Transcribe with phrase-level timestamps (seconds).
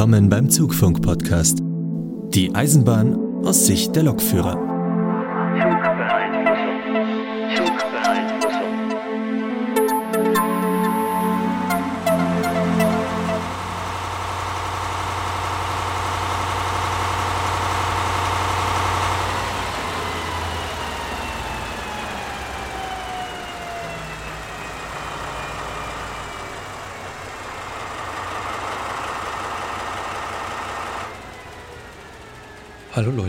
[0.00, 1.58] willkommen beim Zugfunk-Podcast.
[2.32, 4.69] Die Eisenbahn aus Sicht der Lokführer.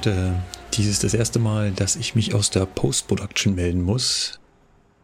[0.04, 0.34] Leute,
[0.74, 4.40] dies ist das erste Mal, dass ich mich aus der Post-Production melden muss.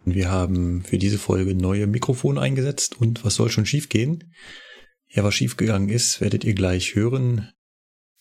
[0.05, 4.33] Wir haben für diese Folge neue Mikrofone eingesetzt und was soll schon schiefgehen?
[5.07, 7.51] Ja, was schiefgegangen ist, werdet ihr gleich hören.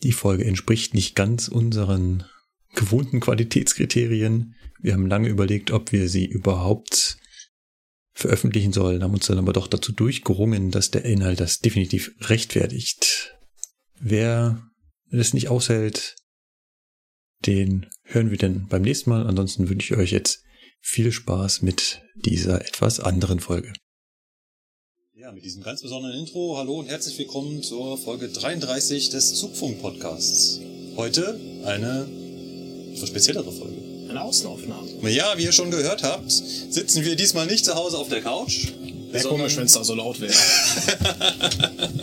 [0.03, 2.27] Die Folge entspricht nicht ganz unseren
[2.75, 4.55] gewohnten Qualitätskriterien.
[4.79, 7.17] Wir haben lange überlegt, ob wir sie überhaupt
[8.13, 13.35] veröffentlichen sollen, haben uns dann aber doch dazu durchgerungen, dass der Inhalt das definitiv rechtfertigt.
[13.99, 14.69] Wer
[15.11, 16.17] es nicht aushält,
[17.47, 19.27] den hören wir dann beim nächsten Mal.
[19.27, 20.43] Ansonsten wünsche ich euch jetzt
[20.81, 23.73] viel Spaß mit dieser etwas anderen Folge.
[25.15, 26.57] Ja, mit diesem ganz besonderen Intro.
[26.57, 30.61] Hallo und herzlich willkommen zur Folge 33 des Zugfunk-Podcasts.
[30.97, 32.07] Heute eine
[32.95, 33.77] etwas speziellere Folge.
[34.09, 35.11] Eine Außenaufnahme.
[35.11, 38.69] Ja, wie ihr schon gehört habt, sitzen wir diesmal nicht zu Hause auf der Couch.
[39.11, 40.33] Wäre komisch, wenn es da so laut wäre.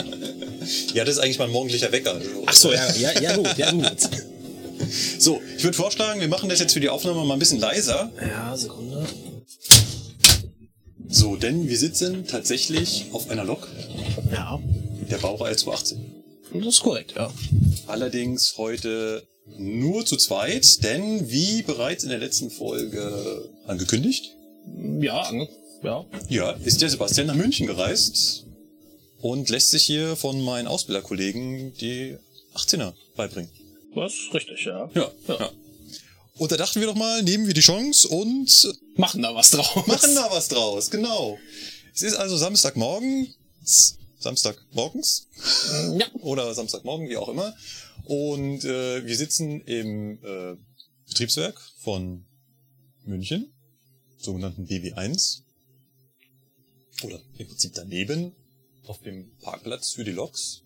[0.93, 2.21] Ja, das ist eigentlich mein morgendlicher Wecker.
[2.45, 3.97] Ach so, ja, ja, ja gut, ja gut.
[5.19, 8.11] So, ich würde vorschlagen, wir machen das jetzt für die Aufnahme mal ein bisschen leiser.
[8.21, 9.05] Ja, Sekunde.
[11.07, 13.67] So, denn wir sitzen tatsächlich auf einer Lok
[14.31, 14.59] Ja,
[15.09, 16.23] der Baureihe 218.
[16.53, 17.31] das ist korrekt, ja.
[17.87, 19.23] Allerdings heute
[19.57, 24.31] nur zu zweit, denn wie bereits in der letzten Folge angekündigt,
[24.99, 25.47] Ja, ange
[25.83, 26.05] ja.
[26.29, 28.45] ja, ist der Sebastian nach München gereist
[29.19, 32.15] und lässt sich hier von meinen Ausbilderkollegen die
[32.55, 33.49] 18er beibringen.
[33.95, 34.89] Ist richtig, ja.
[34.93, 35.39] Ja, Ja.
[35.39, 35.51] ja.
[36.37, 39.85] Und da dachten wir doch mal, nehmen wir die Chance und Machen da was draus.
[39.87, 41.37] machen da was draus, genau.
[41.93, 43.31] Es ist also Samstagmorgen,
[44.19, 45.27] Samstagmorgens
[45.99, 46.07] Ja.
[46.21, 47.55] oder Samstagmorgen, wie auch immer.
[48.05, 50.55] Und äh, wir sitzen im äh,
[51.07, 52.25] Betriebswerk von
[53.05, 53.53] München,
[54.17, 55.41] sogenannten BW1.
[57.03, 58.33] Oder im Prinzip daneben,
[58.87, 60.62] auf dem Parkplatz für die Loks.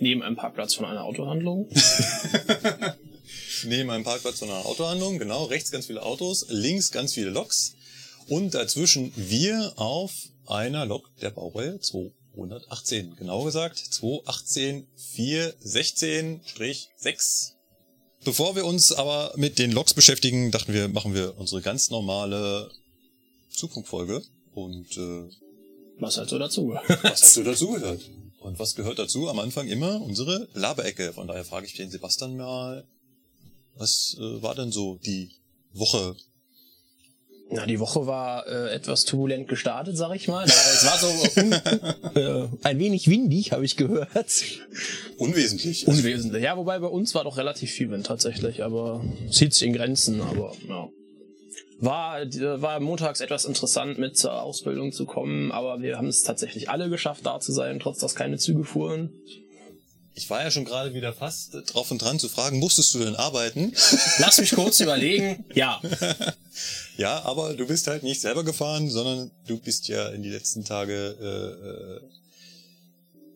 [0.00, 1.70] Neben einem Parkplatz von einer Autohandlung.
[3.64, 7.76] Neben einem Parkplatz von einer Autohandlung, genau, rechts ganz viele Autos, links ganz viele Loks
[8.28, 10.12] und dazwischen wir auf
[10.46, 13.16] einer Lok der Baureihe 218.
[13.16, 17.52] Genau gesagt 218 416-6.
[18.24, 22.70] Bevor wir uns aber mit den Loks beschäftigen, dachten wir, machen wir unsere ganz normale
[23.50, 24.22] Zugfunkfolge
[24.54, 25.28] und äh,
[25.98, 26.88] Was halt so dazugehört.
[27.02, 28.00] was hast du dazugehört?
[28.44, 29.30] Und was gehört dazu?
[29.30, 31.14] Am Anfang immer unsere Laberecke.
[31.14, 32.84] Von daher frage ich den Sebastian mal,
[33.74, 35.30] was äh, war denn so die
[35.72, 36.14] Woche?
[37.50, 40.44] Na, die Woche war äh, etwas turbulent gestartet, sag ich mal.
[40.44, 44.44] Es war so äh, ein wenig windig, habe ich gehört.
[45.16, 45.86] Unwesentlich.
[45.86, 46.42] Unwesentlich.
[46.42, 49.72] Ja, wobei bei uns war doch relativ viel Wind tatsächlich, aber es hielt sich in
[49.72, 50.90] Grenzen, aber ja.
[51.80, 56.22] War, äh, war montags etwas interessant mit zur Ausbildung zu kommen, aber wir haben es
[56.22, 59.12] tatsächlich alle geschafft, da zu sein, trotz dass keine Züge fuhren.
[60.16, 63.16] Ich war ja schon gerade wieder fast drauf und dran zu fragen, musstest du denn
[63.16, 63.72] arbeiten?
[64.18, 65.44] Lass mich kurz überlegen.
[65.54, 65.82] Ja,
[66.96, 70.64] ja, aber du bist halt nicht selber gefahren, sondern du bist ja in die letzten
[70.64, 72.00] Tage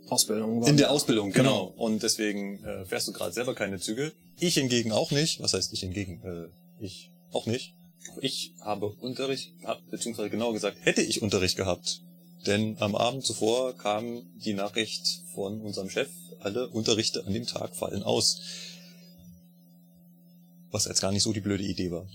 [0.09, 0.59] Ausbildung.
[0.59, 1.67] äh, war- in der Ausbildung, genau.
[1.71, 1.85] Genau.
[1.85, 4.13] Und deswegen äh, fährst du gerade selber keine Züge.
[4.39, 5.41] Ich hingegen auch nicht.
[5.43, 6.23] Was heißt ich hingegen?
[6.25, 7.75] Äh, ich auch nicht.
[8.21, 9.53] Ich habe Unterricht
[9.91, 12.03] beziehungsweise genauer gesagt, hätte ich Unterricht gehabt.
[12.47, 16.09] Denn am Abend zuvor kam die Nachricht von unserem Chef,
[16.41, 18.41] alle Unterrichte an dem Tag fallen aus.
[20.71, 22.07] Was jetzt gar nicht so die blöde Idee war.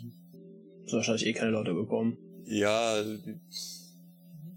[0.86, 2.18] Sind wahrscheinlich eh keine Leute gekommen.
[2.46, 3.40] Ja, die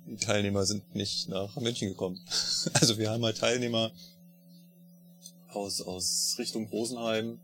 [0.06, 2.20] die Teilnehmer sind nicht nach München gekommen.
[2.74, 3.92] Also wir haben halt Teilnehmer
[5.48, 7.38] aus, aus Richtung Rosenheim.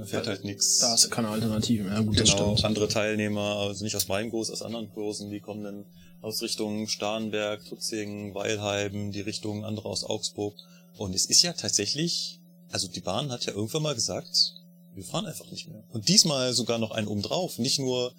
[0.00, 0.78] Da fährt halt nix.
[0.78, 1.86] Da hast du keine Alternativen.
[1.86, 2.64] Ja, gut, das Genau, stimmt.
[2.64, 5.84] andere Teilnehmer, also nicht aus meinem Kurs, aus anderen Kursen, die kommen dann
[6.22, 10.54] aus Richtung Starnberg, Tutzingen, Weilheim, die Richtung andere aus Augsburg.
[10.96, 14.54] Und es ist ja tatsächlich, also die Bahn hat ja irgendwann mal gesagt,
[14.94, 15.82] wir fahren einfach nicht mehr.
[15.92, 17.58] Und diesmal sogar noch einen obendrauf.
[17.58, 18.12] Nicht nur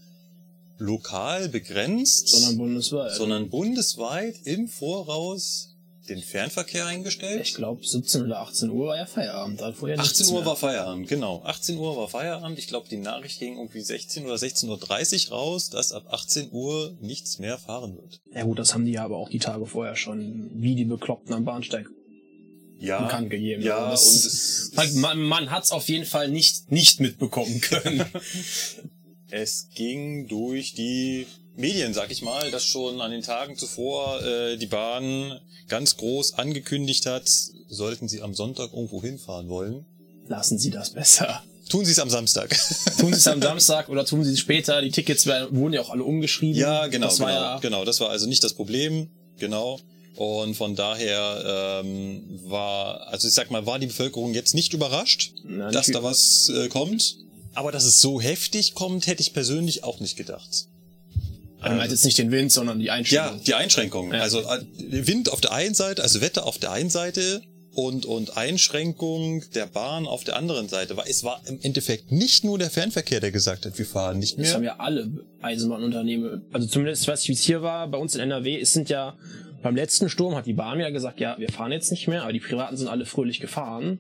[0.78, 3.14] lokal begrenzt, Sondern bundesweit.
[3.16, 5.71] sondern bundesweit im Voraus
[6.16, 7.42] den Fernverkehr eingestellt.
[7.42, 9.60] ich glaube 17 oder 18 Uhr war ja Feierabend.
[9.62, 10.46] Ja 18 nichts Uhr mehr.
[10.46, 11.42] war Feierabend, genau.
[11.44, 12.60] 18 Uhr war Feierabend.
[12.60, 16.98] Ich glaube, die Nachricht ging irgendwie 16 oder 16.30 Uhr raus, dass ab 18 Uhr
[17.02, 18.22] nichts mehr fahren wird.
[18.34, 21.34] Ja gut, das haben die ja aber auch die Tage vorher schon, wie die Bekloppten
[21.34, 21.88] am Bahnsteig
[22.80, 23.62] Ja, bekannt gegeben.
[23.64, 27.00] ja, Also und das, es, halt, man, man hat es auf jeden Fall nicht, nicht
[27.00, 28.06] mitbekommen können.
[29.30, 31.26] es ging durch die
[31.62, 36.34] Medien, sag ich mal, dass schon an den Tagen zuvor äh, die Bahn ganz groß
[36.34, 37.30] angekündigt hat,
[37.70, 39.86] sollten sie am Sonntag irgendwo hinfahren wollen.
[40.28, 41.44] Lassen Sie das besser.
[41.70, 42.50] Tun sie es am Samstag.
[43.00, 44.82] Tun Sie es am Samstag oder tun Sie es später.
[44.82, 46.60] Die Tickets wurden ja auch alle umgeschrieben.
[46.60, 47.86] Ja, genau, Das war genau, ja, genau.
[47.86, 49.10] Das war also nicht das Problem,
[49.40, 49.80] genau.
[50.18, 55.32] Und von daher ähm, war, also ich sag mal, war die Bevölkerung jetzt nicht überrascht,
[55.46, 57.16] Na, dass da was äh, kommt.
[57.54, 60.68] Aber dass es so heftig kommt, hätte ich persönlich auch nicht gedacht.
[61.62, 63.42] Man meint jetzt nicht den Wind, sondern die Ja, Einstellung.
[63.46, 64.14] die Einschränkungen.
[64.14, 64.22] Ja.
[64.22, 64.60] Also äh,
[65.08, 67.42] Wind auf der einen Seite, also Wetter auf der einen Seite
[67.74, 70.98] und, und Einschränkung der Bahn auf der anderen Seite.
[70.98, 74.38] Weil Es war im Endeffekt nicht nur der Fernverkehr, der gesagt hat, wir fahren nicht
[74.38, 74.54] Das mehr.
[74.56, 75.10] haben ja alle
[75.42, 76.46] Eisenbahnunternehmen.
[76.52, 79.16] Also zumindest, was ich wie es hier war, bei uns in NRW, es sind ja
[79.62, 82.34] beim letzten Sturm hat die Bahn ja gesagt, ja, wir fahren jetzt nicht mehr, aber
[82.34, 84.00] die Privaten sind alle fröhlich gefahren.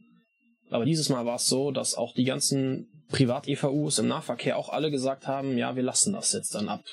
[0.71, 4.89] Aber dieses Mal war es so, dass auch die ganzen Privat-EVUs im Nahverkehr auch alle
[4.89, 6.83] gesagt haben, ja, wir lassen das jetzt dann ab.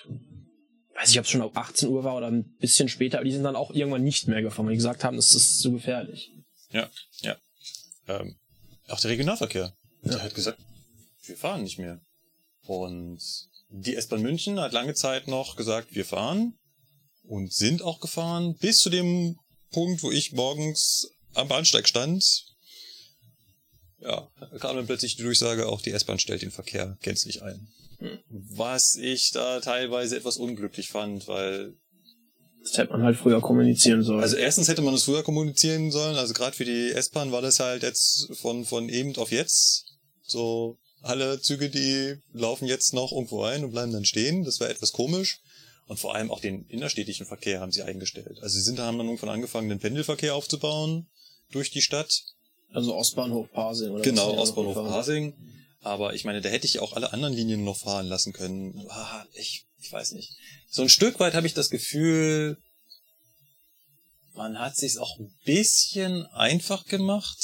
[0.98, 3.32] Weiß ich, ob es schon ab 18 Uhr war oder ein bisschen später, aber die
[3.32, 6.32] sind dann auch irgendwann nicht mehr gefahren, weil die gesagt haben, das ist zu gefährlich.
[6.72, 6.90] Ja,
[7.20, 7.36] ja.
[8.08, 8.36] Ähm,
[8.88, 9.72] auch der Regionalverkehr.
[10.02, 10.10] Ja.
[10.10, 10.58] Der hat gesagt,
[11.24, 12.00] wir fahren nicht mehr.
[12.66, 13.20] Und
[13.68, 16.58] die S-Bahn München hat lange Zeit noch gesagt, wir fahren
[17.22, 19.36] und sind auch gefahren, bis zu dem
[19.70, 22.24] Punkt, wo ich morgens am Bahnsteig stand.
[24.00, 24.28] Ja,
[24.58, 27.68] kam dann plötzlich die Durchsage, auch die S-Bahn stellt den Verkehr gänzlich ein.
[28.28, 31.74] Was ich da teilweise etwas unglücklich fand, weil
[32.62, 34.20] Das hätte man halt früher kommunizieren sollen.
[34.20, 36.16] also erstens hätte man es früher kommunizieren sollen.
[36.16, 39.84] Also gerade für die S-Bahn war das halt jetzt von, von eben auf jetzt.
[40.22, 44.44] So alle Züge, die laufen jetzt noch irgendwo ein und bleiben dann stehen.
[44.44, 45.40] Das war etwas komisch.
[45.86, 48.38] Und vor allem auch den innerstädtischen Verkehr haben sie eingestellt.
[48.42, 51.06] Also sie sind, haben dann irgendwann angefangen, den Pendelverkehr aufzubauen
[51.50, 52.22] durch die Stadt.
[52.72, 55.32] also Ostbahnhof Pasing oder Genau, Ostbahnhof Pasing.
[55.88, 58.85] Aber ich meine, da hätte ich auch alle anderen Linien noch fahren lassen können.
[58.90, 60.37] Ah, ich, ich weiß nicht.
[60.70, 62.58] So ein Stück weit habe ich das Gefühl,
[64.35, 67.38] man hat sich's auch ein bisschen einfach gemacht.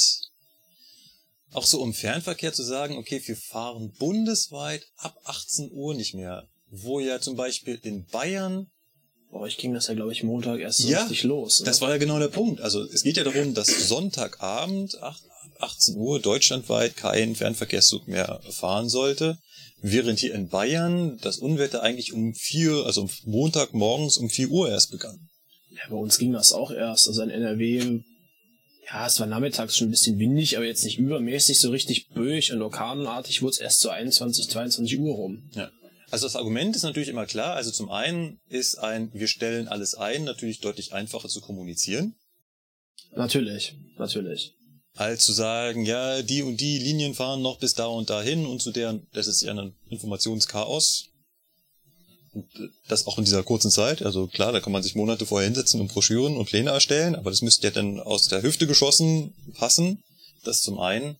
[1.53, 6.47] Auch so um Fernverkehr zu sagen, okay, wir fahren bundesweit ab 18 Uhr nicht mehr.
[6.69, 8.67] Wo ja zum Beispiel in Bayern
[9.31, 11.61] Bei euch ging das ja, glaube ich, Montag erst so Ja, richtig los.
[11.61, 11.67] Ne?
[11.67, 12.61] Das war ja genau der Punkt.
[12.61, 15.23] Also es geht ja darum, dass Sonntagabend, acht-
[15.61, 19.39] 18 Uhr, deutschlandweit kein Fernverkehrszug mehr fahren sollte.
[19.81, 24.91] Während hier in Bayern das Unwetter eigentlich um vier, also Montagmorgens um vier Uhr erst
[24.91, 25.29] begann.
[25.71, 27.07] ja, bei uns ging das auch erst.
[27.07, 28.01] Also in NRW,
[28.91, 32.53] ja, es war nachmittags schon ein bisschen windig, aber jetzt nicht übermäßig so richtig böig
[32.53, 35.51] und orkanartig wurde es erst so 21, 22 Uhr rum.
[35.55, 35.71] Ja.
[36.11, 37.55] Also das Argument ist natürlich immer klar.
[37.55, 42.15] Also zum einen ist ein, wir stellen alles ein, natürlich deutlich einfacher zu kommunizieren.
[43.15, 44.55] Natürlich, natürlich.
[44.95, 48.63] Als zu sagen, ja, die und die Linien fahren noch bis da und dahin und
[48.63, 51.07] zu deren, das ist ja ein Informationschaos.
[52.33, 54.03] Und äh, das auch in dieser kurzen Zeit.
[54.03, 57.31] Also klar, da kann man sich Monate vorher hinsetzen und Broschüren und Pläne erstellen, aber
[57.31, 60.03] das müsste ja dann aus der Hüfte geschossen passen.
[60.45, 61.17] Das zum einen.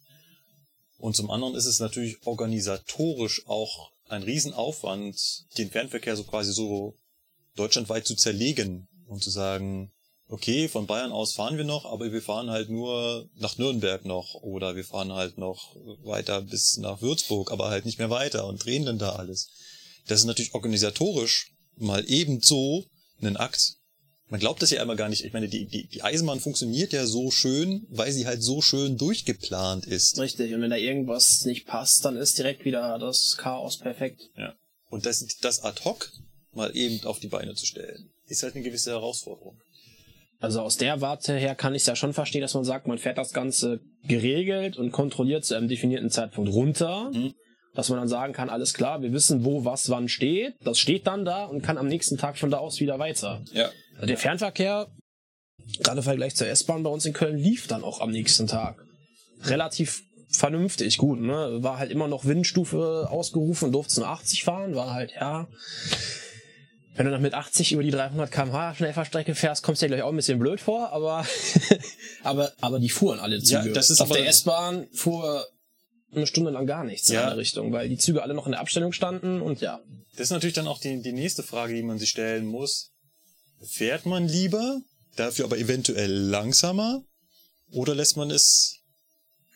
[0.99, 5.17] Und zum anderen ist es natürlich organisatorisch auch ein Riesenaufwand,
[5.59, 6.95] den Fernverkehr so quasi so
[7.57, 9.91] deutschlandweit zu zerlegen und zu sagen,
[10.35, 14.35] okay, von Bayern aus fahren wir noch, aber wir fahren halt nur nach Nürnberg noch
[14.43, 18.65] oder wir fahren halt noch weiter bis nach Würzburg, aber halt nicht mehr weiter und
[18.65, 19.49] drehen dann da alles.
[20.09, 22.85] Das ist natürlich organisatorisch mal ebenso
[23.23, 23.77] ein Akt.
[24.29, 25.25] Man glaubt das ja immer gar nicht.
[25.25, 28.97] Ich meine, die, die, die Eisenbahn funktioniert ja so schön, weil sie halt so schön
[28.99, 30.19] durchgeplant ist.
[30.19, 30.53] Richtig.
[30.53, 34.31] Und wenn da irgendwas nicht passt, dann ist direkt wieder das Chaos perfekt.
[34.37, 34.57] Ja.
[34.91, 36.11] Und das, das ad hoc
[36.53, 39.61] mal eben auf die Beine zu stellen, ist halt eine gewisse Herausforderung.
[40.45, 42.99] Also aus der Warte her kann ich es ja schon verstehen, dass man sagt, man
[42.99, 47.11] fährt das Ganze geregelt und kontrolliert zu einem definierten Zeitpunkt runter.
[47.15, 47.33] Mhm.
[47.73, 50.55] Dass man dann sagen kann, alles klar, wir wissen, wo was wann steht.
[50.63, 53.43] Das steht dann da und kann am nächsten Tag von da aus wieder weiter.
[53.53, 53.71] Ja.
[53.95, 54.87] Also der Fernverkehr,
[55.83, 58.85] gerade im Vergleich zur S-Bahn bei uns in Köln, lief dann auch am nächsten Tag.
[59.45, 61.63] Relativ vernünftig, gut, ne?
[61.63, 65.49] War halt immer noch Windstufe ausgerufen, durfte nur 80 fahren, war halt, ja.
[66.95, 70.03] Wenn du dann mit 80 über die 300 km/h Schnellfahrstrecke fährst, kommst du dir gleich
[70.03, 71.27] auch ein bisschen blöd vor, aber,
[72.23, 73.69] aber, aber die fuhren alle Züge.
[73.69, 75.47] Ja, das ist Auf der S-Bahn fuhr
[76.13, 77.23] eine Stunde lang gar nichts Ja.
[77.23, 79.81] in eine Richtung, weil die Züge alle noch in der Abstellung standen und ja.
[80.13, 82.93] Das ist natürlich dann auch die, die nächste Frage, die man sich stellen muss.
[83.67, 84.81] Fährt man lieber,
[85.17, 87.03] dafür aber eventuell langsamer?
[87.73, 88.77] Oder lässt man es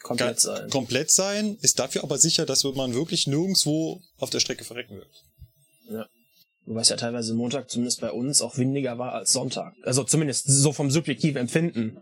[0.03, 0.71] Komplett sein.
[0.71, 6.09] komplett sein, ist dafür aber sicher, dass man wirklich nirgendwo auf der Strecke verrecken wird?
[6.69, 9.73] Wobei es ja teilweise Montag zumindest bei uns auch windiger war als Sonntag.
[9.85, 11.97] Also zumindest so vom subjektiven Empfinden.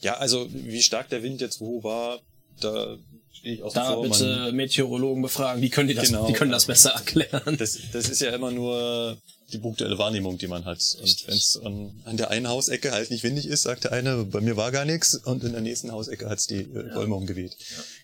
[0.00, 2.18] Ja, also wie stark der Wind jetzt wo war,
[2.60, 2.96] da
[3.32, 4.02] stehe ich außen Da vor.
[4.02, 6.26] bitte Man, Meteorologen befragen, die können, die das, Genau.
[6.26, 7.56] die können das besser erklären.
[7.58, 9.16] das, das ist ja immer nur
[9.52, 10.96] die punktuelle Wahrnehmung, die man hat.
[11.00, 14.24] Und wenn es an, an der einen Hausecke halt nicht windig ist, sagt der eine,
[14.24, 17.56] bei mir war gar nichts, und in der nächsten Hausecke hat's die äh, Bäume umgeweht.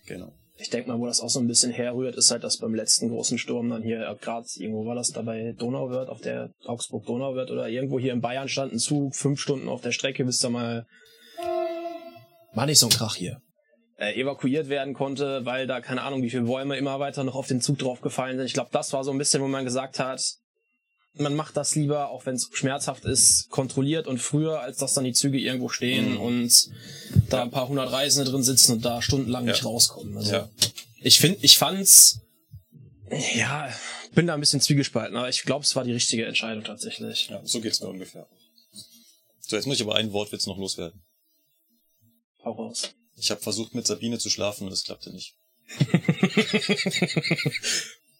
[0.05, 0.33] Genau.
[0.65, 3.09] Ich denke mal, wo das auch so ein bisschen herrührt, ist halt, dass beim letzten
[3.09, 7.51] großen Sturm dann hier ab Graz, irgendwo war das da bei Donauwörth, auf der Augsburg-Donauwörth
[7.51, 10.49] oder irgendwo hier in Bayern stand ein Zug, fünf Stunden auf der Strecke, bis da
[10.49, 10.87] mal,
[12.55, 13.41] war nicht so ein Krach hier,
[13.99, 17.45] äh, evakuiert werden konnte, weil da keine Ahnung, wie viele Bäume immer weiter noch auf
[17.45, 18.47] den Zug draufgefallen sind.
[18.47, 20.19] Ich glaube, das war so ein bisschen, wo man gesagt hat,
[21.17, 25.03] man macht das lieber, auch wenn es schmerzhaft ist, kontrolliert und früher, als dass dann
[25.05, 26.19] die Züge irgendwo stehen Mhm.
[26.21, 26.69] und
[27.29, 29.51] da ein paar hundert Reisende drin sitzen und da stundenlang Ja.
[29.53, 30.17] nicht rauskommen.
[30.17, 30.49] Also, Ja.
[31.01, 32.19] ich finde, ich fand's,
[33.35, 33.69] ja,
[34.13, 37.27] bin da ein bisschen zwiegespalten, aber ich glaube, es war die richtige Entscheidung tatsächlich.
[37.29, 38.27] Ja, so geht's mir ungefähr.
[39.39, 41.01] So, jetzt muss ich aber einen Wortwitz noch loswerden.
[42.43, 42.89] Hau raus.
[43.17, 45.35] Ich habe versucht, mit Sabine zu schlafen und es klappte nicht.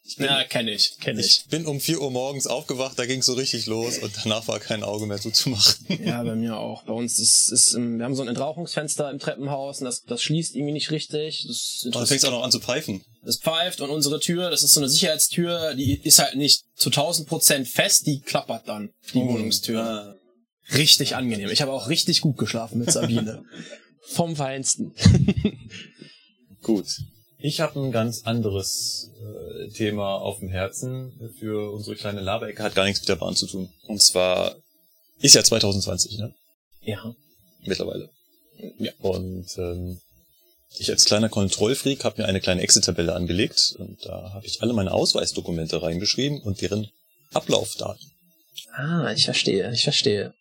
[0.08, 1.42] Ich bin, Ja, kenne ich, kenne ich.
[1.44, 4.60] ich bin um 4 Uhr morgens aufgewacht, da ging's so richtig los und danach war
[4.60, 5.88] kein Auge mehr zuzumachen.
[6.06, 6.84] Ja, bei mir auch.
[6.84, 10.22] Bei uns ist, ist im, wir haben so ein Entrauchungsfenster im Treppenhaus und das, das
[10.22, 11.46] schließt irgendwie nicht richtig.
[11.48, 13.04] Das, Und dann fängt's auch noch an zu pfeifen.
[13.24, 16.90] das pfeift und unsere Tür, das ist so eine Sicherheitstür, die ist halt nicht zu
[16.90, 19.82] 1000 Prozent fest, die klappert dann, die Wohnungstür.
[19.82, 20.16] Ah.
[20.76, 21.50] Richtig angenehm.
[21.50, 23.44] Ich habe auch richtig gut geschlafen mit Sabine.
[24.02, 24.94] Vom Feinsten.
[26.62, 26.86] Gut.
[27.48, 32.64] Ich habe ein ganz anderes äh, Thema auf dem Herzen für unsere kleine Laberecke.
[32.64, 33.70] Hat gar nichts mit der Bahn zu tun.
[33.86, 34.56] Und zwar
[35.20, 36.34] ist ja 2020, ne?
[36.82, 37.14] Ja.
[37.64, 38.10] Mittlerweile.
[38.80, 38.92] Ja.
[38.98, 40.00] Und ähm,
[40.80, 44.74] ich als kleiner Kontrollfreak habe mir eine kleine Excel-Tabelle angelegt und da habe ich alle
[44.74, 46.90] meine Ausweisdokumente reingeschrieben und deren
[47.32, 48.12] Ablaufdaten.
[48.74, 50.34] Ah, ich verstehe, ich verstehe.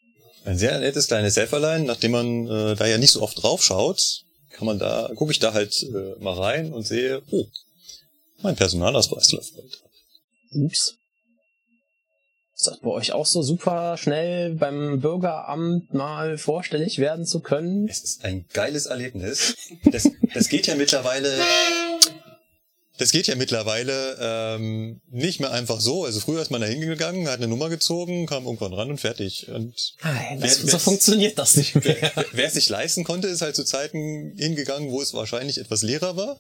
[0.46, 4.25] Ein sehr nettes kleines Helferlein, nachdem man äh, da ja nicht so oft drauf schaut,
[4.54, 7.46] kann man da, gucke ich da halt äh, mal rein und sehe, oh,
[8.42, 9.82] mein Personalausweis läuft bald.
[10.52, 10.94] Ups.
[12.56, 17.88] Ist das bei euch auch so super schnell beim Bürgeramt mal vorstellig werden zu können?
[17.88, 19.56] Es ist ein geiles Erlebnis.
[19.90, 21.37] Das, das geht ja mittlerweile.
[22.96, 26.04] Das geht ja mittlerweile ähm, nicht mehr einfach so.
[26.04, 29.48] Also früher ist man da hingegangen, hat eine Nummer gezogen, kam irgendwann ran und fertig.
[29.48, 31.96] Und Nein, Wer- so funktioniert das nicht mehr.
[32.00, 35.82] wer, wer es sich leisten konnte, ist halt zu Zeiten hingegangen, wo es wahrscheinlich etwas
[35.82, 36.38] leerer war.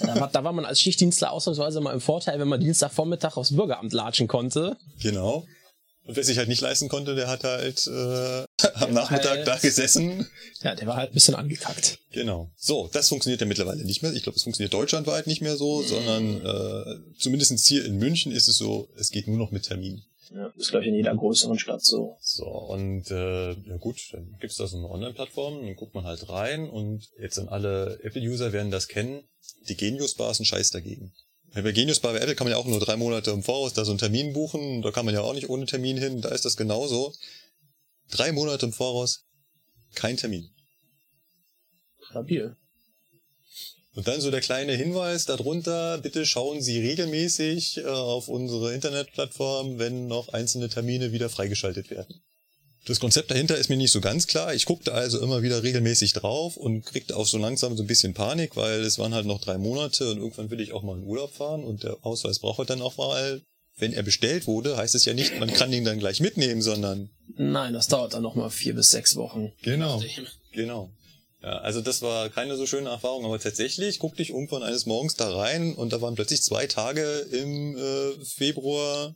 [0.00, 3.54] Da war, da war man als Schichtdienstler ausnahmsweise mal im Vorteil, wenn man Dienstagvormittag aufs
[3.54, 4.78] Bürgeramt latschen konnte.
[5.02, 5.44] Genau.
[6.06, 9.56] Und wer sich halt nicht leisten konnte, der hat halt äh, am Nachmittag halt- da
[9.56, 10.26] gesessen.
[10.62, 11.98] Ja, der war halt ein bisschen angekackt.
[12.12, 12.50] Genau.
[12.56, 14.12] So, das funktioniert ja mittlerweile nicht mehr.
[14.12, 18.48] Ich glaube, es funktioniert deutschlandweit nicht mehr so, sondern äh, zumindest hier in München ist
[18.48, 20.02] es so, es geht nur noch mit Termin.
[20.34, 22.16] Ja, ist, glaube ich, in jeder größeren Stadt so.
[22.20, 26.28] So, und äh, ja gut, dann gibt's da so eine Online-Plattform, dann guckt man halt
[26.28, 29.24] rein und jetzt sind alle Apple-User werden das kennen.
[29.68, 31.12] Die Genius Bar ist ein Scheiß dagegen.
[31.52, 33.84] Bei Genius Bar bei Apple kann man ja auch nur drei Monate im Voraus da
[33.84, 36.44] so einen Termin buchen, da kann man ja auch nicht ohne Termin hin, da ist
[36.44, 37.12] das genauso.
[38.10, 39.24] Drei Monate im Voraus,
[39.94, 40.50] kein Termin.
[42.08, 42.56] Stabil.
[43.94, 49.78] Und dann so der kleine Hinweis darunter, bitte schauen Sie regelmäßig äh, auf unsere Internetplattform,
[49.78, 52.22] wenn noch einzelne Termine wieder freigeschaltet werden.
[52.86, 54.54] Das Konzept dahinter ist mir nicht so ganz klar.
[54.54, 58.14] Ich guckte also immer wieder regelmäßig drauf und kriegte auch so langsam so ein bisschen
[58.14, 61.04] Panik, weil es waren halt noch drei Monate und irgendwann will ich auch mal in
[61.04, 63.42] Urlaub fahren und der Ausweis braucht halt dann auch mal,
[63.76, 67.10] wenn er bestellt wurde, heißt es ja nicht, man kann ihn dann gleich mitnehmen, sondern
[67.36, 69.52] Nein, das dauert dann nochmal vier bis sechs Wochen.
[69.62, 70.02] Genau.
[70.52, 70.90] Genau.
[71.42, 75.14] Ja, also das war keine so schöne Erfahrung, aber tatsächlich guckte ich irgendwann eines Morgens
[75.14, 79.14] da rein und da waren plötzlich zwei Tage im äh, Februar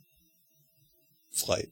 [1.31, 1.71] frei.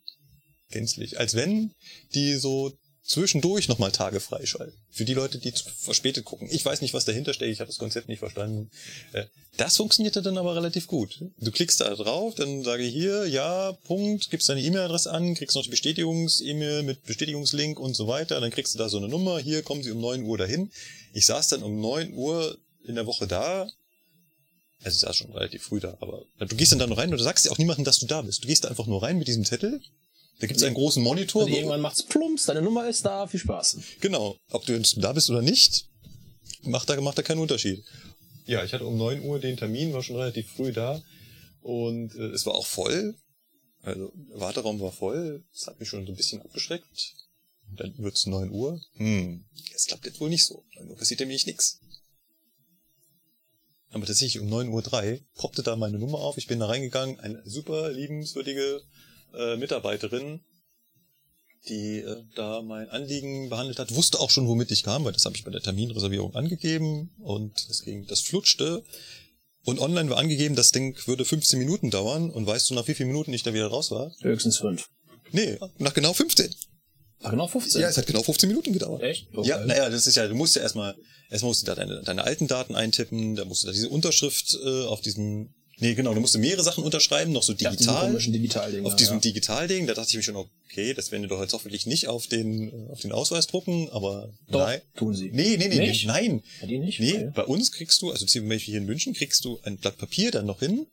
[0.74, 1.20] Gänzlich.
[1.20, 1.72] Als wenn
[2.13, 4.77] die so zwischendurch nochmal Tage freischalten.
[4.89, 6.48] Für die Leute, die verspätet gucken.
[6.50, 8.72] Ich weiß nicht, was dahinter steckt, ich habe das Konzept nicht verstanden.
[9.12, 9.25] Äh,
[9.58, 11.22] Das funktionierte dann aber relativ gut.
[11.38, 15.56] Du klickst da drauf, dann sage ich hier, ja, Punkt, gibst deine E-Mail-Adresse an, kriegst
[15.56, 19.38] noch die Bestätigungs-E-Mail mit Bestätigungslink und so weiter, dann kriegst du da so eine Nummer,
[19.38, 20.72] hier kommen sie um 9 Uhr dahin.
[21.13, 23.68] Ich saß dann um 9 Uhr in der Woche da,
[24.84, 27.18] also ich saß schon relativ früh da, aber du gehst dann da nur rein und
[27.18, 28.44] du sagst ja auch niemandem, dass du da bist.
[28.44, 29.82] Du gehst da einfach nur rein mit diesem Zettel,
[30.40, 31.44] da gibt's einen großen Monitor.
[31.44, 33.78] Und irgendwann macht's plumps, deine Nummer ist da, viel Spaß.
[34.02, 34.38] Genau.
[34.52, 35.88] Ob du jetzt da bist oder nicht,
[36.63, 37.84] macht da, macht da keinen Unterschied.
[38.46, 41.02] Ja, ich hatte um 9 Uhr den Termin, war schon relativ früh da.
[41.62, 43.16] Und äh, es war auch voll.
[43.82, 45.44] Also der Warteraum war voll.
[45.54, 47.13] Das hat mich schon so ein bisschen abgeschreckt.
[47.70, 48.82] Und dann wird's 9 Uhr.
[48.96, 50.63] Hm, das klappt jetzt wohl nicht so.
[50.75, 51.80] 9 Uhr passiert nämlich nichts.
[53.92, 56.38] Aber tatsächlich um 9.03 Uhr poppte da meine Nummer auf.
[56.38, 57.20] Ich bin da reingegangen.
[57.20, 58.82] Eine super liebenswürdige
[59.34, 60.42] äh, Mitarbeiterin,
[61.68, 65.25] die äh, da mein Anliegen behandelt hat, wusste auch schon, womit ich kam, weil das
[65.25, 68.84] habe ich bei der Terminreservierung angegeben und es ging, das flutschte.
[69.66, 72.30] Und online war angegeben, das Ding würde 15 Minuten dauern.
[72.30, 74.13] Und weißt du, nach wie vielen Minuten ich da wieder raus war?
[74.22, 74.90] Höchstens fünf.
[75.32, 76.54] Nee, nach genau 15.
[77.24, 77.82] Ach, genau 15?
[77.82, 79.02] Ja, es hat genau 15 Minuten gedauert.
[79.02, 79.28] Echt?
[79.34, 79.48] Okay.
[79.48, 80.96] Ja, naja, das ist ja, du musst ja erstmal,
[81.30, 84.58] erstmal musst du da deine, deine alten Daten eintippen, da musst du da diese Unterschrift
[84.63, 88.13] äh, auf diesem, nee, genau, du musst mehrere Sachen unterschreiben, noch so digital.
[88.13, 89.20] Ja, Digitalding, auf diesem ja.
[89.22, 92.28] Digitalding, da dachte ich mir schon, okay, das werden die doch jetzt hoffentlich nicht auf
[92.28, 94.82] den, auf den Ausweis drucken, aber doch, nein.
[94.96, 95.30] tun sie.
[95.32, 96.06] Nee, nee, nee, nicht?
[96.06, 96.44] nee nein.
[96.62, 97.00] Ja, die nicht?
[97.00, 97.32] Nee, Okay.
[97.36, 100.32] bei uns kriegst du, also zum Beispiel hier in München, kriegst du ein Blatt Papier
[100.32, 100.88] dann noch hin,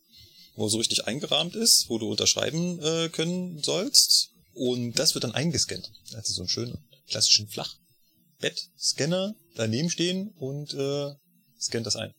[0.56, 4.30] wo so richtig eingerahmt ist, wo du unterschreiben äh, können sollst.
[4.52, 5.90] Und das wird dann eingescannt.
[6.14, 6.78] Also so einen schönen
[7.08, 11.12] klassischen Flachbettscanner daneben stehen und äh,
[11.60, 12.12] scannt das ein.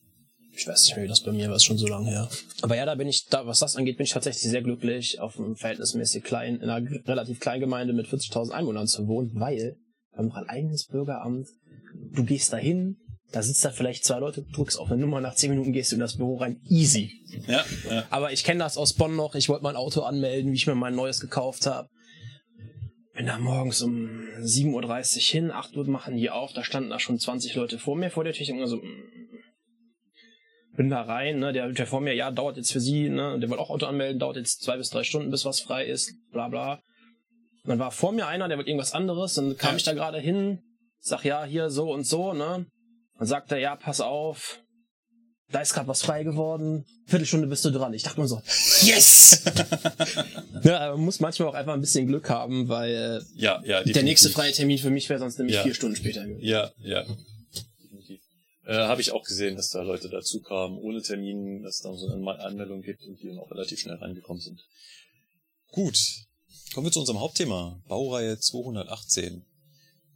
[0.54, 2.28] Ich weiß nicht mehr, wie das bei mir war, ist schon so lange her.
[2.60, 5.38] Aber ja, da bin ich, da, was das angeht, bin ich tatsächlich sehr glücklich, auf
[5.38, 9.76] einem verhältnismäßig kleinen, in einer relativ kleinen Gemeinde mit 40.000 Einwohnern zu wohnen, weil
[10.10, 11.48] wir haben noch ein eigenes Bürgeramt.
[12.12, 12.96] Du gehst dahin,
[13.32, 15.96] da sitzt da vielleicht zwei Leute, drückst auf eine Nummer, nach zehn Minuten gehst du
[15.96, 16.60] in das Büro rein.
[16.68, 17.10] Easy.
[17.48, 18.04] Ja, ja.
[18.10, 19.34] Aber ich kenne das aus Bonn noch.
[19.34, 21.88] Ich wollte mein Auto anmelden, wie ich mir mein neues gekauft habe.
[23.14, 26.98] Bin da morgens um 7.30 Uhr hin, 8 Uhr machen die auf, da standen da
[26.98, 28.54] schon 20 Leute vor mir vor der Tür.
[28.54, 28.82] Mir so, mm.
[30.76, 33.48] Bin da rein, ne, der, der vor mir, ja, dauert jetzt für sie, ne, der
[33.50, 36.48] wollte auch Auto anmelden, dauert jetzt zwei bis drei Stunden, bis was frei ist, bla
[36.48, 36.80] bla.
[37.64, 39.76] Dann war vor mir einer, der wollte irgendwas anderes, dann kam Ja.
[39.76, 40.60] ich da gerade hin,
[41.00, 42.66] sag ja, hier so und so, ne.
[43.18, 44.60] Dann sagt er, ja, pass auf,
[45.50, 47.92] da ist gerade was frei geworden, Viertelstunde bist du dran.
[47.92, 48.40] Ich dachte mir so,
[48.82, 49.44] yes!
[50.62, 53.82] ja, man muss manchmal auch einfach ein bisschen Glück haben, weil Ja, ja.
[53.82, 55.62] der nächste freie Termin für mich wäre sonst nämlich Ja.
[55.62, 56.40] vier Stunden später gewesen.
[56.42, 57.04] Ja, ja.
[58.64, 62.06] Äh, Habe ich auch gesehen, dass da Leute dazu kamen, ohne Termin, dass da so
[62.06, 64.64] eine Anme- Anmeldung gibt und die dann auch relativ schnell reingekommen sind.
[65.72, 65.98] Gut.
[66.74, 67.82] Kommen wir zu unserem Hauptthema.
[67.88, 69.44] Baureihe 218.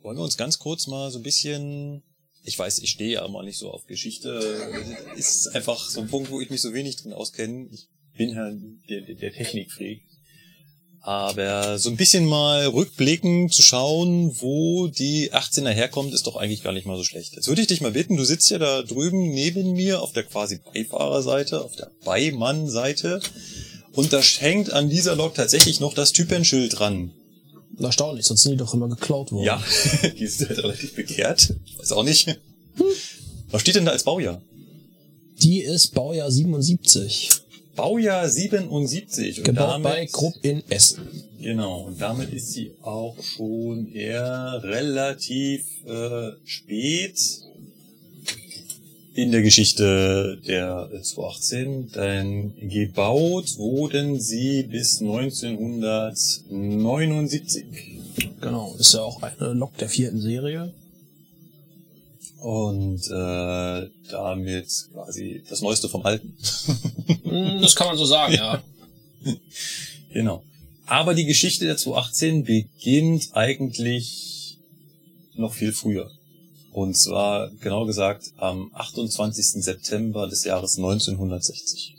[0.00, 2.02] Wollen wir uns ganz kurz mal so ein bisschen,
[2.44, 4.28] ich weiß, ich stehe ja immer nicht so auf Geschichte,
[5.16, 7.68] ist einfach so ein Punkt, wo ich mich so wenig drin auskenne.
[7.72, 8.50] Ich bin ja
[8.88, 10.02] der, der, der Technikfreak.
[11.06, 16.64] Aber so ein bisschen mal rückblicken zu schauen, wo die 18er herkommt, ist doch eigentlich
[16.64, 17.34] gar nicht mal so schlecht.
[17.36, 20.24] Jetzt würde ich dich mal bitten, du sitzt ja da drüben neben mir auf der
[20.24, 23.20] quasi Beifahrerseite, auf der Beimannseite.
[23.92, 27.12] Und da hängt an dieser Lok tatsächlich noch das Typenschild dran.
[27.78, 29.44] Erstaunlich, sonst sind die doch immer geklaut worden.
[29.44, 29.62] Ja,
[30.18, 31.54] die ist halt relativ begehrt.
[31.78, 32.36] Weiß auch nicht.
[33.52, 34.42] Was steht denn da als Baujahr?
[35.40, 37.45] Die ist Baujahr 77.
[37.76, 39.38] Baujahr 77.
[39.38, 41.08] Und Gebaut bei Krupp in Essen.
[41.40, 47.20] Genau, und damit ist sie auch schon eher relativ äh, spät
[49.14, 57.64] in der Geschichte der 218, denn gebaut wurden sie bis 1979.
[58.40, 60.72] Genau, ist ja auch eine Lok der vierten Serie.
[62.46, 66.32] Und äh, damit quasi das Neueste vom Alten.
[67.24, 68.62] Hm, Das kann man so sagen, ja.
[70.12, 70.44] Genau.
[70.86, 74.58] Aber die Geschichte der 218 beginnt eigentlich
[75.34, 76.08] noch viel früher.
[76.70, 79.64] Und zwar, genau gesagt, am 28.
[79.64, 81.96] September des Jahres 1960.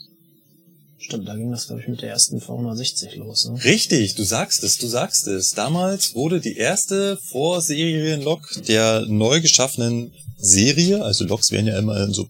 [0.97, 3.49] Stimmt, da ging das, glaube ich, mit der ersten V160 los.
[3.49, 3.61] Ne?
[3.65, 5.51] Richtig, du sagst es, du sagst es.
[5.51, 12.13] Damals wurde die erste Vorserienlok der neu geschaffenen Serie, also Loks werden ja immer in
[12.13, 12.23] so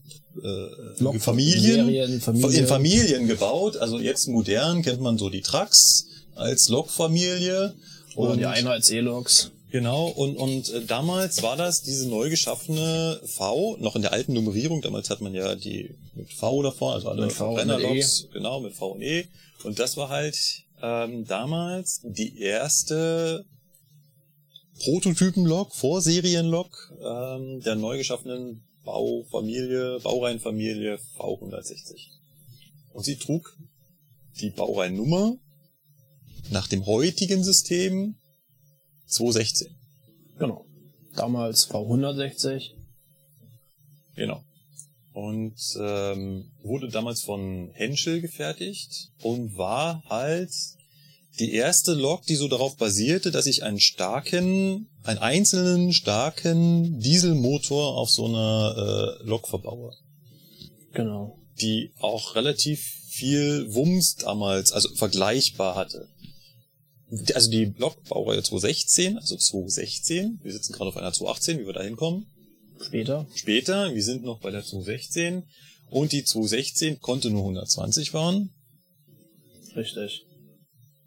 [0.43, 2.53] äh, Lok- Familien, Serien, Familien.
[2.61, 3.77] in Familien gebaut.
[3.77, 7.73] Also jetzt modern kennt man so die Trucks als Lokfamilie.
[8.15, 9.51] Oder Und- die Einheits E-Loks.
[9.69, 14.31] Genau, und, und äh, damals war das diese neu geschaffene V, noch in der alten
[14.31, 18.93] Nummerierung, damals hat man ja die mit V davor, also alle Verbrennerloks, genau, mit V
[18.93, 19.25] und E.
[19.65, 20.37] Und das war halt
[20.81, 23.43] ähm, damals die erste
[24.79, 32.07] Prototypenlok, Vorserienlok ähm, der neu geschaffenen Baufamilie, Baureihenfamilie V160.
[32.93, 33.57] Und sie trug
[34.39, 35.37] die Baureinnummer
[36.51, 38.15] nach dem heutigen System
[39.07, 39.75] 216.
[40.37, 40.65] Genau.
[41.15, 42.71] Damals V160.
[44.15, 44.43] Genau.
[45.13, 50.51] Und ähm, wurde damals von Henschel gefertigt und war halt
[51.39, 57.95] die erste Lok, die so darauf basierte, dass ich einen starken, einen einzelnen starken Dieselmotor
[57.95, 59.93] auf so einer äh, Lok verbaue.
[60.93, 61.37] Genau.
[61.61, 66.07] die auch relativ viel Wumms damals, also vergleichbar hatte.
[67.33, 71.83] Also die Blockbaureihe 216, also 216, wir sitzen gerade auf einer 218, wie wir da
[71.83, 72.25] hinkommen.
[72.81, 73.27] Später.
[73.33, 75.43] Später, wir sind noch bei der 216
[75.89, 78.51] und die 216 konnte nur 120 fahren,
[79.77, 80.25] Richtig.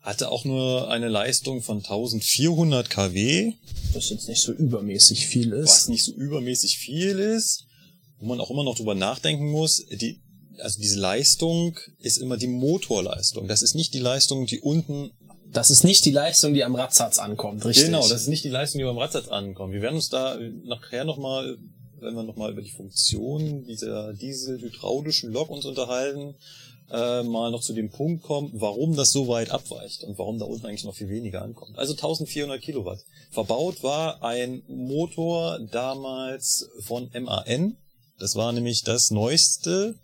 [0.02, 3.52] Hatte auch nur eine Leistung von 1400 kW,
[3.92, 5.68] Was jetzt nicht so übermäßig viel ist.
[5.68, 7.66] was nicht so übermäßig viel ist,
[8.18, 10.20] wo man auch immer noch drüber nachdenken muss, die,
[10.58, 13.46] also diese Leistung ist immer die Motorleistung.
[13.48, 15.10] Das ist nicht die Leistung, die unten,
[15.52, 17.86] Das ist nicht die Leistung, die am Radsatz ankommt, richtig?
[17.86, 19.72] genau, das ist nicht die Leistung, die beim Radsatz ankommt.
[19.74, 21.58] Wir werden uns da nachher nochmal,
[22.00, 26.34] wenn wir nochmal über die Funktion dieser dieselhydraulischen Lok uns unterhalten,
[26.90, 30.44] äh, mal noch zu dem Punkt kommen, warum das so weit abweicht und warum da
[30.44, 31.78] unten eigentlich noch viel weniger ankommt.
[31.78, 33.00] Also 1400 Kilowatt.
[33.30, 37.76] Verbaut war ein Motor damals von MAN.
[38.18, 39.94] Das war nämlich das neueste.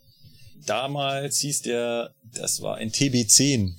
[0.64, 3.74] Damals hieß der, das war ein TB10.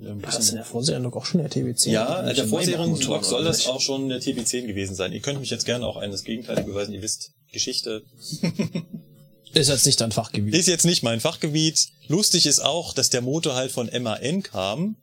[0.00, 1.90] Ein War das in der Vorserie auch schon der TB10?
[1.90, 5.12] ja, Nicht der Maybach-Motor, soll das auch schon der TB10 gewesen sein.
[5.12, 6.94] Ihr könnt mich jetzt gerne auch eines Gegenteils beweisen.
[6.94, 8.02] Ihr wisst, Geschichte
[9.52, 10.54] Ist jetzt nicht dein Fachgebiet.
[10.54, 11.88] ist jetzt nicht mein Fachgebiet.
[12.06, 14.96] Lustig ist auch, dass der Motor halt von MAN kam,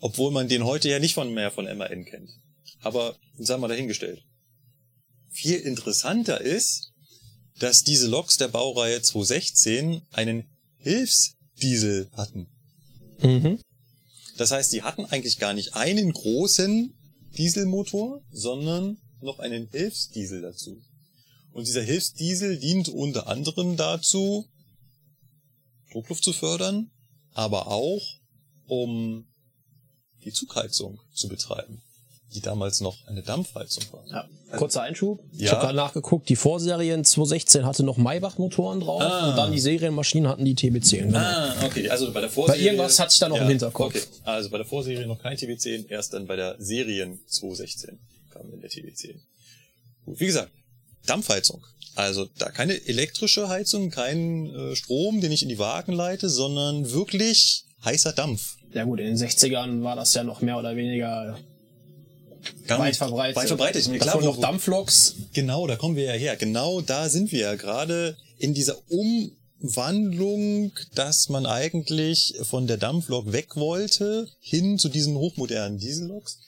[0.00, 2.30] obwohl man den heute ja nicht von mehr von MAN kennt.
[2.80, 4.22] Aber sagen wir dahingestellt.
[5.30, 6.92] Viel interessanter ist,
[7.58, 10.44] dass diese Loks der Baureihe 216 einen
[10.78, 12.48] Hilfsdiesel hatten.
[13.22, 13.60] Mhm.
[14.36, 16.94] Das heißt, die hatten eigentlich gar nicht einen großen
[17.36, 20.82] Dieselmotor, sondern noch einen Hilfsdiesel dazu.
[21.56, 24.46] Und dieser Hilfsdiesel dient unter anderem dazu,
[25.90, 26.90] Druckluft zu fördern,
[27.32, 28.02] aber auch
[28.66, 29.26] um
[30.24, 31.80] die Zugheizung zu betreiben,
[32.34, 34.04] die damals noch eine Dampfheizung war.
[34.08, 34.58] Ja.
[34.58, 35.20] Kurzer Einschub.
[35.32, 35.52] Ich Ja.
[35.52, 39.30] habe gerade nachgeguckt, die Vorserien 216 hatte noch Maybach-Motoren drauf Ah.
[39.30, 41.06] und dann die Serienmaschinen hatten die TB10.
[41.06, 41.18] Genau.
[41.18, 41.88] Ah, okay.
[41.88, 42.58] Also bei der Vorserie.
[42.60, 43.94] Bei irgendwas hatte ich da noch im Hinterkopf.
[43.96, 44.04] Okay.
[44.24, 47.98] Also bei der Vorserie noch kein TB10, erst dann bei der Serien 216
[48.30, 49.14] kam dann der TB10.
[50.04, 50.52] Gut, wie gesagt,
[51.06, 51.64] Dampfheizung.
[51.94, 56.90] Also da keine elektrische Heizung, kein äh, Strom, den ich in die Wagen leite, sondern
[56.90, 58.56] wirklich heißer Dampf.
[58.72, 61.38] Ja gut, in den 60ern war das ja noch mehr oder weniger
[62.66, 63.36] Ganz weit verbreitet.
[63.36, 63.88] Weit verbreitet.
[63.88, 65.14] Mir klar, noch Dampfloks.
[65.32, 66.36] Genau, da kommen wir ja her.
[66.36, 68.76] Genau da sind wir ja gerade in dieser
[69.60, 76.38] Umwandlung, dass man eigentlich von der Dampflok weg wollte, hin zu diesen hochmodernen Dieselloks.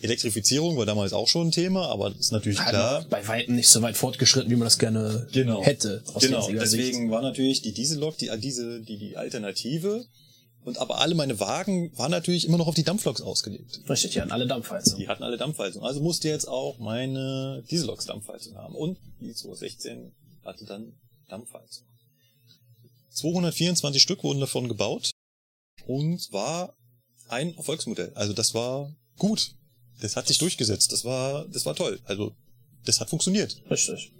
[0.00, 3.04] Elektrifizierung war damals auch schon ein Thema, aber ist natürlich Halt klar.
[3.08, 5.62] bei weitem nicht so weit fortgeschritten, wie man das gerne Genau.
[5.64, 6.02] hätte.
[6.20, 10.04] Genau, deswegen war natürlich die Diesellok die, diese, die, die Alternative.
[10.64, 13.72] Und aber alle meine Wagen waren natürlich immer noch auf die Dampfloks ausgelegt.
[13.74, 13.88] Sicht.
[13.88, 14.98] Richtig, die hatten alle Dampfheizung.
[14.98, 15.84] Die hatten alle Dampfheizung.
[15.84, 18.74] Also musste jetzt auch meine Dieselloks Dampfheizung haben.
[18.74, 20.12] Und die 216
[20.44, 20.92] hatte dann
[21.28, 21.86] Dampfheizung.
[23.10, 25.10] 224 Stück wurden davon gebaut
[25.86, 26.74] und war
[27.28, 28.12] ein Erfolgsmodell.
[28.14, 29.52] Also das war gut.
[30.00, 30.92] Das hat sich durchgesetzt.
[30.92, 32.00] Das war, das war toll.
[32.04, 32.34] Also
[32.84, 33.62] das hat funktioniert.
[33.70, 34.12] Richtig.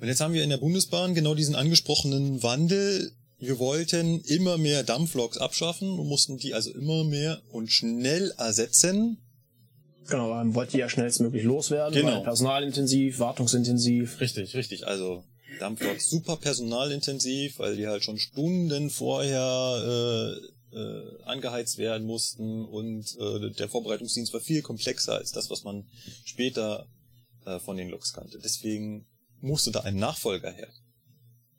[0.00, 3.12] Und jetzt haben wir in der Bundesbahn genau diesen angesprochenen Wandel.
[3.38, 9.18] Wir wollten immer mehr Dampfloks abschaffen und mussten die also immer mehr und schnell ersetzen.
[10.08, 11.94] Genau, man wollte die ja schnellstmöglich loswerden.
[11.94, 12.22] Genau.
[12.22, 14.20] Personalintensiv, wartungsintensiv.
[14.20, 14.86] Richtig, richtig.
[14.86, 15.24] Also
[15.58, 23.16] Dampfloks super personalintensiv, weil die halt schon Stunden vorher äh, äh, angeheizt werden mussten und
[23.18, 25.88] äh, der Vorbereitungsdienst war viel komplexer als das, was man
[26.24, 26.86] später
[27.46, 28.38] äh, von den Loks kannte.
[28.38, 29.06] Deswegen
[29.40, 30.68] musste da ein Nachfolger her.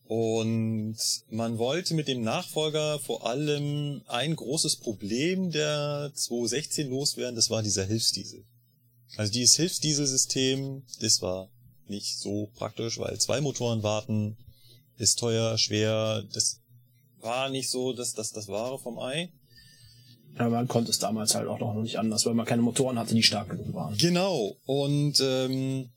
[0.03, 0.97] Und
[1.29, 7.61] man wollte mit dem Nachfolger vor allem ein großes Problem der 216 loswerden, das war
[7.61, 8.45] dieser Hilfsdiesel.
[9.17, 11.49] Also dieses Hilfsdieselsystem, das war
[11.87, 14.37] nicht so praktisch, weil zwei Motoren warten
[14.97, 16.61] ist teuer, schwer, das
[17.27, 19.29] war nicht so das, das, das Wahre vom Ei.
[20.37, 23.15] Aber man konnte es damals halt auch noch nicht anders, weil man keine Motoren hatte,
[23.15, 23.97] die stark genug waren.
[23.97, 24.55] Genau.
[24.65, 25.89] Und ähm,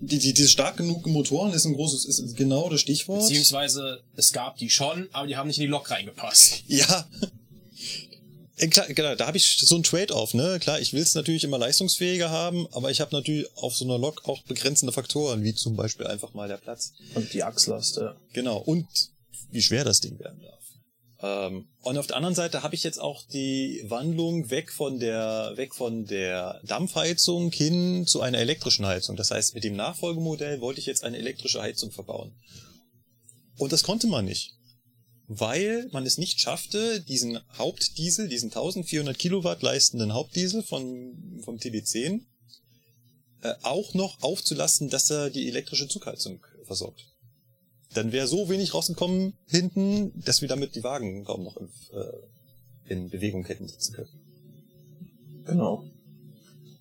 [0.00, 3.20] die, die, diese stark genug Motoren ist ein großes, ist genau das Stichwort.
[3.20, 6.62] Beziehungsweise es gab die schon, aber die haben nicht in die Lok reingepasst.
[6.68, 7.08] Ja.
[8.56, 10.58] Äh, Klar, klar, da habe ich so ein Trade-off, ne?
[10.60, 13.98] Klar, ich will es natürlich immer leistungsfähiger haben, aber ich habe natürlich auf so einer
[13.98, 16.92] Lok auch begrenzende Faktoren, wie zum Beispiel einfach mal der Platz.
[17.14, 18.14] Und die Achslast, ja.
[18.32, 18.58] Genau.
[18.58, 18.86] Und
[19.50, 20.61] wie schwer das Ding werden darf.
[21.22, 25.52] Ähm, und auf der anderen Seite habe ich jetzt auch die Wandlung weg von der
[25.56, 29.16] weg von der Dampfheizung hin zu einer elektrischen Heizung.
[29.16, 32.34] Das heißt, mit dem Nachfolgemodell wollte ich jetzt eine elektrische Heizung verbauen.
[33.56, 34.54] Und das konnte man nicht,
[35.28, 42.22] weil man es nicht schaffte, diesen Hauptdiesel, diesen 1400 Kilowatt leistenden Hauptdiesel von vom TB10
[43.42, 47.11] äh, auch noch aufzulasten, dass er die elektrische Zugheizung versorgt.
[47.94, 52.92] Dann wäre so wenig rausgekommen hinten, dass wir damit die Wagen kaum noch in, äh,
[52.92, 55.42] in Bewegung hätten setzen können.
[55.44, 55.84] Genau.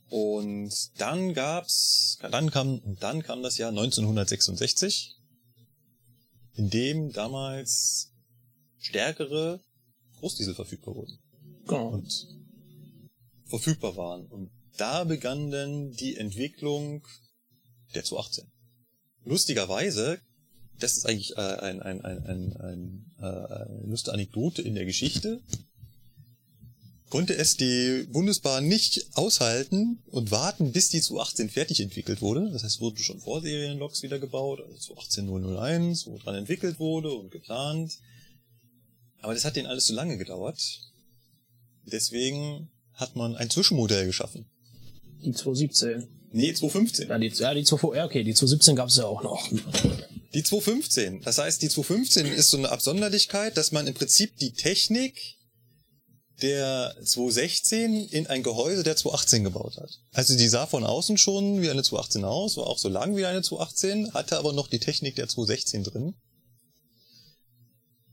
[0.10, 5.16] Und dann gab's, dann kam, dann kam das Jahr 1966,
[6.56, 8.12] in dem damals
[8.78, 9.62] stärkere
[10.20, 11.18] Großdiesel verfügbar wurden
[11.66, 11.90] Genau.
[11.90, 12.28] und
[13.46, 14.26] verfügbar waren.
[14.26, 17.08] Und da begann dann die Entwicklung
[17.96, 18.52] der 218.
[19.24, 20.20] Lustigerweise,
[20.82, 24.86] das ist eigentlich äh, ein, ein, ein, ein, ein, äh, eine lustige Anekdote in der
[24.86, 25.42] Geschichte,
[27.10, 32.50] konnte es die Bundesbahn nicht aushalten und warten, bis die 218 fertig entwickelt wurde.
[32.52, 38.00] Das heißt, wurden schon Vorserienloks wieder gebaut, also 218.001, wo dran entwickelt wurde und geplant.
[39.20, 40.60] Aber das hat denen alles zu lange gedauert.
[41.86, 44.46] Deswegen hat man ein Zwischenmodell geschaffen.
[45.24, 46.08] Die 217.
[46.32, 47.10] Nee, 215.
[47.10, 49.52] Ja, die, ja, die 2, ja, okay, die 217 gab es ja auch noch.
[50.34, 51.22] Die 215.
[51.22, 55.36] Das heißt, die 215 ist so eine Absonderlichkeit, dass man im Prinzip die Technik
[56.42, 59.92] der 216 in ein Gehäuse der 218 gebaut hat.
[60.12, 63.26] Also die sah von außen schon wie eine 218 aus, war auch so lang wie
[63.26, 66.14] eine 218, hatte aber noch die Technik der 216 drin.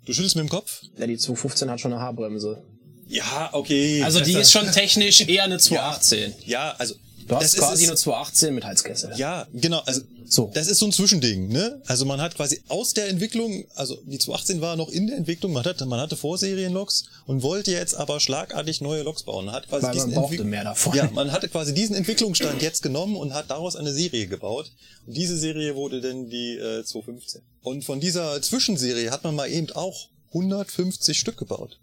[0.04, 0.82] Du schüttelst mit dem Kopf?
[0.98, 2.62] Ja, die 215 hat schon eine Haarbremse.
[3.06, 4.02] Ja, okay.
[4.02, 6.34] Also die ist schon technisch eher eine 218.
[6.44, 6.94] Ja, also
[7.28, 9.12] Du hast das quasi ist, eine 218 mit Heizkessel.
[9.16, 9.80] Ja, genau.
[9.86, 10.50] Also So.
[10.54, 11.80] das ist so ein Zwischending, ne?
[11.86, 15.52] Also man hat quasi aus der Entwicklung, also die 218 war noch in der Entwicklung,
[15.52, 19.46] man hatte, man hatte Vorserienloks und wollte jetzt aber schlagartig neue Loks bauen.
[19.46, 20.94] Man hat quasi Weil man diesen brauchte Entwick- mehr davon.
[20.96, 24.70] Ja, man hatte quasi diesen Entwicklungsstand jetzt genommen und hat daraus eine Serie gebaut.
[25.06, 27.42] Und diese Serie wurde dann die äh, 215.
[27.62, 31.78] Und von dieser Zwischenserie hat man mal eben auch 150 Stück gebaut.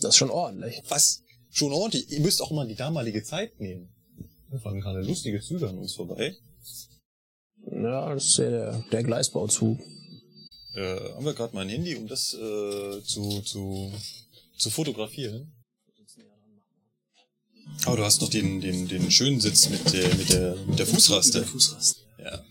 [0.00, 0.82] Das ist schon ordentlich.
[0.88, 2.10] Was schon ordentlich.
[2.10, 3.91] Ihr müsst auch mal die damalige Zeit nehmen.
[4.52, 6.36] Da fahren gerade lustige Züge an uns vorbei.
[7.70, 9.80] Ja, das ist ja der, der Gleisbauzug.
[10.74, 13.90] Äh, haben wir gerade mein Handy, um das äh, zu, zu,
[14.58, 15.50] zu fotografieren.
[17.86, 20.86] Aber du hast noch den, den, den schönen Sitz mit der, mit der, mit der
[20.86, 21.44] Fußraste.
[21.44, 22.00] Fußraste.
[22.18, 22.44] Ja.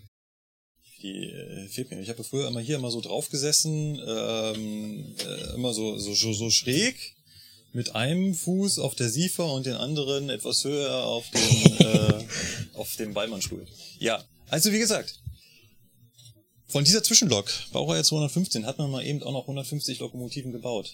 [1.04, 2.02] Die äh, fehlt mir.
[2.02, 6.34] Ich habe früher immer hier immer so drauf gesessen, ähm, äh, immer so, so, so,
[6.34, 7.16] so schräg,
[7.74, 12.24] mit einem Fuß auf der Siefer und den anderen etwas höher auf dem, äh,
[12.74, 13.68] auf dem Beimannstuhl.
[14.00, 15.20] Ja, also wie gesagt,
[16.68, 20.94] von dieser Zwischenlok, Baureihe 215, hat man mal eben auch noch 150 Lokomotiven gebaut.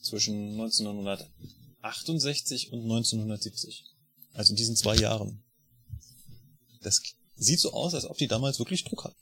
[0.00, 3.84] Zwischen 1968 und 1970.
[4.32, 5.42] Also in diesen zwei Jahren.
[6.82, 7.02] Das
[7.36, 9.21] sieht so aus, als ob die damals wirklich Druck hatten.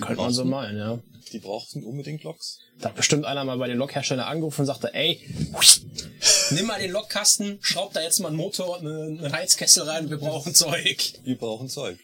[0.00, 0.98] Könnte man so meinen, ja.
[1.32, 2.58] Die brauchten unbedingt Loks.
[2.80, 5.20] Da hat bestimmt einer mal bei den Lokherstellern angerufen und sagte, ey,
[6.50, 10.18] nimm mal den Lokkasten, schraub da jetzt mal einen Motor und einen Heizkessel rein, wir
[10.18, 11.14] brauchen Zeug.
[11.24, 11.98] Wir brauchen Zeug.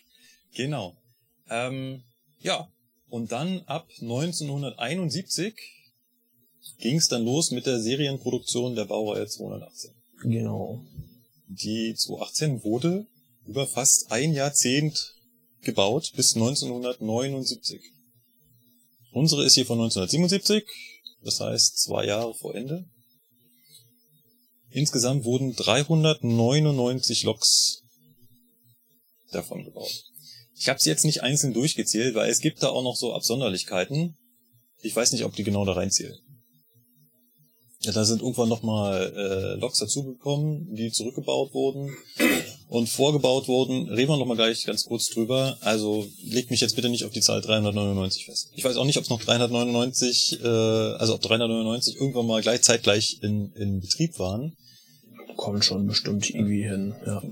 [0.55, 0.95] Genau.
[1.49, 2.03] Ähm,
[2.41, 2.69] ja.
[3.09, 5.55] Und dann ab 1971
[6.79, 9.91] ging es dann los mit der Serienproduktion der Baureihe 218.
[10.23, 10.85] Genau.
[11.47, 13.07] Die 218 wurde
[13.47, 15.14] über fast ein Jahrzehnt
[15.65, 17.81] gebaut bis 1979.
[19.13, 20.65] Unsere ist hier von 1977,
[21.23, 22.85] das heißt zwei Jahre vor Ende.
[24.71, 27.83] Insgesamt wurden 399 Loks
[29.31, 30.05] davon gebaut.
[30.57, 34.17] Ich habe sie jetzt nicht einzeln durchgezählt, weil es gibt da auch noch so Absonderlichkeiten.
[34.83, 36.19] Ich weiß nicht, ob die genau da reinzählen.
[37.85, 41.95] Ja, da sind irgendwann nochmal äh, Loks dazugekommen, die zurückgebaut wurden
[42.69, 43.89] und vorgebaut wurden.
[43.89, 45.57] Reden wir nochmal gleich ganz kurz drüber.
[45.61, 48.51] Also legt mich jetzt bitte nicht auf die Zahl 399 fest.
[48.55, 52.63] Ich weiß auch nicht, ob es noch 399, äh, also ob 399 irgendwann mal gleich
[52.63, 54.57] zeitgleich in, in Betrieb waren.
[55.37, 57.23] Kommt schon bestimmt irgendwie hin, ja.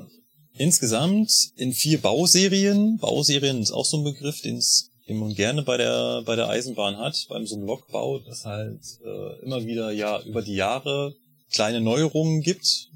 [0.55, 2.99] Insgesamt in vier Bauserien.
[2.99, 6.97] Bauserien ist auch so ein Begriff, den's, den man gerne bei der bei der Eisenbahn
[6.97, 11.15] hat, beim so einem Lokbau, dass halt äh, immer wieder ja über die Jahre
[11.53, 12.89] kleine Neuerungen gibt,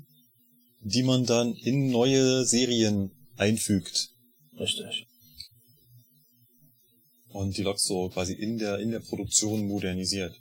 [0.80, 4.08] die man dann in neue Serien einfügt
[4.58, 5.06] Richtig.
[7.28, 10.34] und die Loks so quasi in der in der Produktion modernisiert.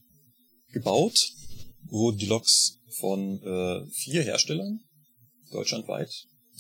[0.72, 1.20] Gebaut
[1.90, 4.80] wurden die Loks von äh, vier Herstellern
[5.52, 6.10] deutschlandweit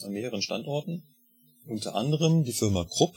[0.03, 1.03] an mehreren Standorten.
[1.67, 3.15] Unter anderem die Firma Krupp,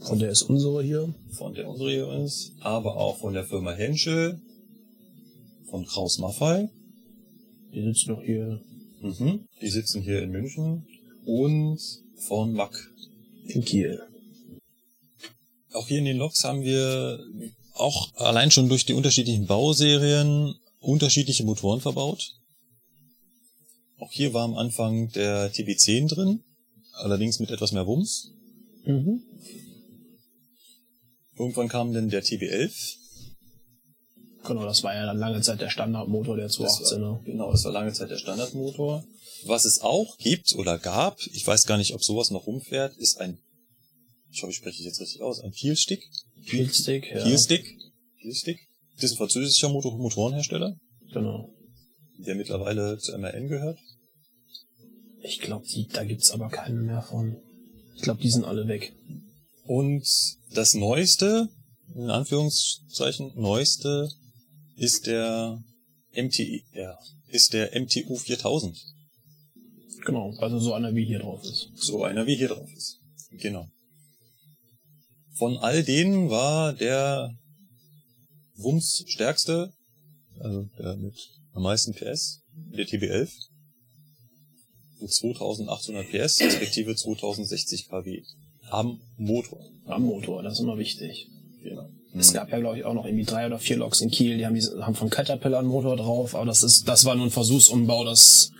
[0.00, 1.14] Von der ist unsere hier.
[1.30, 4.40] von der unsere hier ist, aber auch von der Firma Henschel,
[5.70, 6.68] von Kraus Maffei,
[7.72, 8.60] Die sitzt noch hier
[9.00, 9.46] mhm.
[9.60, 10.86] die sitzen hier in München,
[11.24, 11.80] und
[12.16, 12.90] von Mack.
[13.46, 14.00] in Kiel.
[15.72, 17.20] Auch hier in den Loks haben wir
[17.74, 22.36] auch allein schon durch die unterschiedlichen Bauserien unterschiedliche Motoren verbaut.
[23.98, 26.44] Auch hier war am Anfang der TB10 drin,
[26.92, 28.30] allerdings mit etwas mehr Wumms.
[28.84, 29.22] Mhm.
[31.38, 32.96] Irgendwann kam dann der TB11.
[34.44, 37.00] Genau, das war ja dann lange Zeit der Standardmotor der Das 218er.
[37.00, 39.04] war, genau, das war lange Zeit der Standardmotor.
[39.46, 43.20] Was es auch gibt oder gab, ich weiß gar nicht, ob sowas noch rumfährt, ist
[43.20, 43.38] ein,
[44.30, 46.02] ich hoffe, ich spreche es jetzt richtig aus, ein Peelstick.
[46.46, 47.22] Peelstick, ja.
[47.24, 47.64] Peelstick.
[48.20, 48.58] Peelstick.
[48.96, 50.76] Das ist ein französischer Motor Motorenhersteller,
[51.12, 51.50] Genau.
[52.18, 53.78] der mittlerweile zu MRN gehört.
[55.22, 57.36] Ich glaube, da gibt's aber keinen mehr von.
[57.96, 58.92] Ich glaube, die sind alle weg.
[59.64, 60.06] Und
[60.52, 61.48] das neueste,
[61.94, 64.10] in Anführungszeichen, neueste
[64.76, 65.62] ist der
[66.12, 66.98] MTI, ja,
[67.28, 68.78] ist der MTU 4000.
[70.04, 71.70] Genau, also so einer wie hier drauf ist.
[71.76, 73.00] So einer wie hier drauf ist.
[73.30, 73.68] Genau.
[75.36, 77.34] Von all denen war der
[78.56, 79.72] Wumms stärkste,
[80.38, 81.16] also der mit
[81.52, 83.30] am meisten PS, der TB11.
[85.00, 88.22] Mit 2800 PS, respektive 2060 kW.
[88.70, 89.60] Am Motor.
[89.86, 91.28] Am Motor, das ist immer wichtig.
[91.62, 91.88] Genau.
[92.16, 94.46] Es gab ja, glaube ich, auch noch irgendwie drei oder vier Loks in Kiel, die
[94.46, 97.30] haben, diese, haben von Caterpillar einen Motor drauf, aber das ist, das war nur ein
[97.30, 98.52] Versuchsumbau, das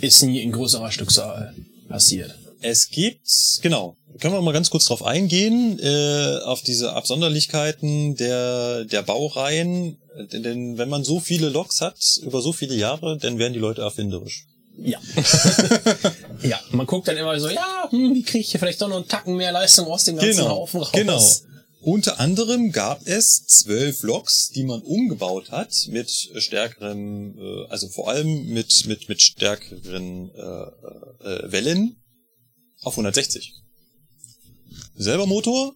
[0.00, 1.54] ist nie in größerer Stückzahl
[1.88, 2.34] passiert.
[2.62, 3.26] Es gibt,
[3.60, 9.98] genau, können wir mal ganz kurz drauf eingehen, äh, auf diese Absonderlichkeiten der, der Baureihen.
[10.32, 13.58] Denn, denn wenn man so viele Loks hat, über so viele Jahre, dann werden die
[13.58, 14.46] Leute erfinderisch.
[14.76, 14.98] Ja.
[16.42, 18.96] ja, man guckt dann immer so, ja, hm, wie kriege ich hier vielleicht doch noch
[18.96, 20.92] einen Tacken mehr Leistung aus dem ganzen Haufen raus?
[20.92, 21.22] genau.
[21.84, 28.08] Unter anderem gab es zwölf Loks, die man umgebaut hat mit stärkerem, äh, also vor
[28.08, 31.96] allem mit mit mit stärkeren äh, äh, Wellen
[32.82, 33.52] auf 160.
[34.94, 35.74] Selber Motor,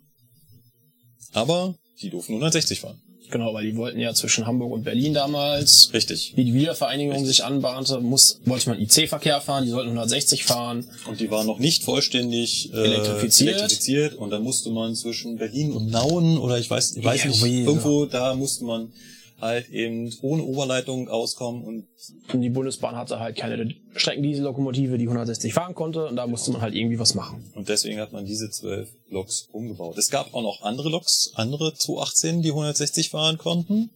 [1.32, 3.02] aber die durften 160 fahren.
[3.30, 6.32] Genau, weil die wollten ja zwischen Hamburg und Berlin damals, Richtig.
[6.36, 10.86] wie die Wiedervereinigung sich anbahnte, muss, wollte man IC-Verkehr fahren, die sollten 160 fahren.
[11.08, 13.56] Und die waren noch nicht vollständig äh, Elektrifiziert.
[13.56, 14.14] elektrifiziert.
[14.14, 17.44] Und da musste man zwischen Berlin und Nauen oder ich weiß, ich weiß Ja, nicht,
[17.44, 18.92] wie, irgendwo da musste man
[19.40, 21.86] halt eben ohne Oberleitung auskommen und
[22.32, 26.74] die Bundesbahn hatte halt keine Streckendiesellokomotive, die 160 fahren konnte, und da musste man halt
[26.74, 27.50] irgendwie was machen.
[27.54, 29.98] Und deswegen hat man diese zwölf Loks umgebaut.
[29.98, 33.90] Es gab auch noch andere Loks, andere 218, die 160 fahren konnten.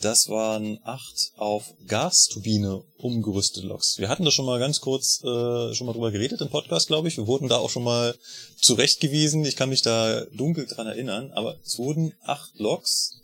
[0.00, 3.98] Das waren acht auf Gasturbine umgerüstete Loks.
[3.98, 7.08] Wir hatten da schon mal ganz kurz äh, schon mal drüber geredet im Podcast, glaube
[7.08, 7.16] ich.
[7.16, 8.14] Wir wurden da auch schon mal
[8.60, 9.44] zurechtgewiesen.
[9.44, 11.32] Ich kann mich da dunkel dran erinnern.
[11.32, 13.18] Aber es wurden acht Loks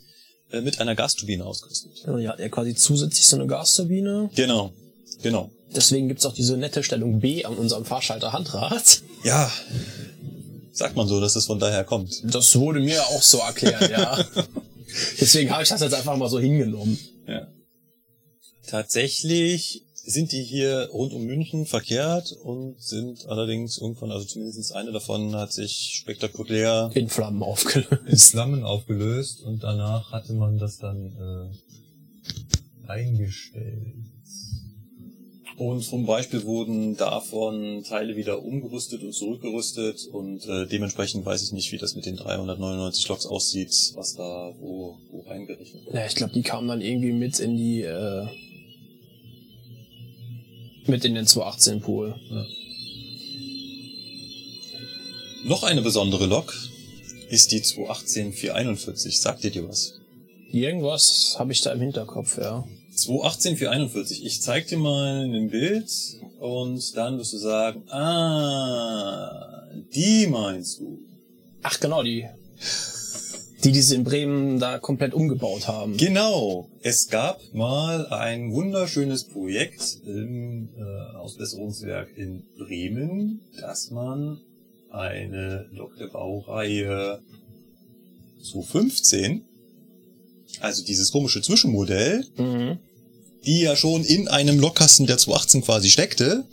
[0.54, 1.90] äh, mit einer Gasturbine ausgerüstet.
[2.06, 4.30] Also die hat ja quasi zusätzlich so eine Gasturbine.
[4.34, 4.72] Genau,
[5.22, 5.50] genau.
[5.74, 9.02] Deswegen gibt's auch diese nette Stellung B an unserem Fahrschalter Handrad.
[9.24, 9.50] Ja,
[10.72, 12.22] sagt man so, dass es von daher kommt.
[12.24, 14.24] Das wurde mir auch so erklärt, ja.
[15.20, 16.98] Deswegen habe ich das jetzt einfach mal so hingenommen.
[17.26, 17.48] Ja.
[18.68, 24.92] Tatsächlich sind die hier rund um München verkehrt und sind allerdings irgendwann, also zumindest eine
[24.92, 28.30] davon hat sich spektakulär In Flammen in aufgelöst.
[28.30, 31.52] Flammen aufgelöst und danach hatte man das dann
[32.86, 33.94] äh, eingestellt.
[35.56, 41.52] und zum Beispiel wurden davon Teile wieder umgerüstet und zurückgerüstet und äh, dementsprechend weiß ich
[41.52, 45.94] nicht, wie das mit den 399 Loks aussieht, was da wo, wo reingerechnet wird.
[45.94, 48.26] Ja, ich glaube, die kamen dann irgendwie mit in die, äh,
[50.88, 52.14] mit in den 218 Pool.
[55.44, 56.54] Noch eine besondere Lok
[57.28, 59.20] ist die 218 441.
[59.20, 60.00] Sagt ihr dir was?
[60.52, 62.64] Irgendwas habe ich da im Hinterkopf, ja.
[62.94, 64.24] 218 441.
[64.24, 65.90] Ich zeig dir mal ein Bild
[66.38, 71.00] und dann wirst du sagen, ah, die meinst du.
[71.62, 72.26] Ach genau, die,
[73.64, 75.96] die diese in Bremen da komplett umgebaut haben.
[75.96, 76.68] Genau.
[76.82, 84.40] Es gab mal ein wunderschönes Projekt im äh, Ausbesserungswerk in Bremen, dass man
[84.90, 87.20] eine Lok der Baureihe
[88.52, 89.42] 215,
[90.60, 92.78] also dieses komische Zwischenmodell, Mhm.
[93.46, 96.44] die ja schon in einem Lokkasten der 218 quasi steckte,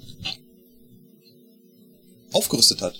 [2.31, 2.95] aufgerüstet hat.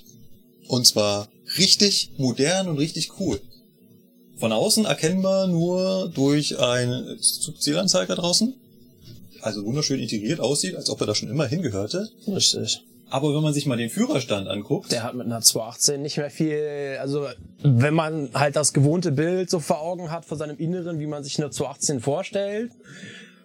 [0.68, 3.40] Und zwar richtig modern und richtig cool.
[4.42, 8.52] Von außen erkennbar nur durch einen Zugzielanzeiger draußen.
[9.40, 12.08] Also wunderschön integriert aussieht, als ob er da schon immer hingehörte.
[12.26, 12.82] Richtig.
[13.08, 16.28] Aber wenn man sich mal den Führerstand anguckt, Der hat mit einer 218 nicht mehr
[16.28, 17.28] viel, also
[17.62, 21.22] wenn man halt das gewohnte Bild so vor Augen hat von seinem Inneren, wie man
[21.22, 22.72] sich eine 218 vorstellt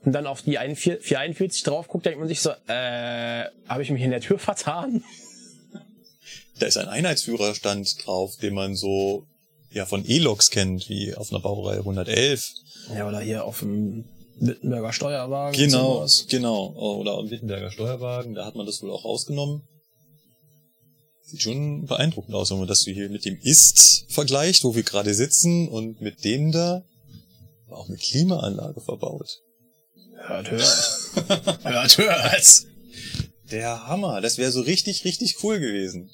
[0.04, 4.02] und dann auf die 441 drauf guckt, denkt man sich so, äh, habe ich mich
[4.02, 5.04] in der Tür vertan?
[6.60, 9.28] da ist ein Einheitsführerstand drauf, den man so
[9.72, 12.43] ja von E-Loks kennt, wie auf einer Baureihe 111.
[12.95, 14.05] Ja, oder hier auf dem
[14.39, 15.59] Wittenberger Steuerwagen.
[15.59, 16.74] Genau, genau.
[16.76, 19.63] Oder am Wittenberger Steuerwagen, da hat man das wohl auch rausgenommen.
[21.24, 25.13] Sieht schon beeindruckend aus, wenn man das hier mit dem Ist vergleicht, wo wir gerade
[25.13, 26.84] sitzen und mit dem da
[27.68, 29.41] war auch eine Klimaanlage verbaut.
[30.15, 31.11] Hört, hört.
[31.63, 32.65] hört, hört.
[33.51, 36.09] Der Hammer, das wäre so richtig, richtig cool gewesen.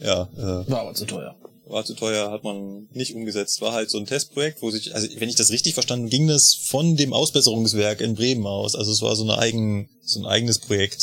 [0.00, 1.36] Ja, äh, War aber zu teuer.
[1.66, 3.60] War zu teuer, hat man nicht umgesetzt.
[3.60, 6.54] War halt so ein Testprojekt, wo sich, also wenn ich das richtig verstanden, ging das
[6.54, 8.74] von dem Ausbesserungswerk in Bremen aus.
[8.74, 11.02] Also es war so eine eigen, so ein eigenes Projekt.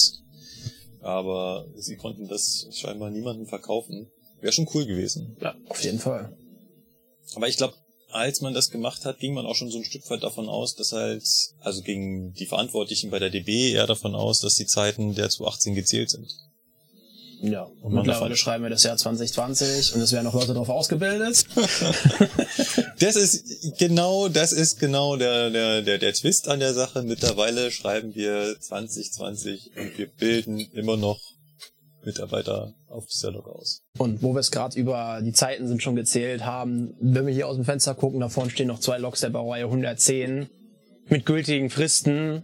[1.01, 4.11] Aber sie konnten das scheinbar niemandem verkaufen.
[4.39, 5.35] Wäre schon cool gewesen.
[5.41, 6.35] Ja, auf jeden Fall.
[7.35, 7.75] Aber ich glaube,
[8.09, 10.75] als man das gemacht hat, ging man auch schon so ein Stück weit davon aus,
[10.75, 11.23] dass halt,
[11.59, 15.75] also gingen die Verantwortlichen bei der DB eher davon aus, dass die Zeiten der 2018
[15.75, 16.29] gezählt sind.
[17.43, 21.45] Ja, Und mittlerweile schreiben wir das Jahr 2020 und es werden noch Leute darauf ausgebildet.
[22.99, 27.01] Das ist genau, das ist genau der, der, der, der Twist an der Sache.
[27.01, 31.19] Mittlerweile schreiben wir 2020 und wir bilden immer noch
[32.05, 33.81] Mitarbeiter auf dieser Lok aus.
[33.97, 37.47] Und wo wir es gerade über die Zeiten sind schon gezählt haben, wenn wir hier
[37.47, 40.47] aus dem Fenster gucken, da vorne stehen noch zwei Loks der Baureihe 110
[41.09, 42.43] mit gültigen Fristen.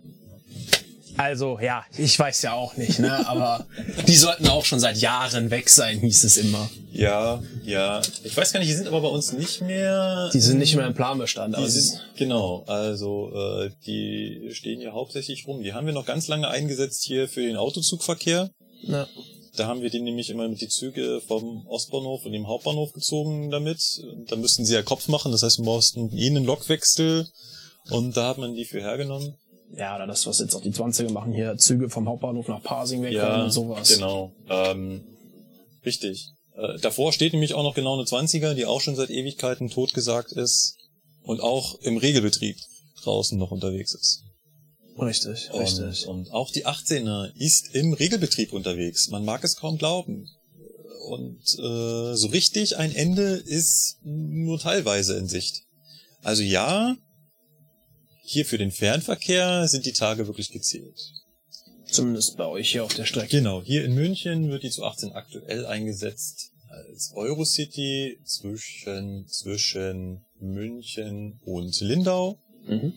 [1.17, 3.27] Also ja, ich weiß ja auch nicht, ne?
[3.27, 3.65] aber
[4.07, 6.69] die sollten auch schon seit Jahren weg sein, hieß es immer.
[6.91, 8.01] Ja, ja.
[8.23, 10.29] Ich weiß gar nicht, die sind aber bei uns nicht mehr.
[10.33, 11.53] Die sind nicht mehr im Planbestand.
[11.55, 15.63] Die aber sind, genau, also äh, die stehen hier hauptsächlich rum.
[15.63, 18.49] Die haben wir noch ganz lange eingesetzt hier für den Autozugverkehr.
[18.83, 19.07] ne,
[19.55, 23.49] Da haben wir den nämlich immer mit die Züge vom Ostbahnhof und dem Hauptbahnhof gezogen
[23.51, 23.81] damit.
[24.27, 27.27] Da müssten sie ja Kopf machen, das heißt, wir mussten eh einen Lokwechsel
[27.89, 29.35] und da hat man die für hergenommen.
[29.75, 33.03] Ja, oder das, was jetzt auch die 20er machen, hier Züge vom Hauptbahnhof nach Pasing
[33.03, 33.93] wegkommen und sowas.
[33.93, 34.33] genau.
[34.49, 35.03] Ähm,
[35.85, 36.31] richtig.
[36.55, 40.31] Äh, davor steht nämlich auch noch genau eine 20er, die auch schon seit Ewigkeiten totgesagt
[40.31, 40.77] ist
[41.21, 42.57] und auch im Regelbetrieb
[43.03, 44.23] draußen noch unterwegs ist.
[44.99, 46.07] Richtig, Und, richtig.
[46.07, 49.09] und auch die 18er ist im Regelbetrieb unterwegs.
[49.09, 50.27] Man mag es kaum glauben.
[51.07, 55.61] Und äh, so richtig ein Ende ist nur teilweise in Sicht.
[56.23, 56.95] Also ja,
[58.29, 60.99] hier für den Fernverkehr sind die Tage wirklich gezählt.
[61.85, 63.37] Zumindest bei euch hier auf der Strecke.
[63.37, 71.39] Genau, hier in München wird die zu 18 aktuell eingesetzt als Eurocity zwischen, zwischen München
[71.45, 72.37] und Lindau.
[72.65, 72.93] Mhm.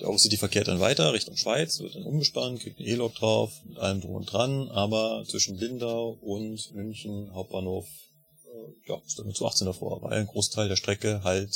[0.00, 3.78] Der Eurocity verkehrt dann weiter Richtung Schweiz, wird dann umgespannt, kriegt eine E-Lok drauf, mit
[3.78, 9.46] allem drum und dran, aber zwischen Lindau und München Hauptbahnhof, äh, ja, ist dann zu
[9.46, 11.54] 18 davor, weil ein Großteil der Strecke halt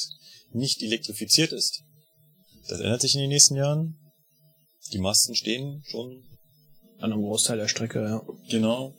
[0.52, 1.82] nicht elektrifiziert ist.
[2.68, 3.96] Das ändert sich in den nächsten Jahren.
[4.92, 6.22] Die Masten stehen schon
[6.98, 8.22] An einem Großteil der Strecke, ja.
[8.48, 8.94] Genau.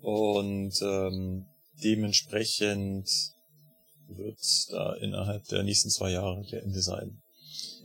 [0.00, 1.46] Und ähm,
[1.82, 3.08] dementsprechend
[4.08, 4.38] wird
[4.70, 7.22] da innerhalb der nächsten zwei Jahre der Ende sein.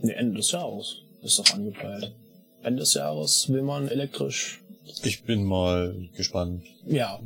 [0.02, 2.16] Nee, Ende des Jahres ist doch angepeilt.
[2.64, 4.62] Ende des Jahres will man elektrisch.
[5.04, 6.64] Ich bin mal gespannt.
[6.86, 7.20] Ja,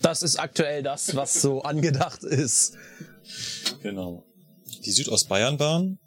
[0.00, 2.76] das ist aktuell das, was so angedacht ist.
[3.82, 4.24] Genau.
[4.84, 5.98] Die Südostbayernbahn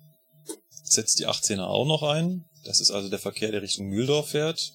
[0.91, 2.45] setzt die 18er auch noch ein.
[2.65, 4.71] Das ist also der Verkehr, der Richtung Mühldorf fährt.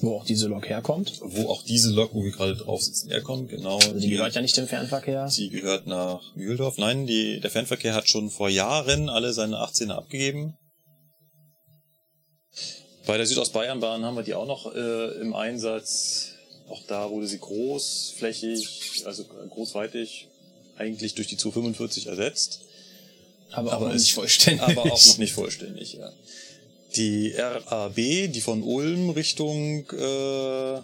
[0.00, 1.20] Wo auch diese Lok herkommt.
[1.20, 3.50] Wo auch diese Lok, wo wir gerade drauf sitzen, herkommt.
[3.50, 3.76] Genau.
[3.76, 5.28] Also die gehört ja nicht dem Fernverkehr.
[5.28, 6.78] Sie gehört nach Mühldorf.
[6.78, 10.54] Nein, die, der Fernverkehr hat schon vor Jahren alle seine 18er abgegeben.
[13.06, 16.30] Bei der Südostbayernbahn haben wir die auch noch äh, im Einsatz.
[16.68, 20.28] Auch da wurde sie großflächig, also großweitig,
[20.78, 22.60] eigentlich durch die 245 ersetzt.
[23.52, 24.62] Aber, Aber auch noch ist- nicht vollständig.
[24.62, 26.10] Aber auch noch nicht vollständig, ja.
[26.96, 27.94] Die RAB,
[28.28, 30.80] die von Ulm Richtung, äh,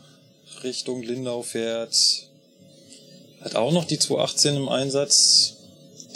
[0.65, 1.95] Richtung Lindau fährt,
[3.43, 5.55] hat auch noch die 218 im Einsatz.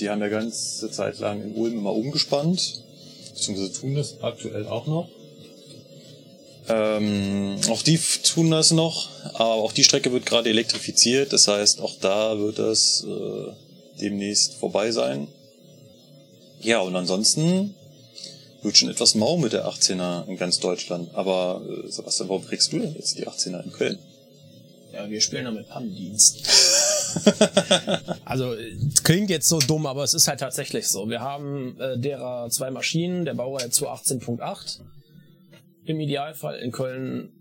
[0.01, 2.83] Die haben ja ganze Zeit lang in Ulm immer umgespannt.
[3.35, 5.09] Beziehungsweise tun das aktuell auch noch.
[6.69, 11.33] Ähm, auch die tun das noch, aber auch die Strecke wird gerade elektrifiziert.
[11.33, 13.53] Das heißt, auch da wird das äh,
[14.01, 15.27] demnächst vorbei sein.
[16.63, 17.75] Ja, und ansonsten
[18.63, 21.15] wird schon etwas mau mit der 18er in ganz Deutschland.
[21.15, 23.99] Aber äh, Sebastian, warum kriegst du denn jetzt die 18er in Köln?
[24.93, 26.47] Ja, wir spielen damit Pannendienst.
[28.25, 28.55] also,
[29.03, 31.09] klingt jetzt so dumm, aber es ist halt tatsächlich so.
[31.09, 34.81] Wir haben äh, derer zwei Maschinen, der Baureihe 218.8.
[35.85, 37.33] Im Idealfall in Köln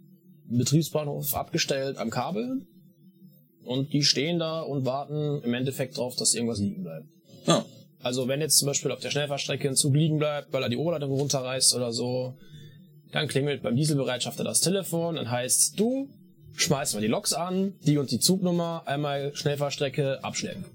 [0.45, 2.65] Betriebsbahnhof abgestellt am Kabel.
[3.63, 7.05] Und die stehen da und warten im Endeffekt drauf, dass irgendwas liegen bleibt.
[7.45, 7.65] Ja.
[8.03, 10.77] Also wenn jetzt zum Beispiel auf der Schnellfahrstrecke ein Zug liegen bleibt, weil er die
[10.77, 12.35] Oberleitung runterreißt oder so,
[13.11, 16.09] dann klingelt beim Dieselbereitschafter das Telefon, dann heißt du,
[16.55, 20.65] schmeißt mal die Loks an, die und die Zugnummer, einmal Schnellfahrstrecke abschleppen.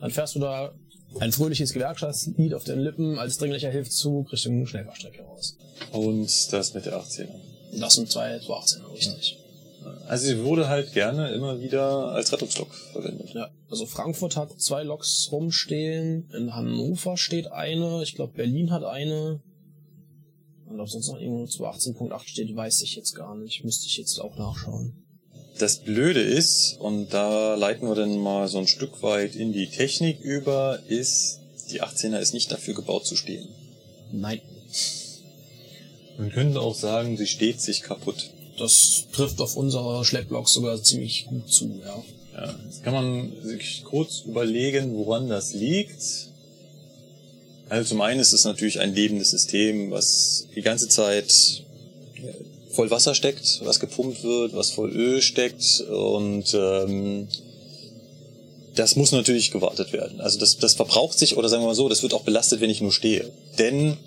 [0.00, 0.72] Dann fährst du da
[1.20, 5.56] ein fröhliches Gewerkschaftslied auf den Lippen als dringlicher Hilfszug Richtung Schnellfahrstrecke raus.
[5.92, 7.28] Und das mit der 18er.
[7.78, 9.41] Das sind zwei 218 richtig.
[10.08, 13.30] Also sie wurde halt gerne immer wieder als Rettungslok verwendet.
[13.34, 18.84] Ja, also Frankfurt hat zwei Loks rumstehen, in Hannover steht eine, ich glaube Berlin hat
[18.84, 19.40] eine.
[20.66, 23.62] Und ob sonst noch irgendwo zu 18.8 steht, weiß ich jetzt gar nicht.
[23.64, 24.94] Müsste ich jetzt auch nachschauen.
[25.58, 29.68] Das Blöde ist, und da leiten wir dann mal so ein Stück weit in die
[29.68, 33.48] Technik über, ist, die 18er ist nicht dafür gebaut zu stehen.
[34.12, 34.40] Nein.
[36.16, 38.30] Man könnte auch sagen, sie steht sich kaputt.
[38.58, 42.02] Das trifft auf unsere Schlepploks sogar ziemlich gut zu, ja.
[42.34, 46.30] Ja, jetzt kann man sich kurz überlegen, woran das liegt.
[47.68, 51.62] Also zum einen ist es natürlich ein lebendes System, was die ganze Zeit
[52.70, 57.28] voll Wasser steckt, was gepumpt wird, was voll Öl steckt und ähm,
[58.74, 60.20] das muss natürlich gewartet werden.
[60.20, 62.70] Also das, das verbraucht sich oder sagen wir mal so, das wird auch belastet, wenn
[62.70, 63.30] ich nur stehe.
[63.58, 63.98] Denn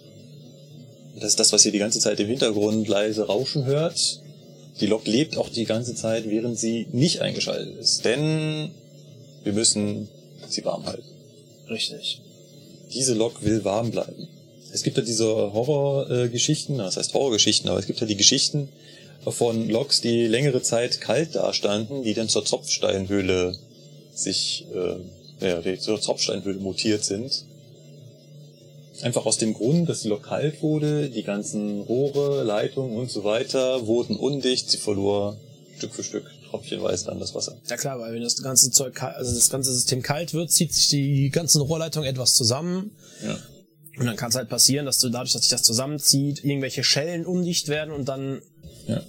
[1.15, 4.21] das ist das, was ihr die ganze Zeit im Hintergrund leise rauschen hört.
[4.79, 8.03] Die Lok lebt auch die ganze Zeit, während sie nicht eingeschaltet ist.
[8.03, 8.71] Denn
[9.43, 10.09] wir müssen
[10.49, 11.03] sie warm halten.
[11.69, 12.21] Richtig.
[12.93, 14.27] Diese Lok will warm bleiben.
[14.71, 18.69] Es gibt ja diese Horrorgeschichten, das heißt Horrorgeschichten, aber es gibt ja die Geschichten
[19.25, 23.57] von Loks, die längere Zeit kalt dastanden, die dann zur Tropfsteinhöhle
[24.13, 24.65] sich,
[25.41, 27.45] äh, ja, zur Tropfsteinhöhle mutiert sind.
[29.01, 33.23] Einfach aus dem Grund, dass die Lok kalt wurde, die ganzen Rohre, Leitungen und so
[33.23, 35.37] weiter wurden undicht, sie verlor
[35.77, 37.57] Stück für Stück tröpfchenweise dann das Wasser.
[37.67, 40.87] Ja klar, weil wenn das ganze Zeug, also das ganze System kalt wird, zieht sich
[40.87, 42.91] die ganzen Rohrleitungen etwas zusammen.
[43.25, 43.37] Ja.
[43.97, 47.25] Und dann kann es halt passieren, dass du dadurch, dass sich das zusammenzieht, irgendwelche Schellen
[47.25, 48.41] undicht werden und dann
[48.87, 49.01] Ja.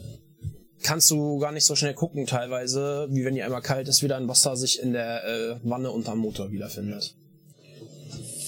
[0.82, 4.16] kannst du gar nicht so schnell gucken teilweise, wie wenn die einmal kalt ist, wieder
[4.16, 7.14] ein Wasser sich in der äh, Wanne unterm Motor wiederfindet.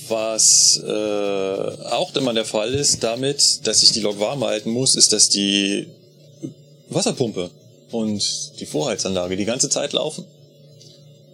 [0.08, 4.94] Was äh, auch immer der Fall ist damit, dass ich die Lok warm halten muss,
[4.96, 5.88] ist, dass die
[6.88, 7.50] Wasserpumpe
[7.90, 10.24] und die Vorheizanlage die ganze Zeit laufen.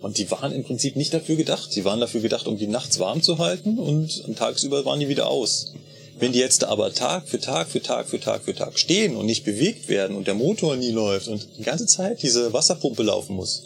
[0.01, 1.75] Und die waren im Prinzip nicht dafür gedacht.
[1.75, 5.29] Die waren dafür gedacht, um die nachts warm zu halten und tagsüber waren die wieder
[5.29, 5.73] aus.
[6.19, 9.27] Wenn die jetzt aber Tag für Tag für Tag für Tag für Tag stehen und
[9.27, 13.35] nicht bewegt werden und der Motor nie läuft und die ganze Zeit diese Wasserpumpe laufen
[13.35, 13.65] muss,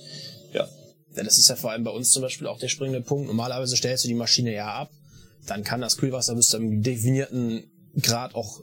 [0.55, 0.69] ja,
[1.17, 3.27] Ja, das ist ja vor allem bei uns zum Beispiel auch der springende Punkt.
[3.27, 4.91] Normalerweise stellst du die Maschine ja ab,
[5.51, 7.65] dann kann das Kühlwasser bis zu einem definierten
[8.01, 8.63] Grad auch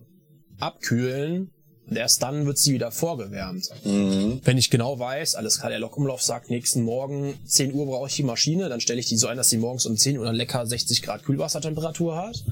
[0.60, 1.52] abkühlen
[1.88, 3.70] und erst dann wird sie wieder vorgewärmt.
[3.84, 4.42] mhm.
[4.44, 8.16] Wenn ich genau weiß, alles klar, der Lokumlauf sagt, nächsten Morgen 10 Uhr brauche ich
[8.16, 10.36] die Maschine, dann stelle ich die so ein, dass sie morgens um 10 Uhr dann
[10.36, 12.44] lecker 60 Grad Kühlwassertemperatur hat.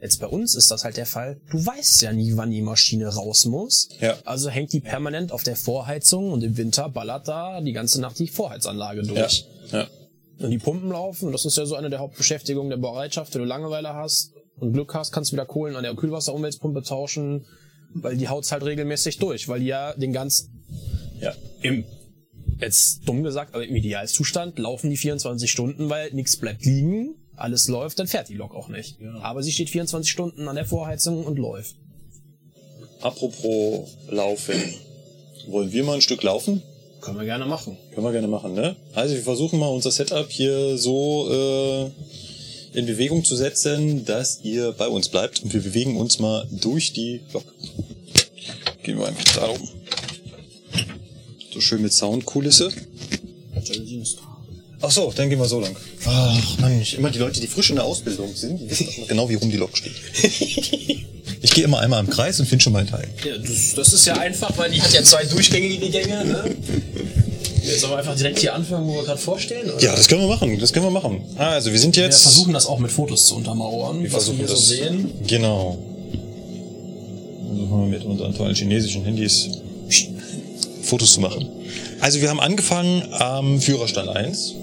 [0.00, 1.40] Jetzt bei uns ist das halt der Fall.
[1.50, 3.88] Du weißt ja nie, wann die Maschine raus muss.
[4.00, 4.16] Ja.
[4.24, 8.18] Also hängt die permanent auf der Vorheizung und im Winter ballert da die ganze Nacht
[8.18, 9.46] die Vorheizanlage ja, durch.
[9.72, 9.82] ja.
[9.82, 9.90] Und
[10.38, 13.34] die Pumpen laufen und das ist ja so eine der Hauptbeschäftigungen der Bereitschaft.
[13.34, 17.46] Wenn du Langeweile hast und Glück hast, kannst du wieder Kohlen an der Kühlwasserumweltpumpe tauschen,
[17.94, 20.64] weil die haut's halt regelmäßig durch, weil die ja den ganzen
[21.20, 21.34] ja.
[21.62, 21.84] im
[22.60, 27.68] jetzt dumm gesagt, aber im Idealzustand laufen die 24 Stunden, weil nichts bleibt liegen, alles
[27.68, 28.98] läuft, dann fährt die Lok auch nicht.
[29.22, 31.76] Aber sie steht 24 Stunden an der Vorheizung und läuft.
[33.00, 34.56] Apropos Laufen.
[35.46, 36.62] Wollen wir mal ein Stück laufen?
[37.00, 37.76] Können wir gerne machen.
[37.94, 38.76] Können wir gerne machen, ne?
[38.94, 44.72] Also wir versuchen mal unser Setup hier so äh, in Bewegung zu setzen, dass ihr
[44.72, 45.42] bei uns bleibt.
[45.42, 47.44] Und wir bewegen uns mal durch die Lok.
[48.82, 49.68] Gehen wir einfach da rum.
[51.52, 52.70] So schön mit Soundkulisse.
[54.80, 55.74] Ach so, dann gehen wir so lang.
[56.04, 59.28] Ach Mann, ich, immer die Leute, die frisch in der Ausbildung sind, die wissen genau,
[59.28, 59.94] wie rum die Lok steht.
[61.40, 63.06] Ich gehe immer einmal im Kreis und finde schon meinen Teil.
[63.24, 66.44] Ja, das, das ist ja einfach, weil die hat ja zwei durchgängige Gänge, ne?
[67.62, 69.70] Jetzt aber einfach direkt hier anfangen, wo wir gerade vorstellen.
[69.70, 69.80] Oder?
[69.82, 70.58] Ja, das können wir machen.
[70.58, 71.20] Das können wir machen.
[71.36, 72.22] Also wir sind Wir jetzt.
[72.22, 74.64] versuchen das auch mit Fotos zu untermauern, Wir was versuchen wir hier das.
[74.66, 75.10] so sehen.
[75.26, 75.78] Genau.
[77.46, 79.48] Versuchen wir mit unseren tollen chinesischen Handys
[80.82, 81.46] Fotos zu machen.
[82.00, 84.54] Also wir haben angefangen am Führerstand 1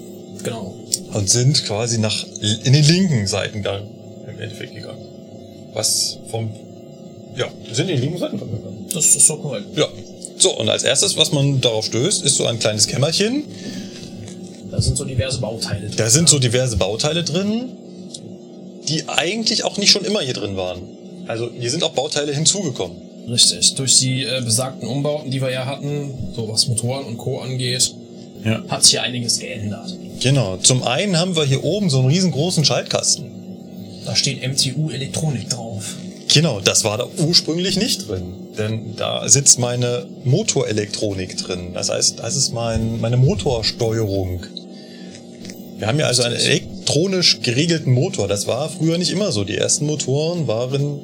[0.42, 0.74] Genau.
[1.12, 2.24] und sind quasi nach
[2.64, 3.82] in den linken Seitengang
[4.28, 5.04] im Endeffekt gegangen.
[5.74, 6.50] Was vom
[7.36, 8.86] ja, sind in den linken Seitengang gegangen.
[8.92, 9.66] Das ist so korrekt.
[9.76, 9.86] Ja.
[10.38, 13.44] So, und als erstes, was man darauf stößt, ist so ein kleines Kämmerchen.
[14.70, 15.96] Da sind so diverse Bauteile drin.
[15.96, 17.70] Da sind so diverse Bauteile drin,
[18.88, 20.82] die eigentlich auch nicht schon immer hier drin waren.
[21.26, 22.96] Also hier sind auch Bauteile hinzugekommen.
[23.28, 23.74] Richtig.
[23.74, 27.40] Durch die äh, besagten Umbauten, die wir ja hatten, so was Motoren und Co.
[27.40, 27.94] angeht,
[28.44, 28.62] Ja.
[28.68, 29.96] hat sich ja einiges geändert.
[30.20, 30.58] Genau.
[30.58, 33.24] Zum einen haben wir hier oben so einen riesengroßen Schaltkasten.
[34.04, 35.96] Da steht MTU Elektronik drauf.
[36.32, 38.34] Genau, das war da ursprünglich nicht drin.
[38.58, 41.72] Denn da sitzt meine Motorelektronik drin.
[41.74, 44.44] Das heißt, das ist mein, meine Motorsteuerung.
[45.78, 48.28] Wir haben ja also einen elektronisch geregelten Motor.
[48.28, 49.44] Das war früher nicht immer so.
[49.44, 51.00] Die ersten Motoren waren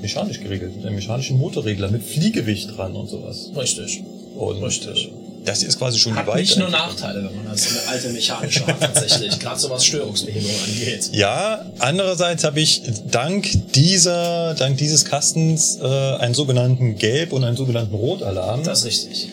[0.00, 0.76] mechanisch geregelt.
[0.76, 3.50] Mit einem mechanischen Motorregler mit Fliegewicht dran und sowas.
[3.56, 4.02] Richtig.
[4.36, 5.10] Und Richtig.
[5.44, 6.70] Das ist quasi schon Hat die nicht nur.
[6.70, 9.38] Nachteile, wenn man das eine alte mechanische hat, tatsächlich.
[9.38, 11.10] Gerade so was Störungsbehebung angeht.
[11.12, 12.80] Ja, andererseits habe ich
[13.10, 18.86] dank dieser, dank dieses Kastens äh, einen sogenannten Gelb- und einen sogenannten Rotalarm, Das ist
[18.86, 19.28] richtig.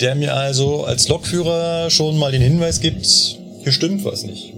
[0.00, 3.04] der mir also als Lokführer schon mal den Hinweis gibt,
[3.64, 4.52] hier stimmt was nicht.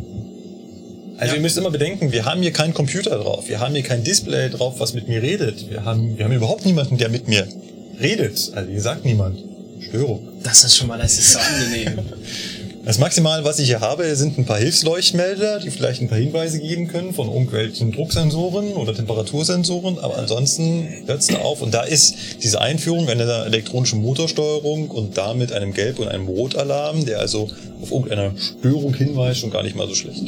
[1.17, 1.37] Also Ja.
[1.37, 4.51] ihr müsst immer bedenken, wir haben hier keinen Computer drauf, wir haben hier kein Display
[4.51, 5.71] drauf, was mit mir redet.
[5.71, 7.47] Wir haben, wir haben überhaupt niemanden, der mit mir
[7.99, 8.53] redet.
[8.55, 9.39] Also wie gesagt, niemand.
[9.89, 10.29] Störung.
[10.43, 11.99] Das ist schon mal, das ist so angenehm.
[12.89, 16.59] Das Maximal, was ich hier habe, sind ein paar Hilfsleuchtmelder, die vielleicht ein paar Hinweise
[16.59, 21.61] geben können von irgendwelchen Drucksensoren oder Temperatursensoren, aber ansonsten hört's da auf.
[21.61, 27.05] Und da ist diese Einführung einer elektronischen Motorsteuerung und damit einem Gelb- und einem Rotalarm,
[27.05, 27.51] der also
[27.83, 30.23] auf irgendeine Störung hinweist, schon gar nicht mal so schlecht.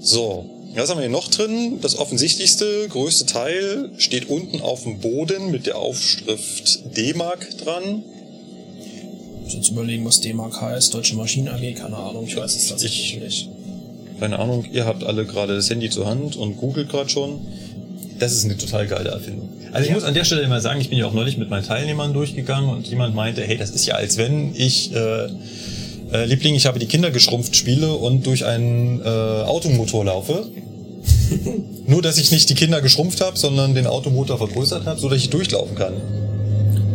[0.00, 0.44] So,
[0.82, 1.78] was haben wir hier noch drin?
[1.80, 8.02] Das offensichtlichste, größte Teil steht unten auf dem Boden mit der Aufschrift D-Mark dran.
[9.38, 10.92] Ich muss jetzt überlegen, was D-Mark heißt.
[10.92, 12.24] Deutsche Maschinen AG, keine Ahnung.
[12.26, 13.48] Ich weiß es tatsächlich nicht.
[14.20, 17.40] Keine Ahnung, ihr habt alle gerade das Handy zur Hand und googelt gerade schon.
[18.18, 19.48] Das ist eine total geile Erfindung.
[19.72, 19.94] Also ich Ja.
[19.94, 22.70] muss an der Stelle mal sagen, ich bin ja auch neulich mit meinen Teilnehmern durchgegangen
[22.70, 25.28] und jemand meinte, hey, das ist ja als wenn ich äh,
[26.12, 30.46] äh, Liebling, ich habe die Kinder geschrumpft spiele und durch einen äh, Automotor laufe.
[31.86, 35.18] Nur, dass ich nicht die Kinder geschrumpft habe, sondern den Automotor vergrößert habe, so dass
[35.18, 35.94] ich durchlaufen kann.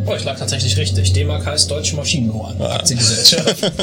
[0.06, 1.14] Oh, ich lag tatsächlich richtig.
[1.14, 2.56] D-Mark heißt Deutsche Maschinenbauer.
[2.60, 2.76] Ah.
[2.76, 3.72] Aktiengesellschaft.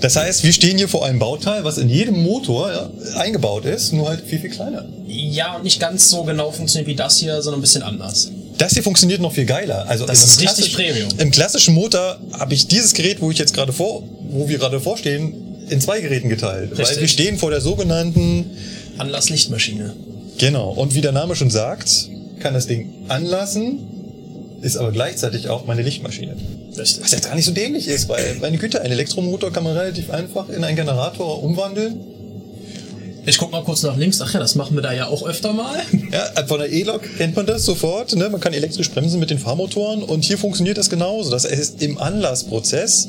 [0.00, 3.92] Das heißt, wir stehen hier vor einem Bauteil, was in jedem Motor ja, eingebaut ist,
[3.92, 4.86] nur halt viel, viel kleiner.
[5.06, 8.30] ja, und nicht ganz so genau funktioniert wie das hier, sondern ein bisschen anders.
[8.60, 9.86] Das hier funktioniert noch viel geiler.
[9.88, 11.08] Also Das ist richtig Premium.
[11.16, 14.78] Im klassischen Motor habe ich dieses Gerät, wo ich jetzt gerade vor, wo wir gerade
[14.80, 15.32] vorstehen,
[15.70, 16.72] in zwei Geräten geteilt.
[16.72, 16.96] Richtig.
[16.96, 18.50] Weil wir stehen vor der sogenannten,
[18.98, 19.94] Anlass-Lichtmaschine.
[20.36, 23.78] genau, und wie der Name schon sagt, kann das Ding anlassen,
[24.60, 26.36] ist aber gleichzeitig auch meine Lichtmaschine.
[26.76, 27.02] Richtig.
[27.02, 30.10] Was jetzt gar nicht so dämlich ist, weil meine Güte, ein Elektromotor kann man relativ
[30.10, 31.98] einfach in einen Generator umwandeln.
[33.30, 34.20] Ich guck mal kurz nach links.
[34.20, 35.80] Ach ja, das machen wir da ja auch öfter mal.
[36.10, 38.16] Ja, von der E-Lok kennt man das sofort.
[38.16, 38.28] Ne?
[38.28, 41.30] Man kann elektrisch bremsen mit den Fahrmotoren und hier funktioniert das genauso.
[41.30, 43.06] Das heißt, im Anlassprozess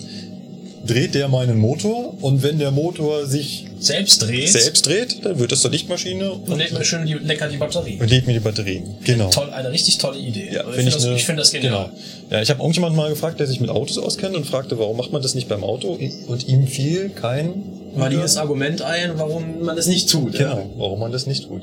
[0.86, 4.49] dreht der meinen Motor und wenn der Motor sich Selbst dreht.
[4.49, 7.97] selbst dreht, dann wird das zur Lichtmaschine Und lädt mir schön die, lecker die Batterie.
[7.99, 8.84] und lädt mir die Batterie.
[9.03, 9.29] Genau.
[9.29, 10.49] Toll, eine richtig tolle Idee.
[10.53, 11.86] Ja, Also ich finde das, ich find das genial.
[11.86, 11.99] Genau.
[12.32, 15.11] Ja, ich habe irgendjemand mal gefragt, der sich mit Autos auskennt und fragte, warum macht
[15.11, 15.97] man das nicht beim Auto?
[16.27, 17.63] Und ihm fiel kein
[17.93, 20.34] Valides Argument ein, warum man das nicht tut.
[20.34, 21.61] Genau, warum man das nicht tut.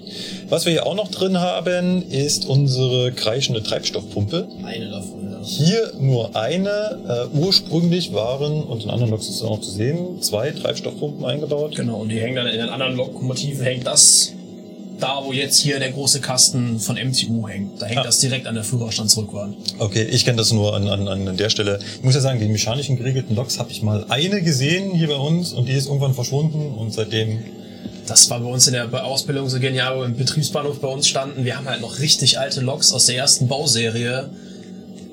[0.50, 4.46] Was wir hier auch noch drin haben, ist unsere kreischende Treibstoffpumpe.
[4.60, 4.66] Ja.
[4.66, 5.27] Eine davon, ja.
[5.42, 7.28] Hier nur eine.
[7.32, 11.24] Äh, ursprünglich waren, und in anderen Loks ist es auch noch zu sehen, zwei Treibstoffpumpen
[11.24, 11.74] eingebaut.
[11.76, 14.32] Genau, und die hängen dann in den anderen Lokomotiven, hängt das
[15.00, 17.80] da, wo jetzt hier der große Kasten von MTU hängt.
[17.80, 18.02] Da hängt Ah.
[18.04, 19.56] das direkt an der Führerstandsrückwand.
[19.78, 21.78] Okay, ich kenne das nur an, an, an der Stelle.
[21.98, 25.16] Ich muss ja sagen, die mechanischen geregelten Loks habe ich mal eine gesehen hier bei
[25.16, 27.38] uns und die ist irgendwann verschwunden und seitdem
[28.08, 31.06] Das war bei uns in der Ausbildung so genial, wo wir im Betriebsbahnhof bei uns
[31.06, 31.44] standen.
[31.44, 34.30] Wir haben halt noch richtig alte Loks aus der ersten Bauserie.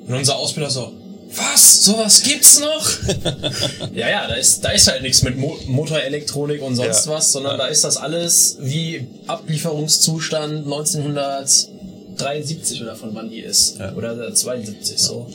[0.06, 0.92] Und unser Ausbilder so,
[1.34, 1.84] was?
[1.84, 2.88] Sowas gibt's noch?
[3.94, 7.12] ja, ja, da ist, da ist halt nichts mit Mo Motorelektronik und sonst Ja.
[7.12, 13.78] was, sondern da ist das alles wie Ablieferungszustand 1973 oder von wann die ist.
[13.78, 13.92] Ja.
[13.94, 15.26] Oder 72 so.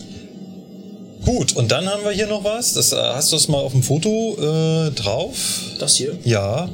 [1.26, 2.74] Gut, und dann haben wir hier noch was.
[2.74, 5.36] Das äh, hast du es mal auf dem Foto äh, drauf.
[5.80, 6.18] Das hier?
[6.24, 6.68] Ja,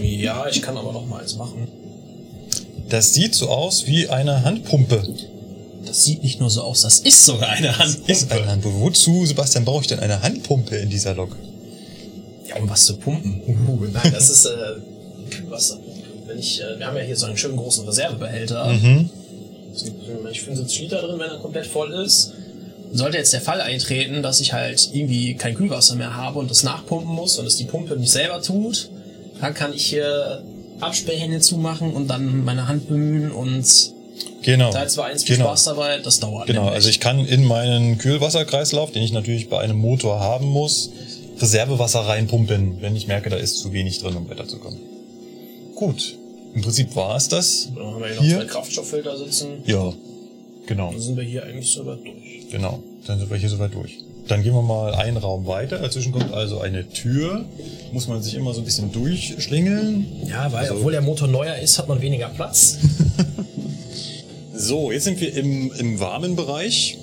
[0.00, 1.68] Ja, ich kann aber noch mal eins machen.
[2.88, 5.02] das sieht so aus wie eine Handpumpe.
[5.86, 8.12] Das sieht nicht nur so aus, das ist sogar eine Handpumpe.
[8.12, 8.80] Ist eine Handpumpe.
[8.80, 11.36] Wozu, Sebastian, brauche ich denn eine Handpumpe in dieser Lok?
[12.48, 13.40] Ja, um was zu pumpen.
[13.46, 15.78] Uh, nein, das ist äh, Wasser.
[16.26, 18.66] Wenn ich, äh, wir haben ja hier so einen schönen großen Reservebehälter.
[18.72, 19.10] Mhm.
[19.74, 22.32] Es gibt ich 75 Liter drin, wenn er komplett voll ist.
[22.92, 26.62] Sollte jetzt der Fall eintreten, dass ich halt irgendwie kein Kühlwasser mehr habe und das
[26.62, 28.88] nachpumpen muss und es die Pumpe nicht selber tut,
[29.40, 30.44] dann kann ich hier
[30.80, 33.93] Absperrhähne zumachen und dann meine Hand bemühen und
[34.42, 34.72] Genau.
[34.74, 35.48] war eins viel Genau.
[35.48, 36.46] Spaß dabei, das dauert.
[36.46, 36.74] Genau, nämlich.
[36.76, 40.90] also ich kann in meinen Kühlwasserkreislauf, den ich natürlich bei einem Motor haben muss,
[41.40, 44.78] Reservewasser reinpumpen, wenn ich merke, da ist zu wenig drin, um weiterzukommen.
[45.74, 46.16] Gut,
[46.54, 47.70] im Prinzip war es das.
[47.74, 48.38] Dann haben wir hier noch Hier?
[48.40, 49.46] zwei Kraftstofffilter sitzen.
[49.66, 49.92] Ja,
[50.66, 52.48] genau, Dann sind wir hier eigentlich sogar durch.
[52.50, 52.80] genau.
[53.06, 53.98] Dann sind wir hier soweit durch.
[54.28, 55.78] Dann gehen wir mal einen Raum weiter.
[55.78, 57.44] Dazwischen kommt also eine Tür.
[57.92, 60.06] Muss man sich immer so ein bisschen durchschlingeln.
[60.26, 62.78] Ja, weil Also- obwohl der Motor neuer ist, hat man weniger Platz.
[64.56, 66.96] So, jetzt sind wir im, im warmen Bereich.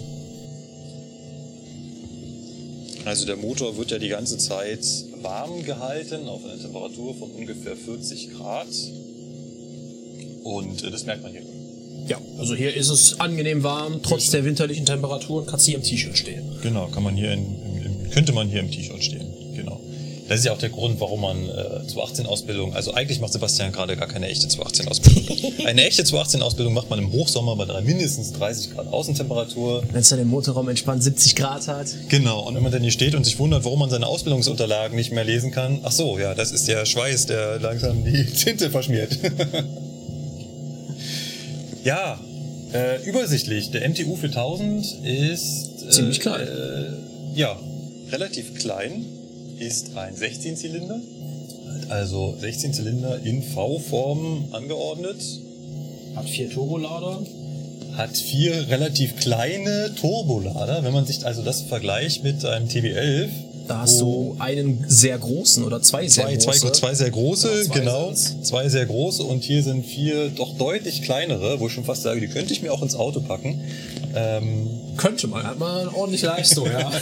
[3.04, 4.80] Also der Motor wird ja die ganze Zeit
[5.22, 8.68] warm gehalten auf einer Temperatur von ungefähr 40 Grad.
[10.44, 11.42] Und äh, das merkt man hier.
[12.08, 15.84] Ja, also hier ist es angenehm warm, trotz der winterlichen Temperaturen kannst du hier im
[15.84, 16.58] T-Shirt stehen.
[16.62, 17.46] Genau, kann man hier in,
[17.86, 19.31] im, könnte man hier im T-Shirt stehen.
[20.32, 23.74] Das ist ja auch der Grund, warum man äh, 218 Ausbildung, also eigentlich macht Sebastian
[23.74, 25.38] gerade gar keine echte 218 Ausbildung.
[25.66, 29.84] Eine echte 218 Ausbildung macht man im Hochsommer bei drei, mindestens 30 Grad Außentemperatur.
[29.92, 31.88] Wenn es dann im Motorraum entspannt 70 Grad hat.
[32.08, 35.12] Genau, und wenn man dann hier steht und sich wundert, warum man seine Ausbildungsunterlagen nicht
[35.12, 39.12] mehr lesen kann, ach so, ja, das ist der Schweiß, der langsam die Tinte verschmiert.
[41.84, 42.18] ja,
[42.72, 43.72] äh, übersichtlich.
[43.72, 45.84] Der MTU 4000 ist...
[45.84, 46.48] Äh, Ziemlich klein.
[46.48, 47.60] Äh, ja,
[48.14, 49.04] relativ klein.
[49.62, 51.00] Ist ein 16-Zylinder.
[51.90, 55.22] Also 16 Zylinder in V-Form angeordnet.
[56.16, 57.22] Hat vier Turbolader.
[57.96, 60.84] Hat vier relativ kleine Turbolader.
[60.84, 63.30] Wenn man sich also das vergleicht mit einem TB11,
[63.68, 66.72] Da hast du einen sehr großen oder zwei sehr Zwei, zwei, große.
[66.72, 68.06] zwei sehr große, zwei genau.
[68.08, 68.42] sind's.
[68.42, 72.20] Zwei sehr große und hier sind vier doch deutlich kleinere, wo ich schon fast sage,
[72.20, 73.62] die könnte ich mir auch ins Auto packen.
[74.16, 76.92] Ähm, Könnte man, hat man eine ordentliche Leistung, ja.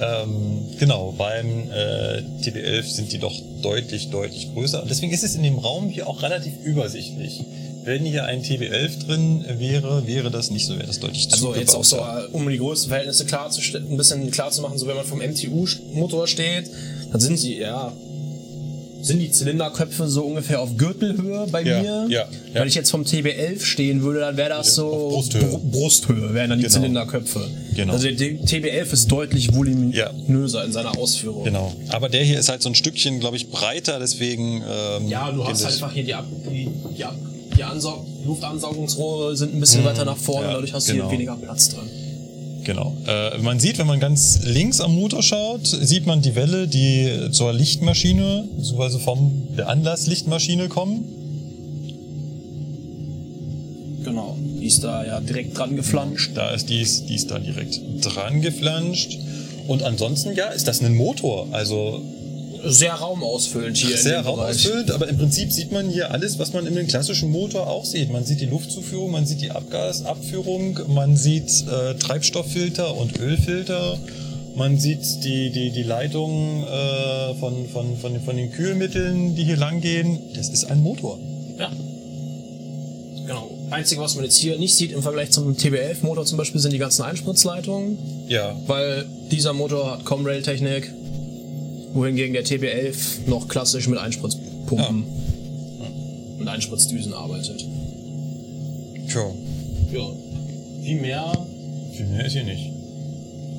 [0.00, 4.82] ähm, genau, beim äh, TB11 sind die doch deutlich, deutlich größer.
[4.82, 7.44] Und deswegen ist es in dem Raum hier auch relativ übersichtlich.
[7.84, 11.74] Wenn hier ein TB11 drin wäre, wäre das nicht so, wäre das deutlich Also jetzt
[11.74, 15.04] auch so, um die Größenverhältnisse klar zu ein bisschen klar zu machen, so wenn man
[15.04, 16.70] vom MTU-Motor steht,
[17.12, 17.92] dann sind die, ja,
[19.04, 22.06] sind die Zylinderköpfe so ungefähr auf Gürtelhöhe bei Ja, mir.
[22.08, 22.26] ja, ja.
[22.54, 25.42] Wenn ich jetzt vom TB11 stehen würde, dann wäre das so Brusthöhe.
[25.42, 26.74] Br Brusthöhe, wären dann die Genau.
[26.76, 27.46] Zylinderköpfe.
[27.76, 27.92] Genau.
[27.92, 31.44] Also der TB11 ist deutlich voluminöser in seiner Ausführung.
[31.44, 31.72] Genau.
[31.90, 34.62] Aber der hier ist halt so ein Stückchen, glaube ich, breiter, deswegen.
[34.68, 37.16] Ähm, Ja, du hast halt einfach hier die, Ab die, die, Ab
[37.56, 40.52] die Ansaug Luftansaugungsrohre sind ein bisschen weiter nach vorne, Mhm.
[40.52, 41.04] dadurch hast du genau.
[41.08, 41.88] hier weniger Platz drin.
[42.64, 42.96] Genau.
[43.06, 47.28] Äh, man sieht, wenn man ganz links am Motor schaut, sieht man die Welle, die
[47.30, 51.04] zur Lichtmaschine, beziehungsweise vom der Anlasslichtmaschine kommen.
[54.04, 54.36] Genau.
[54.60, 56.32] Die ist da ja direkt dran geflanscht.
[56.34, 59.18] Da ist dies, die ist da direkt dran geflanscht.
[59.66, 61.48] Und ansonsten, ja, ist das ein Motor.
[61.52, 62.02] Also
[62.66, 63.96] Sehr raumausfüllend hier.
[63.96, 67.30] sehr dem raumausfüllend, aber im Prinzip sieht man hier alles, was man in einem klassischen
[67.30, 68.10] Motor auch sieht.
[68.10, 73.98] Man sieht die Luftzuführung, man sieht die Abgasabführung, man sieht äh, Treibstofffilter und Ölfilter,
[74.54, 79.56] man sieht die, die, die Leitungen äh, von, von, von, von den Kühlmitteln, die hier
[79.56, 80.18] lang gehen.
[80.34, 81.18] Das ist ein Motor.
[81.58, 81.70] Ja.
[83.26, 83.50] Genau.
[83.70, 86.78] Einzige, was man jetzt hier nicht sieht im Vergleich zum TB11-Motor zum Beispiel, sind die
[86.78, 87.98] ganzen Einspritzleitungen,
[88.28, 90.92] Ja, weil dieser Motor hat Comrail-Technik,
[91.94, 95.04] wohingegen der TB11 noch klassisch mit Einspritzpumpen
[96.38, 97.64] und Einspritzdüsen arbeitet.
[99.08, 99.32] tja,
[99.92, 100.06] Ja.
[100.82, 101.32] Viel mehr
[101.96, 102.70] viel mehr ist hier nicht.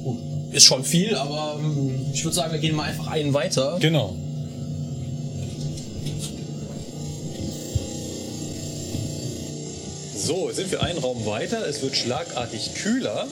[0.04, 0.18] gut,
[0.52, 3.78] ist schon viel, aber ähm, ich würde sagen, wir gehen mal einfach einen weiter.
[3.80, 4.14] Genau.
[10.16, 11.68] So, sind wir einen Raum weiter.
[11.68, 13.28] Es wird schlagartig kühler.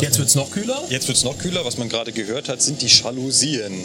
[0.00, 0.82] Jetzt wird's noch kühler.
[0.88, 1.64] Jetzt wird es noch kühler.
[1.64, 3.84] Was man gerade gehört hat, sind die Jalousien.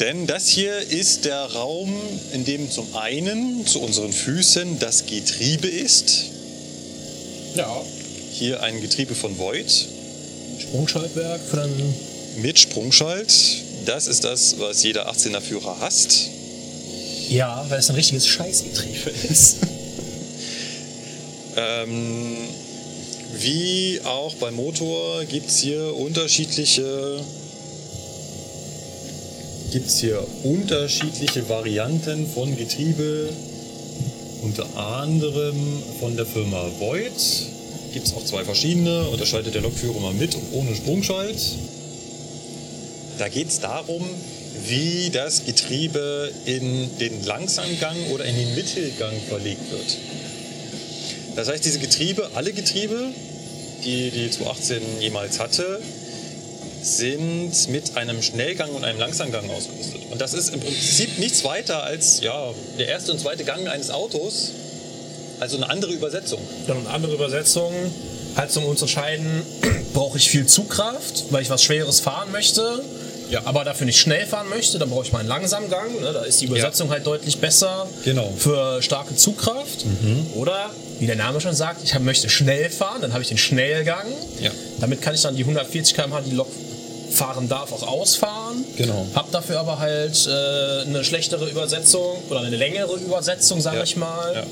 [0.00, 1.94] Denn das hier ist der Raum,
[2.32, 6.24] in dem zum einen zu unseren Füßen das Getriebe ist.
[7.54, 7.82] Ja.
[8.32, 9.86] Hier ein Getriebe von Voigt
[10.60, 11.68] Sprungschaltwerk für
[12.40, 13.32] mit Sprungschalt.
[13.84, 16.28] Das ist das, was jeder 18er Führer hasst.
[17.28, 19.56] Ja, weil es ein richtiges Scheißgetriebe ist.
[21.54, 22.48] Ähm,
[23.34, 27.20] wie auch beim Motor gibt es hier unterschiedliche
[29.72, 33.30] gibt's hier unterschiedliche Varianten von Getriebe,
[34.42, 35.56] unter anderem
[35.98, 37.46] von der Firma Voigt.
[37.94, 41.40] Gibt es auch zwei verschiedene, unterscheidet der Lokführer mal mit und ohne Sprungschalt.
[43.18, 44.04] Da geht es darum,
[44.66, 49.96] wie das Getriebe in den Langsamgang oder in den Mittelgang verlegt wird.
[51.36, 53.08] Das heißt, diese Getriebe, alle Getriebe,
[53.84, 55.80] die die 218 jemals hatte,
[56.82, 60.02] sind mit einem Schnellgang und einem Langsamgang ausgerüstet.
[60.10, 63.90] Und das ist im Prinzip nichts weiter als ja, der erste und zweite Gang eines
[63.90, 64.50] Autos.
[65.40, 66.40] Also eine andere Übersetzung.
[66.66, 67.72] Dann eine andere Übersetzung.
[68.36, 69.42] Halt zum Unterscheiden,
[69.94, 72.82] brauche ich viel Zugkraft, weil ich was Schweres fahren möchte,
[73.32, 73.42] Ja.
[73.44, 76.00] aber dafür nicht schnell fahren möchte, dann brauche ich mal einen Langsamgang.
[76.00, 76.12] Ne?
[76.12, 78.30] Da ist die Übersetzung halt deutlich besser Genau.
[78.30, 78.36] Mhm.
[78.36, 79.84] für starke Zugkraft.
[80.34, 80.70] Oder,
[81.00, 84.06] wie der Name schon sagt, ich möchte schnell fahren, dann habe ich den Schnellgang.
[84.40, 84.50] Ja.
[84.80, 86.48] Damit kann ich dann die 140 km/h, die die Lok
[87.10, 88.64] fahren darf, auch ausfahren.
[88.76, 89.06] Genau.
[89.14, 93.82] Hab dafür aber halt äh, eine schlechtere Übersetzung oder eine längere Übersetzung, sage Ja.
[93.84, 94.42] ich mal Ja.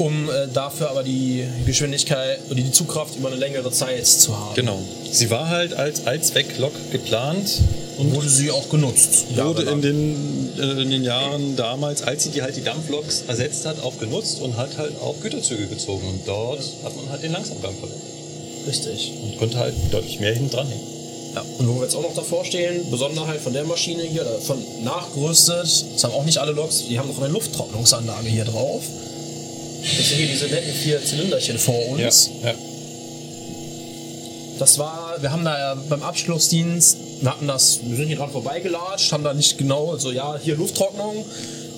[0.00, 4.54] Um äh, dafür aber die Geschwindigkeit oder die Zugkraft über eine längere Zeit zu haben.
[4.54, 4.78] Genau.
[5.10, 7.60] Sie war halt als Allzwecklok geplant
[7.98, 9.26] und Wurde sie auch genutzt.
[9.36, 13.66] wurde in den, äh, in den Jahren damals, als sie die halt die Dampfloks ersetzt
[13.66, 16.08] hat, auch genutzt und hat halt auch Güterzüge gezogen.
[16.08, 18.02] Und dort hat man halt den Langsamgang verwendet.
[18.66, 19.12] Richtig.
[19.22, 20.84] Und konnte halt deutlich mehr hinten dranhängen.
[21.34, 24.58] Ja, und wo wir jetzt auch noch davor stehen, Besonderheit von der Maschine hier, davon
[24.82, 28.82] nachgerüstet, das haben auch nicht alle Loks, die haben noch eine Lufttrocknungsanlage hier drauf.
[29.82, 32.30] Das sind hier diese netten vier Zylinderchen vor uns.
[32.42, 32.54] ja.
[34.58, 38.30] Das war, wir haben da ja beim Abschlussdienst, wir hatten das, wir sind hier dran
[38.30, 41.24] vorbeigelatscht, haben da nicht genau, so ja, hier Lufttrocknung.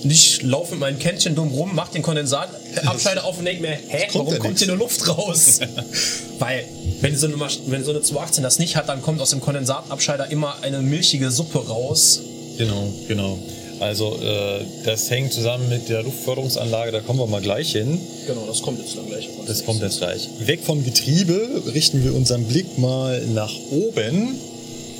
[0.03, 3.77] Und ich laufe mit meinem Kännchen dumm rum, mach den Kondensatabscheider auf und denke mir,
[3.87, 5.61] hä, kommt warum ja kommt hier nur Luft raus?
[6.39, 6.65] Weil,
[6.99, 7.35] wenn so, eine,
[7.67, 11.31] wenn so eine 218 das nicht hat, dann kommt aus dem Kondensatabscheider immer eine milchige
[11.31, 12.19] Suppe raus.
[12.57, 13.39] Genau, genau.
[13.83, 17.99] Also äh, das hängt zusammen mit der Luftförderungsanlage, da kommen wir mal gleich hin.
[18.25, 19.27] Genau, das kommt jetzt dann gleich.
[19.45, 20.29] Das kommt jetzt gleich.
[20.39, 24.39] Weg vom Getriebe richten wir unseren Blick mal nach oben.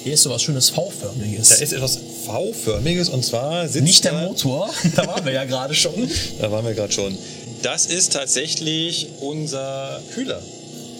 [0.03, 1.47] Hier ist so was schönes V-förmiges.
[1.47, 5.73] Da ist etwas V-förmiges und zwar sitzt nicht der Motor, da waren wir ja gerade
[5.73, 6.09] schon.
[6.41, 7.17] Da waren wir gerade schon.
[7.61, 10.41] Das ist tatsächlich unser Kühler.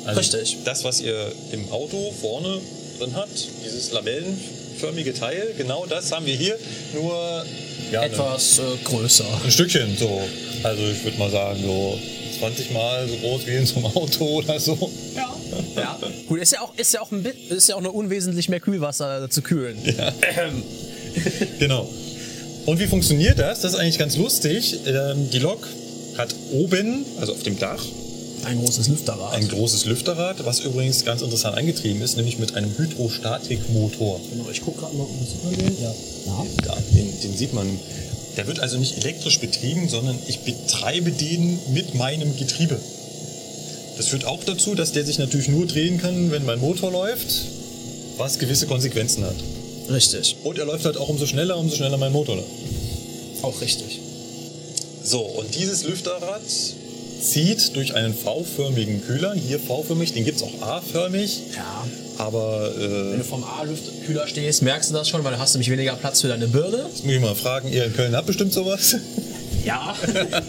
[0.05, 0.59] Also Richtig.
[0.63, 2.61] Das, was ihr im Auto vorne
[2.97, 6.57] drin habt, dieses labellenförmige Teil, genau das haben wir hier.
[6.93, 7.45] Nur
[7.93, 9.25] ja, Etwas äh, größer.
[9.43, 10.21] ein Stückchen so.
[10.63, 11.99] Also ich würde mal sagen, so
[12.39, 14.91] 20 Mal so groß wie in so einem Auto oder so.
[15.15, 15.35] Ja.
[15.75, 15.99] ja.
[16.27, 18.59] Gut, ist ja auch, ist ja auch ein bit, ist ja auch nur unwesentlich mehr
[18.59, 19.77] Kühlwasser zu kühlen.
[21.59, 21.87] Genau.
[22.65, 23.61] Und wie funktioniert das?
[23.61, 24.79] Das ist eigentlich ganz lustig.
[24.87, 25.67] Ähm, die Lok
[26.17, 27.85] hat oben, also auf dem Dach,
[28.45, 29.33] Ein großes Lüfterrad.
[29.33, 34.19] ein großes Lüfterrad, was übrigens ganz interessant angetrieben ist, nämlich mit einem Hydrostatikmotor.
[34.31, 35.81] genau, ich gucke gerade mal, sieht man den?
[35.81, 35.93] Ja.
[36.25, 36.45] ja.
[36.65, 37.67] Ja, den, den sieht man.
[38.35, 42.79] Der wird also nicht elektrisch betrieben, sondern ich betreibe den mit meinem Getriebe.
[43.95, 47.45] Das führt auch dazu, dass der sich natürlich nur drehen kann, wenn mein Motor läuft,
[48.17, 49.35] was gewisse Konsequenzen hat.
[49.89, 50.37] Richtig.
[50.43, 52.47] Und er läuft halt auch umso schneller, umso schneller mein Motor läuft.
[53.43, 53.99] Auch richtig.
[55.03, 56.41] So, und dieses Lüfterrad
[57.23, 61.85] zieht durch einen V-förmigen Kühler, hier V-förmig, den gibt es auch A-förmig, Ja.
[62.17, 65.69] aber Wenn äh, du vom A-Lüftkühler stehst, merkst du das schon, weil du hast nämlich
[65.69, 66.85] weniger Platz für deine Birne.
[66.89, 68.95] jetzt muss ich mal fragen, ihr in Köln habt bestimmt sowas?
[69.65, 69.95] Ja.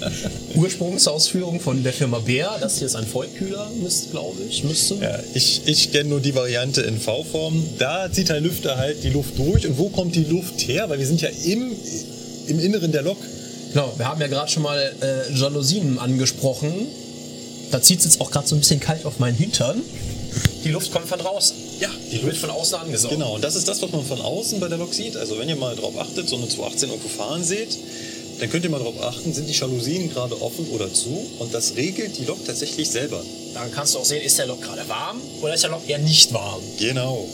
[0.57, 2.51] Ursprungsausführung von der Firma Bär.
[2.61, 4.65] Das hier ist ein Vollkühler, müsste, glaube ich.
[4.65, 4.97] Müsste.
[4.97, 7.63] Ja, ich, ich kenne nur die Variante in V-Form.
[7.79, 9.67] Da zieht der Lüfter halt die Luft durch.
[9.69, 10.89] Und wo kommt die Luft her?
[10.91, 11.71] Weil wir sind ja im,
[12.49, 13.19] im Inneren der Lok.
[13.75, 16.87] Genau, wir haben ja gerade schon mal äh, Jalousien angesprochen.
[17.73, 19.83] Da zieht es jetzt auch gerade so ein bisschen kalt auf meinen Hintern.
[20.63, 21.57] Die Luft kommt von draußen.
[21.81, 23.15] Ja, Die wird von außen angesaugt.
[23.15, 25.17] Genau, und das ist das, was man von außen bei der Lok sieht.
[25.17, 27.77] Also wenn ihr mal drauf achtet, so eine 218 irgendwo fahren seht,
[28.39, 31.27] dann könnt ihr mal drauf achten, sind die Jalousien gerade offen oder zu.
[31.41, 33.21] Und das regelt die Lok tatsächlich selber.
[33.55, 35.99] Dann kannst du auch sehen, ist der Lok gerade warm oder ist der Lok eher
[35.99, 36.63] nicht warm.
[36.79, 37.27] Genau.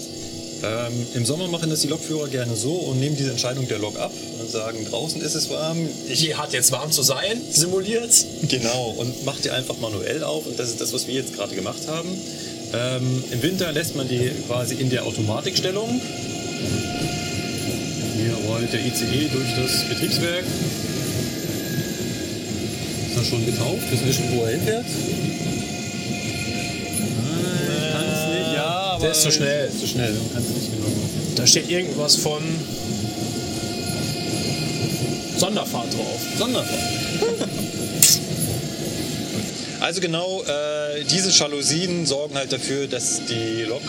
[0.63, 3.99] Ähm, Im Sommer machen das die Lokführer gerne so und nehmen diese Entscheidung der Lok
[3.99, 4.13] ab
[4.51, 5.79] und sagen, draußen ist es warm,
[6.09, 8.11] ich Die hat jetzt warm zu sein, simuliert.
[8.49, 11.55] Genau, und macht die einfach manuell auf und das ist das, was wir jetzt gerade
[11.55, 12.09] gemacht haben.
[12.73, 16.01] Ähm, Im Winter lässt man die quasi in der Automatikstellung.
[18.17, 20.45] Hier rollt der ICE durch das Betriebswerk.
[23.09, 23.91] Ist er schon getauft?
[23.91, 24.85] Wissen wir schon, wo er hinfährt?
[27.27, 28.55] Nein, kann's nicht.
[28.57, 29.69] Ja, aber Der ist zu schnell.
[29.69, 30.89] Ist zu schnell, man kann es nicht genau.
[31.37, 32.43] Da steht irgendwas von
[35.41, 36.21] Sonderfahrt drauf.
[36.39, 36.81] Sonderfahrt.
[39.81, 43.81] Also genau, äh, diese Jalousien sorgen halt dafür, dass die Lok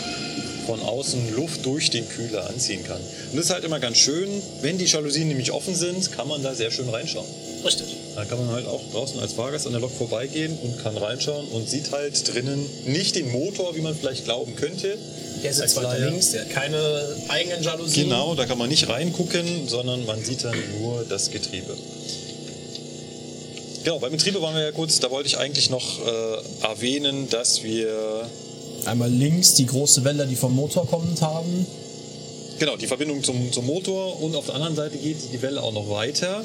[0.66, 2.96] von außen Luft durch den Kühler anziehen kann.
[2.96, 4.28] Und das ist halt immer ganz schön,
[4.62, 7.26] wenn die Jalousien nämlich offen sind, kann man da sehr schön reinschauen.
[7.62, 7.94] Richtig.
[8.14, 11.46] Da kann man halt auch draußen als Fahrgast an der Lok vorbeigehen und kann reinschauen
[11.48, 14.96] und sieht halt drinnen nicht den Motor, wie man vielleicht glauben könnte.
[15.42, 16.06] Der sitzt Laie.
[16.10, 18.08] links, der hat keine eigenen Jalousien.
[18.08, 21.76] Genau, da kann man nicht reingucken, sondern man sieht dann nur das Getriebe.
[23.84, 27.62] Genau, beim Getriebe waren wir ja kurz, da wollte ich eigentlich noch äh, erwähnen, dass
[27.64, 28.28] wir
[28.84, 31.66] Einmal links die große Welle, die vom Motor kommend haben.
[32.58, 35.72] genau die Verbindung zum, zum Motor und auf der anderen Seite geht die Welle auch
[35.72, 36.42] noch weiter.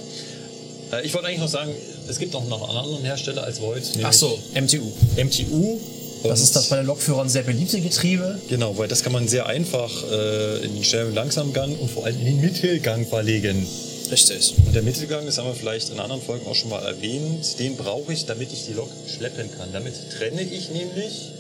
[0.92, 1.74] Äh, ich wollte eigentlich noch sagen,
[2.08, 4.92] es gibt auch noch einen anderen Hersteller als nämlich Ach so, MTU.
[5.16, 5.80] MTU.
[6.24, 8.39] Das ist das bei den Lokführern sehr beliebte Getriebe.
[8.49, 12.05] Genau, weil das kann man sehr einfach äh, in den Schnell- und Langsamgang und vor
[12.05, 13.65] allem in den Mittelgang verlegen.
[14.11, 14.53] Richtig.
[14.65, 17.76] Und der Mittelgang, das haben wir vielleicht in anderen Folgen auch schon mal erwähnt, den
[17.76, 19.70] brauche ich, damit ich die Lok schleppen kann.
[19.74, 21.32] Damit trenne ich nämlich,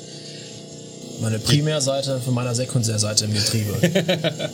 [1.19, 3.73] Meine Primärseite von meiner Sekundärseite im Getriebe.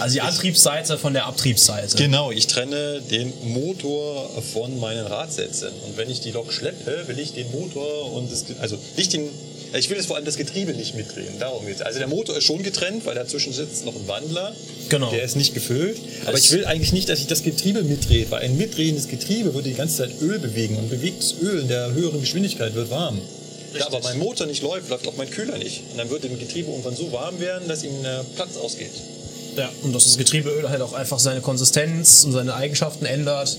[0.00, 1.96] also die Antriebsseite von der Abtriebsseite.
[1.96, 5.68] genau, ich trenne den Motor von meinen Radsätzen.
[5.86, 9.28] Und wenn ich die Lok schleppe, will ich den Motor und das, also nicht den,
[9.72, 11.38] Ich will jetzt vor allem das Getriebe nicht mitdrehen.
[11.38, 11.80] Darum geht's.
[11.80, 14.54] Also der Motor ist schon getrennt, weil dazwischen sitzt noch ein Wandler.
[14.88, 15.10] Genau.
[15.12, 15.96] Der ist nicht gefüllt.
[16.24, 19.54] Aber Das- ich will eigentlich nicht, dass ich das Getriebe mitdrehe, weil ein mitdrehendes Getriebe
[19.54, 23.20] würde die ganze Zeit Öl bewegen und bewegtes Öl in der höheren Geschwindigkeit wird warm.
[23.78, 25.82] Da aber mein Motor nicht läuft, läuft auch mein Kühler nicht.
[25.92, 28.90] Und dann wird dem Getriebe irgendwann so warm werden, dass ihm der Platz ausgeht.
[29.56, 33.56] Ja, und dass das Getriebeöl halt auch einfach seine Konsistenz und seine Eigenschaften ändert.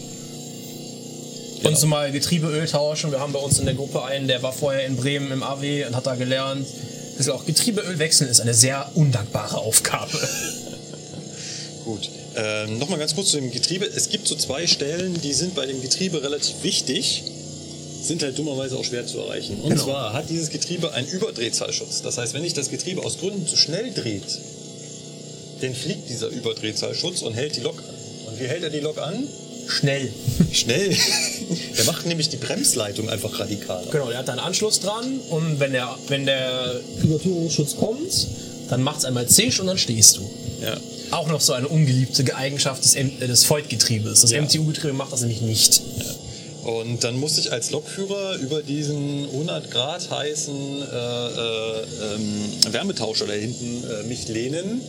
[1.62, 1.70] Genau.
[1.76, 3.12] Uns mal Getriebeöl tauschen.
[3.12, 5.86] Wir haben bei uns in der Gruppe einen, der war vorher in Bremen im AW
[5.86, 6.66] und hat da gelernt.
[7.18, 10.12] dass auch Getriebeöl wechseln ist eine sehr undankbare Aufgabe.
[11.86, 12.10] Gut.
[12.36, 13.86] Ähm, Nochmal ganz kurz zu dem Getriebe.
[13.86, 17.24] Es gibt so zwei Stellen, die sind bei dem Getriebe relativ wichtig,
[18.02, 19.60] sind halt dummerweise auch schwer zu erreichen.
[19.62, 19.84] Und Genau.
[19.84, 22.02] zwar hat dieses Getriebe einen Überdrehzahlschutz.
[22.02, 24.24] Das heißt, wenn sich das Getriebe aus Gründen zu schnell dreht,
[25.62, 28.32] dann fliegt dieser Überdrehzahlschutz und hält die Lok an.
[28.32, 29.28] Und wie hält er die Lok an?
[29.80, 30.12] Schnell.
[30.52, 30.96] Schnell.
[31.78, 33.84] Der macht nämlich die Bremsleitung einfach radikal.
[33.92, 38.28] Genau, der hat da einen Anschluss dran und wenn der, wenn der Übertürungsschutz kommt,
[38.70, 40.22] dann macht's einmal zisch und dann stehst du.
[40.62, 40.78] Ja.
[41.12, 44.22] Auch noch so eine ungeliebte Eigenschaft des, M- äh, des Voigt-Getriebes.
[44.22, 44.42] Das Ja.
[44.42, 45.82] MTU-Getriebe macht das nämlich nicht.
[46.64, 51.82] Und dann musste ich als Lokführer über diesen 100 Grad heißen äh, äh,
[52.16, 54.82] ähm, Wärmetauscher da hinten äh, mich lehnen.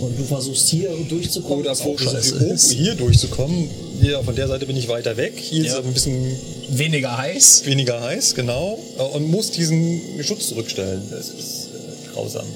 [0.00, 1.72] Und du versuchst hier durchzukommen, Oder
[2.18, 2.72] ist.
[2.72, 3.70] hier durchzukommen.
[4.00, 5.34] Hier von der Seite bin ich weiter weg.
[5.36, 5.72] Hier ist Ja.
[5.72, 6.36] es aber ein bisschen
[6.70, 7.64] Weniger heiß.
[7.66, 8.78] weniger heiß, genau.
[8.98, 11.02] Äh, Und muss diesen Schutz zurückstellen.
[11.10, 12.46] Das ist äh, grausam.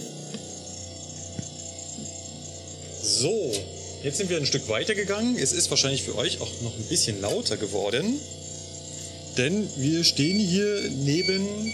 [3.03, 3.53] So,
[4.03, 5.37] jetzt sind wir ein Stück weiter gegangen.
[5.41, 8.21] Es ist wahrscheinlich für euch auch noch ein bisschen lauter geworden.
[9.37, 11.73] Denn wir stehen hier neben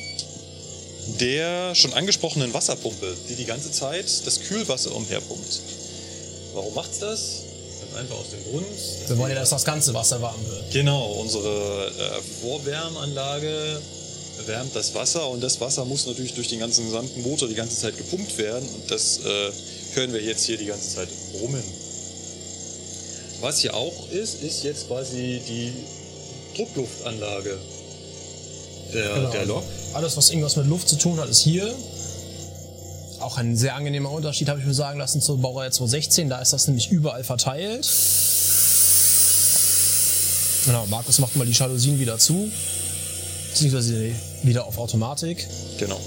[1.20, 5.60] der schon angesprochenen Wasserpumpe, die die ganze Zeit das Kühlwasser umherpumpt.
[6.54, 7.42] Warum macht's das?
[7.84, 8.66] Ganz einfach aus dem Grund.
[9.08, 10.70] Wir wollen ja, dass das ganze Wasser warm wird.
[10.72, 13.80] Genau, unsere äh, Vorwärmanlage
[14.46, 17.78] wärmt das Wasser und das Wasser muss natürlich durch den ganzen gesamten Motor die ganze
[17.78, 19.50] Zeit gepumpt werden und das äh,
[19.94, 21.62] hören wir jetzt hier die ganze Zeit brummen.
[23.40, 25.72] Was hier auch ist, ist jetzt quasi die
[26.56, 27.58] Druckluftanlage
[28.92, 29.30] der, Genau.
[29.30, 29.62] der Lok.
[29.92, 31.72] Alles, was irgendwas mit Luft zu tun hat, ist hier.
[33.24, 36.28] Auch ein sehr angenehmer Unterschied, habe ich mir sagen lassen, zur Baureihe 216.
[36.28, 37.90] Da ist das nämlich überall verteilt.
[40.66, 42.50] Genau, Markus macht mal die Jalousien wieder zu.
[43.48, 44.12] Beziehungsweise
[44.42, 45.48] wieder auf Automatik.
[45.78, 45.98] Genau.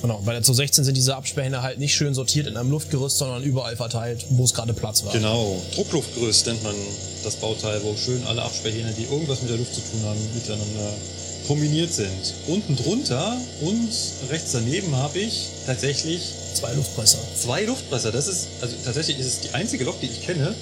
[0.00, 3.42] Genau, bei der 216 sind diese Absperrhähne halt nicht schön sortiert in einem Luftgerüst, sondern
[3.42, 5.12] überall verteilt, wo es gerade Platz war.
[5.12, 6.74] Genau, Druckluftgerüst nennt man
[7.24, 10.94] das Bauteil, wo schön alle Absperrhähne, die irgendwas mit der Luft zu tun haben, miteinander
[11.46, 12.34] kombiniert sind.
[12.46, 13.90] Unten drunter und
[14.30, 16.20] rechts daneben habe ich tatsächlich
[16.54, 17.18] Zwei Luftpresser.
[17.38, 18.12] zwei Luftpresser.
[18.12, 20.54] Das ist, also tatsächlich ist es die einzige Lok, die ich kenne,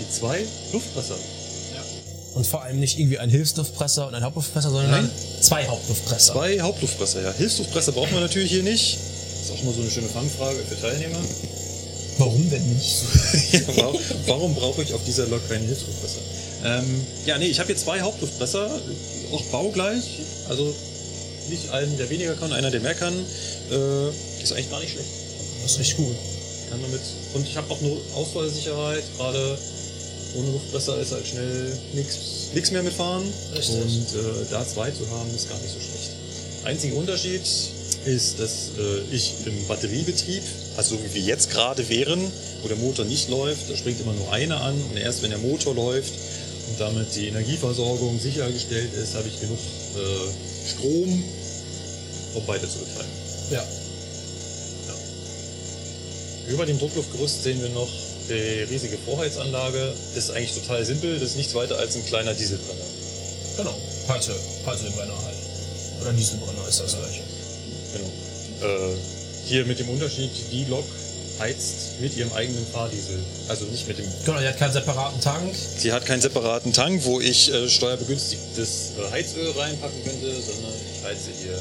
[0.00, 1.16] die zwei Luftpresser.
[2.34, 5.10] Und vor allem nicht irgendwie ein Hilfsluftpresser und ein Hauptluftpresser, sondern Nein.
[5.40, 6.32] zwei Hauptluftpresser.
[6.34, 7.32] Zwei Hauptluftpresser, ja.
[7.32, 8.96] Hilfsluftpresser braucht man natürlich hier nicht.
[8.96, 11.18] Das ist auch mal so eine schöne Fangfrage für Teilnehmer.
[12.18, 12.96] Warum denn nicht?
[13.52, 16.20] Ja, warum, warum brauche ich auf dieser Lok keinen Hilfsluftpresser?
[16.64, 18.68] Ähm, ja, nee, ich habe hier zwei Hauptluftpresser,
[19.32, 20.04] auch baugleich.
[20.48, 20.74] Also
[21.48, 23.14] nicht einen, der weniger kann, einer, der mehr kann.
[23.14, 25.08] Äh, ist eigentlich gar nicht schlecht.
[25.62, 26.16] Das ist richtig gut.
[26.70, 27.00] Kann damit.
[27.34, 29.04] Und ich habe auch eine Ausfallsicherheit.
[29.16, 29.58] Gerade
[30.34, 33.24] ohne Luftpresser ist halt schnell nichts mehr mitfahren.
[33.54, 33.76] Richtig.
[33.76, 36.10] Und äh, da zwei zu haben, ist gar nicht so schlecht.
[36.64, 37.42] Einziger Unterschied
[38.04, 40.42] ist, dass äh, ich im Batteriebetrieb,
[40.76, 42.20] also so wie wir jetzt gerade wären,
[42.62, 45.38] wo der Motor nicht läuft, da springt immer nur einer an und erst wenn der
[45.38, 46.12] Motor läuft
[46.78, 51.24] damit die Energieversorgung sichergestellt ist, habe ich genug äh, Strom,
[52.34, 53.10] um weiter zu betreiben.
[53.50, 53.64] Ja.
[56.48, 57.88] Über dem Druckluftgerüst sehen wir noch
[58.28, 59.92] die riesige Vorheizanlage.
[60.14, 62.84] Das ist eigentlich total simpel, das ist nichts weiter als ein kleiner Dieselbrenner.
[63.56, 63.74] Genau.
[64.06, 65.36] Peitsche, Peitschebrenner halt.
[66.00, 67.22] Oder Dieselbrenner ist das gleiche.
[67.92, 68.08] Genau.
[68.62, 68.96] Äh,
[69.46, 70.84] hier mit dem Unterschied, die Lok
[71.38, 73.18] heizt mit ihrem eigenen Fahrdiesel.
[73.48, 74.06] Also nicht mit dem.
[74.24, 75.54] Genau, die hat keinen separaten Tank.
[75.54, 81.04] Sie hat keinen separaten Tank, wo ich äh, steuerbegünstigtes äh, Heizöl reinpacken könnte, sondern ich
[81.04, 81.58] heize hier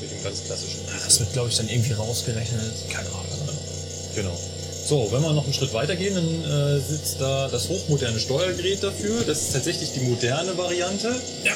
[0.00, 1.20] mit dem ganz klassischen Das Diesel.
[1.20, 2.72] wird, glaube ich, dann irgendwie rausgerechnet.
[2.92, 3.24] Keine Ahnung.
[4.14, 4.38] Genau.
[4.86, 8.82] So, wenn wir noch einen Schritt weiter gehen, dann äh, sitzt da das hochmoderne Steuergerät
[8.82, 9.22] dafür.
[9.26, 11.08] Das ist tatsächlich die moderne Variante.
[11.42, 11.52] Ja.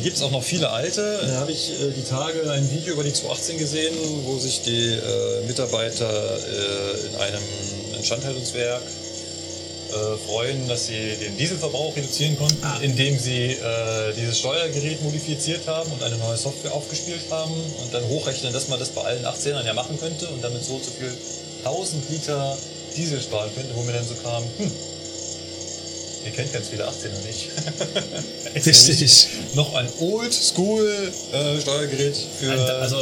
[0.00, 1.20] Gibt es auch noch viele alte.
[1.26, 4.94] Da habe ich äh, die Tage ein Video über die 218 gesehen, wo sich die
[4.94, 7.42] äh, Mitarbeiter äh, in einem
[7.96, 12.78] Instandhaltungswerk äh, freuen, dass sie den Dieselverbrauch reduzieren konnten, Ah.
[12.80, 18.02] indem sie äh, dieses Steuergerät modifiziert haben und eine neue Software aufgespielt haben und dann
[18.08, 21.12] hochrechnen, dass man das bei allen 18ern ja machen könnte und damit so so viel
[21.64, 22.56] 1000 Liter
[22.96, 24.72] Diesel sparen könnte, wo mir dann so kam, hm,
[26.24, 27.48] Ihr kennt ganz viele 18er nicht.
[28.66, 29.26] Richtig.
[29.54, 31.60] Noch ein Old-School äh,
[32.38, 32.52] für.
[32.80, 32.96] Also,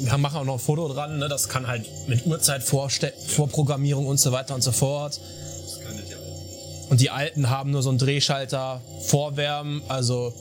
[0.00, 1.28] wir machen auch noch ein Foto dran, ne?
[1.28, 5.18] das kann halt mit Uhrzeit vorste Vorprogrammierung und so weiter und so fort.
[5.64, 6.90] das kann ich ja auch.
[6.90, 10.32] Und die alten haben nur so einen Drehschalter, Vorwärmen, also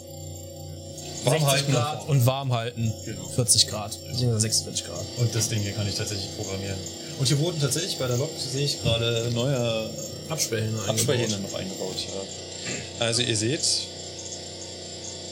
[1.24, 3.28] Warm 60 halten Grad und- warm halten, Genau.
[3.36, 5.04] 40 Grad, beziehungsweise 46 Grad.
[5.18, 6.78] Und das Ding hier kann ich tatsächlich programmieren.
[7.20, 9.90] Und hier wurden tatsächlich bei der Lok, sehe ich gerade, neue
[10.30, 11.96] Absperrhähne Absperrhähne noch eingebaut.
[12.00, 13.06] Ja.
[13.06, 13.62] Also ihr seht,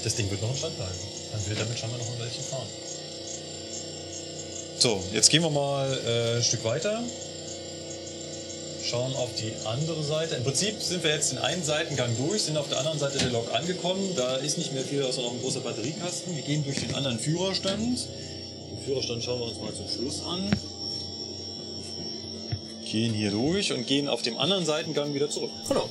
[0.04, 0.93] Das Ding wird noch im Stand bleiben.
[1.32, 2.68] Dann will damit schon mal noch ein Weilchen fahren.
[4.80, 7.04] so, jetzt gehen wir mal äh, ein Stück weiter.
[8.84, 10.36] Schauen auf die andere Seite.
[10.36, 13.32] Im Prinzip sind wir jetzt den einen Seitengang durch, sind auf der anderen Seite der
[13.32, 14.14] Lok angekommen.
[14.16, 16.36] Da ist nicht mehr viel, außer noch ein großer Batteriekasten.
[16.36, 17.82] Wir gehen durch den anderen Führerstand.
[17.82, 20.52] Den Führerstand schauen wir uns mal zum Schluss an.
[22.86, 25.52] Gehen hier durch und gehen auf dem anderen Seitengang wieder zurück.
[25.68, 25.90] Genau.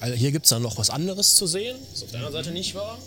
[0.00, 2.54] Also hier gibt es dann noch was anderes zu sehen, was auf der anderen Seite
[2.54, 2.98] nicht war.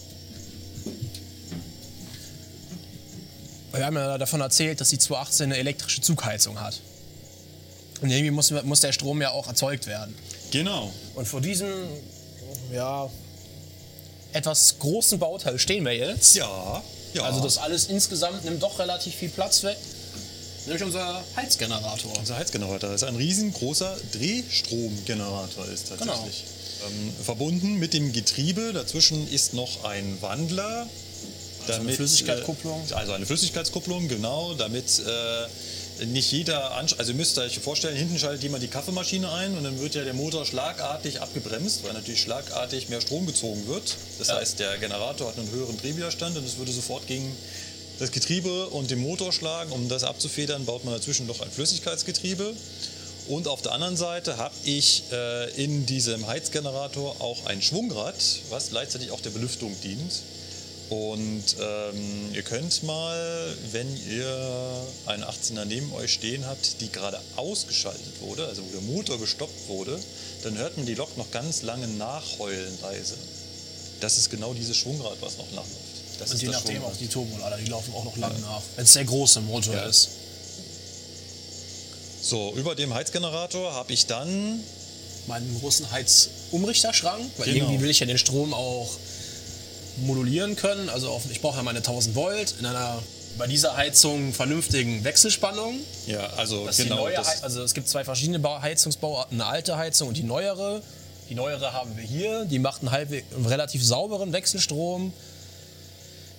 [3.72, 6.80] Wir haben ja davon erzählt, dass die 218 eine elektrische Zugheizung hat.
[8.02, 10.14] Und irgendwie muss, muss der Strom ja auch erzeugt werden.
[10.52, 10.94] Genau.
[11.16, 11.72] Und vor diesem,
[12.72, 13.10] ja,
[14.34, 16.36] etwas großen Bauteil stehen wir jetzt.
[16.36, 16.84] Ja.
[17.16, 17.24] ja.
[17.24, 19.78] Also das alles insgesamt nimmt doch relativ viel Platz weg.
[20.66, 22.18] Nämlich unser Heizgenerator.
[22.18, 26.44] Unser Heizgenerator ist ein riesengroßer Drehstromgenerator ist tatsächlich.
[26.88, 28.72] Ähm, verbunden mit dem Getriebe.
[28.74, 30.88] Dazwischen ist noch ein Wandler.
[31.68, 32.82] eine Flüssigkeitskupplung.
[32.90, 37.96] Äh, also eine Flüssigkeitskupplung, genau, damit äh, nicht jeder, Ansch also ihr müsst euch vorstellen,
[37.96, 41.94] hinten schaltet jemand die Kaffeemaschine ein und dann wird ja der Motor schlagartig abgebremst, weil
[41.94, 43.96] natürlich schlagartig mehr Strom gezogen wird.
[44.18, 44.38] Das Ja.
[44.38, 47.36] heißt, der Generator hat einen höheren Drehwiderstand und es würde sofort gegen
[48.04, 49.72] das Getriebe und den Motor schlagen.
[49.72, 52.54] Um das abzufedern, baut man dazwischen noch ein Flüssigkeitsgetriebe.
[53.30, 58.16] Und auf der anderen Seite habe ich äh, in diesem Heizgenerator auch ein Schwungrad,
[58.50, 60.22] was gleichzeitig auch der Belüftung dient.
[60.90, 67.22] Und ähm, ihr könnt mal, wenn ihr eine 18er neben euch stehen habt, die gerade
[67.38, 69.98] ausgeschaltet wurde, also wo der Motor gestoppt wurde,
[70.44, 73.16] dann hört man die Lok noch ganz lange nachheulen leise.
[74.02, 75.83] Das ist genau dieses Schwungrad, was noch nachläuft.
[76.24, 78.62] Das Und je nachdem auch die Turbolader, die laufen auch noch lang nach.
[78.76, 79.84] Wenn es der große Motor Ja.
[79.86, 80.10] ist.
[82.22, 84.60] So, über dem Heizgenerator habe ich dann
[85.26, 87.66] Meinen großen Heizumrichterschrank, weil Genau.
[87.66, 88.90] irgendwie will ich ja den Strom auch
[90.06, 90.90] modulieren können.
[90.90, 93.02] Also auf, ich brauche ja meine 1000 Volt in einer
[93.38, 95.80] bei dieser Heizung vernünftigen Wechselspannung.
[96.08, 97.08] Ja, also genau.
[97.42, 100.82] also es gibt zwei verschiedene Bau- Heizungsbauarten, eine alte Heizung und die neuere.
[101.30, 105.14] Die neuere haben wir hier, die macht einen, halbwe- einen relativ sauberen Wechselstrom,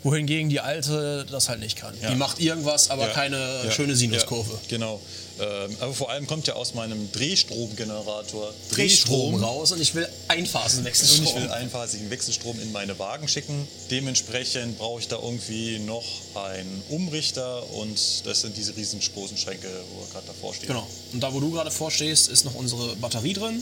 [0.05, 1.95] wohingegen die alte das halt nicht kann.
[2.01, 2.11] Ja.
[2.11, 4.59] Die macht irgendwas, aber Ja, keine ja, schöne Sinuskurve.
[4.69, 5.01] Genau.
[5.41, 11.27] Ähm, aber vor allem kommt ja aus meinem Drehstromgenerator Drehstrom raus und ich will Einphasenwechselstrom.
[11.27, 13.67] Und ich will einphasigen Wechselstrom in meine Wagen schicken.
[13.91, 20.03] Dementsprechend brauche ich da irgendwie noch einen Umrichter und das sind diese riesengroßen Schränke, wo
[20.03, 20.69] wir gerade davor stehen.
[20.69, 20.87] Genau.
[21.13, 23.61] Und da, wo du gerade vorstehst, ist noch unsere Batterie drin.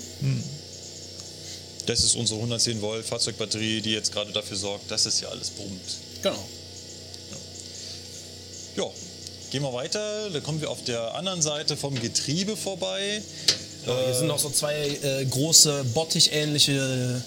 [1.86, 5.50] Das ist unsere 110 Volt Fahrzeugbatterie, die jetzt gerade dafür sorgt, dass es hier alles
[5.50, 5.80] brummt.
[6.22, 6.38] Genau.
[8.76, 8.84] Ja,
[9.50, 10.30] gehen wir weiter.
[10.30, 13.20] Da kommen wir auf der anderen Seite vom Getriebe vorbei.
[13.84, 17.22] Hier sind noch so zwei äh, große Bottich-ähnliche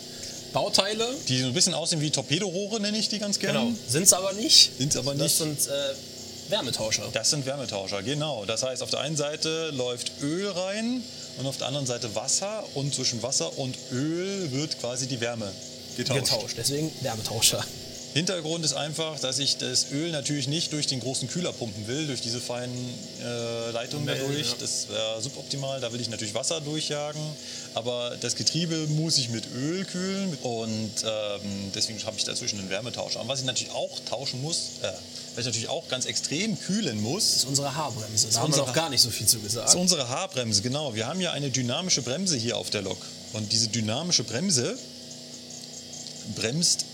[0.53, 1.05] Bauteile.
[1.27, 3.59] Die so ein bisschen aussehen wie Torpedorohre, nenne ich die ganz gerne.
[3.59, 3.71] Genau.
[3.89, 4.71] Sind es aber nicht.
[4.77, 5.59] Sind's aber Das nicht.
[5.61, 7.03] sind äh, Wärmetauscher.
[7.11, 8.45] Das sind Wärmetauscher, genau.
[8.45, 11.03] Das heißt, auf der einen Seite läuft Öl rein
[11.39, 15.51] und auf der anderen Seite Wasser und zwischen Wasser und Öl wird quasi die Wärme
[15.97, 16.23] getauscht.
[16.23, 16.55] Getauscht.
[16.57, 17.65] Deswegen Wärmetauscher.
[18.15, 22.07] Hintergrund ist einfach, dass ich das Öl natürlich nicht durch den großen Kühler pumpen will,
[22.07, 22.73] durch diese feinen
[23.21, 24.51] äh, Leitungen Nee, dadurch.
[24.51, 24.55] ja.
[24.57, 25.81] Das wäre suboptimal.
[25.81, 27.19] Da will ich natürlich Wasser durchjagen.
[27.73, 30.37] Aber das Getriebe muss ich mit Öl kühlen.
[30.43, 33.19] Und ähm, deswegen habe ich dazwischen einen Wärmetauscher.
[33.19, 34.87] Und was ich natürlich auch tauschen muss, äh,
[35.33, 38.29] was ich natürlich auch ganz extrem kühlen muss, Das ist unsere Haarbremse.
[38.31, 39.67] Da haben wir noch gar nicht so viel zu das gesagt.
[39.67, 40.95] ist unsere Haarbremse, genau.
[40.95, 43.05] Wir haben ja eine dynamische Bremse hier auf der Lok.
[43.33, 44.77] Und diese dynamische Bremse
[46.35, 46.85] bremst,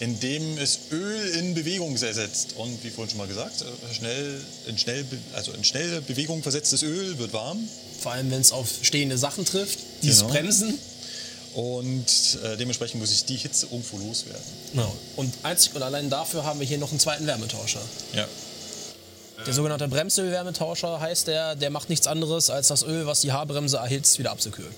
[0.00, 2.54] indem es Öl in Bewegung ersetzt.
[2.56, 5.04] Und wie vorhin schon mal gesagt, äh, schnell, in, schnell,
[5.34, 7.58] also in schnelle Bewegung versetztes Öl wird warm.
[8.00, 10.30] Vor allem, wenn es auf stehende Sachen trifft, die es Genau.
[10.32, 10.78] bremsen.
[11.54, 14.42] Und äh, dementsprechend muss ich die Hitze irgendwo loswerden.
[14.72, 14.92] Genau.
[15.16, 17.80] Und einzig und allein dafür haben wir hier noch einen zweiten Wärmetauscher.
[18.12, 18.26] Ja.
[19.46, 23.76] Der sogenannte Bremsöl-Wärmetauscher heißt der, der macht nichts anderes, als das Öl, was die Haarbremse
[23.76, 24.72] erhitzt, wieder abzukühlen.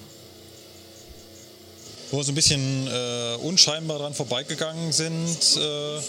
[2.12, 6.00] Wo wir so ein bisschen äh, unscheinbar dran vorbeigegangen sind, äh,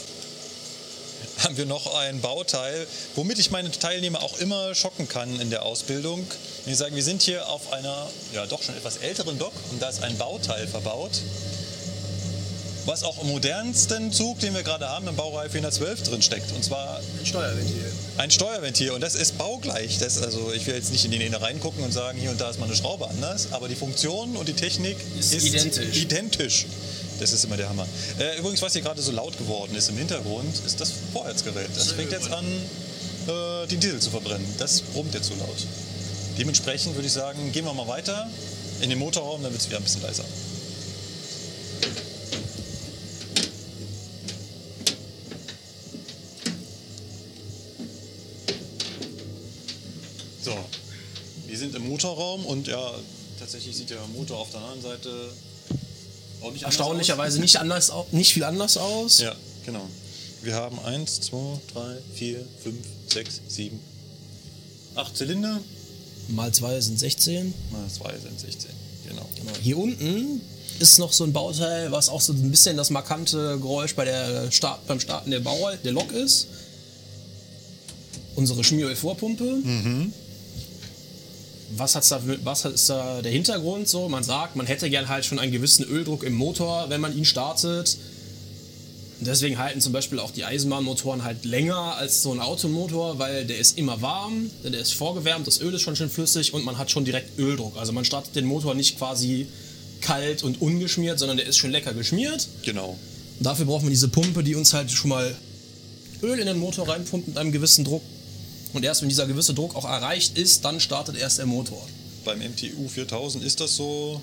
[1.44, 5.64] haben wir noch ein Bauteil, womit ich meine Teilnehmer auch immer schocken kann in der
[5.64, 6.28] Ausbildung.
[6.65, 9.90] Wie gesagt, wir sind hier auf einer, ja doch schon etwas älteren Dock und da
[9.90, 11.19] ist ein Bauteil verbaut,
[12.88, 16.51] was auch im modernsten Zug, den wir gerade haben, im Baureihe 412 drin steckt.
[16.53, 17.91] Und zwar Ein Steuerventil.
[18.18, 19.99] ein Steuerventil und das ist baugleich.
[19.99, 22.49] Das, also ich will jetzt nicht in den Innereien gucken und sagen, hier und da
[22.49, 25.97] ist mal eine Schraube anders, aber die Funktion und die Technik Ist ist, identisch.
[26.01, 26.65] identisch.
[27.19, 27.85] Das ist immer der Hammer.
[28.19, 31.69] Äh, übrigens, was hier gerade so laut geworden ist im Hintergrund, ist das Vorheizgerät.
[31.76, 34.45] Das fängt jetzt an, äh, den Diesel zu verbrennen.
[34.59, 35.57] Das brummt jetzt so laut.
[36.38, 38.30] Dementsprechend würde ich sagen, gehen wir mal weiter
[38.81, 40.23] in den Motorraum, dann wird es wieder ein bisschen leiser.
[51.88, 52.91] Motorraum und ja,
[53.39, 55.09] tatsächlich sieht der Motor auf der anderen Seite
[56.41, 59.19] auch nicht Erstaunlicherweise nicht, anders, nicht viel anders aus.
[59.19, 59.35] Ja,
[59.65, 59.88] genau.
[60.43, 61.38] Wir haben 1, 2,
[61.73, 62.76] 3, 4, 5,
[63.07, 63.80] 6, 7,
[64.95, 65.59] 8 Zylinder.
[66.30, 67.53] Mal zwei sind 16.
[67.72, 68.69] Mal 2 sind 16.
[69.07, 69.26] Genau.
[69.35, 69.51] Genau.
[69.61, 70.41] Hier unten
[70.80, 74.51] ist noch so ein Bauteil, was auch so ein bisschen das markante Geräusch bei der
[74.51, 76.47] Start, beim Starten der Bauer, der Lok ist.
[78.35, 79.64] Unsere Schmierölvorpumpe.
[81.76, 84.07] Was, hat's da, was ist da der Hintergrund so?
[84.07, 87.26] Man sagt, man hätte gern halt schon einen gewissen Öldruck im Motor, wenn man ihn
[87.26, 87.98] startet.
[89.19, 93.57] Deswegen halten zum Beispiel auch die Eisenbahnmotoren halt länger als so ein Automotor, weil der
[93.57, 96.91] ist immer warm, der ist vorgewärmt, das Öl ist schon schön flüssig und man hat
[96.91, 97.77] schon direkt Öldruck.
[97.77, 99.48] Also man startet den Motor nicht quasi
[100.02, 102.48] kalt und ungeschmiert, sondern der ist schon lecker geschmiert.
[102.64, 102.98] Genau.
[103.39, 105.35] Dafür braucht man diese Pumpe, die uns halt schon mal
[106.22, 108.03] Öl in den Motor reinpumpt mit einem gewissen Druck.
[108.78, 111.84] Und erst wenn dieser gewisse Druck auch erreicht ist, dann startet erst der Motor.
[112.24, 114.22] Beim MTU 4000 ist das so.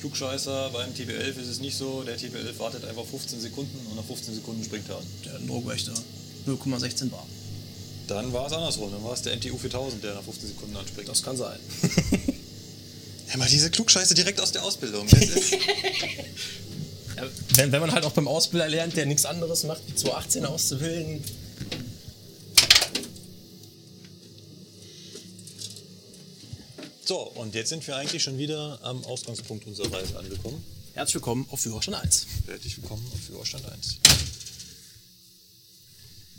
[0.00, 2.02] Klugscheißer, beim TB11 ist es nicht so.
[2.02, 5.06] Der TB11 wartet einfach 15 Sekunden und nach 15 Sekunden springt er an.
[5.24, 5.94] Der hat einen Druckwächter.
[6.46, 7.26] 0,16 bar.
[8.06, 8.92] Dann war es andersrum.
[8.92, 11.08] Dann war es der MTU 4000, der nach 15 Sekunden anspringt.
[11.08, 11.58] Das kann sein.
[13.30, 15.06] Ja, mal diese Klugscheiße direkt aus der Ausbildung.
[15.06, 15.52] Das ist,
[17.16, 17.24] Ja,
[17.56, 21.22] wenn, wenn man halt auch beim Ausbilder lernt, der nichts anderes macht, wie 218 auszubilden.
[27.08, 30.62] So, und jetzt sind wir eigentlich schon wieder am Ausgangspunkt unserer Reise angekommen.
[30.92, 32.26] Herzlich willkommen auf Führerschein 1.
[32.46, 33.98] Herzlich willkommen auf Führerstand 1.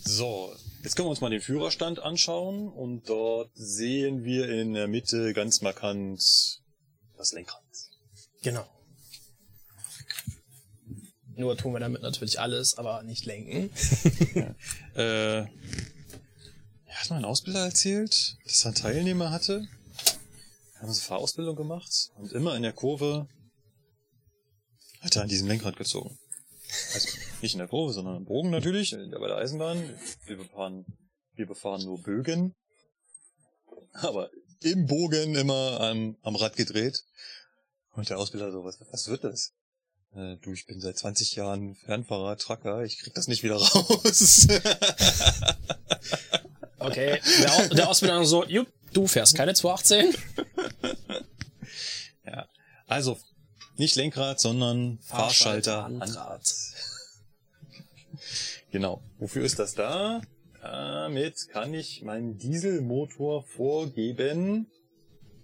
[0.06, 4.88] So, jetzt können wir uns mal den Führerstand anschauen und dort sehen wir in der
[4.88, 6.62] Mitte ganz markant
[7.18, 7.64] das Lenkrad.
[8.44, 8.68] Genau.
[11.36, 13.72] Nur tun wir damit natürlich alles, aber nicht lenken.
[14.96, 15.46] Äh,
[17.00, 19.68] hat mein Ausbilder erzählt, dass er einen Teilnehmer hatte.
[20.80, 23.28] Haben so Fahrausbildung gemacht und immer in der Kurve
[25.02, 26.18] hat er an diesem Lenkrad gezogen.
[26.94, 27.10] Also
[27.42, 29.98] nicht in der Kurve, sondern im Bogen natürlich, bei der Eisenbahn.
[30.26, 30.86] Wir befahren,
[31.34, 32.54] wir befahren nur Bögen.
[33.94, 34.30] Aber
[34.62, 37.04] im Bogen immer am, am Rad gedreht.
[37.94, 39.52] Und der Ausbilder so, was, was wird das?
[40.14, 44.48] Äh, du, ich bin seit 20 Jahren Fernfahrer, Trucker, ich krieg das nicht wieder raus.
[46.82, 50.16] Okay, der, Au- der Ausbilder so, jupp, du fährst keine 218.
[52.26, 52.48] Ja.
[52.86, 53.18] Also,
[53.78, 56.54] nicht Lenkrad, sondern Fahrschalter, Handrad.
[58.72, 59.02] Genau.
[59.18, 60.22] Wofür ist das da?
[60.62, 64.68] Damit kann ich meinen Dieselmotor vorgeben,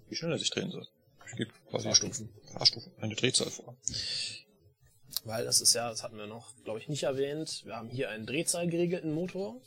[0.08, 0.86] wie schnell er sich drehen soll.
[1.28, 2.28] Ich gebe quasi Fahrstufen.
[2.52, 3.76] Fahrstufen, eine Drehzahl vor.
[5.24, 7.62] Weil das ist ja, das hatten wir noch, glaube ich, nicht erwähnt.
[7.64, 9.60] Wir haben hier einen drehzahlgeregelten Motor.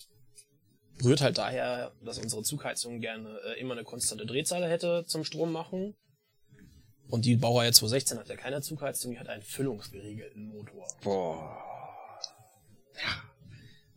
[1.03, 5.51] Rührt halt daher, dass unsere Zugheizung gerne äh, immer eine konstante Drehzahl hätte zum Strom
[5.51, 5.95] machen.
[7.09, 10.87] Und die Baureihe 216 hat ja keine Zugheizung, die hat einen füllungsgeregelten Motor.
[11.03, 11.57] Boah.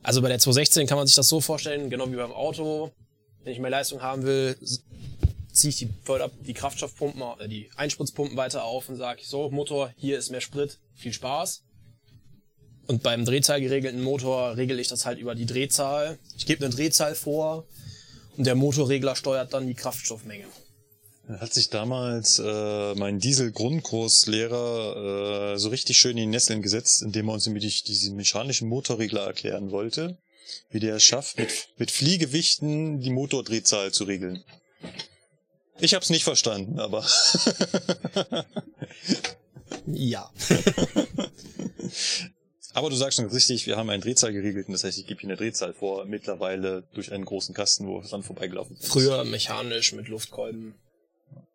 [0.03, 2.91] Also bei der 216 kann man sich das so vorstellen, genau wie beim Auto.
[3.45, 4.57] Wenn ich mehr Leistung haben will,
[5.53, 9.93] ziehe ich die, Förder die Kraftstoffpumpen, äh, die Einspritzpumpen weiter auf und sage, so Motor,
[9.97, 11.65] hier ist mehr Sprit, viel Spaß.
[12.93, 16.19] Und beim drehzahlgeregelten Motor regel ich das halt über die Drehzahl.
[16.37, 17.67] Ich gebe eine Drehzahl vor
[18.37, 20.45] und der Motorregler steuert dann die Kraftstoffmenge.
[21.27, 27.29] Hat sich damals äh, mein Diesel-Grundkurslehrer äh, so richtig schön in die Nesseln gesetzt, indem
[27.29, 30.19] er uns nämlich diesen mechanischen Motorregler erklären wollte,
[30.69, 34.45] wie der es schafft, mit, mit Fliegewichten die Motordrehzahl zu regeln.
[35.81, 37.07] Ich hab's nicht verstanden, aber
[39.87, 40.31] Ja.
[42.73, 45.29] aber du sagst schon richtig, wir haben einen Drehzahl geregelten, das heißt, ich gebe hier
[45.31, 48.87] eine Drehzahl vor, mittlerweile durch einen großen Kasten, wo es dann vorbeigelaufen ist.
[48.87, 50.75] Früher mechanisch mit Luftkolben.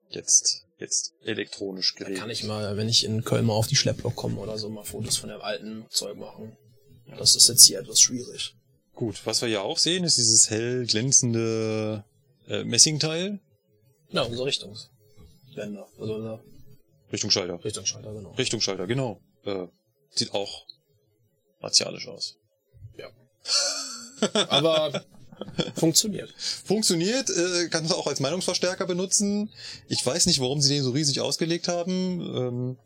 [0.09, 2.19] Jetzt, jetzt elektronisch Da geregelt.
[2.21, 4.83] kann ich mal, wenn ich in Köln mal auf die Schlepplok komme oder so, mal
[4.83, 6.55] Fotos von dem alten Zeug machen.
[7.17, 8.55] Das ist jetzt hier etwas schwierig.
[8.93, 12.03] Gut, was wir ja auch sehen, ist dieses hell glänzende
[12.47, 13.39] äh, Messingteil.
[14.09, 15.87] Ja, unser Richtungsblender.
[15.99, 16.43] Also unser
[17.11, 17.63] Richtungsschalter.
[17.63, 18.31] Richtungsschalter, genau.
[18.31, 19.21] Richtungsschalter, genau.
[19.45, 19.67] Äh,
[20.11, 20.65] sieht auch
[21.59, 22.35] martialisch aus.
[24.49, 25.05] Aber
[25.75, 26.33] funktioniert.
[26.65, 29.51] Funktioniert, äh, kann es auch als Meinungsverstärker benutzen.
[29.87, 32.19] Ich weiß nicht, warum sie den so riesig ausgelegt haben.
[32.21, 32.77] Ähm,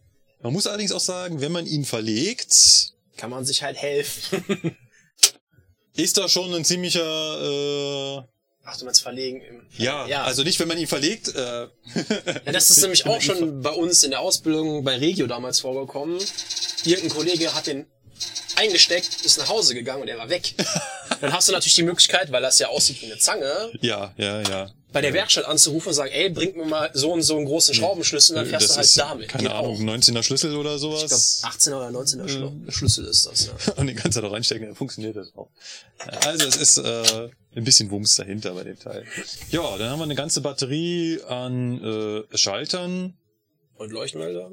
[0.41, 4.75] man muss allerdings auch sagen, wenn man ihn verlegt, Kann man sich halt helfen.
[5.95, 6.99] ist da schon ein ziemlicher,
[8.19, 8.23] äh,
[8.65, 9.61] Ach, du meinst verlegen im.
[9.77, 10.23] ja, Ja.
[10.23, 11.67] also nicht, wenn man ihn verlegt, äh,
[12.45, 16.19] Ja, das ist nämlich auch schon bei uns in der Ausbildung bei Regio damals vorgekommen.
[16.83, 17.85] Irgendein Kollege hat den
[18.55, 20.53] eingesteckt, ist nach Hause gegangen und er war weg.
[21.21, 24.41] Dann hast du natürlich die Möglichkeit, weil das ja aussieht wie eine Zange, ja, ja,
[24.41, 24.71] ja.
[24.91, 27.75] bei der Werkstatt anzurufen und sagen, ey, bring mir mal so und so einen großen
[27.75, 29.27] Schraubenschlüssel, dann fährst das du halt ist, damit.
[29.29, 29.93] keine Geht Ahnung, auch.
[29.95, 31.43] 19er Schlüssel oder Ich glaube, sowas.
[31.43, 33.73] 18er oder 19er Schlu- Schlüssel ist das, ja.
[33.77, 35.49] und den kannst du da reinstecken, dann funktioniert das auch.
[36.25, 39.05] Also es ist äh, ein bisschen Wumms dahinter bei dem Teil.
[39.51, 43.13] Ja, dann haben wir eine ganze Batterie an äh, Schaltern
[43.75, 44.49] Und Leuchtmelder?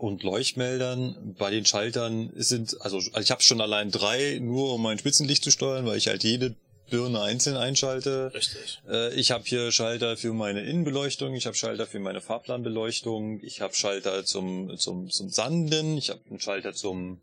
[0.00, 1.34] Und Leuchtmeldern.
[1.38, 5.44] Bei den Schaltern sind, also, also ich habe schon allein drei, nur um mein Spitzenlicht
[5.44, 6.56] zu steuern, weil ich halt jede
[6.88, 8.32] Birne einzeln einschalte.
[8.34, 8.80] Richtig.
[8.88, 13.60] Äh, ich habe hier Schalter für meine Innenbeleuchtung, ich habe Schalter für meine Fahrplanbeleuchtung, ich
[13.60, 17.20] habe Schalter zum, zum, zum Sanden, ich habe einen Schalter zum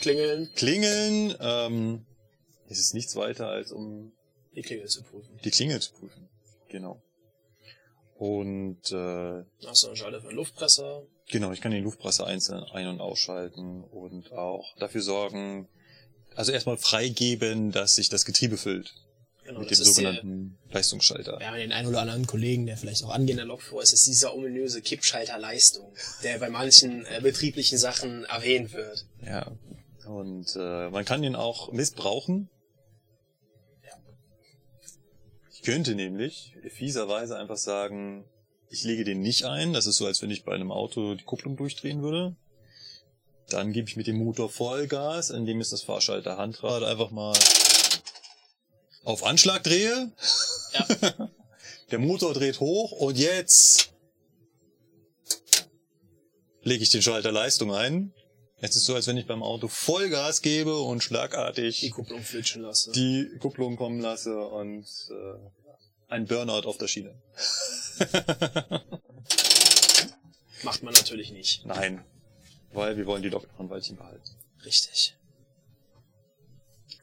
[0.00, 1.34] Klingeln, Klingeln.
[1.40, 2.06] Ähm,
[2.68, 4.12] es ist nichts weiter als um
[4.56, 5.38] die Klingel zu prüfen.
[5.44, 6.28] die Klingel zu prüfen.
[6.68, 7.00] Genau.
[8.20, 11.04] Und äh, Hast du einen Schalter für einen Luftpresser?
[11.30, 15.70] genau, ich kann den Luftpresser einzeln ein- und ausschalten und auch dafür sorgen,
[16.34, 18.92] also erstmal freigeben, dass sich das Getriebe füllt
[19.44, 21.38] Genau, mit dem ist der, sogenannten Leistungsschalter.
[21.38, 24.34] wir haben den einen oder anderen Kollegen, der vielleicht auch angehender Lokführer ist, ist dieser
[24.34, 25.90] ominöse Kippschalter-Leistung,
[26.22, 29.06] der bei manchen äh, betrieblichen Sachen erwähnt wird.
[29.24, 29.50] Ja.
[30.06, 32.50] Und äh, man kann ihn auch missbrauchen.
[35.60, 38.24] Ich könnte nämlich fieserweise einfach sagen,
[38.70, 39.74] ich lege den nicht ein.
[39.74, 42.34] Das ist so, als wenn ich bei einem Auto die Kupplung durchdrehen würde.
[43.50, 47.36] Dann gebe ich mit dem Motor Vollgas, indem ich das Fahrschalter Handrad einfach mal
[49.04, 50.10] auf Anschlag drehe.
[50.72, 51.30] Ja.
[51.90, 53.92] Der Motor dreht hoch und jetzt
[56.62, 58.14] lege ich den Schalter Leistung ein.
[58.62, 62.62] Es ist so, als wenn ich beim Auto Vollgas gebe und schlagartig Die Kupplung flitschen
[62.62, 62.92] lasse.
[62.92, 65.38] die Kupplung kommen lasse und äh,
[66.08, 67.14] ein Burnout auf der Schiene.
[70.62, 71.64] Macht man natürlich nicht.
[71.64, 72.04] Nein,
[72.72, 74.36] weil wir wollen die Lok Weilchen behalten.
[74.64, 75.16] Richtig.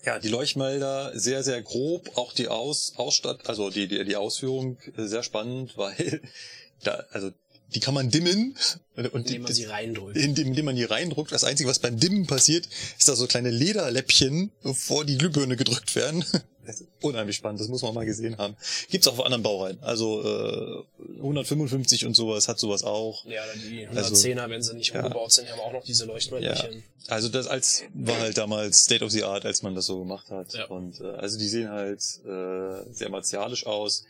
[0.03, 2.17] Ja, die Leuchtmelder sehr, sehr grob.
[2.17, 6.21] Auch die Aus Ausstatt, also die, die, die Ausführung äh, sehr spannend, weil
[6.84, 7.31] da, also
[7.76, 8.57] die kann man dimmen
[8.95, 10.18] und Indem man sie reindrückt.
[10.18, 11.31] indem, indem man die reindrückt.
[11.31, 12.68] Das Einzige, was beim Dimmen passiert,
[12.98, 16.23] ist, dass so kleine Lederläppchen vor die Glühbirne gedrückt werden.
[17.02, 18.57] Unheimlich spannend, das muss man mal gesehen haben.
[18.89, 19.77] Gibt's auch auf anderen Baureihen.
[19.81, 23.23] Also äh, 155 und sowas hat sowas auch.
[23.26, 25.02] Ja, die Also, 110er, wenn sie nicht ja.
[25.02, 26.84] umgebaut sind, haben auch noch diese Leuchtmännchen.
[27.07, 30.30] Also das als war halt damals State of the Art, als man das so gemacht
[30.30, 30.53] hat.
[30.53, 30.65] Ja.
[30.65, 34.03] Und äh, also die sehen halt äh, sehr martialisch aus.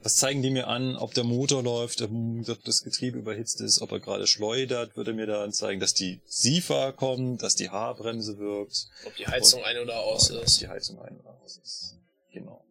[0.00, 3.80] Was zeigen die mir an, ob der Motor läuft, ähm, ob das Getriebe überhitzt ist,
[3.82, 8.38] ob er gerade schleudert, würde mir da anzeigen, dass die SIFA kommt, dass die Haarbremse
[8.38, 8.88] wirkt.
[9.04, 10.60] Ob die Heizung ein oder aus Oder ist.
[10.60, 11.96] Die Heizung ein oder aus ist.
[12.32, 12.64] Genau.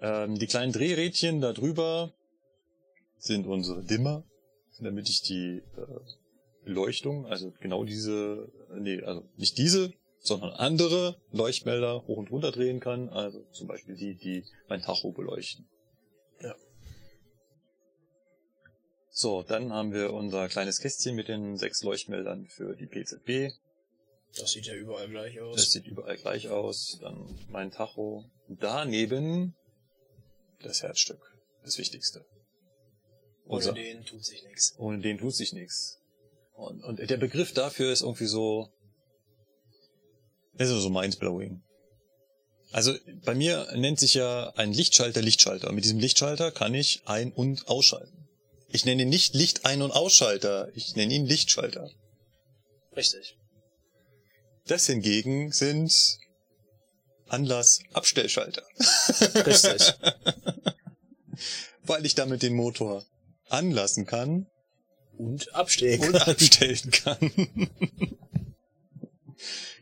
[0.00, 2.12] Ähm, die kleinen Drehrädchen da drüber
[3.18, 4.24] sind unsere Dimmer,
[4.80, 6.00] damit ich die äh,
[6.64, 12.80] Beleuchtung, also genau diese, nee, also nicht diese, sondern andere Leuchtmelder hoch und runter drehen
[12.80, 13.08] kann.
[13.08, 15.66] Also zum Beispiel die, die mein Tacho beleuchten.
[19.14, 23.52] So, dann haben wir unser kleines Kästchen mit den sechs Leuchtmeldern für die PZB.
[24.38, 25.56] Das sieht ja überall gleich aus.
[25.56, 26.98] Das sieht überall gleich aus.
[27.02, 28.24] Dann mein Tacho.
[28.48, 29.54] Daneben
[30.62, 31.20] das Herzstück.
[31.62, 32.24] Das Wichtigste.
[33.44, 34.74] Ohne Unser- den tut sich nichts.
[34.78, 35.98] ohne den tut sich nichts.
[36.54, 38.72] Und, und der Begriff dafür ist irgendwie so,
[40.54, 41.62] das ist so mindblowing.
[42.70, 42.94] Also
[43.26, 45.68] bei mir nennt sich ja ein Lichtschalter Lichtschalter.
[45.68, 48.21] Und mit diesem Lichtschalter kann ich ein- und ausschalten.
[48.72, 50.70] Ich nenne ihn nicht Licht ein- und Ausschalter.
[50.74, 51.90] Ich nenne ihn Lichtschalter.
[52.96, 53.36] Richtig.
[54.66, 55.92] Das hingegen sind
[57.28, 58.62] Anlass-Abstellschalter.
[59.46, 59.92] Richtig.
[61.84, 63.04] Weil ich damit den Motor
[63.48, 64.46] anlassen kann
[65.18, 66.02] Und abstehen.
[66.02, 67.30] und abstellen kann.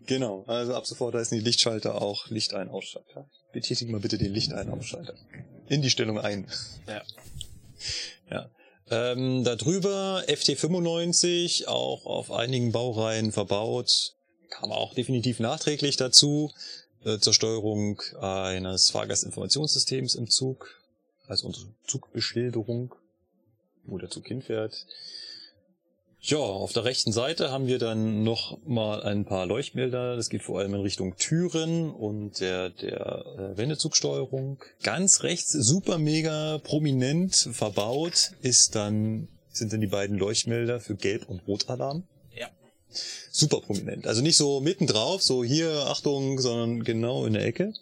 [0.06, 3.28] genau, also ab sofort heißen die Lichtschalter auch Licht ein Ausschalter.
[3.52, 5.14] Betätigen mal bitte den Licht ein Ausschalter.
[5.68, 6.50] In die Stellung ein.
[6.88, 7.02] Ja.
[8.30, 8.50] Ja.
[8.90, 14.14] Ähm, da drüber FT95, auch auf einigen Baureihen verbaut,
[14.48, 16.52] kam auch definitiv nachträglich dazu,
[17.04, 20.76] äh, zur Steuerung eines Fahrgastinformationssystems im Zug.
[21.28, 22.96] also unsere Zugbeschilderung,
[23.84, 24.86] wo der Zug hinfährt.
[26.22, 30.16] Ja, auf der rechten Seite haben wir dann noch mal ein paar Leuchtmelder.
[30.16, 34.62] Das geht vor allem in Richtung Türen und der, der äh, Wendezugsteuerung.
[34.82, 41.26] Ganz rechts, super mega prominent verbaut, ist dann, sind dann die beiden Leuchtmelder für Gelb-
[41.26, 42.06] und Rotalarm.
[42.36, 42.50] Ja.
[43.30, 44.06] Super prominent.
[44.06, 47.72] Also nicht so mittendrauf, so hier, Achtung, sondern genau in der Ecke.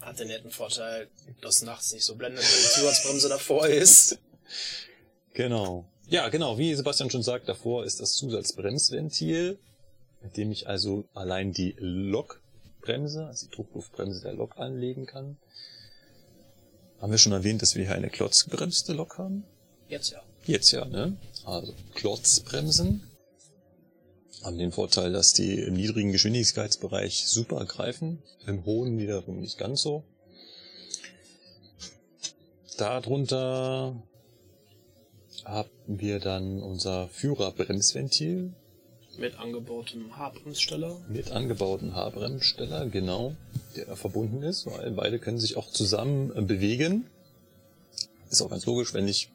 [0.00, 1.08] Hat den netten Vorteil,
[1.42, 4.18] dass nachts nicht so blendet, wenn die Zusatzbremse davor ist.
[5.34, 5.84] Genau.
[6.10, 9.58] Ja, genau, wie Sebastian schon sagt, davor ist das Zusatzbremsventil,
[10.22, 15.36] mit dem ich also allein die Lokbremse, also die Druckluftbremse der Lok anlegen kann.
[16.98, 19.44] Haben wir schon erwähnt, dass wir hier eine klotzgebremste Lok haben?
[19.88, 20.22] Jetzt ja.
[20.46, 21.18] Jetzt ja, ne?
[21.44, 23.02] Also Klotzbremsen
[24.42, 29.82] haben den Vorteil, dass die im niedrigen Geschwindigkeitsbereich super greifen, im hohen wiederum nicht ganz
[29.82, 30.04] so.
[32.78, 34.02] Darunter
[35.48, 38.52] haben wir dann unser Führerbremsventil
[39.18, 40.96] Mit angebautem Haarbremssteller.
[41.08, 43.34] mit angebauten Haarbremssteller, genau,
[43.76, 47.06] der da verbunden ist, weil beide können sich auch zusammen äh, bewegen.
[48.30, 49.30] Ist auch ganz logisch, wenn ich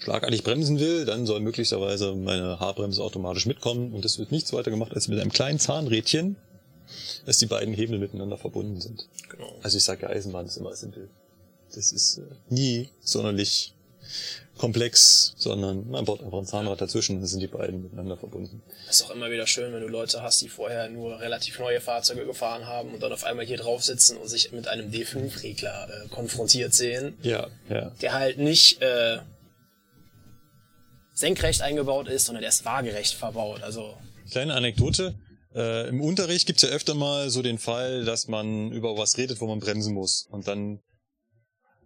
[0.00, 4.70] schlagartig bremsen will, dann soll möglicherweise meine Haarbremse automatisch mitkommen und es wird nichts weiter
[4.70, 6.36] gemacht als mit einem kleinen Zahnrädchen,
[7.26, 9.08] dass die beiden Hebel miteinander verbunden sind.
[9.28, 9.52] Genau.
[9.62, 11.08] Also ich sage ja, Eisenbahn ist immer simpel.
[11.72, 13.74] Das ist äh, nie sonderlich
[14.60, 18.62] komplex, sondern man baut einfach ein Zahnrad dazwischen, dann sind die beiden miteinander verbunden.
[18.90, 22.26] ist auch immer wieder schön, wenn du Leute hast, die vorher nur relativ neue Fahrzeuge
[22.26, 26.08] gefahren haben und dann auf einmal hier drauf sitzen und sich mit einem D5-Regler äh,
[26.08, 27.90] konfrontiert sehen, Ja, ja.
[28.02, 29.20] der halt nicht äh,
[31.14, 33.62] senkrecht eingebaut ist, sondern der ist waagerecht verbaut.
[33.62, 33.96] Also
[34.30, 35.14] Kleine Anekdote.
[35.54, 39.40] Äh, Im Unterricht gibt's ja öfter mal so den Fall, dass man über was redet,
[39.40, 40.28] wo man bremsen muss.
[40.30, 40.80] Und dann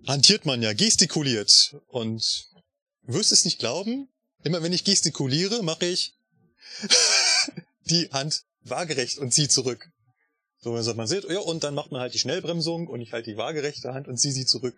[0.09, 1.77] hantiert man ja, gestikuliert.
[1.87, 2.47] Und
[3.07, 4.09] du wirst es nicht glauben,
[4.43, 6.15] immer wenn ich gestikuliere, mache ich
[7.87, 9.89] die Hand waagerecht und ziehe zurück.
[10.61, 13.31] So, sagt man, seht, ja, und dann macht man halt die Schnellbremsung und ich halte
[13.31, 14.75] die waagerechte Hand und ziehe sie zurück.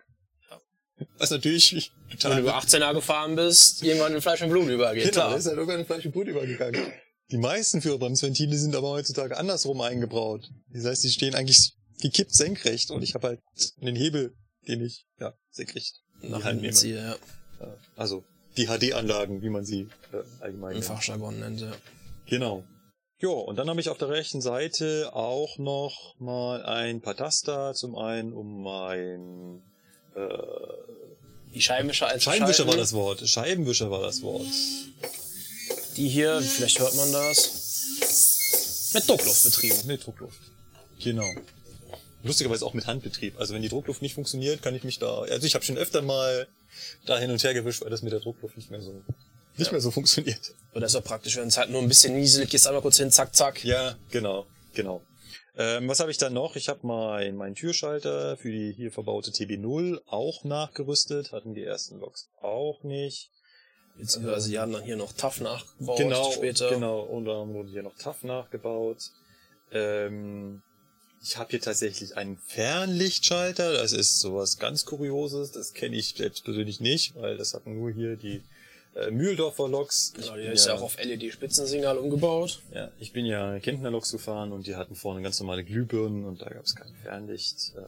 [1.17, 5.03] Was natürlich wenn total du über 18er gefahren bist, irgendwann in Fleisch und Blut übergeht.
[5.03, 5.37] Genau, klar.
[5.37, 6.91] ist halt irgendwann in Fleisch und Blut übergegangen.
[7.29, 10.49] Die meisten Führerbremsventile sind aber heutzutage andersrum eingebaut.
[10.69, 13.41] Das heißt, die stehen eigentlich gekippt senkrecht und ich habe halt
[13.79, 14.35] einen Hebel,
[14.67, 17.15] den ich ja senkrecht Nach hinten ziehe, ja.
[17.59, 17.65] Äh,
[17.95, 18.23] Also
[18.57, 20.85] die HD-Anlagen, wie man sie äh, allgemein Im nennt.
[20.85, 21.71] Fachjargon nennt, ja.
[22.25, 22.63] Genau.
[23.19, 27.73] Jo, und dann habe ich auf der rechten Seite auch noch mal ein paar Taster.
[27.73, 29.61] Zum einen, um mein
[30.15, 30.37] äh,
[31.53, 33.27] Die Scheibenwischer als Scheibenwischer war das Wort.
[33.27, 34.45] Scheibenwischer war das Wort.
[35.95, 39.75] Die hier, vielleicht hört man das, mit Druckluft betrieben.
[39.87, 40.39] Mit Druckluft.
[41.03, 41.27] Genau.
[42.23, 43.39] Lustigerweise auch mit Handbetrieb.
[43.39, 45.21] Also wenn die Druckluft nicht funktioniert, kann ich mich da.
[45.21, 46.47] Also ich habe schon öfter mal
[47.05, 49.03] da hin und her gewischt, weil das mit der Druckluft nicht mehr so
[49.57, 49.71] nicht Ja.
[49.71, 50.53] mehr so funktioniert.
[50.75, 53.11] Oder ist auch praktisch, wenn es halt nur ein bisschen nieselig ist, einmal kurz hin,
[53.11, 53.63] zack, zack.
[53.65, 55.01] Ja, genau, genau.
[55.57, 56.55] Ähm, was habe ich dann noch?
[56.55, 61.31] Ich habe mein, meinen Türschalter für die hier verbaute TB0 auch nachgerüstet.
[61.31, 63.31] Hatten die ersten Loks auch nicht.
[63.97, 66.69] Beziehungsweise die haben dann hier noch TAF nachgebaut genau, später.
[66.69, 66.99] genau.
[67.01, 69.09] Und dann wurde hier noch TAF nachgebaut.
[69.71, 70.61] Ähm,
[71.21, 73.73] ich habe hier tatsächlich einen Fernlichtschalter.
[73.73, 75.51] Das ist sowas ganz Kurioses.
[75.51, 78.43] Das kenne ich selbst persönlich nicht, weil das hatten nur hier die
[78.95, 80.13] äh, Mühldorfer Loks.
[80.15, 82.61] Genau, die ist ja auch auf LED-Spitzensignal umgebaut.
[82.73, 86.41] ja, ich bin ja Kentner Loks gefahren und die hatten vorne ganz normale Glühbirnen und
[86.41, 87.73] da gab es kein Fernlicht.
[87.75, 87.81] Äh,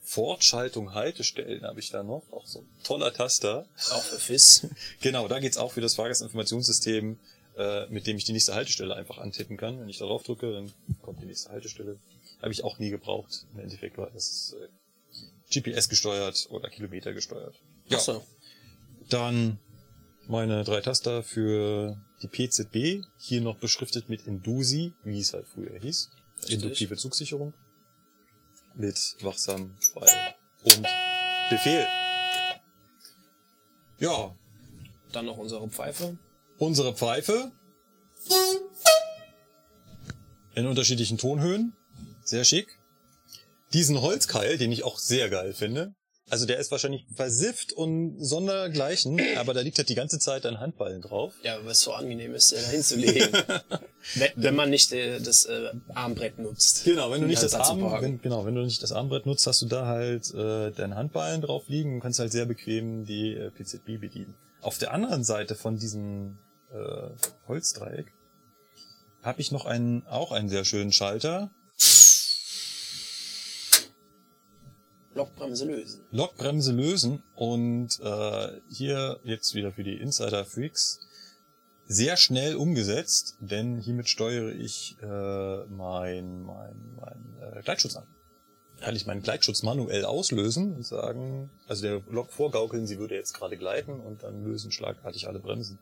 [0.00, 3.66] Fortschaltung Haltestellen habe ich da noch, auch so ein toller Taster.
[3.90, 4.66] Auch für FIS.
[5.02, 7.18] Genau, da geht's auch für das Fahrgastinformationssystem,
[7.58, 9.80] äh, mit dem ich die nächste Haltestelle einfach antippen kann.
[9.80, 10.72] Wenn ich darauf drücke, dann
[11.02, 11.98] kommt die nächste Haltestelle.
[12.40, 13.46] Habe ich auch nie gebraucht.
[13.52, 17.56] Im Endeffekt war das äh, GPS gesteuert oder Kilometer gesteuert.
[17.88, 18.22] Ja, Achso.
[19.08, 19.58] dann
[20.28, 25.78] meine drei Taster für die PZB, hier noch beschriftet mit Indusi, wie es halt früher
[25.80, 26.10] hieß.
[26.38, 26.54] Richtig.
[26.54, 27.54] Induktive Zugsicherung.
[28.74, 30.86] Mit wachsam, frei und
[31.50, 31.86] Befehl.
[33.98, 34.36] Ja,
[35.10, 36.18] Dann noch unsere Pfeife.
[36.58, 37.52] Unsere Pfeife.
[40.54, 41.72] In unterschiedlichen Tonhöhen.
[42.24, 42.78] Sehr schick.
[43.72, 45.94] Diesen Holzkeil, den ich auch sehr geil finde.
[46.30, 50.60] Also der ist wahrscheinlich versifft und sondergleichen, aber da liegt halt die ganze Zeit ein
[50.60, 51.32] Handballen drauf.
[51.42, 53.28] Ja, weil es so angenehm ist, den da hinzulegen.
[54.14, 56.84] wenn, wenn man nicht äh, das äh, Armbrett nutzt.
[56.84, 59.62] Genau, wenn du nicht das Arm, wenn, genau, wenn du nicht das Armbrett nutzt, hast
[59.62, 63.50] du da halt äh, deinen Handballen drauf liegen und kannst halt sehr bequem die äh,
[63.50, 64.34] PZB bedienen.
[64.60, 66.38] Auf der anderen Seite von diesem
[66.72, 67.10] äh,
[67.46, 68.12] Holzdreieck
[69.22, 71.50] habe ich noch einen auch einen sehr schönen Schalter.
[75.14, 76.04] Lokbremse lösen.
[76.12, 81.00] Lokbremse lösen und äh, hier jetzt wieder für die Insider-Freaks
[81.86, 88.06] sehr schnell umgesetzt, denn hiermit steuere ich äh, mein, mein, mein äh, Gleitschutz an.
[88.80, 93.32] Kann ich meinen Gleitschutz manuell auslösen und sagen, also der Lok vorgaukeln, sie würde jetzt
[93.32, 95.80] gerade gleiten und dann lösen schlagartig alle Bremsen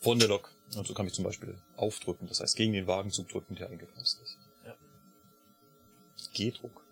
[0.00, 0.52] von der Lok.
[0.74, 4.20] Und so kann ich zum Beispiel aufdrücken, das heißt gegen den Wagenzug drücken, der eingebremst
[4.22, 4.38] ist.
[4.64, 4.74] Ja.
[6.32, 6.84] G-Druck.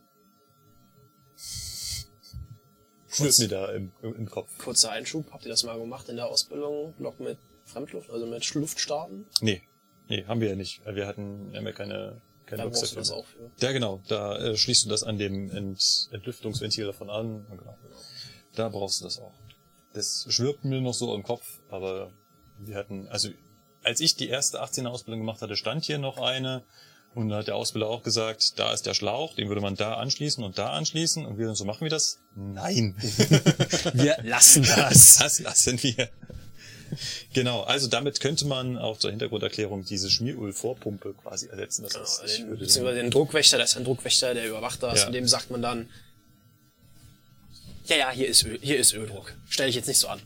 [3.08, 4.58] Schwirrt mir da im, im Kopf.
[4.58, 6.94] Kurzer Einschub, habt ihr das mal gemacht in der Ausbildung?
[6.98, 9.26] Lok mit Fremdluft, also mit Luftstarten?
[9.40, 9.62] Nee,
[10.08, 10.84] nee, haben wir ja nicht.
[10.84, 13.50] Wir hatten, wir haben ja keine, keine Da brauchst du das auch für.
[13.60, 14.02] Ja, genau.
[14.08, 17.46] Da äh, schließt du das an dem Ent Entlüftungsventil davon an.
[17.48, 17.78] Genau.
[18.54, 19.34] Da brauchst du das auch.
[19.92, 22.12] Das schwirbt mir noch so im Kopf, aber
[22.58, 23.28] wir hatten, also
[23.82, 26.64] als ich die erste 18er Ausbildung gemacht hatte, stand hier noch eine
[27.14, 29.94] und da hat der Ausbilder auch gesagt, da ist der Schlauch, den würde man da
[29.94, 32.18] anschließen und da anschließen und wir so machen wir das?
[32.34, 32.94] Nein.
[33.94, 35.16] Wir lassen das.
[35.20, 36.08] Das lassen wir.
[37.34, 41.82] Genau, also damit könnte man auch zur Hintergrunderklärung diese Schmieröl-Vorpumpe quasi ersetzen.
[41.84, 45.06] Das heißt, ich Den, beziehungsweise den Druckwächter, das ist ein Druckwächter, der überwacht das, Ja.
[45.06, 45.88] und dem sagt man dann,
[47.86, 49.34] ja, ja, hier ist Öl, hier ist Öldruck.
[49.48, 50.20] Stell dich jetzt nicht so an.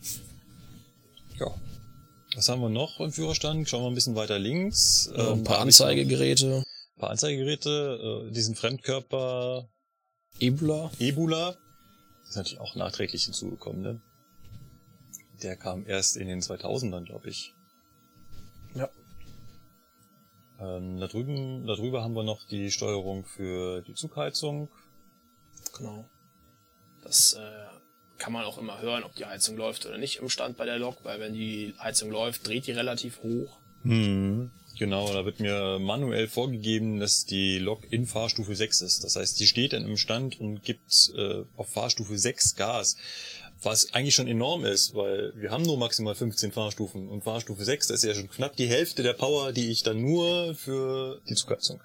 [2.35, 3.69] Was haben wir noch im Führerstand?
[3.69, 5.09] Schauen wir ein bisschen weiter links.
[5.09, 6.65] ein Ähm, paar ich noch Anzeigegeräte.
[6.97, 9.69] Ein paar Anzeigegeräte, äh, diesen Fremdkörper
[10.39, 10.91] Ebola.
[10.99, 11.57] Ebula.
[12.21, 14.01] Das ist natürlich auch nachträglich hinzugekommen, ne?
[15.43, 17.55] Der kam erst in den 2000ern, glaube ich.
[18.75, 18.89] Ja.
[20.59, 24.69] Ähm, da drüben, da drüber haben wir noch die Steuerung für die Zugheizung.
[25.77, 26.09] Genau.
[27.03, 27.67] Das äh,
[28.23, 30.79] kann man auch immer hören, ob die Heizung läuft oder nicht im Stand bei der
[30.79, 33.59] Lok, weil wenn die Heizung läuft, dreht die relativ hoch.
[33.83, 34.53] Hm.
[34.79, 39.03] Genau, da wird mir manuell vorgegeben, dass die Lok in Fahrstufe 6 ist.
[39.03, 42.97] Das heißt, die steht dann im Stand und gibt äh, auf Fahrstufe 6 Gas.
[43.61, 47.89] Was eigentlich schon enorm ist, weil wir haben nur maximal 15 Fahrstufen und Fahrstufe 6,
[47.89, 51.35] das ist ja schon knapp die Hälfte der Power, die ich dann nur für die
[51.35, 51.81] Zugheizung.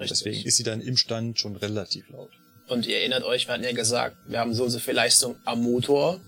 [0.00, 2.30] Deswegen ist sie dann im Stand schon relativ laut.
[2.68, 5.36] Und ihr erinnert euch, wir hatten ja gesagt, wir haben so und so viel Leistung
[5.44, 6.18] am Motor.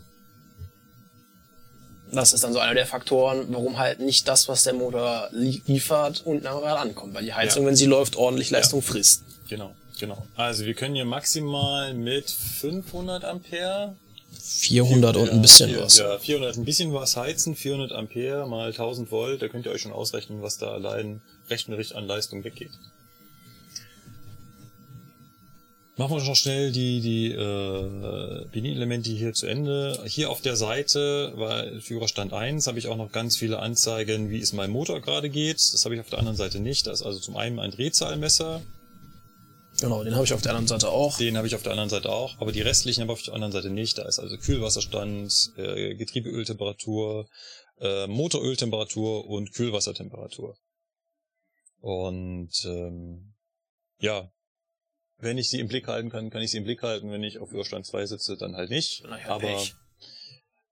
[2.12, 5.62] Das ist dann so einer der Faktoren, warum halt nicht das, was der Motor li
[5.66, 7.14] liefert, unten am Rad ankommt.
[7.14, 7.68] Weil die Heizung, Ja.
[7.68, 9.22] wenn sie läuft, ordentlich Leistung frisst.
[9.48, 10.24] Genau, genau.
[10.36, 13.96] Also wir können hier maximal mit 500 Ampere
[14.38, 15.98] 400 und ein bisschen ja, was.
[15.98, 19.80] Ja, 400 ein bisschen was heizen, 400 Ampere mal 1000 Volt, da könnt ihr euch
[19.82, 22.70] schon ausrechnen, was da allein rechnerisch an Leistung weggeht.
[25.98, 29.98] Machen wir noch schnell die, die äh, Bedienelemente hier zu Ende.
[30.04, 34.40] Hier auf der Seite, weil Führerstand 1, habe ich auch noch ganz viele Anzeigen, wie
[34.40, 35.56] es mein Motor gerade geht.
[35.56, 36.86] Das habe ich auf der anderen Seite nicht.
[36.86, 38.60] Da ist also zum einen ein Drehzahlmesser,
[39.80, 41.18] Genau, den habe ich auf der anderen Seite auch.
[41.18, 43.34] den habe ich auf der anderen Seite auch, aber die restlichen habe ich auf der
[43.34, 43.98] anderen Seite nicht.
[43.98, 47.28] Da ist also Kühlwasserstand, äh, Getriebeöltemperatur,
[47.80, 50.56] äh, Motoröltemperatur und Kühlwassertemperatur.
[51.80, 53.34] Und ähm,
[53.98, 54.30] ja,
[55.18, 57.10] wenn ich sie im Blick halten kann, kann ich sie im Blick halten.
[57.10, 59.02] Wenn ich auf Führerstand 2 sitze, dann halt nicht.
[59.04, 59.74] Naja, aber Pech.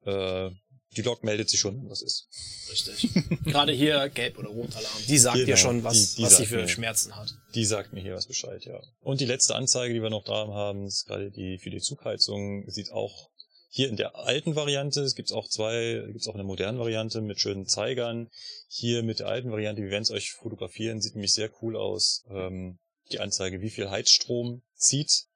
[0.07, 0.51] äh,
[0.97, 2.29] die Lok meldet sich schon, was ist.
[2.71, 3.09] Richtig.
[3.45, 4.93] Gerade hier Gelb- oder Rotalarm.
[5.09, 6.69] Die sagt Genau, dir schon, was, die- die was sie für mir.
[6.69, 7.35] Schmerzen hat.
[7.55, 8.81] Die sagt mir hier was Bescheid, ja.
[9.01, 12.65] Und die letzte Anzeige, die wir noch da haben, ist gerade die für die Zugheizung,
[12.71, 13.31] sieht auch
[13.71, 17.21] hier in der alten Variante, es gibt auch zwei, gibt es auch eine moderne Variante
[17.21, 18.29] mit schönen Zeigern.
[18.69, 22.23] Hier mit der alten Variante, wir werden es euch fotografieren, sieht nämlich sehr cool aus.
[22.31, 22.79] Ähm,
[23.13, 25.27] die Anzeige, wie viel Heizstrom zieht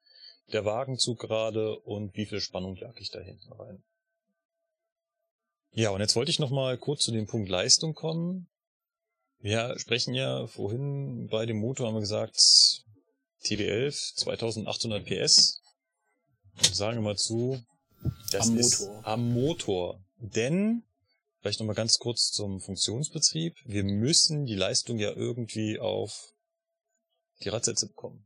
[0.51, 3.83] der Wagenzug gerade und wie viel Spannung jag ich da hinten rein.
[5.71, 8.47] Ja, und jetzt wollte ich noch mal kurz zu dem Punkt Leistung kommen.
[9.37, 12.37] Wir sprechen ja vorhin bei dem Motor, haben wir gesagt,
[13.43, 15.61] TB11, 2800 PS.
[16.57, 17.63] Und sagen wir mal zu,
[18.31, 19.07] das Am ist Motor.
[19.07, 20.03] am Motor.
[20.17, 20.83] Denn,
[21.39, 26.33] vielleicht nochmal ganz kurz zum Funktionsbetrieb, wir müssen die Leistung ja irgendwie auf
[27.43, 28.25] die Radsätze bekommen.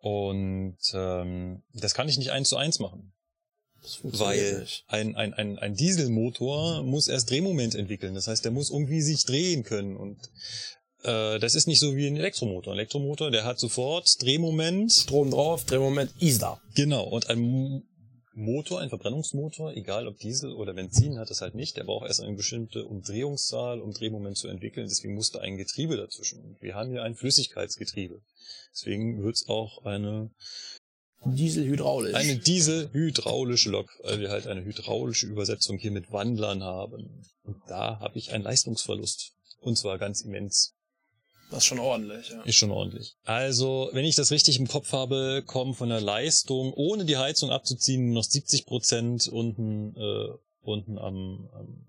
[0.00, 3.12] Und ähm, das kann ich nicht eins zu eins machen.
[4.02, 8.14] Weil ein, ein, ein, ein Dieselmotor muss erst Drehmoment entwickeln.
[8.14, 9.96] Das heißt, der muss irgendwie sich drehen können.
[9.96, 10.18] Und
[11.04, 12.72] äh, das ist nicht so wie ein Elektromotor.
[12.72, 14.92] Ein Elektromotor, der hat sofort Drehmoment.
[14.92, 16.60] Strom drauf, Drehmoment, ist da.
[16.74, 17.04] Genau.
[17.04, 17.87] Und ein
[18.38, 21.76] Motor, ein Verbrennungsmotor, egal ob Diesel oder Benzin, hat das halt nicht.
[21.76, 24.86] Der braucht erst eine bestimmte Umdrehungszahl, um Drehmoment zu entwickeln.
[24.88, 26.40] Deswegen muss da ein Getriebe dazwischen.
[26.42, 28.20] Und wir haben hier ein Flüssigkeitsgetriebe.
[28.72, 30.30] Deswegen wird es auch eine
[31.24, 32.14] Dieselhydraulisch.
[32.14, 37.24] eine Diesel-hydraulische Lok, weil wir halt eine hydraulische Übersetzung hier mit Wandlern haben.
[37.42, 39.32] Und da habe ich einen Leistungsverlust.
[39.60, 40.74] Und zwar ganz immens.
[41.50, 42.42] Das ist schon ordentlich, ja.
[42.42, 43.16] Ist schon ordentlich.
[43.24, 47.50] Also, wenn ich das richtig im Kopf habe, kommen von der Leistung, ohne die Heizung
[47.50, 50.28] abzuziehen, noch 70 Prozent unten, äh,
[50.60, 51.86] unten am, am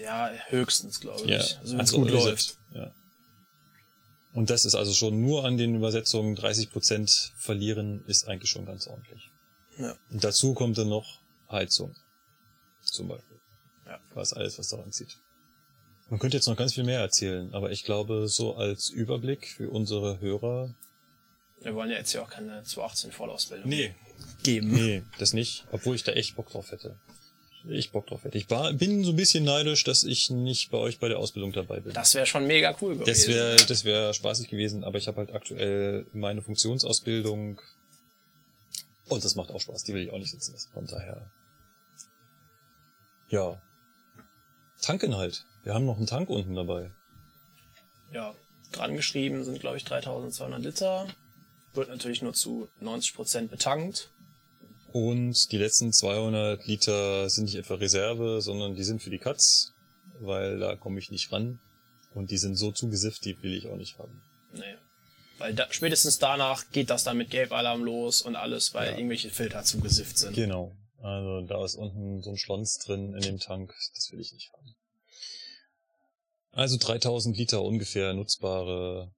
[0.00, 1.30] Ja, höchstens, glaube ich.
[1.30, 2.58] ja, also wenn es also gut gesagt, läuft.
[2.74, 2.92] Ja.
[4.32, 8.66] Und das ist also schon nur an den Übersetzungen 30 Prozent verlieren, ist eigentlich schon
[8.66, 9.28] ganz ordentlich.
[9.78, 9.96] Ja.
[10.10, 11.20] Und dazu kommt dann noch
[11.50, 11.94] Heizung.
[12.82, 13.40] Zum Beispiel.
[13.86, 13.98] Ja.
[14.14, 15.18] Was alles, was daran zieht.
[16.10, 19.70] Man könnte jetzt noch ganz viel mehr erzählen, aber ich glaube, so als Überblick für
[19.70, 20.74] unsere Hörer.
[21.62, 23.94] Wir wollen ja jetzt ja auch keine 218 Vollausbildung Nee,
[24.42, 24.72] geben.
[24.72, 25.66] nee, das nicht.
[25.70, 26.96] Obwohl ich da echt Bock drauf hätte.
[27.68, 28.38] Ich Bock drauf hätte.
[28.38, 31.52] Ich war, bin so ein bisschen neidisch, dass ich nicht bei euch bei der Ausbildung
[31.52, 31.92] dabei bin.
[31.92, 33.06] Das wäre schon mega cool gewesen.
[33.06, 37.60] Das wäre das wär spaßig gewesen, aber ich habe halt aktuell meine Funktionsausbildung
[39.08, 40.70] und das macht auch Spaß, die will ich auch nicht sitzen lassen.
[40.72, 41.30] Von daher.
[43.28, 43.60] Ja.
[44.80, 45.44] Tanken halt.
[45.62, 46.90] Wir haben noch einen Tank unten dabei.
[48.12, 48.34] ja,
[48.72, 51.06] dran geschrieben sind, glaube ich, 3200 Liter.
[51.74, 54.10] Wird natürlich nur zu 90 Prozent betankt.
[54.92, 59.72] Und die letzten 200 Liter sind nicht etwa Reserve, sondern die sind für die Katz,
[60.20, 61.60] weil da komme ich nicht ran.
[62.14, 64.20] Und die sind so zugesifft, die will ich auch nicht haben.
[64.52, 64.74] Nee.
[65.38, 68.96] Weil da, spätestens danach geht das dann mit Gelbalarm los und alles, weil Ja.
[68.98, 70.34] irgendwelche Filter zugesifft sind.
[70.34, 70.72] Genau.
[71.02, 73.72] Also da ist unten so ein Schlons drin in dem Tank.
[73.94, 74.74] Das will ich nicht haben.
[76.52, 79.12] Also 3000 Liter ungefähr nutzbare,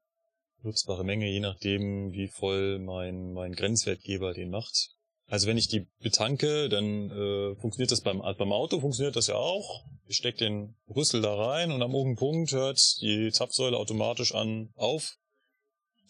[0.63, 4.91] nutzbare Menge, je nachdem, wie voll mein, mein Grenzwertgeber den macht.
[5.27, 9.37] Also wenn ich die betanke, dann äh, funktioniert das beim, beim Auto, funktioniert das ja
[9.37, 9.85] auch.
[10.07, 14.71] Ich stecke den Rüssel da rein und am irgendeinen Punkt hört die Zapfsäule automatisch an
[14.75, 15.17] auf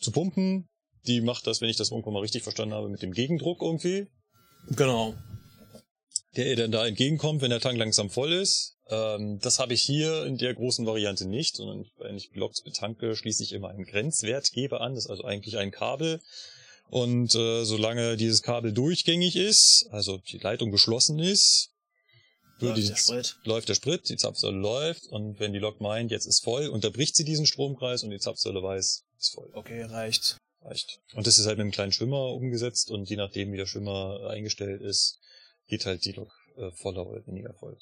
[0.00, 0.68] zu pumpen.
[1.06, 4.08] Die macht das, wenn ich das irgendwann mal richtig verstanden habe, mit dem Gegendruck irgendwie
[4.70, 5.14] Genau.
[6.36, 8.76] der ihr dann da entgegenkommt, wenn der Tank langsam voll ist.
[8.92, 13.16] Ähm, das habe ich hier in der großen Variante nicht, sondern wenn ich Blocks betanke,
[13.16, 14.94] schließe ich immer einen Grenzwertgeber an.
[14.94, 16.20] Das ist also eigentlich ein Kabel.
[16.90, 21.70] Und äh, solange dieses Kabel durchgängig ist, also die Leitung geschlossen ist,
[22.58, 23.36] Läuft die- der Sprit.
[23.44, 27.16] läuft der Sprit, die Zapfsäule läuft und wenn die Lok meint, jetzt ist voll, unterbricht
[27.16, 29.50] sie diesen Stromkreis und die Zapfsäule weiß, ist voll.
[29.54, 30.36] Okay, reicht.
[30.60, 31.00] Reicht.
[31.14, 34.28] Und das ist halt mit einem kleinen Schwimmer umgesetzt und je nachdem, wie der Schwimmer
[34.28, 35.18] eingestellt ist,
[35.66, 37.76] geht halt die Lok äh, voller oder weniger voll.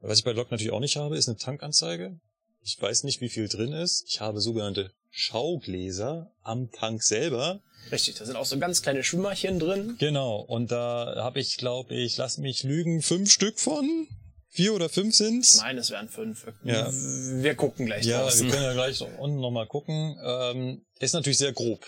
[0.00, 2.18] Was ich bei Lok natürlich auch nicht habe, ist eine Tankanzeige.
[2.62, 4.04] Ich weiß nicht, wie viel drin ist.
[4.08, 7.60] Ich habe sogenannte Schaugläser am Tank selber.
[7.90, 9.96] Richtig, da sind auch so ganz kleine Schwimmerchen drin.
[9.98, 10.40] Genau.
[10.40, 14.06] Und da habe ich, glaube ich, lass mich lügen, fünf Stück von.
[14.50, 15.58] Vier oder fünf sind's.
[15.58, 16.46] Nein, es wären fünf.
[16.64, 16.90] Ja.
[16.92, 18.46] Wir gucken gleich Ja, draußen.
[18.46, 20.16] wir können ja gleich unten nochmal gucken.
[20.24, 21.86] Ähm, ist natürlich sehr grob.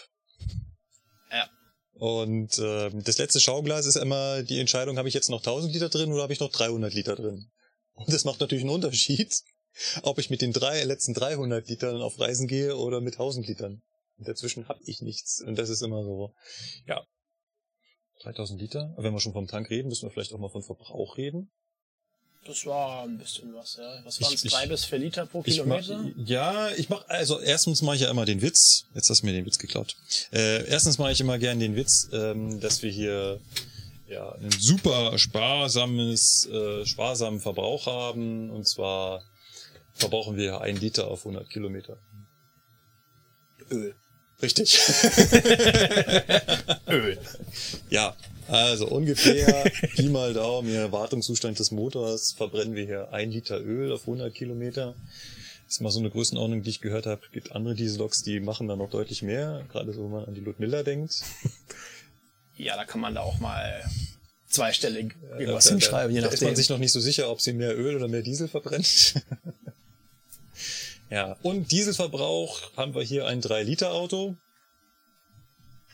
[1.32, 1.49] Ja.
[1.95, 5.89] Und ähm, das letzte Schauglas ist immer die Entscheidung, habe ich jetzt noch 1000 Liter
[5.89, 7.51] drin oder habe ich noch 300 Liter drin?
[8.06, 9.35] Und das macht natürlich einen Unterschied,
[10.02, 13.82] ob ich mit den drei letzten 300 Litern auf Reisen gehe oder mit 1000 Litern.
[14.18, 15.43] Und dazwischen habe ich nichts.
[15.47, 16.35] Und das ist immer so,
[16.86, 17.05] ja.
[18.22, 18.94] 3000 Liter.
[18.98, 21.51] Wenn wir schon vom Tank reden, müssen wir vielleicht auch mal von Verbrauch reden.
[22.47, 24.01] Das war ein bisschen was, ja.
[24.05, 24.43] Was waren es?
[24.43, 26.10] Drei bis vier Liter pro Ich mach, Kilometer?
[26.24, 29.32] ja, ich mach, also erstens mache ich ja immer den Witz, jetzt hast du mir
[29.32, 29.97] den Witz geklaut.
[30.32, 33.40] Äh, erstens mache ich immer gern den Witz, ähm, dass wir hier
[34.11, 38.51] ja einen super sparsames, äh, sparsamen Verbrauch haben.
[38.51, 39.23] Und zwar
[39.95, 41.97] verbrauchen wir ein Liter auf 100 Kilometer.
[43.70, 43.95] Öl.
[44.43, 44.78] Richtig.
[46.89, 47.19] Öl.
[47.91, 48.16] ja,
[48.49, 53.93] also ungefähr Pi mal Daumen, hier Wartungszustand des Motors, verbrennen wir hier ein Liter Öl
[53.93, 54.95] auf 100 Kilometer.
[55.66, 57.20] Das ist mal so eine Größenordnung, die ich gehört habe.
[57.32, 60.41] gibt andere Dieselloks, die machen da noch deutlich mehr, gerade so, wenn man an die
[60.41, 61.23] Ludmilla denkt.
[62.62, 63.82] Ja, da kann man da auch mal
[64.49, 66.57] zweistellig Da- irgendwas da- hinschreiben, je da ist man nachdem.
[66.57, 69.15] sich noch nicht so sicher, ob sie mehr Öl oder mehr Diesel verbrennt.
[71.11, 74.37] ja, und Dieselverbrauch haben wir hier ein 3-Liter-Auto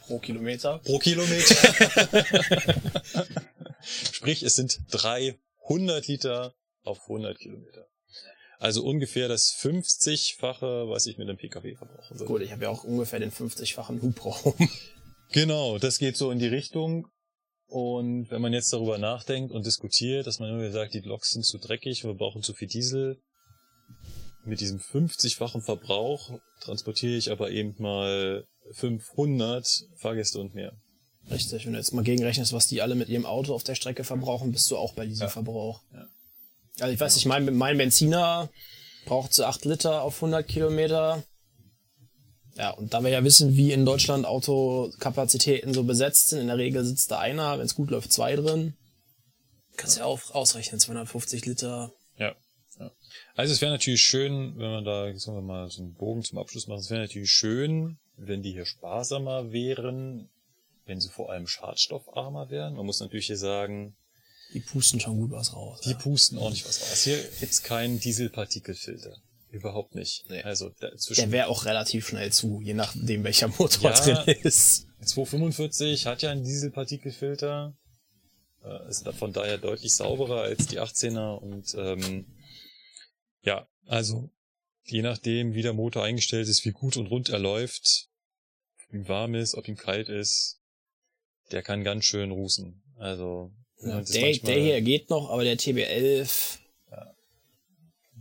[0.01, 0.79] Pro Kilometer.
[0.85, 1.55] pro Kilometer.
[4.13, 7.87] Sprich, es sind 300 Liter auf 100 Kilometer.
[8.59, 12.25] Also ungefähr das 50-fache, was ich mit einem Pkw verbrauchen würde.
[12.25, 14.55] Gut, ich habe ja auch ungefähr den 50-fachen Hubraum.
[15.33, 17.09] Genau, das geht so in die Richtung.
[17.69, 21.45] Und wenn man jetzt darüber nachdenkt und diskutiert, dass man immer sagt, die Loks sind
[21.45, 23.19] zu dreckig, wir brauchen zu viel Diesel.
[24.45, 29.67] Mit diesem 50-fachen Verbrauch transportiere ich aber eben mal 500
[29.97, 30.73] Fahrgäste und mehr.
[31.29, 34.05] Richtig, wenn du jetzt mal gegenrechnest, was die alle mit ihrem Auto auf der Strecke
[34.05, 35.29] verbrauchen, bist du auch bei diesem Ja.
[35.29, 35.83] Verbrauch.
[35.93, 36.07] Ja.
[36.79, 38.49] Also ich weiß nicht, mein, mein Benziner
[39.07, 41.25] braucht so 8 Liter auf 100 Kilometer.
[42.57, 46.57] Ja, und da wir ja wissen, wie in Deutschland Autokapazitäten so besetzt sind, in der
[46.57, 48.75] Regel sitzt da einer, wenn es gut läuft, zwei drin.
[49.77, 51.93] Kannst ja auch ausrechnen, 250 Liter.
[52.19, 52.35] Ja.
[53.35, 56.39] Also es wäre natürlich schön, wenn man da, jetzt wir mal, so einen Bogen zum
[56.39, 60.29] Abschluss machen, es wäre natürlich schön, wenn die hier sparsamer wären,
[60.87, 62.75] wenn sie vor allem schadstoffarmer wären.
[62.75, 63.97] Man muss natürlich hier sagen,
[64.55, 65.81] Die pusten schon gut was raus.
[65.85, 67.03] die pusten ordentlich was raus.
[67.03, 69.17] Hier gibt's keinen Dieselpartikelfilter.
[69.51, 70.25] Überhaupt nicht.
[70.29, 70.43] Nee.
[70.43, 74.23] Also da, Der wäre auch relativ schnell zu, je nachdem welcher Motor Ja.
[74.25, 74.87] drin ist.
[75.05, 77.77] 245 hat ja einen Dieselpartikelfilter.
[78.65, 82.27] Äh, ist von daher deutlich sauberer als die 18er und ähm,
[83.43, 84.31] ja, also
[84.85, 88.09] je nachdem, wie der Motor eingestellt ist, wie gut und rund er läuft,
[88.89, 90.59] ob ihm warm ist, ob ihm kalt ist,
[91.53, 92.83] der kann ganz schön rußen.
[92.97, 96.59] Also Ja, der, manchmal- der hier geht noch, aber der TB11,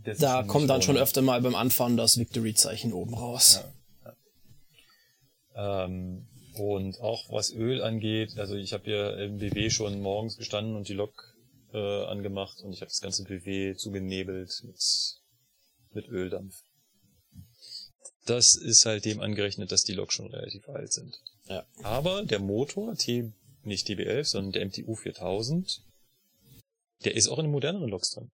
[0.06, 3.64] ist da kommt dann schon öfter mal beim Anfahren das Victory-Zeichen oben raus.
[5.54, 10.76] Ähm, und auch was Öl angeht, also ich habe hier im BW schon morgens gestanden
[10.76, 11.34] und die Lok
[11.72, 14.80] äh, angemacht und ich habe das ganze BW zugenebelt mit,
[15.92, 16.62] mit Öldampf.
[18.26, 21.14] Das ist halt dem angerechnet, dass die Lok schon relativ alt sind.
[21.48, 21.64] Ja.
[21.82, 25.82] Aber der Motor, T, nicht TB11, sondern der MTU 4000,
[27.04, 28.30] der ist auch in den moderneren Loks drin.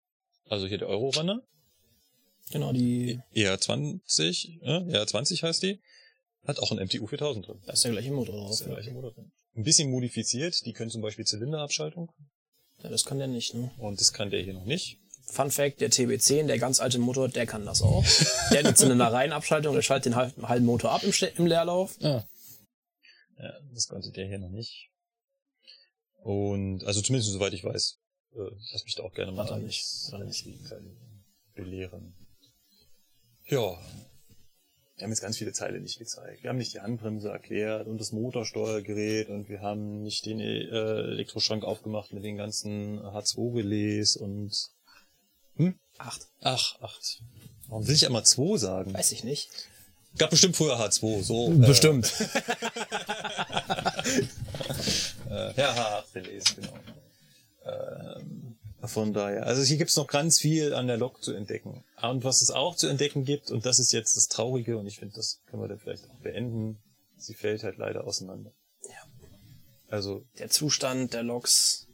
[0.48, 1.42] Also hier der Eurorunner,
[2.52, 5.80] Genau, die, ER20, äh, ER20 heißt die,
[6.46, 7.60] hat auch ein MTU 4000 drin.
[7.66, 8.50] da ist der gleiche Motor Das drauf.
[8.52, 8.74] ist der Ja.
[8.74, 9.32] gleiche Motor drin.
[9.54, 12.10] Ein bisschen modifiziert, die können zum Beispiel Zylinderabschaltung
[12.82, 13.70] Ja, das kann der nicht, ne?
[13.78, 14.98] und das kann der hier noch nicht.
[15.26, 18.04] Fun Fact, der TB10, der ganz alte Motor, der kann das auch.
[18.50, 21.96] Der hat eine Zylindereihenabschaltung, der schaltet den halben, halben Motor ab im, im Leerlauf.
[22.00, 22.24] Ja,
[23.72, 24.90] das konnte der hier noch nicht.
[26.22, 27.98] Und, also zumindest soweit ich weiß,
[28.34, 29.82] äh, ich lasse mich da auch gerne mal er nicht.
[30.12, 30.96] Das Gegenteil
[31.54, 32.14] belehren.
[33.46, 33.78] Ja.
[34.96, 36.42] Wir haben jetzt ganz viele Teile nicht gezeigt.
[36.42, 40.68] Wir haben nicht die Handbremse erklärt und das Motorsteuergerät und wir haben nicht den äh,
[40.68, 44.70] Elektroschrank aufgemacht mit den ganzen H2-Relais und
[45.98, 46.26] Acht.
[46.40, 47.22] Ach, acht.
[47.68, 48.92] Warum will ich immer zwei sagen?
[48.92, 49.50] Weiß ich nicht.
[50.18, 51.50] Gab bestimmt früher H2, so.
[51.50, 52.12] Bestimmt.
[55.32, 56.74] Äh, ja, H8 Relais, genau.
[57.64, 58.41] Ähm,
[58.88, 61.84] von daher, also hier gibt's noch ganz viel an der Lok zu entdecken.
[62.02, 64.98] Und was es auch zu entdecken gibt, und das ist jetzt das Traurige, und ich
[64.98, 66.78] finde, das können wir dann vielleicht auch beenden,
[67.16, 68.52] sie fällt halt leider auseinander.
[68.88, 69.06] Ja.
[69.88, 71.86] Also Der Zustand der Loks.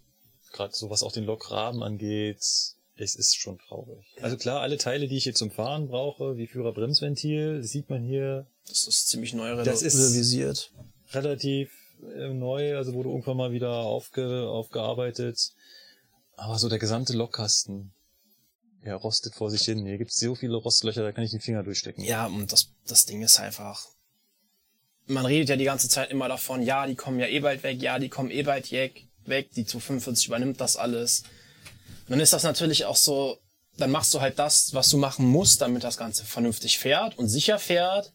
[0.52, 4.04] gerade so was auch den Lokrahmen angeht, es ist schon traurig.
[4.20, 8.46] Also klar, alle Teile, die ich hier zum Fahren brauche, wie Führerbremsventil, sieht man hier
[8.66, 10.72] Das ist ziemlich neu Das ist- revisiert.
[11.12, 11.70] relativ
[12.16, 15.52] äh, neu, also wurde irgendwann mal wieder aufge, aufgearbeitet.
[16.38, 17.92] Aber so der gesamte Lokkasten,
[18.84, 19.84] der rostet vor sich hin.
[19.84, 22.04] Hier gibt's so viele Rostlöcher, da kann ich den Finger durchstecken.
[22.04, 23.86] Ja, und das, das Ding ist einfach.
[25.06, 27.82] Man redet ja die ganze Zeit immer davon, ja, die kommen ja eh bald weg,
[27.82, 31.24] ja, die kommen eh bald weg, weg, die 245 übernimmt das alles.
[32.04, 33.38] Und dann ist das natürlich auch so,
[33.76, 37.28] dann machst du halt das, was du machen musst, damit das Ganze vernünftig fährt und
[37.28, 38.12] sicher fährt.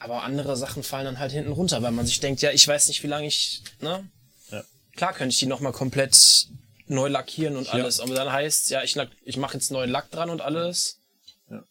[0.00, 2.88] Aber andere Sachen fallen dann halt hinten runter, weil man sich denkt, ja, ich weiß
[2.88, 4.10] nicht, wie lange ich, ne?
[4.50, 4.64] Ja.
[4.96, 6.48] Klar könnte ich die nochmal komplett
[6.94, 7.72] neu lackieren und Ja.
[7.74, 10.98] alles, aber dann heißt ja, ich, ich mache jetzt neuen Lack dran und alles.
[11.50, 11.62] Ja.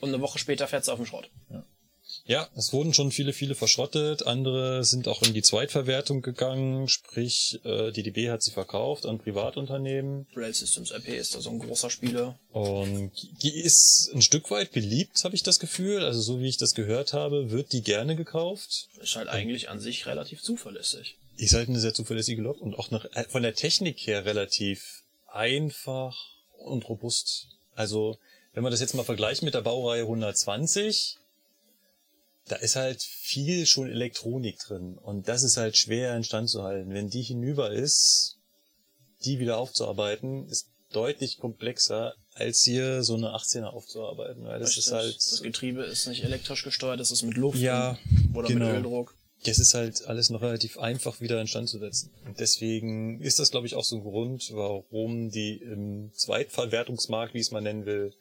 [0.00, 1.28] Und eine Woche später fährt's auf den Schrott.
[2.24, 4.26] Ja, es wurden schon viele, viele verschrottet.
[4.26, 6.86] Andere sind auch in die Zweitverwertung gegangen.
[6.86, 10.26] Sprich, äh, die DB hat sie verkauft an Privatunternehmen.
[10.36, 12.38] Rail Systems RP ist da so ein großer Spieler.
[12.52, 13.10] Und
[13.42, 16.04] die ist ein Stück weit beliebt, habe ich das Gefühl.
[16.04, 18.88] Also so wie ich das gehört habe, wird die gerne gekauft.
[19.00, 21.16] Ist halt eigentlich an sich relativ zuverlässig.
[21.36, 25.02] Ist halt eine sehr zuverlässige Lok und auch noch äh, von der Technik her relativ
[25.28, 26.16] einfach
[26.58, 27.48] und robust.
[27.74, 28.18] Also,
[28.52, 31.18] wenn man das jetzt mal vergleicht mit der Baureihe 120,
[32.48, 36.92] da ist halt viel schon Elektronik drin und das ist halt schwer instand zu halten.
[36.92, 38.36] Wenn die hinüber ist,
[39.24, 44.86] die wieder aufzuarbeiten, ist deutlich komplexer, als hier so eine 18er aufzuarbeiten, weil das Richtig.
[44.86, 47.98] ist halt das Getriebe ist nicht elektrisch gesteuert, das ist mit Luft Ja,
[48.34, 48.66] oder genau.
[48.66, 49.14] mit Öldruck.
[49.44, 52.10] Das ist halt alles noch relativ einfach wieder instand zu setzen.
[52.24, 57.40] Und deswegen ist das, glaube ich, auch so ein Grund, warum die im Zweitverwertungsmarkt, wie
[57.40, 58.14] es mal nennen will,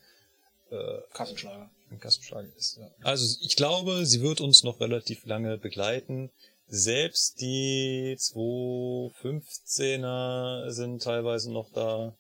[0.71, 1.69] äh, Kassenschlager.
[1.91, 2.77] ein Kassenschlager ist.
[2.77, 2.89] Ja.
[3.03, 6.31] Also ich glaube, sie wird uns noch relativ lange begleiten.
[6.67, 12.15] Selbst die 215er sind teilweise noch da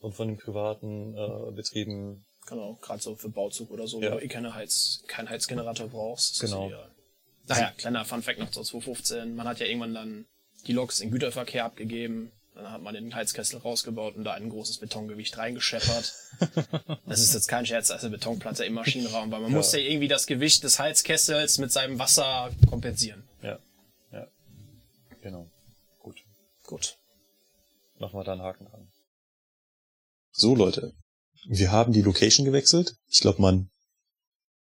[0.00, 2.24] und von den privaten äh, Betrieben.
[2.46, 4.12] Genau, gerade so für Bauzug oder so, Ja.
[4.12, 6.40] wo du eh keine Heiz, keinen Heizgenerator brauchst.
[6.40, 6.68] Genau.
[6.68, 6.90] ideal.
[7.48, 9.34] Naja, kleiner Funfact noch zur 215.
[9.34, 10.26] Man hat ja irgendwann dann
[10.66, 12.32] die Loks in Güterverkehr abgegeben.
[12.54, 16.12] Dann hat man den Heizkessel rausgebaut und da ein großes Betongewicht reingescheppert.
[17.06, 19.56] das ist jetzt kein Scherz, also Betonplatte im Maschinenraum, weil man Ja.
[19.56, 23.22] muss ja irgendwie das Gewicht des Heizkessels mit seinem Wasser kompensieren.
[23.42, 23.58] Ja,
[24.12, 24.26] ja,
[25.22, 25.48] genau.
[26.00, 26.16] Gut,
[26.64, 26.98] Gut.
[28.00, 28.88] machen wir da einen Haken dran.
[30.32, 30.92] So Leute,
[31.46, 32.96] Wir haben die Location gewechselt.
[33.08, 33.70] Ich glaube, man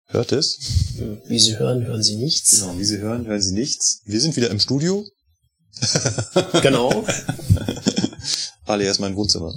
[0.09, 0.59] hört es.
[1.25, 2.59] Wie Sie hören, hören Sie nichts.
[2.59, 4.01] Genau, wie Sie hören, hören Sie nichts.
[4.05, 5.05] Wir sind wieder im Studio.
[6.61, 7.05] Genau.
[8.65, 9.53] alias mein Wohnzimmer.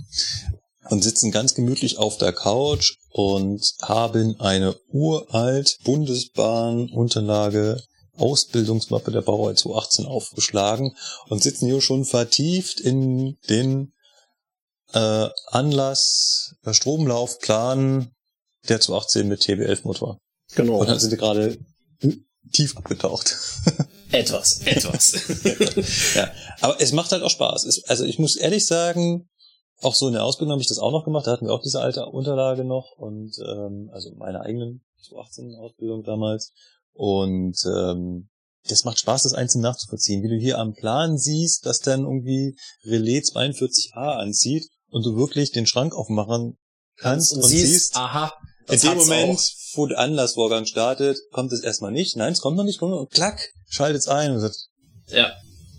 [0.88, 7.82] Und sitzen ganz gemütlich auf der Couch und haben eine uralt Bundesbahn-Unterlage
[8.14, 10.94] Ausbildungsmappe der Baureihe 218 aufgeschlagen
[11.28, 13.92] und sitzen hier schon vertieft in den
[14.92, 18.12] äh, Anlass, äh, Stromlaufplan
[18.68, 20.18] der 218 mit TB11-Motor.
[20.54, 20.78] Genau.
[20.78, 21.58] Und dann sind wir gerade
[22.52, 23.36] tief abgetaucht.
[24.12, 25.14] Etwas, etwas.
[26.14, 26.30] ja,
[26.60, 27.64] aber es macht halt auch Spaß.
[27.64, 29.30] Es, also ich muss ehrlich sagen,
[29.80, 31.26] auch so in der Ausbildung habe ich das auch noch gemacht.
[31.26, 36.04] Da hatten wir auch diese alte Unterlage noch und ähm, also meine eigenen 2018 Ausbildung
[36.04, 36.52] damals.
[36.92, 38.28] Und ähm,
[38.68, 40.22] das macht Spaß, das einzeln nachzuvollziehen.
[40.22, 45.52] Wie du hier am Plan siehst, dass dann irgendwie Relais 42a anzieht und du wirklich
[45.52, 46.58] den Schrank aufmachen
[46.96, 48.32] kannst und, siehst, aha,
[48.68, 49.61] in dem Moment, auch.
[49.74, 52.16] Wo der Anlassvorgang startet, kommt es erstmal nicht.
[52.16, 54.38] Nein, es kommt noch nicht, kommt noch, und klack, schaltet es ein
[55.08, 55.32] Ja,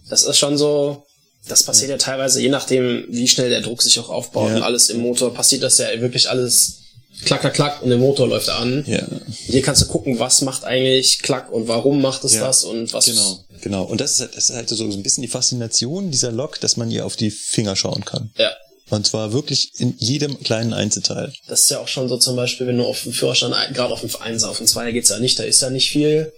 [0.10, 1.03] das ist schon so.
[1.48, 4.56] Das passiert ja teilweise, je nachdem, wie schnell der Druck sich auch aufbaut Ja.
[4.57, 6.80] und alles im Motor, passiert das ja wirklich alles
[7.26, 8.86] klack, klack, klack und der Motor läuft an.
[8.88, 9.06] ja,
[9.48, 12.94] Hier kannst du gucken, was macht eigentlich klack und warum macht es Ja, das und
[12.94, 13.06] was.
[13.06, 13.84] genau, genau.
[13.84, 16.78] Und das ist, halt- das ist halt so ein bisschen die Faszination dieser Lok, dass
[16.78, 18.32] man ihr auf die Finger schauen kann.
[18.38, 18.52] Ja,
[18.89, 21.34] Und zwar wirklich in jedem kleinen Einzelteil.
[21.47, 23.93] das ist ja auch schon so zum Beispiel, wenn du auf dem Führerschein, ein- gerade
[23.93, 26.31] auf dem 1 auf dem 2 geht's ja nicht, da ist ja nicht viel.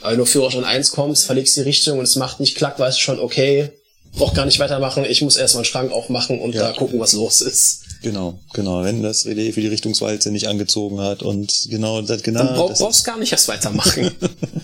[0.00, 2.78] Aber wenn du auf Führerschein 1 kommst, verlegst die Richtung und es macht nicht klack,
[2.78, 3.70] weißt du schon, okay,
[4.12, 6.72] brauch gar nicht weitermachen, ich muss erstmal einen Schrank aufmachen und Ja.
[6.72, 7.80] da gucken, was los ist.
[8.02, 8.82] Genau, genau.
[8.82, 12.68] Wenn das Relais für die Richtungswalze nicht angezogen hat und genau, das, genau, Dann brauch,
[12.70, 14.10] das brauchst gar nicht erst weitermachen.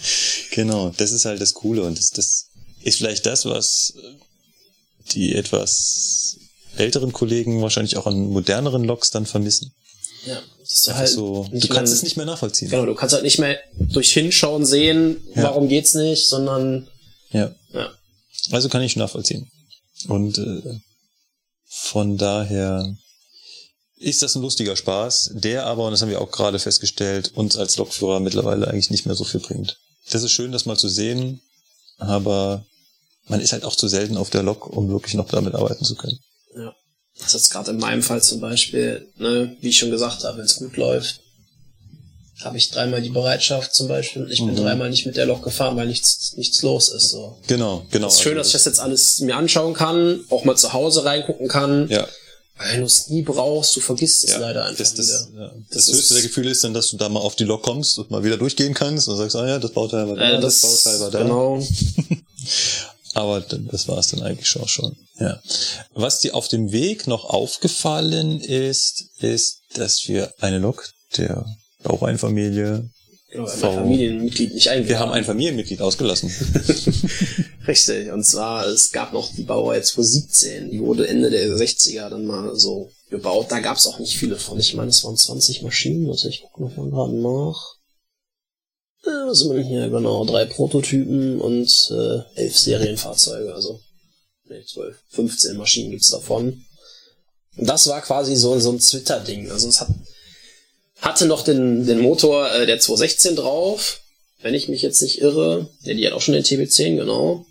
[0.50, 2.46] genau, das ist halt das Coole und das, das
[2.82, 3.94] ist vielleicht das, was
[5.12, 6.36] die etwas
[6.76, 9.72] älteren Kollegen wahrscheinlich auch an moderneren Loks dann vermissen.
[10.26, 12.70] ja, das ist halt so, du kannst mehr- es nicht mehr nachvollziehen.
[12.70, 15.42] Genau, du kannst halt nicht mehr durch Hinschauen sehen, Ja.
[15.44, 16.88] warum geht's nicht, sondern
[17.30, 17.54] Ja.
[17.72, 17.90] ja.
[18.50, 19.50] Also kann ich nachvollziehen.
[20.08, 20.80] Und äh,
[21.68, 22.94] von daher
[23.96, 27.56] ist das ein lustiger Spaß, der aber, und das haben wir auch gerade festgestellt, uns
[27.56, 29.78] als Lokführer mittlerweile eigentlich nicht mehr so viel bringt.
[30.10, 31.40] Das ist schön, das mal zu sehen,
[31.98, 32.64] aber
[33.28, 35.94] man ist halt auch zu selten auf der Lok, um wirklich noch damit arbeiten zu
[35.94, 36.18] können.
[36.56, 36.74] Ja.
[37.18, 40.38] Das ist jetzt gerade in meinem Fall zum Beispiel, ne, wie ich schon gesagt habe,
[40.38, 41.20] wenn es gut läuft,
[42.42, 44.26] habe ich dreimal die Bereitschaft zum Beispiel.
[44.30, 44.56] Ich bin Mhm.
[44.56, 47.10] dreimal nicht mit der Lok gefahren, weil nichts, nichts los ist.
[47.10, 47.38] So.
[47.46, 48.08] Genau, genau.
[48.08, 51.04] Es ist schön, dass ich das jetzt alles mir anschauen kann, auch mal zu Hause
[51.04, 51.88] reingucken kann.
[51.88, 52.08] ja,
[52.58, 55.40] Weil du es nie brauchst, du vergisst es ja, leider einfach das, das, wieder.
[55.42, 57.62] ja, Das das, höchste der Gefühle ist dann, dass du da mal auf die Lok
[57.62, 60.40] kommst und mal wieder durchgehen kannst und sagst, ah ja, das Bauteil war da, Äh,
[60.40, 61.22] das, das, Bauteil war da.
[61.22, 61.62] genau.
[63.14, 64.96] Aber das war es dann eigentlich schon schon.
[65.18, 65.40] Ja.
[65.94, 71.44] Was dir auf dem Weg noch aufgefallen ist, ist, dass wir eine Lok der
[71.82, 72.90] Baureihenfamilie,
[73.30, 76.30] genau mein Familienmitglied nicht eingeladen wir haben ein Familienmitglied ausgelassen.
[77.66, 82.26] Richtig, und zwar, es gab noch die Baureihe 217, die wurde Ende der 60er dann
[82.26, 83.46] mal so gebaut.
[83.50, 84.58] Da gab es auch nicht viele von.
[84.58, 87.76] Ich meine, es waren 20 Maschinen, also ich gucke noch mal gerade nach.
[89.04, 89.88] Äh, was sind wir hier?
[89.88, 93.80] Genau, drei Prototypen und äh, elf Serienfahrzeuge, also
[94.44, 96.64] nee, 12, 15 Maschinen gibt's davon.
[97.56, 99.50] Und das war quasi so, so ein Twitter-Ding.
[99.50, 99.88] Also es hat,
[101.00, 104.00] hatte noch den, den Motor äh, der 216 drauf,
[104.40, 105.68] wenn ich mich jetzt nicht irre.
[105.82, 107.46] Ja, die hat auch schon den TB10, genau.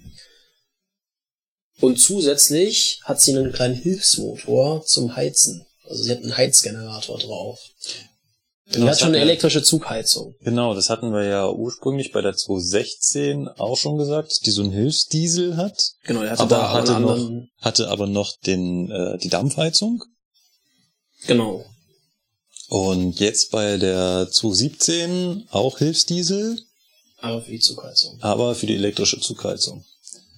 [1.80, 5.66] Und zusätzlich hat sie einen kleinen Hilfsmotor zum Heizen.
[5.84, 7.60] Also sie hat einen Heizgenerator drauf.
[8.68, 10.36] Genau, die hat schon eine elektrische Zugheizung.
[10.42, 14.72] Genau, das hatten wir ja ursprünglich bei der 216 auch schon gesagt, die so einen
[14.72, 17.30] Hilfsdiesel hat, Genau, der hatte aber da hatte noch,
[17.60, 20.04] hatte aber noch den, äh, die Dampfheizung.
[21.28, 21.66] Genau.
[22.70, 26.58] Und jetzt bei der 217 auch Hilfsdiesel,
[27.20, 28.18] Aber für die Zugheizung.
[28.22, 29.84] aber für die elektrische Zugheizung.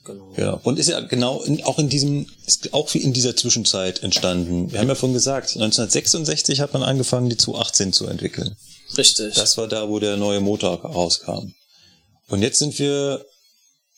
[0.06, 0.34] Genau.
[0.36, 4.04] Ja, und ist ja genau in, auch in diesem, ist auch wie in dieser Zwischenzeit
[4.04, 4.72] entstanden.
[4.72, 8.56] Wir haben ja vorhin gesagt, 1966 hat man angefangen, die 218 zu entwickeln.
[8.98, 9.36] Richtig.
[9.36, 11.54] Das war da, wo der neue Motor rauskam.
[12.28, 13.26] Und jetzt sind wir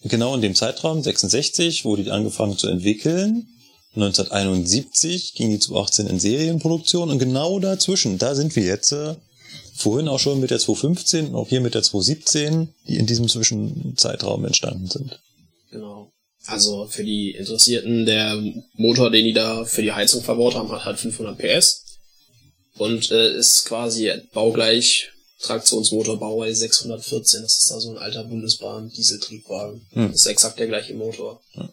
[0.04, 3.48] genau in dem Zeitraum, 66, wo die angefangen zu entwickeln.
[3.96, 9.16] 1971 ging die 218 in Serienproduktion und genau dazwischen, da sind wir jetzt, äh,
[9.74, 13.28] vorhin auch schon mit der 215 und auch hier mit der 217, die in diesem
[13.28, 15.20] Zwischenzeitraum entstanden sind.
[15.76, 16.12] Genau.
[16.48, 18.42] Also für die Interessierten, der
[18.74, 21.84] Motor, den die da für die Heizung verbaut haben, hat halt 500 PS
[22.78, 25.10] und äh, ist quasi baugleich
[25.42, 27.42] Traktionsmotor Baureihe 614.
[27.42, 29.86] Das ist also ein alter Bundesbahn-Dieseltriebwagen.
[29.92, 30.12] Hm.
[30.12, 31.42] Das ist exakt der gleiche Motor.
[31.54, 31.70] Hm.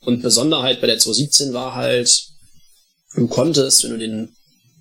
[0.00, 2.28] Und Besonderheit bei der 217 war halt,
[3.14, 4.36] du konntest, wenn du den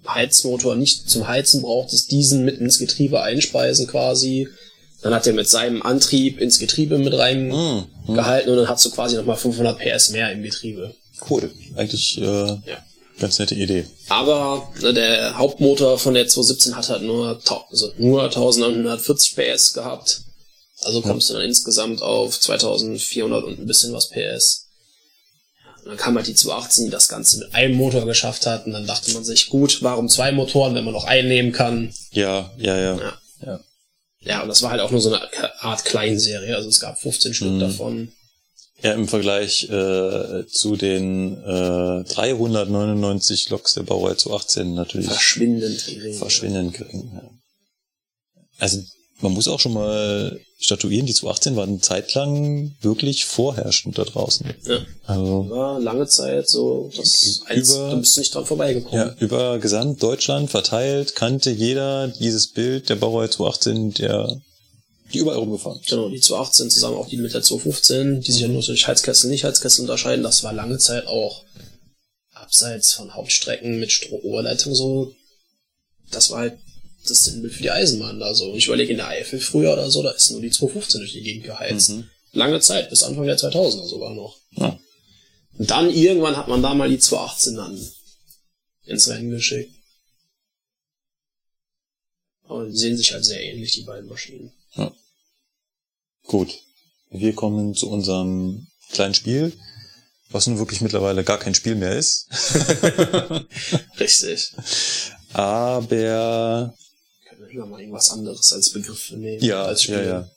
[0.07, 4.47] Heizmotor nicht zum Heizen brauchtest, diesen mit ins Getriebe einspeisen quasi.
[5.01, 7.53] Dann hat er mit seinem Antrieb ins Getriebe mit reingehalten
[8.07, 10.93] Hm, und dann hast du quasi nochmal 500 PS mehr im Getriebe.
[11.29, 11.51] Cool.
[11.75, 12.57] Eigentlich äh,
[13.19, 13.85] ganz nette Idee.
[14.09, 20.21] Aber ne, der Hauptmotor von der 217 hat halt nur, also nur 1940 PS gehabt.
[20.83, 24.67] Also kommst du dann insgesamt auf 2400 und ein bisschen was PS.
[25.63, 28.65] Ja, und dann kam halt die 218, die das Ganze mit einem Motor geschafft hat.
[28.67, 31.91] Und dann dachte man sich, gut, warum zwei Motoren, wenn man noch einen nehmen kann?
[32.11, 32.95] Ja, ja, ja.
[32.97, 33.17] Ja.
[33.45, 33.59] Ja.
[34.27, 35.21] Ja, und das war halt auch nur so eine
[35.61, 36.55] Art Kleinserie.
[36.55, 37.59] Also es gab 15 Stück Mhm.
[37.59, 38.11] davon.
[38.83, 45.83] Ja, im Vergleich äh, zu den äh, 399 Loks der Baureihe zu 18 natürlich Verschwindend
[45.87, 46.13] gering.
[46.13, 47.11] verschwindend gering.
[47.13, 47.23] Ja.
[48.59, 48.83] Also
[49.21, 54.53] man muss auch schon mal statuieren, die 218 waren zeitlang wirklich vorherrschend da draußen.
[54.65, 54.79] Ja.
[55.05, 58.95] Also War lange Zeit so, das eins, Über- du bist nicht dran vorbeigekommen.
[58.97, 64.41] ja, über Gesamtdeutschland verteilt kannte jeder dieses Bild der Baureihe 218, der
[65.13, 65.79] die überall rumgefahren.
[65.87, 69.29] Genau, die 218 zusammen auch die mit der 215, die sich ja nur durch Heizkessel,
[69.29, 71.43] nicht Heizkessel unterscheiden, das war lange Zeit auch
[72.33, 75.13] abseits von Hauptstrecken mit Stromoberleitung so,
[76.11, 76.57] das war halt
[77.09, 78.53] das Sinnbild für die Eisenbahn da so.
[78.55, 81.23] Ich überlege in der Eifel früher oder so, da ist nur die 215 durch die
[81.23, 81.89] Gegend geheizt.
[81.89, 82.09] Mhm.
[82.33, 84.37] Lange Zeit, bis Anfang der 2000er sogar noch.
[84.51, 84.79] Ja.
[85.57, 87.91] Und dann irgendwann hat man da mal die 218 dann
[88.85, 89.73] ins Rennen geschickt.
[92.43, 94.51] Aber die sehen sich halt sehr ähnlich, die beiden Maschinen.
[96.27, 96.53] Gut.
[97.09, 99.53] Wir kommen zu unserem kleinen Spiel,
[100.29, 102.27] was nun wirklich mittlerweile gar kein Spiel mehr ist.
[103.99, 104.53] Richtig.
[105.33, 106.75] Aber
[107.49, 109.43] Lieber mal irgendwas anderes als Begriff nehmen.
[109.43, 109.95] ja, als Spiel.
[109.95, 110.29] ja, ja.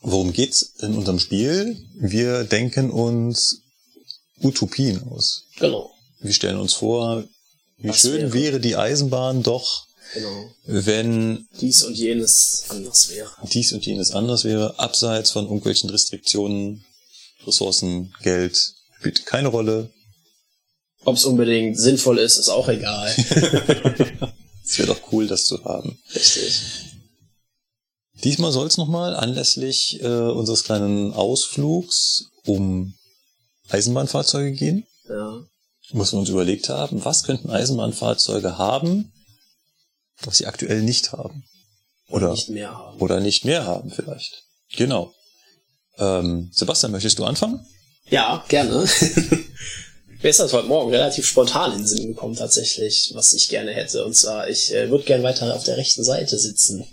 [0.00, 1.76] Worum geht's in unserem Spiel?
[1.98, 3.62] Wir denken uns
[4.40, 5.44] Utopien aus.
[5.58, 7.24] Genau, Wir stellen uns vor,
[7.78, 8.32] wie Was schön wäre?
[8.32, 10.50] wäre die Eisenbahn doch, genau.
[10.66, 13.30] wenn Dies und jenes anders wäre.
[13.52, 16.84] dies und jenes anders wäre, abseits von irgendwelchen Restriktionen,
[17.44, 19.90] Ressourcen, Geld, spielt keine Rolle.
[21.04, 23.12] Ob es unbedingt sinnvoll ist, ist auch egal.
[24.68, 25.98] Es wäre doch cool, das zu haben.
[26.14, 26.60] Richtig.
[28.24, 32.94] Diesmal soll es nochmal anlässlich äh, unseres kleinen Ausflugs um
[33.68, 34.86] Eisenbahnfahrzeuge gehen.
[35.08, 35.40] Ja.
[35.92, 39.10] Muss wir uns überlegt haben, was könnten Eisenbahnfahrzeuge haben,
[40.22, 41.44] was sie aktuell nicht haben.
[42.08, 42.98] Oder, Nicht mehr haben.
[43.00, 44.42] oder nicht mehr haben vielleicht.
[44.76, 45.14] Genau.
[45.98, 47.64] Ähm, Sebastian, möchtest du anfangen?
[48.10, 48.86] Ja, gerne.
[50.20, 53.70] Mir ist das heute Morgen relativ spontan in den Sinn gekommen tatsächlich, was ich gerne
[53.70, 54.04] hätte.
[54.04, 56.84] Und zwar, ich äh, würde gern weiter auf der rechten Seite sitzen.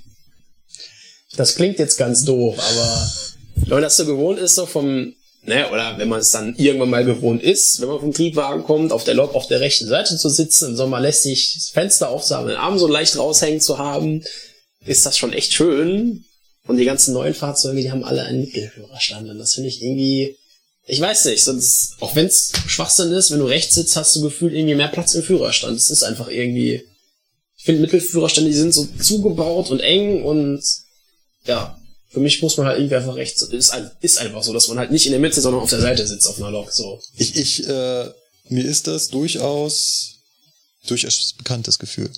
[1.35, 3.11] Das klingt jetzt ganz doof, aber
[3.55, 6.91] wenn man das so gewohnt ist, so vom, ne, oder wenn man es dann irgendwann
[6.91, 10.17] mal gewohnt ist, wenn man vom Triebwagen kommt, auf der Lok auf der rechten Seite
[10.17, 13.79] zu sitzen, im Sommer lässt sich das Fenster aufzuhaben, den Arm so leicht raushängen zu
[13.79, 14.23] haben,
[14.85, 16.25] ist das schon echt schön.
[16.67, 19.29] Und die ganzen neuen Fahrzeuge, die haben alle einen Mittelführerstand.
[19.29, 20.37] Und das finde ich irgendwie,
[20.87, 24.21] ich weiß nicht, sonst, auch wenn es Schwachsinn ist, wenn du rechts sitzt, hast du
[24.21, 25.77] gefühlt irgendwie mehr Platz im Führerstand.
[25.77, 26.83] Es ist einfach irgendwie,
[27.57, 30.63] ich finde Mittelführerstände, die sind so zugebaut und eng und
[31.45, 31.79] ja,
[32.09, 34.91] für mich muss man halt irgendwie einfach rechts, ist, ist einfach so, dass man halt
[34.91, 37.01] nicht in der Mitte, sondern auf der Seite sitzt auf einer Lok, so.
[37.17, 38.09] Ich, ich, äh,
[38.49, 40.19] mir ist das durchaus,
[40.85, 42.11] durchaus bekanntes Gefühl.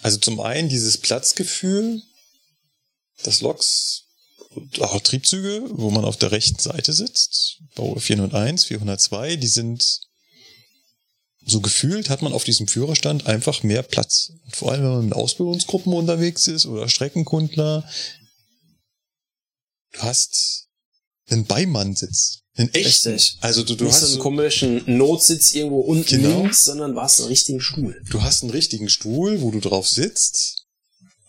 [0.00, 2.02] Also zum einen dieses Platzgefühl,
[3.22, 4.04] das Loks
[4.80, 10.00] auch Triebzüge, wo man auf der rechten Seite sitzt, Bauer 401, 402, die sind
[11.44, 14.32] so gefühlt hat man auf diesem Führerstand einfach mehr Platz.
[14.44, 17.88] Und vor allem, wenn man mit Ausbildungsgruppen unterwegs ist oder Streckenkundler,
[19.92, 20.68] du hast
[21.28, 22.42] einen Beimannsitz.
[22.54, 23.12] Einen echten.
[23.14, 23.38] Richtig.
[23.40, 26.42] Also du, du nicht hast so einen so, komischen Notsitz irgendwo unten Genau.
[26.42, 28.00] links, sondern warst einen richtigen Stuhl.
[28.10, 30.61] du hast einen richtigen Stuhl, wo du drauf sitzt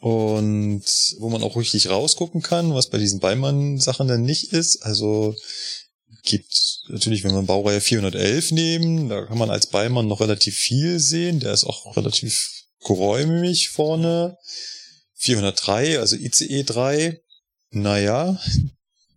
[0.03, 0.84] und
[1.19, 4.84] wo man auch richtig rausgucken kann, was bei diesen Beimann-Sachen dann nicht ist.
[4.84, 5.34] Also
[6.23, 10.99] gibt natürlich, wenn wir Baureihe 411 nehmen, da kann man als Beimann noch relativ viel
[10.99, 11.39] sehen.
[11.39, 14.38] Der ist auch relativ geräumig vorne.
[15.15, 17.21] 403, also ICE 3,
[17.71, 18.38] naja,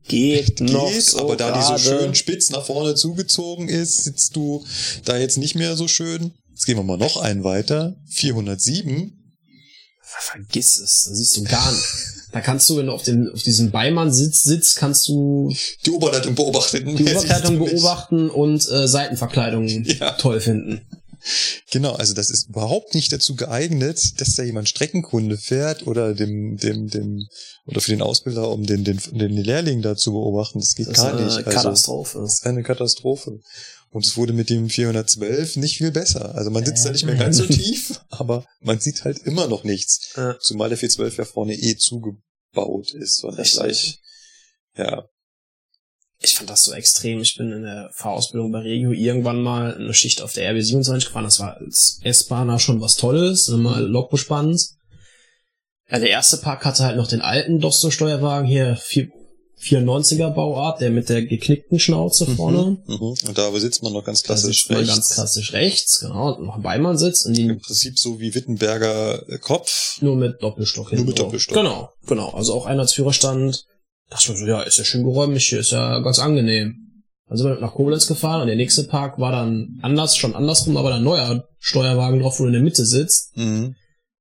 [0.07, 1.83] Geht, noch geht, so aber da die gerade.
[1.83, 4.65] so schön spitz nach vorne zugezogen ist, sitzt du
[5.05, 6.33] da jetzt nicht mehr so schön.
[6.51, 7.97] Jetzt gehen wir mal noch einen weiter.
[8.07, 9.26] 407.
[10.21, 11.85] Vergiss es, da siehst du gar nicht.
[12.33, 15.55] Da kannst du, wenn du auf, dem, auf diesem Beimann-Sitz sitzt, kannst du
[15.87, 16.97] Die Oberleitung beobachten.
[16.97, 17.59] die nicht.
[17.59, 20.13] beobachten und äh, Seitenverkleidung Ja.
[20.13, 20.83] toll finden.
[21.73, 26.57] Genau, also das ist überhaupt nicht dazu geeignet, dass da jemand Streckenkunde fährt oder dem,
[26.57, 27.27] dem, dem,
[27.67, 30.61] oder für den Ausbilder, um den, den, den Lehrling da zu beobachten.
[30.61, 31.37] Das geht Das gar ist nicht.
[31.39, 32.19] eine Also, Katastrophe.
[32.21, 33.41] Das ist eine Katastrophe.
[33.97, 36.35] Und es wurde mit dem 412 nicht viel besser.
[36.35, 39.65] Also man sitzt da nicht mehr ganz so tief, aber man sieht halt immer noch
[39.65, 40.13] nichts.
[40.15, 40.39] Ja.
[40.39, 43.25] Zumal der 412 ja vorne eh zugebaut ist.
[43.25, 43.99] Und das gleich,
[44.77, 45.09] ja,
[46.21, 47.23] Ich fand das so extrem.
[47.23, 51.25] Ich bin in der Fahrausbildung bei Regio irgendwann mal eine Schicht auf der RB27 gefahren.
[51.25, 54.61] Das war als S-Bahner schon was Tolles, mal Lok bespannt.
[55.91, 58.77] Ja, der erste Park hatte halt noch den alten Dosto-Steuerwagen hier,
[59.61, 62.79] 94er Bauart, der mit der geknickten Schnauze vorne.
[62.87, 63.01] Mhm.
[63.01, 64.89] Und da sitzt man noch ganz klassisch rechts.
[64.89, 70.01] ganz klassisch rechts, genau, und noch ein Beimannsitz Im Prinzip so wie Wittenberger äh, Kopf.
[70.03, 71.27] nur mit Doppelstock Nur hinten mit drauf.
[71.27, 71.57] Doppelstock.
[71.57, 72.31] Genau, genau.
[72.31, 73.65] Also auch einer als Führerstand.
[74.11, 77.03] Dachte ich so, ja, ist ja schön geräumig hier, ist ja ganz angenehm.
[77.29, 80.77] Dann sind wir nach Koblenz gefahren und der nächste Park war dann anders, schon andersrum,
[80.77, 83.37] aber ein neuer Steuerwagen drauf, wo du in der Mitte sitzt.
[83.37, 83.75] Mhm.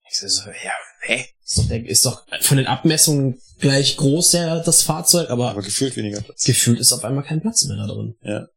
[0.10, 0.72] Ich so, ja,
[1.02, 1.26] hä?
[1.46, 5.62] Ist doch, der, ist doch von den Abmessungen gleich groß, der, das Fahrzeug, aber, Aber
[5.62, 6.44] gefühlt weniger Platz.
[6.44, 8.16] gefühlt ist auf einmal kein Platz mehr da drin.
[8.24, 8.48] Ja.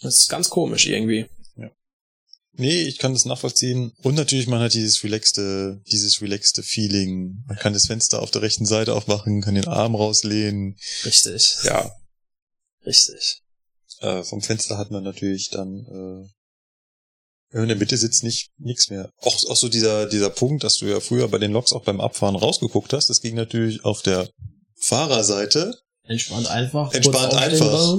[0.00, 1.26] Das ist ganz komisch irgendwie.
[2.56, 3.92] Nee, ich kann das nachvollziehen.
[4.02, 7.42] Und natürlich, man hat dieses relaxte, dieses relaxte Feeling.
[7.48, 10.76] Man kann das Fenster auf der rechten Seite aufmachen, kann den Arm rauslehnen.
[11.04, 11.56] Richtig.
[11.64, 11.90] Ja.
[12.86, 13.42] Richtig.
[14.00, 16.28] Äh, vom Fenster hat man natürlich dann, äh,
[17.62, 19.10] in der Mitte sitzt nicht nix mehr.
[19.20, 22.00] Auch, auch so dieser, dieser Punkt, dass du ja früher bei den Loks auch beim
[22.00, 24.28] Abfahren rausgeguckt hast, das ging natürlich auf der
[24.76, 25.76] Fahrerseite.
[26.02, 26.92] Entspannt einfach.
[26.92, 27.98] Entspannt einfach.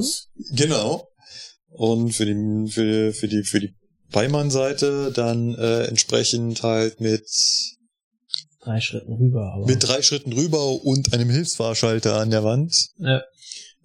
[0.52, 1.08] Genau.
[1.70, 3.74] Und für die, für, für die, für die
[4.12, 7.28] Beimannseite dann äh, entsprechend halt mit
[8.62, 9.68] Drei Schritten rüber, aber.
[9.68, 12.90] mit drei Schritten rüber und einem Hilfsfahrschalter an der Wand.
[12.98, 13.22] ja.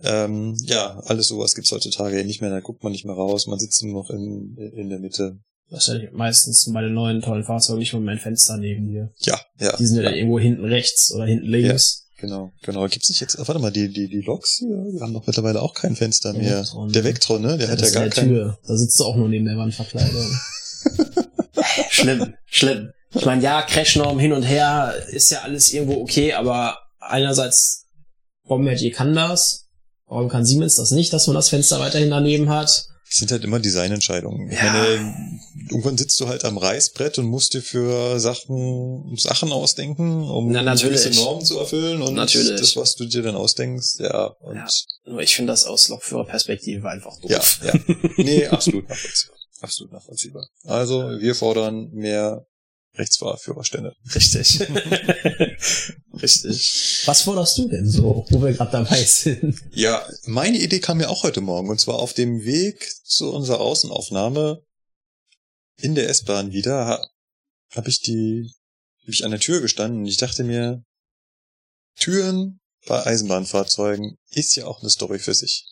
[0.03, 2.49] Ähm, ja, alles sowas gibt's heutzutage ja nicht mehr.
[2.49, 3.47] Da guckt man nicht mehr raus.
[3.47, 5.39] Man sitzt nur noch in, in der Mitte.
[5.71, 9.11] Das ist ja meistens bei den neuen tollen Fahrzeugen nicht mal mein Fenster neben dir.
[9.19, 9.77] Ja, ja.
[9.77, 12.09] Die sind ja dann irgendwo hinten rechts oder hinten links.
[12.19, 12.87] Genau, genau.
[12.87, 15.73] Gibt's nicht jetzt, warte mal, die, die, die Loks hier, die haben doch mittlerweile auch
[15.73, 16.59] kein Fenster Der mehr.
[16.59, 16.93] Vectron.
[16.93, 17.57] Der Vectron, ne?
[17.57, 18.59] Der hat das ja gar in kein, der Tür.
[18.67, 20.41] Da sitzt du auch nur neben der Wandverkleidung.
[21.91, 22.91] schlimm, schlimm.
[23.15, 27.87] Ich meine, ja, Crashnorm hin und her ist ja alles irgendwo okay, aber einerseits,
[28.45, 29.67] Bombardier kann das.
[30.07, 32.87] Warum kann Siemens das nicht, dass man das Fenster weiterhin daneben hat?
[33.11, 34.51] Das sind halt immer Designentscheidungen.
[34.51, 34.73] Ich Ja.
[34.73, 40.53] meine, irgendwann sitzt du halt am Reißbrett und musst dir für Sachen, Sachen ausdenken, um
[40.53, 41.03] Na, natürlich.
[41.03, 42.61] gewisse Normen zu erfüllen und Natürlich.
[42.61, 44.66] das, was du dir dann ausdenkst, ja, und Ja.
[45.07, 47.61] Nur ich finde das aus Lokführerperspektive einfach doof.
[47.65, 47.81] ja, ja.
[48.16, 49.37] Nee, absolut nachvollziehbar.
[49.61, 50.49] Absolut nachvollziehbar.
[50.65, 52.47] Also, wir fordern mehr
[53.01, 53.95] Rechtsfahrführerstände.
[54.15, 54.61] Richtig.
[56.23, 57.03] Richtig.
[57.07, 59.59] Was forderst du denn so, wo wir gerade dabei sind?
[59.73, 63.61] Ja, meine Idee kam mir auch heute Morgen und zwar auf dem Weg zu unserer
[63.61, 64.63] Außenaufnahme
[65.79, 67.09] in der S-Bahn wieder ha,
[67.75, 68.53] habe ich die
[69.03, 70.85] hab ich an der Tür gestanden und ich dachte mir
[71.97, 75.65] Türen bei Eisenbahnfahrzeugen ist ja auch eine Story für sich.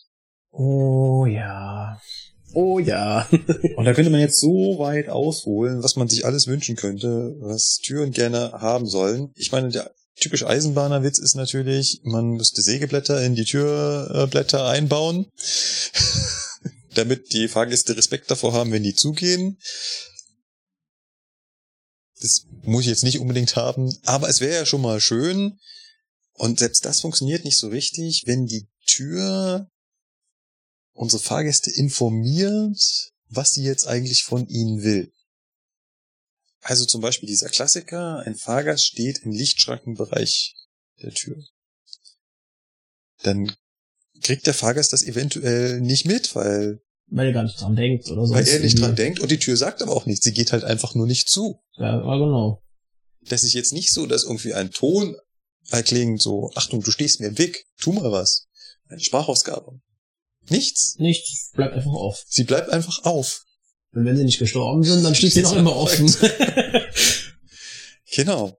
[0.51, 1.99] Oh ja.
[2.53, 3.27] Oh ja.
[3.75, 7.79] Und da könnte man jetzt so weit ausholen, was man sich alles wünschen könnte, was
[7.83, 9.31] Türen gerne haben sollen.
[9.35, 15.27] Ich meine, der typische Eisenbahnerwitz ist natürlich, man müsste Sägeblätter in die Türblätter einbauen,
[16.93, 19.57] damit die Fahrgäste Respekt davor haben, wenn die zugehen.
[22.19, 25.57] Das muss ich jetzt nicht unbedingt haben, aber es wäre ja schon mal schön.
[26.33, 29.69] Und selbst das funktioniert nicht so richtig, wenn die Tür
[30.99, 35.13] unsere Fahrgäste informiert, was sie jetzt eigentlich von ihnen will.
[36.61, 40.55] Also zum Beispiel dieser Klassiker, ein Fahrgast steht im Lichtschrankenbereich
[41.01, 41.41] der Tür.
[43.23, 43.55] Dann
[44.21, 48.27] kriegt der Fahrgast das eventuell nicht mit, weil, Weil er gar nicht dran denkt oder
[48.27, 48.33] so.
[48.33, 50.25] weil er nicht dran denkt und die Tür sagt aber auch nichts.
[50.25, 51.61] Sie geht halt einfach nur nicht zu.
[51.77, 52.61] Ja, ja, genau.
[53.21, 55.15] Das ist jetzt nicht so, dass irgendwie ein Ton
[55.69, 58.47] erklingt, so, Achtung, du stehst mir im Weg, tu mal was.
[58.89, 59.79] Eine Sprachausgabe.
[60.49, 60.95] Nichts.
[60.97, 62.23] Nichts, bleibt einfach auf.
[62.27, 63.43] Sie bleibt einfach auf.
[63.91, 66.13] Und wenn sie nicht gestorben sind, dann steht sie noch immer offen.
[68.11, 68.57] Genau.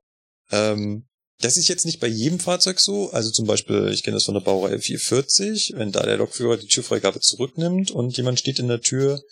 [0.51, 1.07] Ähm,
[1.41, 3.11] das ist jetzt nicht bei jedem Fahrzeug so.
[3.11, 6.67] Also zum Beispiel, ich kenne das von der Baureihe 440, wenn da der Lokführer die
[6.67, 9.23] Türfreigabe zurücknimmt und jemand steht in der Tür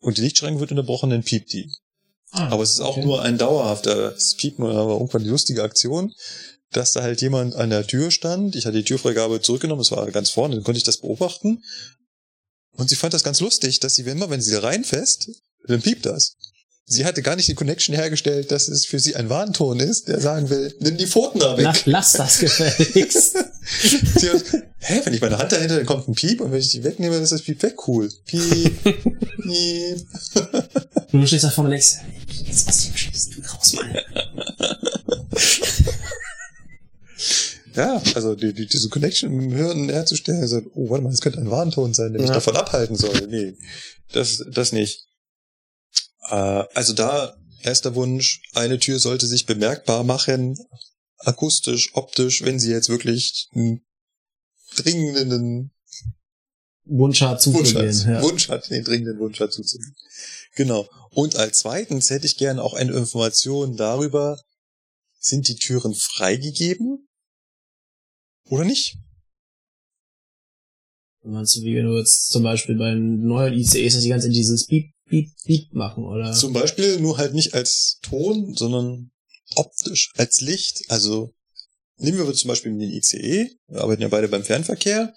[0.00, 1.70] und die Lichtschranke wird unterbrochen, dann piept die.
[2.30, 3.04] Ah, Aber es ist auch okay.
[3.04, 6.14] nur ein dauerhafter, es piept nur, aber irgendwann die lustige Aktion,
[6.76, 8.56] dass da halt jemand an der Tür stand.
[8.56, 11.62] Ich hatte die Türfreigabe zurückgenommen, es war ganz vorne, dann konnte ich das beobachten.
[12.76, 15.30] Und sie fand das ganz lustig, dass sie, wenn immer, wenn sie da reinfässt,
[15.66, 16.36] dann piept das.
[16.84, 20.20] Sie hatte gar nicht die Connection hergestellt, dass es für sie ein Warnton ist, der
[20.20, 21.64] sagen will, nimm die Pfoten da weg.
[21.64, 23.36] Lass, lass das gefälligst.
[24.18, 24.42] Sie hat,
[24.78, 27.14] hä, wenn ich meine Hand dahinter, dann kommt ein Piep und wenn ich die wegnehme,
[27.14, 27.76] dann ist das Piep weg.
[27.86, 28.10] Cool.
[28.26, 28.82] Piep,
[29.42, 30.06] piep.
[31.12, 31.98] du stehst da vorne und denkst,
[32.46, 33.96] jetzt was du schießt, du raus, Mann.
[37.74, 41.40] Ja, also die, die, diese Connection im Hirn herzustellen, also, oh, warte mal, das könnte
[41.40, 42.34] ein Warnton sein, der mich Ja.
[42.34, 43.26] davon abhalten soll.
[43.28, 43.56] Nee,
[44.12, 45.06] das, das nicht.
[46.28, 50.58] Äh, also da, erster Wunsch, eine Tür sollte sich bemerkbar machen,
[51.18, 53.82] akustisch, optisch, wenn sie jetzt wirklich einen
[54.76, 55.70] dringenden
[56.84, 58.14] Wunsch hat Wunsch hat, zuzugehen.
[58.14, 58.22] Ja.
[58.22, 59.94] Wunsch hat, den dringenden Wunsch hat zuzugehen.
[60.56, 60.88] Genau.
[61.10, 64.40] Und als zweitens hätte ich gerne auch eine Information darüber,
[65.18, 67.08] sind die Türen freigegeben
[68.52, 68.98] oder nicht?
[71.24, 74.36] Meinst du, wie wenn du jetzt zum Beispiel beim neuen ICEs das die ganze Zeit
[74.36, 76.32] dieses Beep, Beep, Beep machen, oder?
[76.32, 79.10] Zum Beispiel nur halt nicht als Ton, sondern
[79.54, 80.82] optisch, als Licht.
[80.88, 81.32] Also
[81.96, 85.14] nehmen wir zum Beispiel den ICE, wir arbeiten ja beide beim Fernverkehr.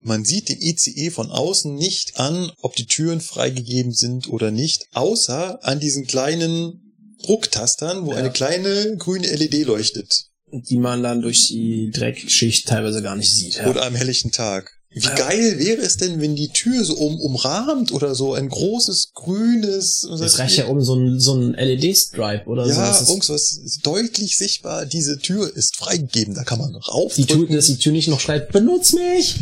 [0.00, 4.86] Man sieht den ICE von außen nicht an, ob die Türen freigegeben sind oder nicht,
[4.92, 8.18] außer an diesen kleinen Drucktastern, wo Ja.
[8.18, 10.30] eine kleine grüne LED leuchtet.
[10.62, 13.56] Die man dann durch die Dreckschicht teilweise gar nicht sieht.
[13.56, 13.66] Ja.
[13.68, 14.72] Oder am helllichen Tag.
[14.90, 15.14] Wie Ja.
[15.14, 20.06] geil wäre es denn, wenn die Tür so um, umrahmt oder so ein großes grünes.
[20.18, 22.70] das reicht ja um so ein, so ein LED-Stripe oder so.
[22.70, 24.86] Ja, Das ist- irgendwas ist deutlich sichtbar.
[24.86, 26.34] Diese Tür ist freigegeben.
[26.34, 27.14] Da kann man rauf.
[27.14, 29.34] die Tür, dass die Tür nicht noch schreit, benutz mich!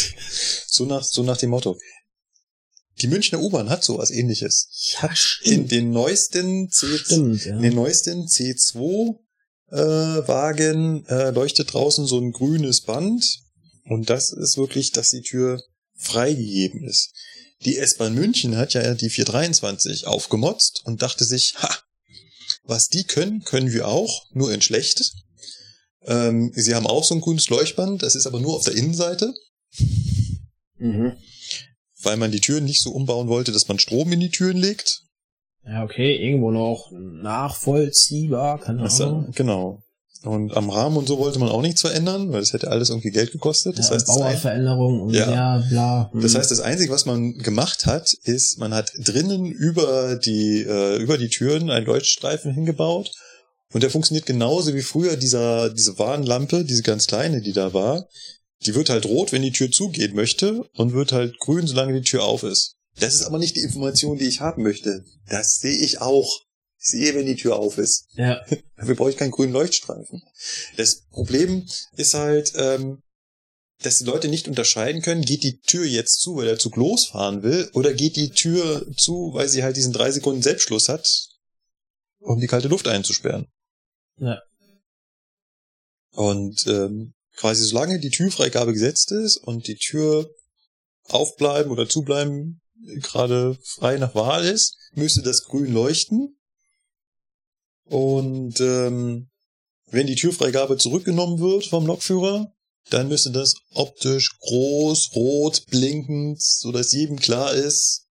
[0.68, 1.76] so nach, so nach dem Motto.
[3.00, 4.68] Die Münchner U-Bahn hat sowas ähnliches.
[5.02, 5.10] Ja,
[5.42, 7.56] In den neuesten C, Stimmt, ja.
[7.56, 9.16] in den neuesten C2
[9.72, 13.40] äh, Wagen äh, leuchtet draußen so ein grünes Band
[13.84, 15.62] und das ist wirklich, dass die Tür
[15.96, 17.12] freigegeben ist.
[17.64, 21.70] Die S-Bahn München hat ja die 423 aufgemotzt und dachte sich, ha,
[22.64, 25.12] was die können, können wir auch, nur in schlecht.
[26.04, 29.32] Ähm, sie haben auch so ein grünes Leuchtband, das ist aber nur auf der Innenseite,
[30.78, 31.16] Mhm.
[32.02, 35.04] weil man die Türen nicht so umbauen wollte, dass man Strom in die Türen legt.
[35.66, 39.30] Ja, okay, irgendwo noch nachvollziehbar, keine Das, äh, Ahnung.
[39.34, 39.82] genau.
[40.24, 43.10] Und am Rahmen und so wollte man auch nichts verändern, weil das hätte alles irgendwie
[43.10, 43.76] Geld gekostet.
[43.76, 45.30] Das ja, heißt, Bauerveränderung und Ja.
[45.30, 46.10] ja, bla.
[46.12, 46.20] hm.
[46.20, 50.96] das heißt, das Einzige, was man gemacht hat, ist, man hat drinnen über die, äh,
[51.02, 53.10] über die Türen einen Leuchtstreifen hingebaut.
[53.72, 58.06] Und der funktioniert genauso wie früher dieser, diese Warnlampe, diese ganz kleine, die da war.
[58.64, 62.02] Die wird halt rot, wenn die Tür zugehen möchte und wird halt grün, solange die
[62.08, 62.76] Tür auf ist.
[62.98, 65.04] Das ist aber nicht die Information, die ich haben möchte.
[65.28, 66.40] Das sehe ich auch.
[66.78, 68.06] Ich sehe, wenn die Tür auf ist.
[68.14, 68.40] ja,
[68.76, 70.22] Dafür brauche ich keinen grünen Leuchtstreifen.
[70.76, 71.66] Das Problem
[71.96, 73.02] ist halt, ähm,
[73.82, 77.42] dass die Leute nicht unterscheiden können, geht die Tür jetzt zu, weil der Zug losfahren
[77.42, 81.08] will, oder geht die Tür zu, weil sie halt diesen drei Sekunden Selbstschluss hat,
[82.20, 83.46] um die kalte Luft einzusperren.
[84.18, 84.40] Ja.
[86.10, 90.30] Und ähm, quasi solange die Türfreigabe gesetzt ist und die Tür
[91.08, 92.61] aufbleiben oder zubleiben
[93.00, 96.36] gerade frei nach Wahl ist, müsste das grün leuchten.
[97.84, 99.28] Und ähm,
[99.90, 102.52] wenn die Türfreigabe zurückgenommen wird vom Lokführer,
[102.90, 108.06] dann müsste das optisch groß, rot, blinkend, so dass jedem klar ist,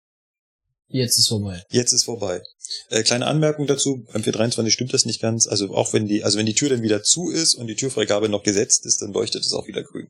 [0.89, 1.63] jetzt ist vorbei.
[1.69, 2.41] jetzt ist vorbei.
[2.89, 5.47] Äh, kleine Anmerkung dazu, beim 423 stimmt das nicht ganz.
[5.47, 8.29] Also auch wenn die, also wenn die Tür dann wieder zu ist und die Türfreigabe
[8.29, 10.09] noch gesetzt ist, dann leuchtet es auch wieder grün.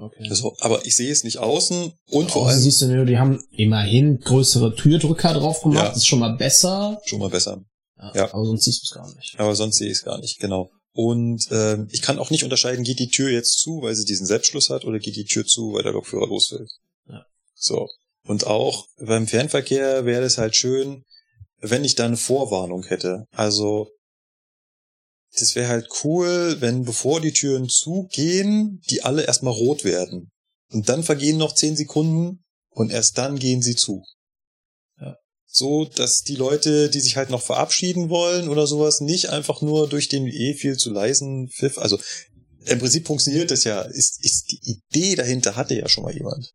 [0.00, 0.26] Okay.
[0.30, 3.18] Also, aber ich sehe es nicht außen und vor Außen allem siehst du nur, die
[3.18, 5.88] haben immerhin größere Türdrücker drauf gemacht, Ja.
[5.88, 7.00] das ist schon mal besser.
[7.04, 7.62] schon mal besser.
[7.98, 8.34] Ja, Ja.
[8.34, 9.34] Aber sonst siehst du es gar nicht.
[9.38, 10.70] Aber sonst sehe ich es gar nicht, genau.
[10.92, 14.26] Und ähm, ich kann auch nicht unterscheiden, geht die Tür jetzt zu, weil sie diesen
[14.26, 16.66] Selbstschluss hat, oder geht die Tür zu, weil der Lokführer los will.
[17.08, 17.24] Ja.
[17.54, 17.88] So.
[18.26, 21.04] Und auch beim Fernverkehr wäre es halt schön,
[21.60, 23.26] wenn ich da eine Vorwarnung hätte.
[23.32, 23.88] Also
[25.38, 30.30] das wäre halt cool, wenn bevor die Türen zugehen, die alle erstmal rot werden.
[30.72, 34.04] Und dann vergehen noch zehn Sekunden und erst dann gehen sie zu.
[35.00, 35.16] Ja.
[35.46, 39.88] So, dass die Leute, die sich halt noch verabschieden wollen oder sowas, nicht einfach nur
[39.88, 41.98] durch den eh viel zu leisen Pfiff, also
[42.66, 46.52] im Prinzip funktioniert das ja, ist, ist die Idee dahinter hatte ja schon mal jemand.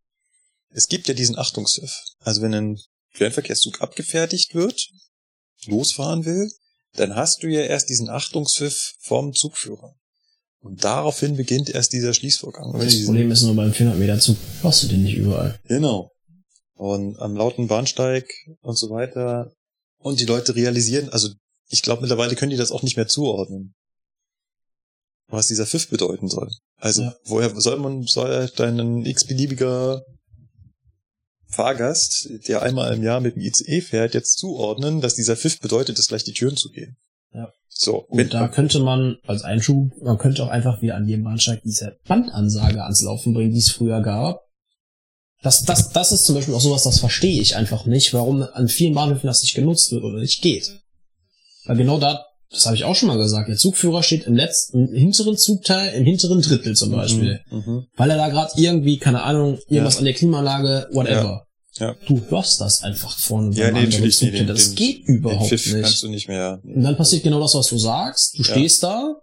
[0.70, 2.04] Es gibt ja diesen Achtungspfiff.
[2.20, 2.80] Also wenn ein
[3.12, 4.90] Fernverkehrszug abgefertigt wird,
[5.66, 6.52] losfahren will,
[6.98, 9.94] dann hast du ja erst diesen Achtungspfiff vom Zugführer.
[10.60, 12.72] Und daraufhin beginnt erst dieser Schließvorgang.
[12.72, 15.60] Und Das Problem ist nur beim 400 Meter Zug brauchst du den nicht überall.
[15.66, 16.12] Genau.
[16.74, 18.26] Und am lauten Bahnsteig
[18.62, 19.52] und so weiter.
[20.00, 21.30] Und die Leute realisieren, also
[21.70, 23.74] ich glaube mittlerweile können die das auch nicht mehr zuordnen.
[25.28, 26.52] Was dieser Pfiff bedeuten soll.
[26.78, 27.16] Also Ja.
[27.26, 30.04] woher soll man, soll dann ein x-beliebiger
[31.56, 35.98] Fahrgast, der einmal im Jahr mit dem ICE fährt, jetzt zuordnen, dass dieser Pfiff bedeutet,
[35.98, 36.98] dass gleich die Türen zugehen.
[37.34, 37.52] Ja.
[37.70, 38.06] So.
[38.08, 41.98] Und da könnte man als Einschub, man könnte auch einfach wieder an jedem Bahnsteig diese
[42.08, 44.42] Bandansage ans Laufen bringen, die es früher gab.
[45.42, 48.68] Das, das, das ist zum Beispiel auch sowas, das verstehe ich einfach nicht, warum an
[48.68, 50.80] vielen Bahnhöfen das nicht genutzt wird oder nicht geht.
[51.66, 53.50] Weil genau da Das habe ich auch schon mal gesagt.
[53.50, 57.42] Der Zugführer steht im letzten, im hinteren Zugteil, im hinteren Drittel zum Beispiel.
[57.52, 57.86] Mhm.
[57.96, 60.00] Weil er da gerade irgendwie, keine Ahnung, irgendwas Ja.
[60.00, 61.24] an der Klimaanlage, whatever.
[61.24, 61.45] Ja.
[61.78, 64.34] Du hörst das einfach vorne Ja, nee, natürlich nicht.
[64.36, 64.54] hinter.
[64.54, 65.84] Das geht überhaupt den Pfiff nicht.
[65.84, 66.62] kannst du nicht mehr.
[66.64, 68.38] Und dann passiert genau das, was du sagst.
[68.38, 68.50] Du Ja.
[68.52, 69.16] stehst da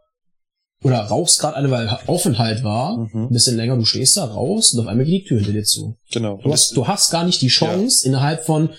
[0.84, 2.98] oder rauchst gerade eine, weil Aufenthalt war.
[2.98, 3.24] Mhm.
[3.24, 5.64] Ein bisschen länger, du stehst da raus und auf einmal geht die Tür hinter dir
[5.64, 5.96] zu.
[6.10, 6.40] Genau.
[6.42, 8.70] Du hast, du hast gar nicht die Chance, innerhalb von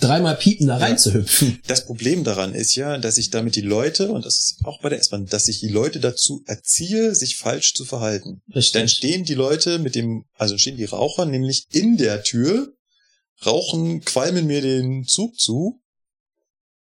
[0.00, 0.84] dreimal Piepen da Ja.
[0.86, 1.60] reinzuhüpfen.
[1.68, 4.88] Das Problem daran ist ja, dass ich damit die Leute, und das ist auch bei
[4.88, 8.42] der S-Bahn, dass ich die Leute dazu erziehe, sich falsch zu verhalten.
[8.48, 8.90] Dann Richtig.
[8.92, 12.72] stehen die Leute mit dem, also stehen die Raucher nämlich in der Tür,
[13.46, 15.80] rauchen, qualmen mir den Zug zu,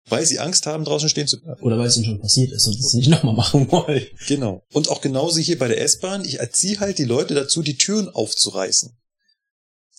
[0.08, 1.62] weil sie Angst haben, draußen stehen zu bleiben.
[1.62, 4.06] Oder weil es ihnen schon passiert ist und sie es nicht nochmal machen wollen.
[4.28, 4.64] Genau.
[4.72, 8.10] Und auch genauso hier bei der S-Bahn, ich erziehe halt die Leute dazu, die Türen
[8.10, 8.98] aufzureißen.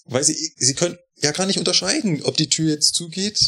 [0.07, 3.39] Weil sie, sie können ja gar nicht unterscheiden, ob die Tür jetzt zugeht,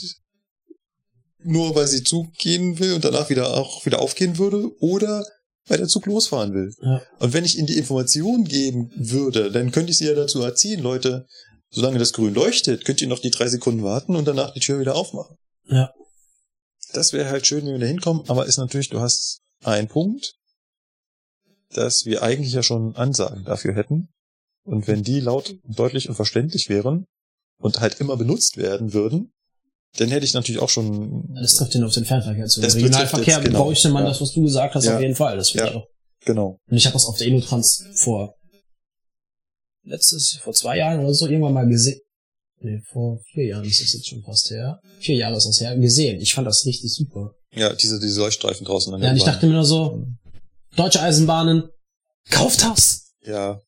[1.43, 5.27] nur weil sie zugehen will und danach wieder auch wieder aufgehen würde, oder
[5.67, 6.75] weil der Zug losfahren will.
[6.83, 7.03] Ja.
[7.19, 10.81] Und wenn ich ihnen die Information geben würde, dann könnte ich sie ja dazu erziehen,
[10.81, 11.27] Leute,
[11.75, 14.79] solange das grün leuchtet, könnt ihr noch die drei Sekunden warten und danach die Tür
[14.81, 15.37] wieder aufmachen.
[15.69, 15.91] Ja.
[16.93, 20.35] Das wäre halt schön, wenn wir da hinkommen, aber ist natürlich, du hast einen Punkt,
[21.71, 24.09] dass wir eigentlich ja schon Ansagen dafür hätten.
[24.65, 27.05] Und wenn die laut, deutlich und verständlich wären
[27.59, 29.33] und halt immer benutzt werden würden,
[29.97, 32.61] dann hätte ich natürlich auch schon, Das trifft den auf den Fernverkehr zu.
[32.61, 33.65] Das Regionalverkehr jetzt, genau.
[33.65, 34.11] bräuchte man Ja.
[34.11, 34.97] das, was du gesagt hast, Ja.
[34.97, 35.37] auf jeden Fall.
[35.37, 35.67] Das Ja.
[35.67, 35.87] ich auch.
[36.25, 36.59] genau.
[36.71, 38.35] Und ich habe das auf der Enotrans vor
[39.85, 42.01] letztes, vor zwei Jahren oder so irgendwann mal gesehen.
[42.61, 44.81] Nee, vor vier Jahren ist das jetzt schon fast her.
[45.01, 46.21] Vier Jahre ist das her, gesehen.
[46.21, 47.35] Ich fand das richtig super.
[47.53, 50.07] Ja, diese, diese Leuchtstreifen draußen an Ja, und ich dachte mir nur so,
[50.77, 51.69] Deutsche Eisenbahnen,
[52.31, 53.13] kauft das!
[53.23, 53.61] Ja,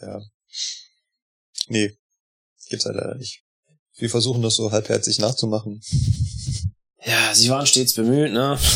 [0.00, 0.20] ja.
[1.68, 1.92] Nee,
[2.68, 3.42] gibt's halt leider nicht.
[3.96, 5.80] Wir versuchen das so halbherzig nachzumachen.
[7.04, 8.58] Ja, sie waren stets bemüht, ne?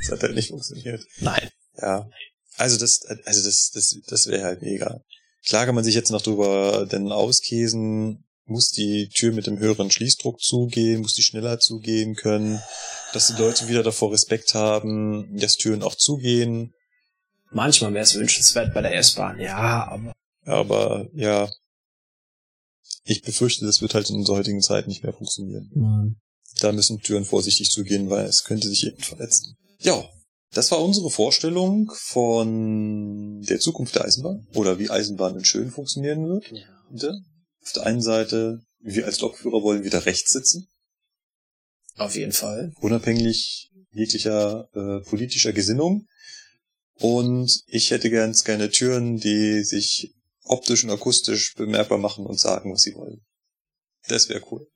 [0.00, 1.04] Das hat halt nicht funktioniert.
[1.20, 1.50] Nein.
[1.76, 2.08] Ja.
[2.56, 5.02] Also das, also das, das, das wäre halt mega.
[5.48, 9.90] Klar kann man sich jetzt noch drüber denn auskäsen, muss die Tür mit dem höheren
[9.90, 12.60] Schließdruck zugehen, muss die schneller zugehen können,
[13.12, 16.72] dass die Leute wieder davor Respekt haben, dass Türen auch zugehen.
[17.50, 20.12] Manchmal wäre es wünschenswert bei der S-Bahn, ja, aber
[20.48, 21.48] Aber ja,
[23.04, 25.70] ich befürchte, das wird halt in unserer heutigen Zeit nicht mehr funktionieren.
[25.74, 26.16] Nein.
[26.60, 29.56] Da müssen Türen vorsichtig zugehen, weil es könnte sich jemand verletzen.
[29.78, 30.08] Ja,
[30.52, 36.26] das war unsere Vorstellung von der Zukunft der Eisenbahn oder wie Eisenbahn denn schön funktionieren
[36.26, 36.50] wird.
[36.50, 37.10] Ja.
[37.62, 40.68] Auf der einen Seite, wir als Lokführer wollen wieder rechts sitzen,
[41.96, 42.72] Auf jeden Fall.
[42.80, 46.06] unabhängig jeglicher äh, politischer Gesinnung.
[46.94, 50.14] Und ich hätte ganz gerne Türen, die sich
[50.44, 53.24] optisch und akustisch bemerkbar machen und sagen, was sie wollen.
[54.08, 54.66] Das wäre cool.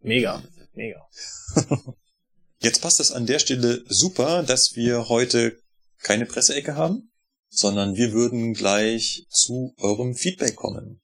[0.00, 0.42] Mega.
[0.74, 1.06] Mega.
[2.62, 5.60] Jetzt passt es an der Stelle super, dass wir heute
[5.98, 7.12] keine Presseecke haben,
[7.48, 11.00] sondern wir würden gleich zu eurem Feedback kommen.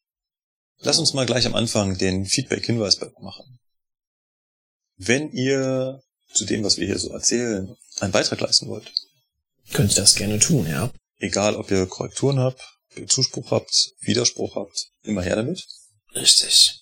[0.78, 3.58] Lass uns mal gleich am Anfang den Feedback-Hinweisblock machen.
[4.96, 6.00] Wenn ihr
[6.32, 8.92] zu dem, was wir hier so erzählen, einen Beitrag leisten wollt,
[9.72, 10.90] Könnt ihr das gerne tun, ja.
[11.18, 12.62] egal ob ihr Korrekturen habt,
[13.06, 15.66] Zuspruch habt, Widerspruch habt, immer her damit.
[16.14, 16.80] Richtig.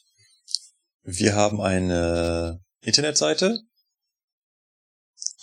[1.02, 3.60] Wir haben eine Internetseite,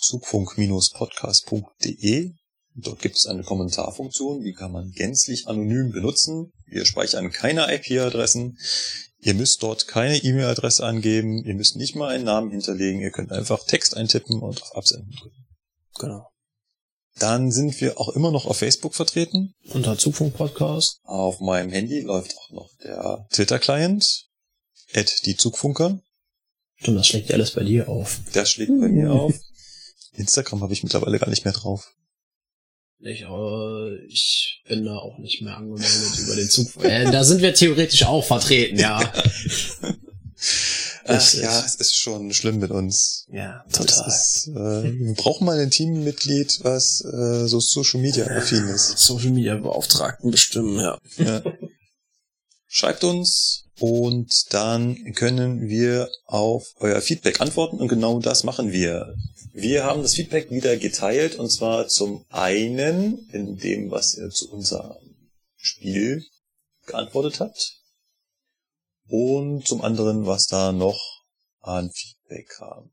[0.06, 2.32] zugfunk-podcast.de.
[2.76, 6.50] Dort gibt es eine Kommentarfunktion, die kann man gänzlich anonym benutzen.
[6.66, 8.58] Wir speichern keine IP-Adressen.
[9.20, 11.44] Ihr müsst dort keine E-Mail-Adresse angeben.
[11.44, 13.00] Ihr müsst nicht mal einen Namen hinterlegen.
[13.00, 15.46] Ihr könnt einfach Text eintippen und auf Absenden drücken.
[15.98, 16.28] Genau.
[17.18, 19.54] Dann sind wir auch immer noch auf Facebook vertreten.
[19.72, 20.98] Unter Zugfunk-Podcast.
[21.04, 24.26] Auf meinem Handy läuft auch noch der Twitter-Client,
[24.92, 26.00] at die Zugfunker.
[26.86, 28.18] Und das schlägt ja alles bei dir auf.
[28.32, 29.32] Das schlägt bei mir auf.
[30.16, 31.92] Instagram habe ich mittlerweile gar nicht mehr drauf.
[33.00, 36.82] Ich, äh, ich bin da auch nicht mehr angemeldet über den Zug.
[36.84, 39.12] Äh, da sind wir theoretisch auch vertreten, ja.
[41.06, 43.26] Ach ja, es ist schon schlimm mit uns.
[43.30, 48.66] Ja, Das ist, äh, wir brauchen mal ein Teammitglied, was äh, so Social Media affin
[48.68, 48.98] ist.
[48.98, 50.98] Social Media Beauftragten bestimmen, ja.
[51.18, 51.42] Ja.
[52.66, 59.14] Schreibt uns und dann können wir auf euer Feedback antworten und genau das machen wir.
[59.52, 64.50] Wir haben das Feedback wieder geteilt und zwar zum einen in dem, was ihr zu
[64.50, 64.96] unserem
[65.56, 66.24] Spiel
[66.86, 67.80] geantwortet habt
[69.08, 71.24] und zum anderen, was da noch
[71.60, 72.90] an Feedback kam.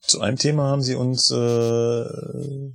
[0.00, 2.72] Zu einem Thema haben sie uns äh,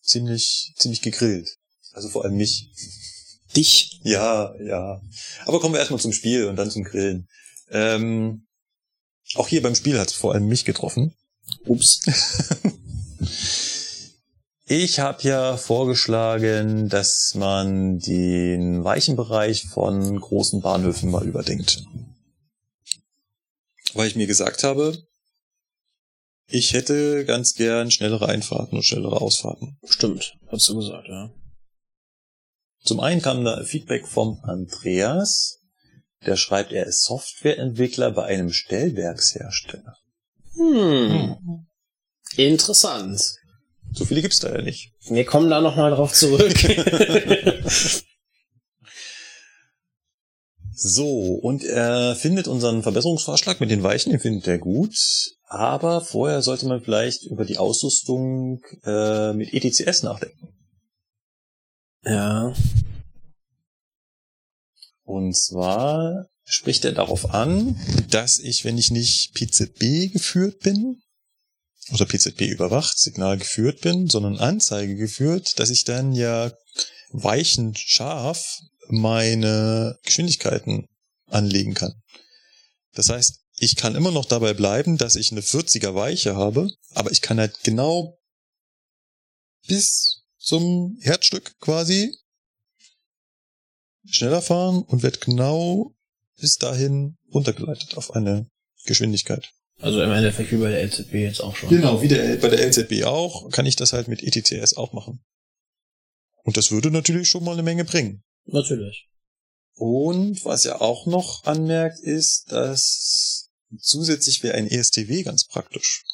[0.00, 1.56] ziemlich ziemlich gegrillt.
[1.92, 2.68] Also vor allem mich.
[3.56, 4.00] Dich.
[4.04, 5.00] Ja, ja.
[5.44, 7.28] Aber kommen wir erstmal zum Spiel und dann zum Grillen.
[7.70, 8.46] Ähm,
[9.34, 11.14] auch hier beim Spiel hat es vor allem mich getroffen.
[11.66, 12.00] Ups.
[14.74, 21.84] Ich habe ja vorgeschlagen, dass man den Weichenbereich von großen Bahnhöfen mal überdenkt.
[23.92, 24.96] Weil ich mir gesagt habe,
[26.46, 29.76] ich hätte ganz gern schnellere Einfahrten und schnellere Ausfahrten.
[29.84, 31.30] Stimmt, hast du gesagt, ja.
[32.84, 35.58] Zum einen kam da Feedback vom Andreas,
[36.26, 39.96] der schreibt, er ist Softwareentwickler bei einem Stellwerkshersteller.
[40.54, 41.66] Hm.
[42.36, 43.20] Interessant.
[43.92, 44.92] So viele gibt's da ja nicht.
[45.08, 46.54] Wir kommen da nochmal drauf zurück.
[50.84, 54.96] So, und er findet unseren Verbesserungsvorschlag mit den Weichen, den findet er gut.
[55.46, 60.48] Aber vorher sollte man vielleicht über die Ausrüstung äh, mit ETCS nachdenken.
[62.04, 62.54] Ja.
[65.04, 67.78] Und zwar spricht er darauf an,
[68.10, 71.02] dass ich, wenn ich nicht PZB geführt bin,
[71.90, 76.52] oder PZB überwacht, Signal geführt bin, sondern Anzeige geführt, dass ich dann ja
[77.10, 80.86] weichend scharf meine Geschwindigkeiten
[81.26, 81.94] anlegen kann.
[82.94, 87.10] Das heißt, ich kann immer noch dabei bleiben, dass ich eine 40er Weiche habe, aber
[87.10, 88.18] ich kann halt genau
[89.66, 92.14] bis zum Herzstück quasi
[94.04, 95.94] schneller fahren und wird genau
[96.38, 98.48] bis dahin runtergeleitet auf eine
[98.84, 99.52] Geschwindigkeit.
[99.78, 101.68] Also im Endeffekt wie bei der LZB jetzt auch schon.
[101.68, 105.24] Genau, wie der, bei der LZB auch, kann ich das halt mit ETCS auch machen.
[106.44, 108.22] Und das würde natürlich schon mal eine Menge bringen.
[108.46, 109.08] Natürlich.
[109.74, 116.04] Und was er auch noch anmerkt, ist, dass zusätzlich wäre ein ESTW ganz praktisch.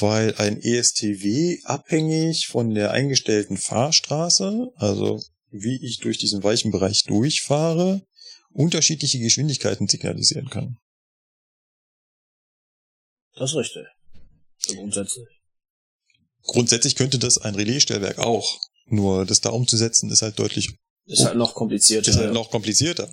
[0.00, 7.04] Weil ein ESTW abhängig von der eingestellten Fahrstraße, also wie ich durch diesen weichen Bereich
[7.04, 8.02] durchfahre,
[8.50, 10.76] unterschiedliche Geschwindigkeiten signalisieren kann.
[13.34, 13.86] Das ist richtig.
[14.66, 15.28] Grundsätzlich.
[16.42, 18.58] Grundsätzlich könnte das ein Relaisstellwerk auch.
[18.86, 22.10] Nur das da umzusetzen ist halt deutlich Ist halt noch komplizierter.
[22.10, 23.08] ist halt noch komplizierter.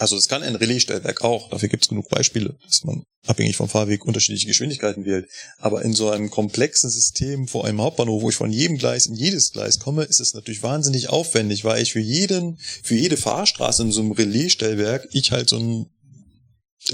[0.00, 1.50] Also das kann ein Relaisstellwerk auch.
[1.50, 5.28] Dafür gibt es genug Beispiele, dass man abhängig vom Fahrweg unterschiedliche Geschwindigkeiten wählt.
[5.58, 9.14] Aber in so einem komplexen System vor einem Hauptbahnhof, wo ich von jedem Gleis in
[9.14, 13.82] jedes Gleis komme, ist es natürlich wahnsinnig aufwendig, weil ich für jeden, für jede Fahrstraße
[13.82, 15.90] in so einem Relaisstellwerk ich halt so ein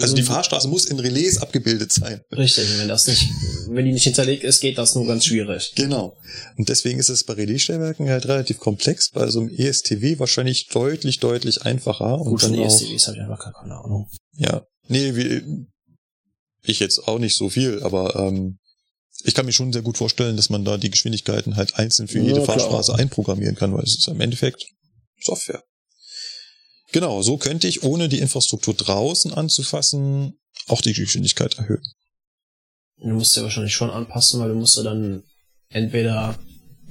[0.00, 2.20] also die Fahrstraße muss in Relais abgebildet sein.
[2.32, 3.28] Richtig, wenn das nicht,
[3.68, 5.72] wenn die nicht hinterlegt ist, geht das nur ganz schwierig.
[5.76, 6.16] Genau.
[6.56, 11.20] Und deswegen ist es bei Relaisstellwerken halt relativ komplex, bei so einem ESTW wahrscheinlich deutlich,
[11.20, 12.18] deutlich einfacher.
[12.18, 14.08] Gut, und von dann auch, ESTWs habe ich einfach keine Ahnung.
[14.36, 14.62] ja.
[14.88, 15.66] Nee, wie,
[16.62, 18.58] ich jetzt auch nicht so viel, aber ähm,
[19.24, 22.18] ich kann mir schon sehr gut vorstellen, dass man da die Geschwindigkeiten halt einzeln für
[22.18, 22.58] Ja, jede klar.
[22.58, 24.64] Fahrstraße einprogrammieren kann, weil es ist im Endeffekt
[25.20, 25.62] Software.
[26.97, 31.82] Genau, so könnte ich, ohne die Infrastruktur draußen anzufassen, auch die Geschwindigkeit erhöhen.
[32.97, 35.23] Du musst ja wahrscheinlich schon anpassen, weil du musst ja dann
[35.68, 36.39] entweder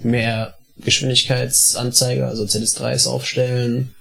[0.04, 3.96] mehr Geschwindigkeitsanzeiger, also ZS3s aufstellen,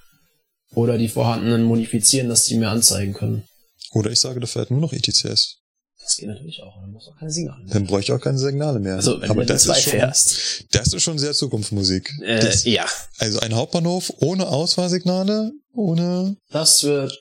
[0.75, 3.45] oder die vorhandenen modifizieren, dass die mehr anzeigen können.
[3.93, 5.63] Oder ich sage, da fährt nur noch ETCS.
[6.05, 7.73] Das geht natürlich auch, dann musst du auch keine Signale mehr.
[7.73, 8.97] Dann bräuchte ich auch keine Signale mehr.
[8.97, 10.65] Also, wenn Aber du das zwei ist schon, fährst.
[10.73, 12.13] das ist schon sehr Zukunftsmusik.
[12.23, 12.87] Äh, das, ja,
[13.19, 17.19] also ein Hauptbahnhof ohne Ausfahrsignale, ohne, das wird,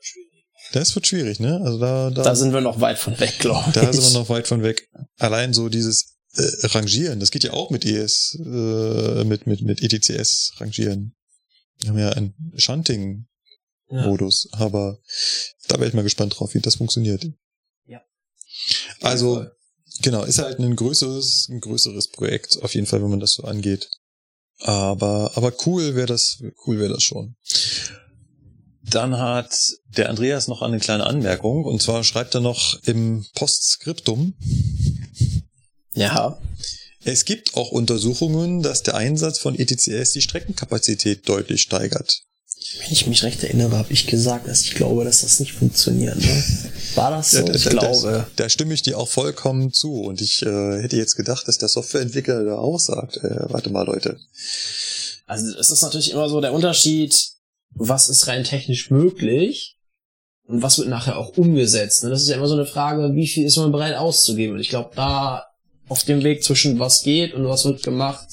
[0.74, 1.62] das wird schwierig, ne?
[1.64, 3.74] Also da, da, da sind wir noch weit von weg, glaube ich.
[3.74, 4.90] da sind wir noch weit von weg.
[5.18, 9.82] Allein so dieses äh, Rangieren, das geht ja auch mit ES, äh, mit, mit, mit
[9.82, 11.16] ETCS rangieren.
[11.80, 15.00] Wir haben ja einen Shunting-Modus, aber
[15.70, 17.26] da wäre ich mal gespannt drauf, wie das funktioniert.
[19.02, 19.45] Also,
[20.02, 23.44] genau, ist halt ein größeres, ein größeres Projekt, auf jeden Fall, wenn man das so
[23.44, 23.90] angeht.
[24.60, 27.35] Aber, aber cool wäre das, cool wäre das schon.
[28.81, 29.53] Dann hat
[29.88, 34.35] der Andreas noch eine kleine Anmerkung, und zwar schreibt er noch im Postskriptum,
[35.94, 36.40] Ja,
[37.06, 42.23] es gibt auch Untersuchungen, dass der Einsatz von ETCS die Streckenkapazität deutlich steigert.
[42.80, 46.16] Wenn ich mich recht erinnere, habe ich gesagt, dass ich glaube, dass das nicht funktioniert.
[46.18, 46.44] Ne?
[46.96, 47.44] War das so?
[47.44, 48.02] Da- ich da- glaube.
[48.36, 50.02] Da, da stimme ich dir auch vollkommen zu.
[50.02, 53.86] Und ich äh, hätte jetzt gedacht, dass der Softwareentwickler da auch sagt, äh, warte mal,
[53.86, 54.18] Leute.
[55.26, 57.16] Also es ist natürlich immer so der Unterschied,
[57.76, 59.78] was ist rein technisch möglich
[60.46, 62.04] und was wird nachher auch umgesetzt.
[62.04, 62.10] Ne?
[62.10, 64.56] Das ist ja immer so eine Frage, wie viel ist man bereit auszugeben.
[64.56, 65.46] Und ich glaube, da
[65.90, 68.28] auf dem Weg zwischen was geht und was wird gemacht,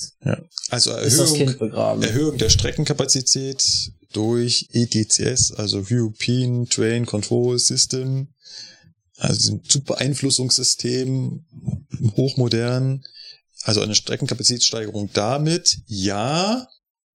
[0.70, 2.02] Also ist das Erhöhung, Kind begraben.
[2.02, 8.28] Erhöhung der Streckenkapazität durch ETCS, also European Train Control System,
[9.16, 11.44] also diesem Zugbeeinflussungssystem,
[12.16, 13.04] hochmodern,
[13.62, 16.66] also eine Streckenkapazitätssteigerung damit, ja,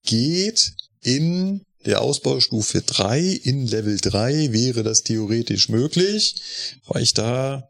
[0.04, 6.42] geht in der Ausbaustufe 3, in Level 3 wäre das theoretisch möglich,
[6.88, 7.70] weil ich da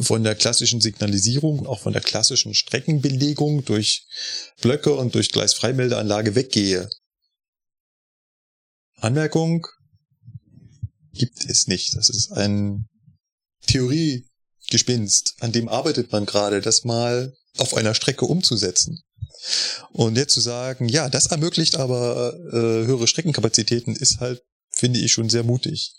[0.00, 4.06] von der klassischen Signalisierung, auch von der klassischen Streckenbelegung durch
[4.60, 6.88] Blöcke und durch Gleisfreimeldeanlage weggehe.
[9.00, 9.66] Anmerkung
[11.12, 11.96] gibt es nicht.
[11.96, 12.88] Das ist ein
[13.66, 19.02] Theoriegespinst, an dem arbeitet man gerade, das mal auf einer Strecke umzusetzen.
[19.90, 25.12] Und jetzt zu sagen, ja, das ermöglicht aber äh, höhere Streckenkapazitäten, ist halt, finde ich,
[25.12, 25.94] schon sehr mutig.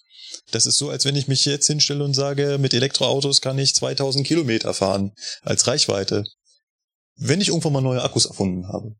[0.51, 3.75] Das ist so, als wenn ich mich jetzt hinstelle und sage, mit Elektroautos kann ich
[3.75, 5.11] 2000 Kilometer fahren
[5.41, 6.23] als Reichweite.
[7.15, 8.95] Wenn ich irgendwann mal neue Akkus erfunden habe.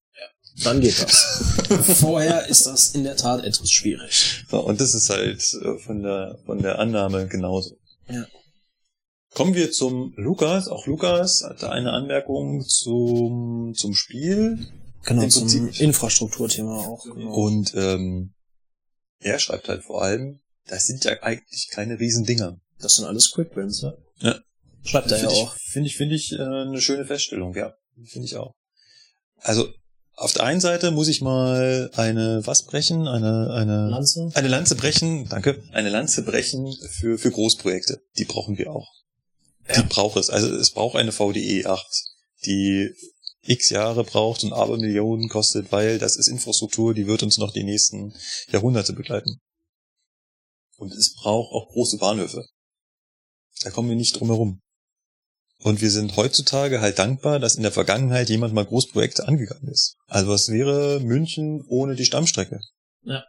[0.63, 1.43] Dann geht das.
[1.99, 4.45] Vorher ist das in der Tat etwas schwierig.
[4.49, 7.77] So, und das ist halt äh, von der, von der Annahme genauso.
[8.07, 8.25] Ja.
[9.33, 10.69] Kommen wir zum Lukas.
[10.69, 14.65] Auch Lukas hatte eine Anmerkung zum, zum Spiel.
[15.03, 17.03] Genau, Im zum Prinzip- Infrastrukturthema auch.
[17.03, 17.33] Genau.
[17.33, 18.33] Und ähm,
[19.19, 22.57] er schreibt halt vor allem, das sind ja eigentlich keine Riesendinger.
[22.79, 23.93] das sind alles Quick Wins, ja.
[24.19, 24.39] Ja.
[24.83, 25.55] Schreibt er ja Finde ich, auch.
[25.57, 27.73] finde ich, finde ich äh, eine schöne Feststellung, ja.
[28.05, 28.53] Finde ich auch.
[29.41, 29.67] Also,
[30.15, 33.07] auf der einen Seite muss ich mal eine, was brechen?
[33.07, 34.31] Eine, eine, Lanze?
[34.33, 38.01] eine Lanze brechen, danke, eine Lanze brechen für, für Großprojekte.
[38.17, 38.89] Die brauchen wir auch.
[39.75, 40.29] Die braucht es.
[40.29, 41.85] Also, es braucht eine VDE 8,
[42.45, 42.91] die
[43.41, 47.51] x Jahre braucht und aber Millionen kostet, weil das ist Infrastruktur, die wird uns noch
[47.51, 48.15] die nächsten
[48.49, 49.39] Jahrhunderte begleiten.
[50.77, 52.45] Und es braucht auch große Bahnhöfe.
[53.61, 54.61] Da kommen wir nicht drum herum.
[55.63, 59.95] Und wir sind heutzutage halt dankbar, dass in der Vergangenheit jemand mal Großprojekte angegangen ist.
[60.07, 62.59] Also was wäre München ohne die Stammstrecke?
[63.03, 63.23] Ja.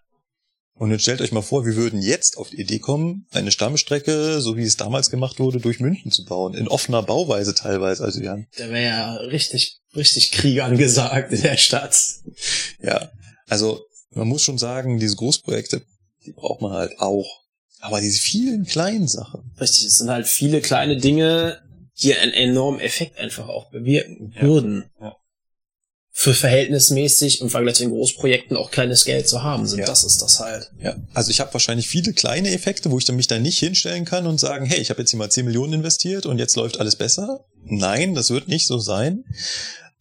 [0.78, 4.43] Und jetzt stellt euch mal vor, wir würden jetzt auf die Idee kommen, eine Stammstrecke,
[4.43, 6.53] so wie es damals gemacht wurde, durch München zu bauen.
[6.53, 8.05] In offener Bauweise teilweise.
[8.05, 11.97] Also wir haben, Der wäre ja richtig, richtig Krieg angesagt in der Stadt.
[12.82, 13.11] ja,
[13.47, 15.82] also man muss schon sagen, diese Großprojekte,
[16.27, 17.40] die braucht man halt auch.
[17.81, 21.62] Aber diese vielen kleinen Sachen, Richtig, es sind halt viele kleine Dinge,
[22.02, 24.43] die einen enormen Effekt einfach auch bewirken Ja.
[24.43, 24.90] würden.
[25.01, 25.16] Ja.
[26.18, 29.81] Für verhältnismäßig im Vergleich zu den Großprojekten auch kleines Geld zu haben sind.
[29.81, 29.86] Ja.
[29.86, 30.73] Das ist das halt.
[30.78, 34.06] Ja, also ich habe wahrscheinlich viele kleine Effekte, wo ich dann mich da nicht hinstellen
[34.06, 36.81] kann und sagen, hey, ich habe jetzt hier mal 10 Millionen investiert und jetzt läuft
[36.81, 37.44] alles besser.
[37.64, 39.24] Nein, das wird nicht so sein.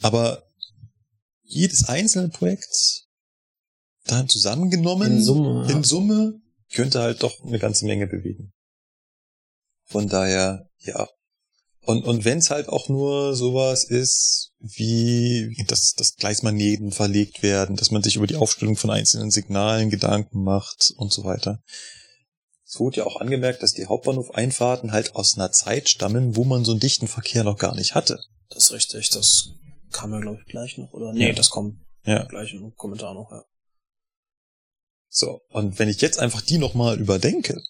[0.01, 0.43] Aber
[1.43, 3.03] jedes einzelne Projekt
[4.05, 6.33] dann zusammengenommen In Summe, in Summe
[6.71, 8.53] könnte halt doch eine ganze Menge bewegen.
[9.83, 11.09] Von daher, ja.
[11.85, 17.75] Und, und wenn es halt auch nur sowas ist, wie dass, dass Gleismagneten verlegt werden,
[17.75, 21.61] dass man sich über die Aufstellung von einzelnen Signalen Gedanken macht und so weiter.
[22.65, 26.65] Es wurde ja auch angemerkt, dass die Hauptbahnhofeinfahrten halt aus einer Zeit stammen, wo man
[26.65, 28.19] so einen dichten Verkehr noch gar nicht hatte.
[28.49, 29.09] Das ist richtig.
[29.11, 29.49] Das
[29.91, 31.13] kam ja, glaube ich, gleich noch, oder?
[31.13, 31.33] Nee, Ja.
[31.33, 32.23] das kommt Ja.
[32.25, 33.43] gleich im Kommentar noch, ja.
[35.09, 37.61] So, und wenn ich jetzt einfach die nochmal überdenke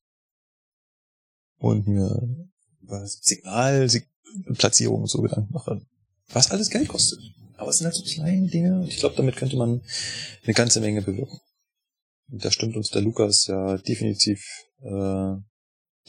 [1.57, 2.49] und mir
[2.85, 5.81] über Signalplatzierungen und so Gedanken mache,
[6.29, 7.19] was alles Geld kostet.
[7.57, 9.81] Aber es sind halt so kleine Dinge und ich glaube, damit könnte man
[10.43, 11.39] eine ganze Menge bewirken.
[12.31, 14.43] Und da stimmt uns der Lukas ja definitiv,
[14.81, 15.35] äh,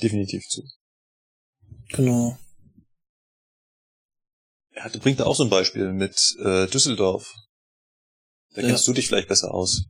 [0.02, 0.62] definitiv zu.
[1.90, 2.36] Genau.
[4.72, 7.32] Er hatte, bringt da auch so ein Beispiel mit äh, Düsseldorf.
[8.54, 8.68] Da Ja.
[8.68, 9.84] kennst du dich vielleicht besser aus.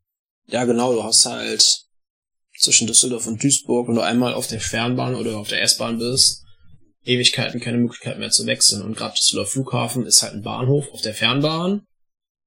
[0.47, 1.85] Ja, genau, du hast halt
[2.59, 6.45] zwischen Düsseldorf und Duisburg, wenn du einmal auf der Fernbahn oder auf der S-Bahn bist,
[7.07, 8.83] Ewigkeiten keine Möglichkeit mehr zu wechseln.
[8.83, 11.83] Und gerade Düsseldorf Flughafen ist halt ein Bahnhof auf der Fernbahn,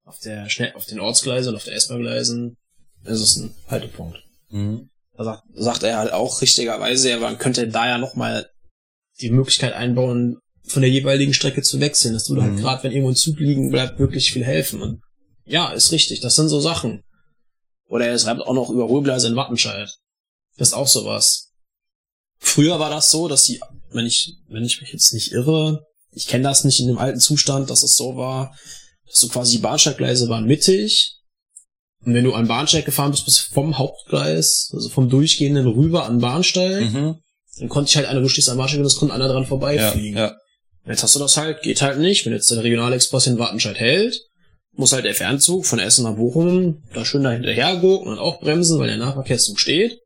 [0.04, 2.56] auf der schnell, auf den Ortsgleisen und auf der S-Bahn-Gleisen
[3.04, 4.18] ist es ein Haltepunkt.
[5.16, 8.48] Da sagt, sagt er halt auch richtigerweise, ja, man könnte da ja nochmal
[9.20, 12.14] die Möglichkeit einbauen, von der jeweiligen Strecke zu wechseln.
[12.14, 12.58] Das würde halt Mhm.
[12.58, 14.82] gerade, wenn irgendwo ein Zug liegen bleibt, wirklich viel helfen.
[14.82, 15.00] Und
[15.44, 16.20] ja, ist richtig.
[16.20, 17.02] Das sind so Sachen.
[17.86, 19.90] Oder er schreibt auch noch Überholgleise in Wattenscheid.
[20.56, 21.49] Das ist auch sowas.
[22.40, 23.60] Früher war das so, dass die,
[23.92, 27.20] wenn ich, wenn ich mich jetzt nicht irre, ich kenne das nicht in dem alten
[27.20, 28.56] Zustand, dass es so war,
[29.06, 31.16] dass so quasi die Bahnsteiggleise waren mittig.
[32.04, 36.14] Und wenn du an Bahnsteig gefahren bist, bis vom Hauptgleis, also vom Durchgehenden rüber an
[36.14, 37.16] den Bahnsteig, Mhm.
[37.58, 39.48] dann konnte ich halt einer, du stehst am Bahnsteig und es konnte einer dran Ja,
[39.48, 40.16] vorbeifliegen.
[40.18, 40.34] ja.
[40.86, 42.24] Jetzt hast du das halt, geht halt nicht.
[42.24, 44.18] Wenn jetzt der Regionalexpress in Wattenscheid hält,
[44.72, 48.40] muss halt der Fernzug von Essen nach Bochum da schön da hinterher gucken und auch
[48.40, 49.98] bremsen, weil der Nahverkehrszug steht.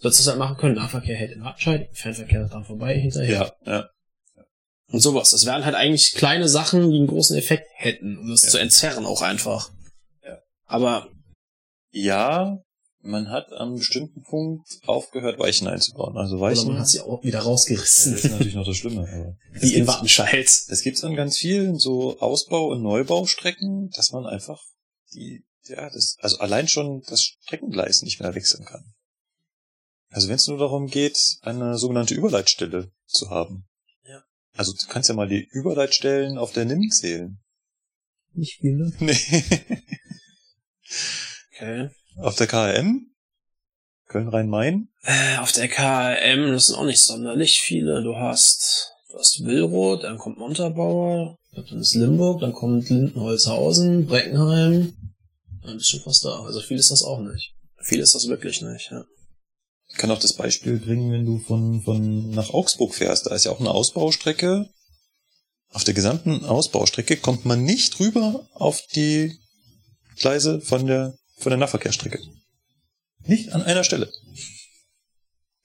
[0.00, 0.74] Sollst du das halt machen können.
[0.76, 3.52] Nahverkehr hält in Wattenscheid, Fernverkehr ist dran vorbei, hinterher.
[3.66, 3.88] Ja, ja.
[4.90, 5.30] Und sowas.
[5.32, 8.48] Das wären halt eigentlich kleine Sachen, die einen großen Effekt hätten, um das Ja.
[8.50, 9.70] zu entzerren auch einfach.
[10.24, 10.38] Ja.
[10.66, 11.08] Aber
[11.90, 12.58] Ja,
[13.00, 16.16] man hat am bestimmten Punkt aufgehört, Weichen einzubauen.
[16.16, 16.68] Also oder Weichen.
[16.68, 18.12] man hat sie auch wieder rausgerissen.
[18.12, 19.00] das ist natürlich noch das Schlimme.
[19.10, 20.46] Aber wie in Wattenscheid.
[20.68, 24.60] Das gibt's an ganz vielen so Ausbau- und Neubaustrecken, dass man einfach
[25.12, 28.84] die, ja, das, also allein schon das Streckengleis nicht mehr wechseln kann.
[30.10, 33.66] Also wenn es nur darum geht, eine sogenannte Überleitstelle zu haben.
[34.06, 34.22] Ja.
[34.54, 37.38] Also du kannst ja mal die Überleitstellen auf der NIM zählen.
[38.32, 38.92] Nicht viele.
[39.00, 39.18] Nee.
[41.52, 41.90] Okay.
[42.16, 43.10] auf der KRM?
[44.06, 44.88] Köln-Rhein-Main?
[45.02, 48.02] Äh, auf der KM, das sind auch nicht sonderlich viele.
[48.02, 54.94] Du hast, du hast Willroth, dann kommt Montabaur, dann ist Limburg, dann kommt Lindenholzhausen, Breckenheim.
[55.62, 56.42] Dann bist du fast da.
[56.44, 57.54] Also viel ist das auch nicht.
[57.82, 59.04] Viel ist das wirklich nicht, ja.
[59.90, 63.26] Ich kann auch das Beispiel bringen, wenn du von, von nach Augsburg fährst.
[63.26, 64.68] Da ist ja auch eine Ausbaustrecke.
[65.72, 69.38] Auf der gesamten Ausbaustrecke kommt man nicht rüber auf die
[70.16, 72.20] Gleise von der, von der Nahverkehrsstrecke.
[73.24, 74.10] Nicht an einer Stelle.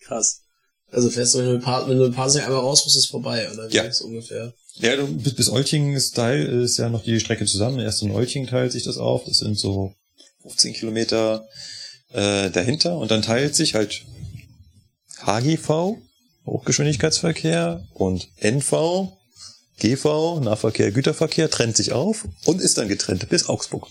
[0.02, 0.41] Krass.
[0.91, 3.06] Also fährst du, wenn du mit Paar, wenn du mit Parsing einmal raus bist, ist
[3.06, 3.84] es vorbei, oder wie Ja.
[3.84, 4.54] ist ungefähr?
[4.76, 7.80] Ja, du, bis, bis Olching ist Teil, ist ja noch die Strecke zusammen.
[7.80, 9.24] Erst in Olching teilt sich das auf.
[9.26, 9.94] Das sind so
[10.44, 11.48] 15 Kilometer
[12.14, 12.98] äh, dahinter.
[12.98, 14.06] Und dann teilt sich halt
[15.22, 15.98] HGV,
[16.45, 19.11] Hochgeschwindigkeitsverkehr, und NV,
[19.80, 23.88] GV, Nahverkehr, Güterverkehr, trennt sich auf und ist dann getrennt bis Augsburg.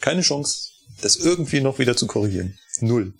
[0.00, 0.70] Keine Chance,
[1.00, 2.58] das irgendwie noch wieder zu korrigieren.
[2.80, 3.14] Null.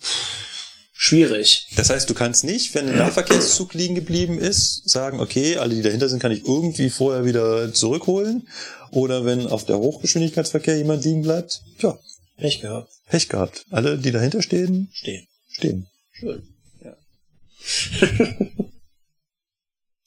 [0.99, 1.67] Schwierig.
[1.75, 5.83] Das heißt, du kannst nicht, wenn ein Nahverkehrszug liegen geblieben ist, sagen, okay, alle, die
[5.83, 8.47] dahinter sind, kann ich irgendwie vorher wieder zurückholen.
[8.91, 11.99] Oder wenn auf der Hochgeschwindigkeitsverkehr jemand liegen bleibt, tja,
[12.37, 12.96] Pech gehabt.
[13.07, 13.65] Pech gehabt.
[13.71, 15.27] Alle, die dahinter stehen, Stehen.
[15.49, 15.87] stehen.
[16.11, 16.43] Schön.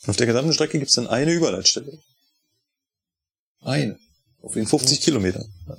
[0.07, 1.99] Auf der gesamten Strecke gibt es dann eine Überleitstelle.
[3.61, 3.99] Eine.
[4.43, 5.53] Auf den 50 Kilometern.
[5.69, 5.77] Ja.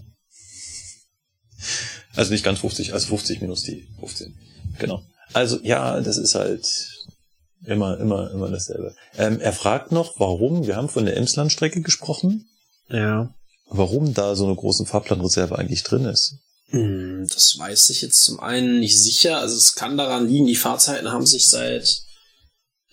[2.16, 4.38] Also nicht ganz 50, also 50 minus die 15.
[4.80, 5.04] Genau.
[5.34, 6.68] Also ja, das ist halt
[7.66, 8.96] immer, immer, immer dasselbe.
[9.16, 12.48] Ähm, er fragt noch, warum, wir haben von der Emslandstrecke gesprochen,
[12.90, 13.34] Ja.
[13.68, 16.36] warum da so eine große Fahrplanreserve eigentlich drin ist.
[16.72, 19.38] Hm, Das weiß ich jetzt zum einen nicht sicher.
[19.38, 22.02] Also es kann daran liegen, die Fahrzeiten haben sich seit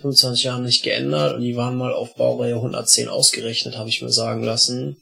[0.00, 4.12] 25 Jahren nicht geändert und die waren mal auf Baureihe 110 ausgerechnet, habe ich mir
[4.12, 4.96] sagen lassen.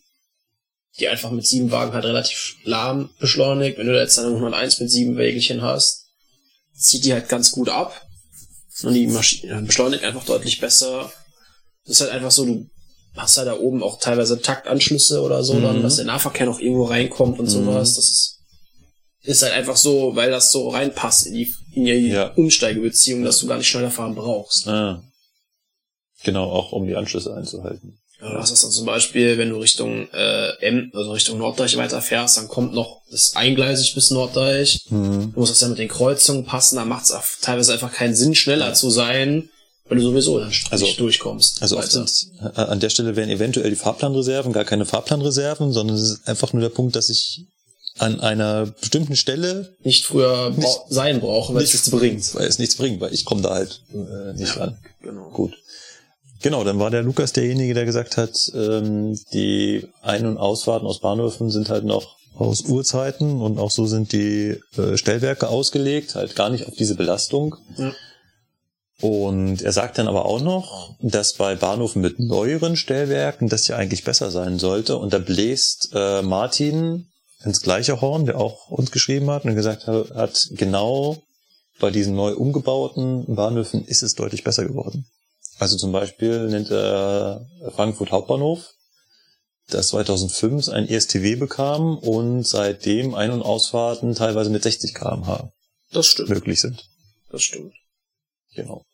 [0.98, 3.77] Die einfach mit sieben Wagen halt relativ lahm beschleunigt.
[3.77, 6.07] Wenn du da jetzt eine 101 mit sieben Wägelchen hast,
[6.74, 8.01] zieht die halt ganz gut ab.
[8.82, 11.12] Und die Maschine beschleunigt einfach deutlich besser.
[11.85, 12.70] Das ist halt einfach so, du
[13.15, 15.82] hast halt da oben auch teilweise Taktanschlüsse oder so, dann, Mhm.
[15.82, 17.95] dass der Nahverkehr noch irgendwo reinkommt und sowas.
[17.96, 18.36] Das ist,
[19.27, 22.29] ist halt einfach so, weil das so reinpasst in die, in die Ja.
[22.35, 24.66] Umsteigebeziehung, dass du gar nicht schneller fahren brauchst.
[24.69, 25.03] Ah.
[26.24, 27.98] Genau, auch um die Anschlüsse einzuhalten.
[28.21, 31.77] Ja, Du hast das dann zum Beispiel, wenn du Richtung äh, M, also Richtung Norddeich
[31.77, 34.87] weiterfährst, dann kommt noch das eingleisig bis Norddeich.
[34.88, 35.32] Mhm.
[35.35, 38.35] Du musst das ja mit den Kreuzungen passen, da macht es teilweise einfach keinen Sinn,
[38.35, 39.51] schneller zu sein,
[39.88, 41.61] weil du sowieso dann Also- nicht durchkommst.
[41.63, 45.96] Also oft sind, äh, an der Stelle wären eventuell die Fahrplanreserven gar keine Fahrplanreserven, sondern
[45.96, 47.45] es ist einfach nur der Punkt, dass ich
[47.99, 52.35] an einer bestimmten Stelle nicht früher Nicht- sein brauche, weil es nichts bringt.
[52.35, 54.77] weil es nichts bringt, weil ich komme da halt äh, nicht ran.
[55.03, 55.31] Genau.
[55.31, 55.55] Gut.
[56.43, 61.01] Genau, dann war der Lukas derjenige, der gesagt hat, ähm, die Ein- und Ausfahrten aus
[61.01, 66.37] Bahnhöfen sind halt noch aus Urzeiten und auch so sind die äh, Stellwerke ausgelegt, halt
[66.37, 67.57] gar nicht auf diese Belastung.
[67.79, 67.93] Ja.
[69.01, 73.77] Und er sagt dann aber auch noch, dass bei Bahnhöfen mit neueren Stellwerken das ja
[73.77, 74.97] eigentlich besser sein sollte.
[74.97, 77.07] Und da bläst äh, Martin
[77.47, 81.23] ins gleiche Horn, der auch uns geschrieben hat und gesagt hat, genau
[81.79, 85.07] bei diesen neu umgebauten Bahnhöfen ist es deutlich besser geworden.
[85.59, 88.73] Also zum Beispiel nennt er Frankfurt Hauptbahnhof,
[89.69, 95.51] das 2005 ein ESTW bekam und seitdem Ein- und Ausfahrten teilweise mit 60 km/h
[95.93, 96.29] Das stimmt.
[96.29, 96.89] möglich sind.
[97.31, 97.75] Das stimmt.
[98.55, 98.85] Genau.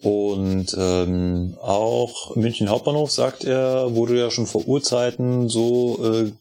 [0.00, 6.32] Und ähm, auch München Hauptbahnhof, sagt er, wurde ja schon vor Urzeiten so äh,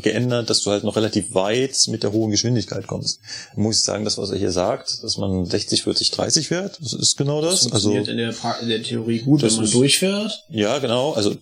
[0.00, 3.20] geändert, dass du halt noch relativ weit mit der hohen Geschwindigkeit kommst.
[3.56, 6.92] Muss ich sagen, das, was er hier sagt, dass man 60, 40, 30 fährt, das
[6.92, 7.62] ist genau das.
[7.62, 10.44] Das also funktioniert in, der in der Theorie gut, wenn man ist- durchfährt.
[10.50, 11.12] ja, genau.
[11.12, 11.34] Also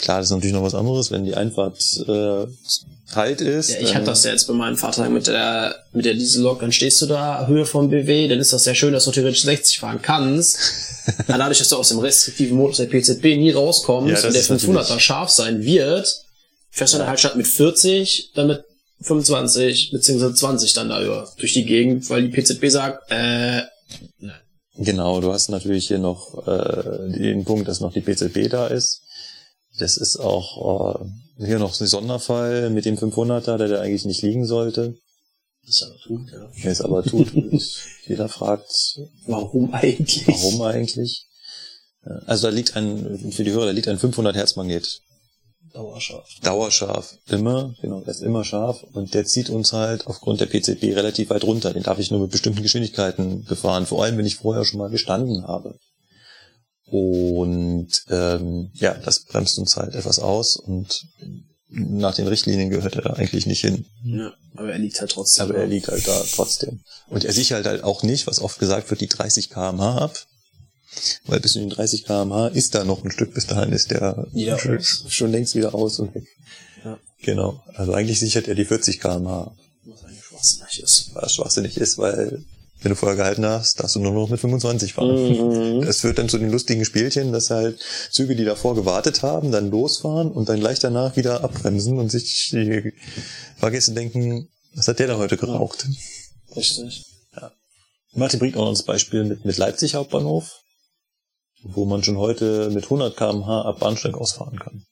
[0.00, 2.46] klar, das ist natürlich noch was anderes, wenn die Einfahrt äh,
[3.14, 3.70] halt ist.
[3.70, 6.72] Ja, ich hatte das ja jetzt bei meinem Vater mit der, mit der Diesellok, dann
[6.72, 9.78] stehst du da, Höhe vom BW, dann ist das ja schön, dass du theoretisch 60
[9.80, 10.58] fahren kannst.
[11.28, 14.40] Aber dadurch, dass du aus dem restriktiven Modus der PZB nie rauskommst Ja, und der
[14.40, 16.22] ist 500er natürlich- scharf sein wird,
[16.70, 18.62] fährst du dann halt statt mit 40, dann mit
[19.02, 23.62] 25 beziehungsweise 20 dann da über durch die Gegend, weil die PZB sagt, äh,
[24.18, 24.34] nein.
[24.76, 29.02] Genau, du hast natürlich hier noch äh, den Punkt, dass noch die PZB da ist.
[29.80, 34.22] Das ist auch äh, hier noch ein Sonderfall mit dem 500er, der da eigentlich nicht
[34.22, 34.94] liegen sollte.
[35.64, 36.50] Das ist aber tut, ja.
[36.62, 37.32] Der es aber tut.
[38.06, 38.70] Jeder fragt,
[39.26, 40.26] Warum eigentlich?
[40.28, 41.26] warum eigentlich?
[42.04, 45.00] Ja, Also da liegt ein, für die Hörer, da liegt ein 500 Hertz Magnet.
[45.72, 46.28] Dauerscharf.
[46.42, 47.16] Dauerscharf.
[47.28, 48.82] Immer, genau, der ist immer scharf.
[48.92, 51.72] Und der zieht uns halt aufgrund der PZB relativ weit runter.
[51.72, 53.86] Den darf ich nur mit bestimmten Geschwindigkeiten befahren.
[53.86, 55.78] Vor allem, wenn ich vorher schon mal gestanden habe.
[56.90, 61.06] Und ähm, ja, das bremst uns halt etwas aus und
[61.68, 63.86] nach den Richtlinien gehört er eigentlich nicht hin.
[64.02, 65.44] Ja, aber er liegt halt trotzdem.
[65.46, 66.80] Aber er liegt halt da trotzdem.
[67.08, 70.16] Und er sichert halt auch nicht, was oft gesagt wird, die 30 kmh ab.
[71.26, 74.26] Weil bis zu den 30 kmh ist da noch ein Stück, bis dahin ist der
[74.32, 74.58] Ja.
[74.58, 76.26] schon, schon längst wieder aus und weg.
[76.84, 76.98] Ja.
[77.22, 77.62] Genau.
[77.74, 79.54] Also eigentlich sichert er die 40 kmh.
[79.84, 81.10] Was eigentlich schwachsinnig ist.
[81.14, 82.44] Was schwachsinnig ist, weil
[82.82, 85.78] wenn du vorher gehalten hast, darfst du nur noch mit 25 fahren.
[85.78, 85.84] Mhm.
[85.84, 87.78] Das führt dann zu den lustigen Spielchen, dass halt
[88.10, 92.50] Züge, die davor gewartet haben, dann losfahren und dann gleich danach wieder abbremsen und sich
[92.52, 92.94] die
[93.58, 95.86] Fahrgäste denken, was hat der da heute geraucht?
[96.56, 97.04] Richtig.
[98.12, 100.60] Martin bringt auch noch das Beispiel mit, mit Leipzig Hauptbahnhof,
[101.62, 104.84] wo man schon heute mit 100 kmh ab Bahnsteig ausfahren kann.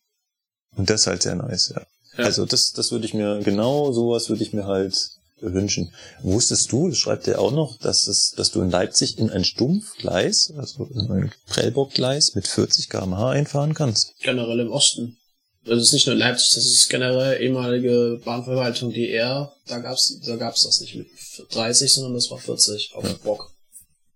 [0.77, 1.83] Und das ist halt sehr nice, ja.
[2.17, 2.25] Ja.
[2.25, 5.93] Also das, das würde ich mir, genau sowas würde ich mir halt wünschen.
[6.23, 9.45] Wusstest du, das schreibt er auch noch, dass es, dass du in Leipzig in ein
[9.45, 14.15] Stumpfgleis, also in ein Prellbockgleis mit 40 kmh einfahren kannst?
[14.21, 15.17] Generell im Osten.
[15.65, 19.53] Das ist nicht nur in Leipzig, das ist generell ehemalige Bahnverwaltung DR.
[19.67, 21.09] Da gab's, da gab's das nicht mit
[21.51, 23.13] 30, sondern das war 40 auf Ja.
[23.23, 23.51] Bock.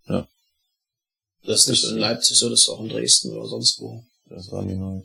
[0.08, 0.26] Ja.
[1.44, 3.78] Das ist nicht Das- nur in Leipzig so, das ist auch in Dresden oder sonst
[3.80, 4.02] wo.
[4.30, 5.02] Das war mir neu.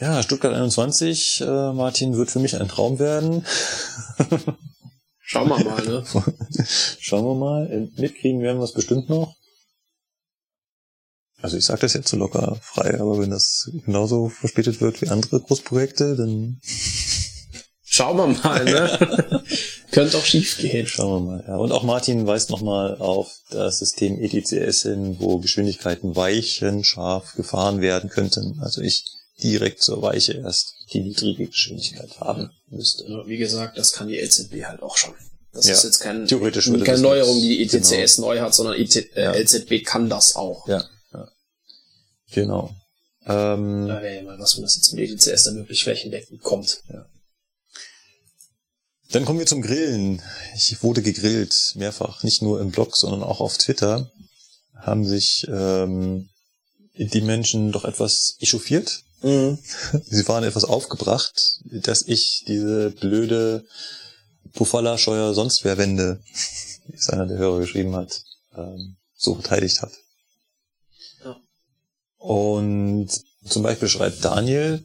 [0.00, 0.22] Ja.
[0.22, 3.44] Stuttgart 21, äh, Martin, wird für mich ein Traum werden.
[5.20, 6.04] Schauen wir mal, ne?
[6.98, 7.70] Schauen wir mal.
[7.70, 9.36] Äh, Mitkriegen werden wir es bestimmt noch.
[11.42, 15.08] Also ich sage das jetzt so locker frei, aber wenn das genauso verspätet wird wie
[15.08, 16.60] andere Großprojekte, dann
[17.92, 19.42] Schauen wir mal, ne?
[19.90, 20.86] Könnte auch schief gehen.
[20.86, 21.44] schauen wir mal.
[21.46, 21.56] Ja.
[21.56, 27.80] Und auch Martin weist nochmal auf das System ETCS hin, wo Geschwindigkeiten weichen scharf gefahren
[27.80, 28.60] werden könnten.
[28.62, 29.04] Also ich
[29.42, 33.04] direkt zur Weiche erst die niedrige Geschwindigkeit haben müsste.
[33.08, 35.14] Ja, Wie gesagt, das kann die LZB halt auch schon.
[35.52, 35.72] Das Ja.
[35.74, 38.94] ist jetzt kein, Theoretisch keine das Neuerung, jetzt- die die ETCS neu hat, sondern ET,
[39.16, 39.32] äh, Ja.
[39.34, 40.66] LZB kann das auch.
[40.68, 41.28] Ja, ja.
[42.32, 42.74] Genau.
[43.26, 46.82] Ähm, Da wäre ja mal was, wenn das jetzt mit ETCS dann wirklich flächendeckend kommt.
[49.12, 50.22] Dann kommen wir zum Grillen.
[50.54, 52.22] Ich wurde gegrillt, mehrfach.
[52.22, 54.10] Nicht nur im Blog, sondern auch auf Twitter.
[54.76, 56.28] Haben sich ähm,
[56.94, 59.02] die Menschen doch etwas echauffiert.
[59.22, 63.64] Sie waren etwas aufgebracht, dass ich diese blöde
[64.54, 66.22] Pufalla Scheuer sonst wer Wende,
[66.86, 68.22] wie es einer der Hörer geschrieben hat,
[68.56, 69.92] ähm, so verteidigt hat.
[71.24, 71.36] Ja.
[72.18, 73.08] Und
[73.46, 74.82] zum Beispiel schreibt Daniel,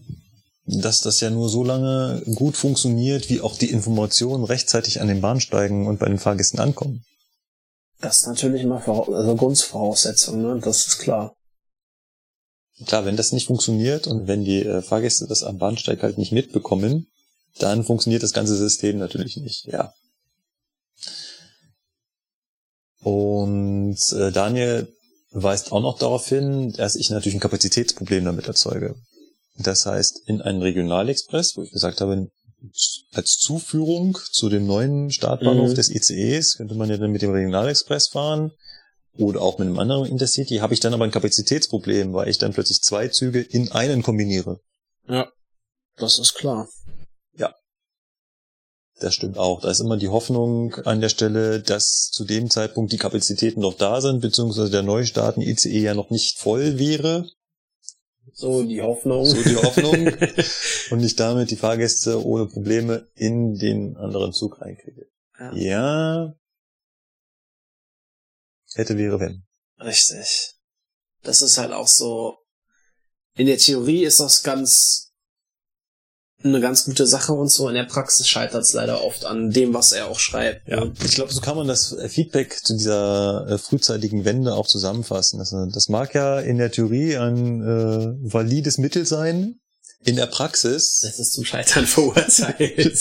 [0.65, 5.21] dass das ja nur so lange gut funktioniert, wie auch die Informationen rechtzeitig an den
[5.21, 7.05] Bahnsteigen und bei den Fahrgästen ankommen.
[8.01, 10.59] Das ist natürlich immer Vora- also Grundvoraussetzung, ne?
[10.61, 11.35] Das ist klar.
[12.85, 16.33] Klar, wenn das nicht funktioniert und wenn die äh, Fahrgäste das am Bahnsteig halt nicht
[16.33, 17.07] mitbekommen,
[17.57, 19.93] dann funktioniert das ganze System natürlich nicht, ja.
[23.01, 24.91] Und äh, Daniel
[25.31, 28.95] weist auch noch darauf hin, dass ich natürlich ein Kapazitätsproblem damit erzeuge.
[29.57, 32.27] Das heißt, in einen Regionalexpress, wo ich gesagt habe,
[33.13, 35.75] als Zuführung zu dem neuen Startbahnhof Mhm.
[35.75, 38.51] des ICEs könnte man ja dann mit dem Regionalexpress fahren
[39.17, 42.53] oder auch mit einem anderen Intercity, habe ich dann aber ein Kapazitätsproblem, weil ich dann
[42.53, 44.59] plötzlich zwei Züge in einen kombiniere.
[45.07, 45.31] Ja.
[45.97, 46.67] Das ist klar.
[48.99, 49.61] Das stimmt auch.
[49.61, 53.75] Da ist immer die Hoffnung an der Stelle, dass zu dem Zeitpunkt die Kapazitäten noch
[53.75, 57.29] da sind, beziehungsweise der Neustart in ICE ja noch nicht voll wäre.
[58.31, 59.25] So die Hoffnung.
[59.25, 60.11] So die Hoffnung.
[60.91, 65.07] und ich damit die Fahrgäste ohne Probleme in den anderen Zug reinkriege.
[65.39, 65.53] Ja.
[65.55, 66.35] Ja.
[68.75, 69.43] Hätte wäre wenn.
[69.79, 70.53] Richtig.
[71.23, 72.37] Das ist halt auch so.
[73.37, 75.05] In der Theorie ist das ganz
[76.43, 77.67] eine ganz gute Sache und so.
[77.69, 80.67] In der Praxis scheitert es leider oft an dem, was er auch schreibt.
[80.67, 85.39] Ja, ich glaube, so kann man das Feedback zu dieser äh, frühzeitigen Wende auch zusammenfassen.
[85.39, 89.59] Das, äh, das mag ja in der Theorie ein äh, valides Mittel sein.
[90.03, 92.99] In der Praxis, Das ist zum Scheitern verurteilt.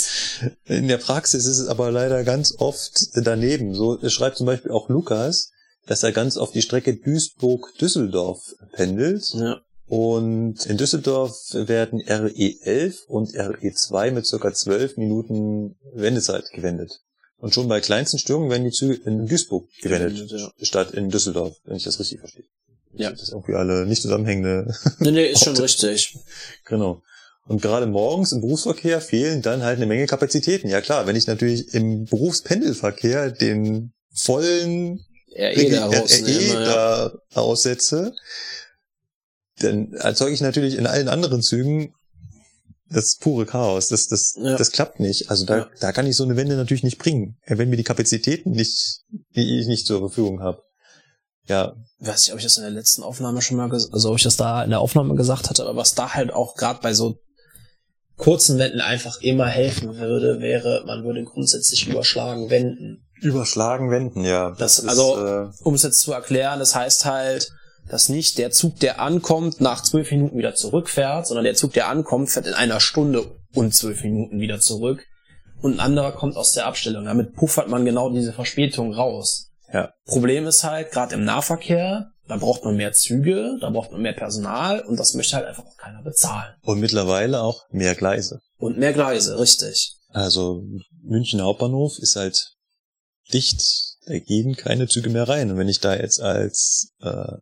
[0.65, 3.75] in der Praxis ist es aber leider ganz oft daneben.
[3.75, 5.51] So schreibt zum Beispiel auch Lukas,
[5.86, 9.34] dass er ganz auf die Strecke Duisburg-Düsseldorf pendelt.
[9.34, 9.60] ja.
[9.86, 17.00] Und in Düsseldorf werden RE11 und RE2 mit circa 12 Minuten Wendezeit gewendet.
[17.36, 20.50] Und schon bei kleinsten Störungen werden die Züge in Duisburg gewendet, ja.
[20.62, 22.46] statt in Düsseldorf, wenn ich das richtig verstehe.
[22.94, 23.10] Ja.
[23.10, 24.74] Das ist irgendwie alle nicht zusammenhängende.
[25.00, 26.16] Nee, nee, ist schon richtig.
[26.64, 27.02] genau.
[27.46, 30.68] Und gerade morgens im Berufsverkehr fehlen dann halt eine Menge Kapazitäten.
[30.68, 35.04] Ja klar, wenn ich natürlich im Berufspendelverkehr den vollen
[35.36, 36.62] RE da RE rausnehmen.
[36.62, 37.12] ja.
[37.30, 38.12] da aussetze,
[39.58, 41.94] dann erzeuge ich natürlich in allen anderen Zügen
[42.90, 43.88] das pure Chaos.
[43.88, 44.56] Das, das, Ja.
[44.56, 45.30] das klappt nicht.
[45.30, 45.70] Also da, Ja.
[45.80, 49.00] da kann ich so eine Wende natürlich nicht bringen, wenn mir die Kapazitäten nicht,
[49.34, 50.62] die ich nicht zur Verfügung habe.
[51.46, 54.22] ja, weiß nicht, ob ich das in der letzten Aufnahme schon mal, also ob ich
[54.22, 57.18] das da in der Aufnahme gesagt hatte, aber was da halt auch gerade bei so
[58.16, 63.03] kurzen Wänden einfach immer helfen würde, wäre, man würde grundsätzlich überschlagen wenden.
[63.20, 64.51] Überschlagen wenden, ja.
[64.59, 67.51] Das- ist, also- äh, Um es jetzt zu erklären, das heißt halt,
[67.89, 71.89] dass nicht der Zug, der ankommt, nach zwölf Minuten wieder zurückfährt, sondern der Zug, der
[71.89, 75.05] ankommt, fährt in einer Stunde und zwölf Minuten wieder zurück.
[75.60, 77.05] Und ein anderer kommt aus der Abstellung.
[77.05, 79.51] Damit puffert man genau diese Verspätung raus.
[79.73, 79.93] Ja.
[80.07, 84.12] Problem ist halt, gerade im Nahverkehr, da braucht man mehr Züge, da braucht man mehr
[84.15, 86.55] Personal und das möchte halt einfach auch keiner bezahlen.
[86.62, 88.41] und mittlerweile auch mehr Gleise.
[88.59, 89.97] Und mehr Gleise, richtig.
[90.10, 90.62] Also
[91.02, 92.53] München Hauptbahnhof ist halt
[93.33, 93.62] dicht,
[94.07, 95.51] da gehen keine Züge mehr rein.
[95.51, 97.36] Und wenn ich da jetzt als äh,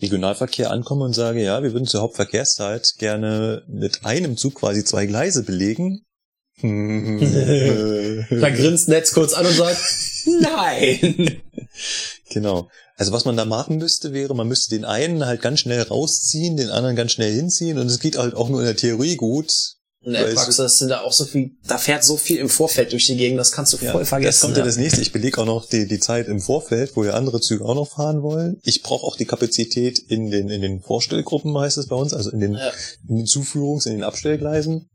[0.00, 5.06] Regionalverkehr ankomme und sage, ja, wir würden zur Hauptverkehrszeit gerne mit einem Zug quasi zwei
[5.06, 6.04] Gleise belegen.
[8.30, 9.80] Da grinst Netz kurz an und sagt,
[10.40, 11.40] nein.
[12.30, 12.68] Genau.
[12.96, 16.56] Also was man da machen müsste, wäre, man müsste den einen halt ganz schnell rausziehen,
[16.56, 19.77] den anderen ganz schnell hinziehen und es geht halt auch nur in der Theorie gut.
[20.00, 23.06] In der Praxis sind da auch so viel, da fährt so viel im Vorfeld durch
[23.06, 24.40] die Gegend, das kannst du voll Das vergessen.
[24.42, 25.00] kommt ja das nächste.
[25.00, 27.88] Ich belege auch noch die, die Zeit im Vorfeld, wo ja andere Züge auch noch
[27.90, 28.60] fahren wollen.
[28.62, 32.30] Ich brauche auch die Kapazität in den, in den Vorstellgruppen, heißt es bei uns, also
[32.30, 32.70] in den, Ja.
[33.08, 34.88] in den Zuführungs-, in den Abstellgleisen.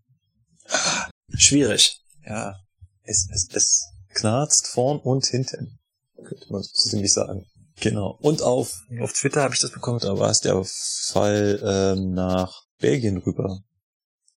[1.35, 1.99] Schwierig.
[2.25, 2.55] Ja,
[3.03, 3.83] es, es, es
[4.13, 5.79] knarzt vorn und hinten.
[6.23, 7.45] Könnte man so ziemlich sagen.
[7.81, 8.17] Genau.
[8.21, 11.59] Und auf, auf Twitter habe ich das bekommen, da war es der Fall
[11.97, 13.59] ähm, nach Belgien rüber.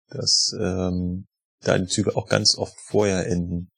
[0.09, 1.25] Dass ähm,
[1.61, 3.69] da die Züge auch ganz oft vorher enden.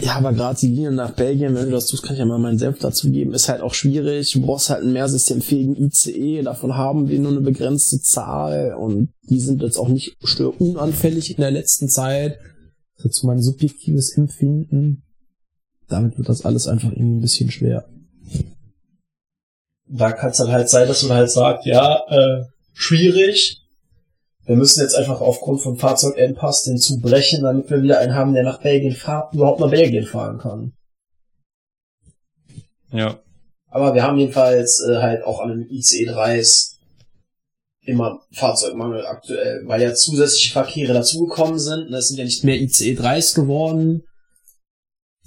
[0.00, 2.38] Ja, aber gerade die Linie nach Belgien, wenn du das tust, kann ich ja mal
[2.38, 4.32] meinen Selbst dazu geben, ist halt auch schwierig.
[4.32, 9.10] Du brauchst halt einen mehr systemfähigen ICE, davon haben wir nur eine begrenzte Zahl und
[9.28, 12.38] die sind jetzt auch nicht störunanfällig in der letzten Zeit.
[12.96, 15.02] Das ist jetzt mein subjektives Empfinden.
[15.88, 17.86] Damit wird das alles einfach irgendwie ein bisschen schwer.
[19.88, 23.62] Da kann es dann halt sein, dass man halt sagt, ja, äh, schwierig.
[24.46, 28.32] Wir müssen jetzt einfach aufgrund vom Fahrzeugengpass den Zug brechen, damit wir wieder einen haben,
[28.32, 30.72] der nach Belgien fahrt, überhaupt nach Belgien fahren kann.
[32.92, 33.18] Ja.
[33.66, 36.76] Aber wir haben jedenfalls äh, halt auch an den ICE-3s
[37.80, 41.88] immer Fahrzeugmangel aktuell, weil ja zusätzliche Verkehre dazugekommen sind.
[41.88, 44.04] Und Es sind ja nicht mehr ICE-3s geworden,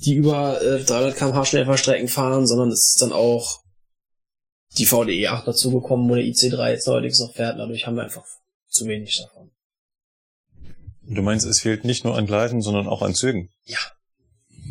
[0.06, 3.60] die über äh, 300 km/h Schnellfahrstrecken fahren, sondern es ist dann auch
[4.78, 7.60] die VDE 8 dazugekommen, wo der IC3 jetzt neuerdings noch fährt.
[7.60, 8.26] Dadurch haben wir einfach
[8.70, 9.52] zu wenig davon.
[11.04, 13.50] Du meinst, es fehlt nicht nur an Gleisen, sondern auch an Zügen.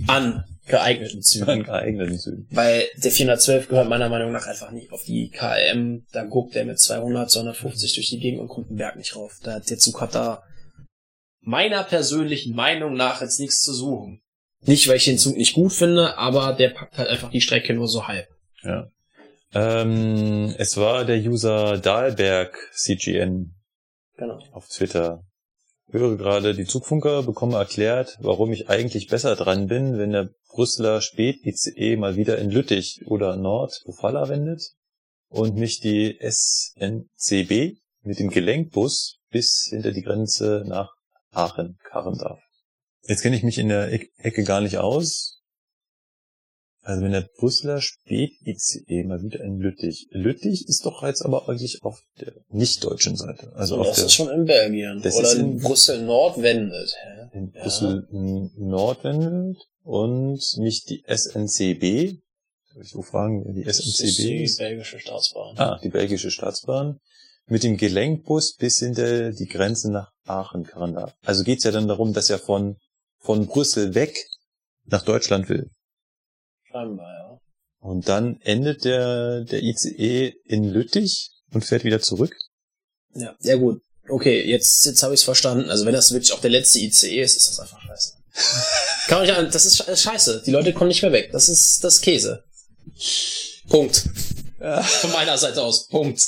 [0.06, 1.48] An geeigneten Zügen.
[1.48, 2.46] An geeigneten Zügen.
[2.50, 6.06] Weil der 412 gehört meiner Meinung nach einfach nicht auf die KM.
[6.12, 9.38] Da guckt der mit 200, 250 durch die Gegend und kommt den Berg nicht rauf.
[9.42, 10.42] Da, der Zug hat da
[11.40, 14.20] meiner persönlichen Meinung nach jetzt nichts zu suchen.
[14.62, 17.74] Nicht, weil ich den Zug nicht gut finde, aber der packt halt einfach die Strecke
[17.74, 18.28] nur so halb.
[18.62, 18.90] Ja.
[19.54, 23.54] Ähm, es war der User Dahlberg CGN
[24.18, 24.38] Genau.
[24.52, 25.22] auf Twitter.
[25.90, 31.00] Höre gerade, die Zugfunker bekomme erklärt, warum ich eigentlich besser dran bin, wenn der Brüsseler
[31.00, 34.72] Spät-ICE mal wieder in Lüttich oder Nord Bufala wendet
[35.28, 40.90] und mich die SNCB mit dem Gelenkbus bis hinter die Grenze nach
[41.30, 42.40] Aachen karren darf.
[43.06, 45.37] Jetzt kenne ich mich in der Eck- Ecke gar nicht aus.
[46.88, 50.06] Also wenn der Brüsseler Spät-ICE mal wieder in Lüttich.
[50.10, 53.52] Lüttich ist doch jetzt aber eigentlich auf der nicht-deutschen Seite.
[53.54, 55.02] Also auf das der ist schon in Belgien.
[55.02, 56.94] Das Oder in in- Brüssel Nord wendet.
[57.34, 57.62] in Ja.
[57.62, 58.08] Brüssel
[58.56, 62.16] Nord wendet und nicht die SNCB.
[62.72, 64.56] Soll ich so fragen, die Das ist SNCB die ist?
[64.58, 65.58] belgische Staatsbahn.
[65.58, 67.00] Ah, die belgische Staatsbahn.
[67.48, 71.12] Mit dem Gelenkbus bis hinter die Grenze nach Aachen karren darf.
[71.22, 72.76] Also geht's ja dann darum, dass er von,
[73.18, 74.16] von Brüssel weg
[74.86, 75.68] nach Deutschland will.
[76.78, 77.40] Scheinbar, ja.
[77.80, 82.34] Und dann endet der, der ICE in Lüttich und fährt wieder zurück.
[83.14, 83.80] Ja, ja gut.
[84.08, 85.70] Okay, jetzt, jetzt habe ich es verstanden.
[85.70, 88.12] Also wenn das wirklich auch der letzte ICE ist, ist das einfach scheiße.
[89.08, 90.42] Kann man nicht an, das ist sche- scheiße.
[90.46, 91.30] Die Leute kommen nicht mehr weg.
[91.32, 92.42] Das ist das Käse.
[93.68, 93.96] Punkt.
[94.58, 95.86] Von meiner Seite aus.
[95.88, 96.20] Punkt.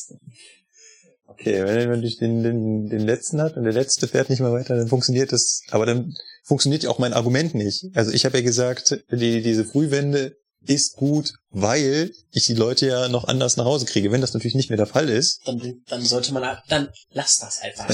[1.27, 4.53] Okay, wenn er natürlich den, den, den letzten hat und der letzte fährt nicht mehr
[4.53, 6.15] weiter, dann funktioniert das, aber dann
[6.45, 7.87] funktioniert ja auch mein Argument nicht.
[7.95, 13.09] Also ich habe ja gesagt, die, diese Frühwende ist gut, weil ich die Leute ja
[13.09, 14.13] noch anders nach Hause kriege.
[14.13, 17.61] Wenn das natürlich nicht mehr der Fall ist, Dann, dann sollte man, dann lass das
[17.61, 17.89] einfach.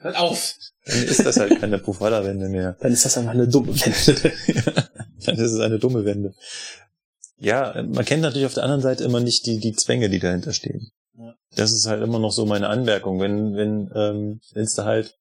[0.00, 0.54] Hört auf.
[0.86, 2.76] dann ist das halt keine Pufalla-Wende mehr.
[2.80, 4.32] Dann ist das einfach eine dumme Wende.
[5.24, 6.34] Dann ist es eine dumme Wende.
[7.38, 10.52] Ja, man kennt natürlich auf der anderen Seite immer nicht die, die Zwänge, die dahinter
[10.52, 10.90] stehen.
[11.18, 11.34] Ja.
[11.56, 13.20] Das ist halt immer noch so meine Anmerkung.
[13.20, 15.14] Wenn, wenn, ähm, wenn es da halt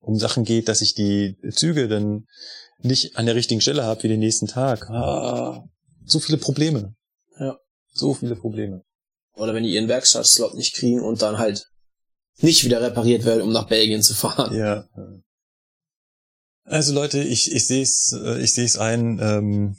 [0.00, 2.26] um Sachen geht, dass ich die Züge dann
[2.82, 4.88] nicht an der richtigen Stelle habe wie den nächsten Tag.
[4.90, 5.64] Ah,
[6.10, 6.94] so viele Probleme.
[7.38, 7.58] Ja.
[7.92, 8.82] So viele Probleme.
[9.34, 11.66] Oder wenn die ihren Werkstattslot nicht kriegen und dann halt
[12.38, 14.56] nicht wieder repariert werden, um nach Belgien zu fahren.
[14.56, 14.88] Ja.
[16.64, 19.76] Also Leute, ich, ich sehe es ich sehe es ein, ähm,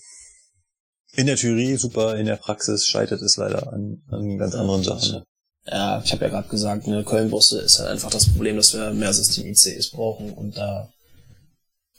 [1.14, 5.24] in der Theorie super, in der Praxis scheitert es leider an, an ganz anderen Sachen.
[5.66, 8.92] Ja, ich habe ja gerade gesagt, ne, Köln-Busse ist halt einfach das Problem, dass wir
[8.94, 10.90] mehr System-ICs brauchen und da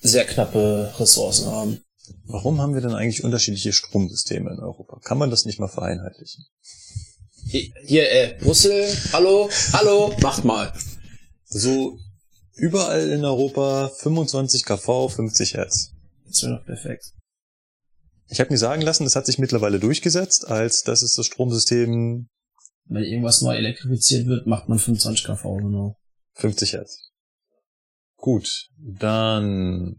[0.01, 1.81] sehr knappe Ressourcen haben.
[2.25, 5.01] Warum haben wir denn eigentlich unterschiedliche Stromsysteme in Europa?
[5.05, 6.45] Kann man das nicht mal vereinheitlichen?
[7.45, 10.73] Hier, äh, Brüssel, hallo, hallo, macht mal.
[11.45, 11.99] So
[12.55, 15.93] überall in Europa 25 kV, 50 Hertz.
[16.27, 17.13] Das wäre doch perfekt.
[18.29, 22.29] Ich habe mir sagen lassen, das hat sich mittlerweile durchgesetzt, als dass es das Stromsystem
[22.87, 25.97] Wenn irgendwas neu elektrifiziert wird, macht man 25 kV, genau.
[26.35, 27.11] 50 Hertz.
[28.17, 29.97] Gut, dann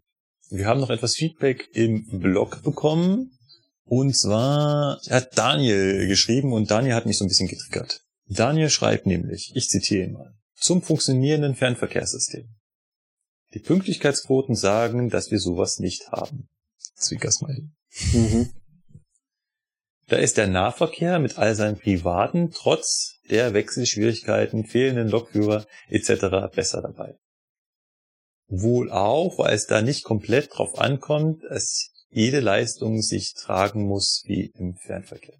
[0.50, 3.38] wir haben noch etwas Feedback im Blog bekommen.
[3.86, 8.02] Und zwar hat Daniel geschrieben und Daniel hat mich so ein bisschen getriggert.
[8.28, 12.48] Daniel schreibt nämlich, ich zitiere ihn mal, zum funktionierenden Fernverkehrssystem.
[13.54, 16.48] Die Pünktlichkeitsquoten sagen, dass wir sowas nicht haben.
[16.96, 17.70] Zwinkersmiley.
[18.14, 18.50] Mhm.
[20.08, 26.54] Da ist der Nahverkehr mit all seinen Privaten trotz der Wechselschwierigkeiten, fehlenden Lokführer etc.
[26.54, 27.16] besser dabei.
[28.48, 34.24] Wohl auch, weil es da nicht komplett drauf ankommt, dass jede Leistung sich tragen muss
[34.26, 35.38] wie im Fernverkehr.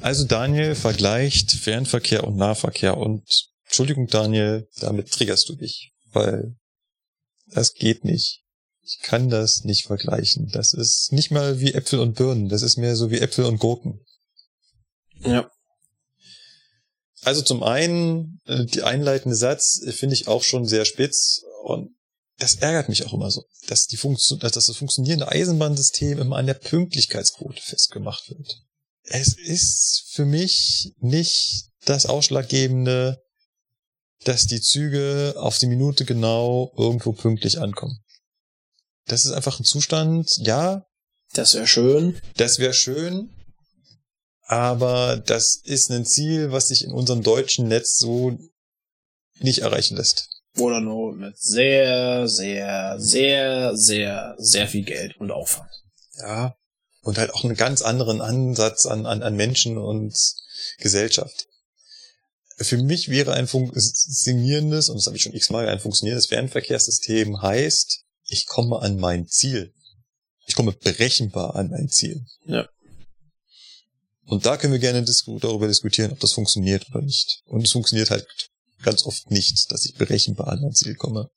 [0.00, 6.56] Also Daniel vergleicht Fernverkehr und Nahverkehr und Entschuldigung Daniel, damit triggerst du dich, weil
[7.46, 8.42] das geht nicht.
[8.82, 10.48] Ich kann das nicht vergleichen.
[10.52, 13.58] Das ist nicht mal wie Äpfel und Birnen, das ist mehr so wie Äpfel und
[13.58, 14.00] Gurken.
[15.20, 15.50] Ja.
[17.22, 21.90] Also zum einen, äh, die einleitende Satz äh, finde ich auch schon sehr spitz und
[22.38, 26.46] das ärgert mich auch immer so, dass die Funktion, dass das funktionierende Eisenbahnsystem immer an
[26.46, 28.62] der Pünktlichkeitsquote festgemacht wird.
[29.02, 33.20] Es ist für mich nicht das Ausschlaggebende,
[34.24, 38.04] dass die Züge auf die Minute genau irgendwo pünktlich ankommen.
[39.06, 40.86] Das ist einfach ein Zustand, ja,
[41.32, 42.20] Das wäre schön.
[42.36, 43.34] das wäre schön,
[44.42, 48.38] aber das ist ein Ziel, was sich in unserem deutschen Netz so
[49.40, 50.37] nicht erreichen lässt.
[50.56, 55.70] Oder nur mit sehr, sehr, sehr, sehr, sehr viel Geld und Aufwand.
[56.20, 56.56] Ja.
[57.02, 60.14] Und halt auch einen ganz anderen Ansatz an, an, an Menschen und
[60.78, 61.46] Gesellschaft.
[62.56, 68.04] Für mich wäre ein funktionierendes, und das habe ich schon x-mal, ein funktionierendes Fernverkehrssystem heißt,
[68.26, 69.72] ich komme an mein Ziel.
[70.46, 72.26] Ich komme berechenbar an mein Ziel.
[72.46, 72.68] Ja.
[74.24, 77.42] Und da können wir gerne disku darüber diskutieren, ob das funktioniert oder nicht.
[77.46, 78.26] Und es funktioniert halt
[78.82, 81.30] ganz oft nicht, dass ich berechenbar an mein Ziel komme.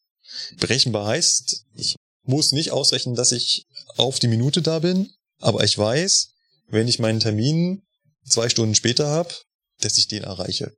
[0.60, 3.66] Berechenbar heißt, ich muss nicht ausrechnen, dass ich
[3.98, 6.30] auf die Minute da bin, aber ich weiß,
[6.68, 7.82] wenn ich meinen Termin
[8.26, 9.34] zwei Stunden später habe,
[9.80, 10.76] dass ich den erreiche.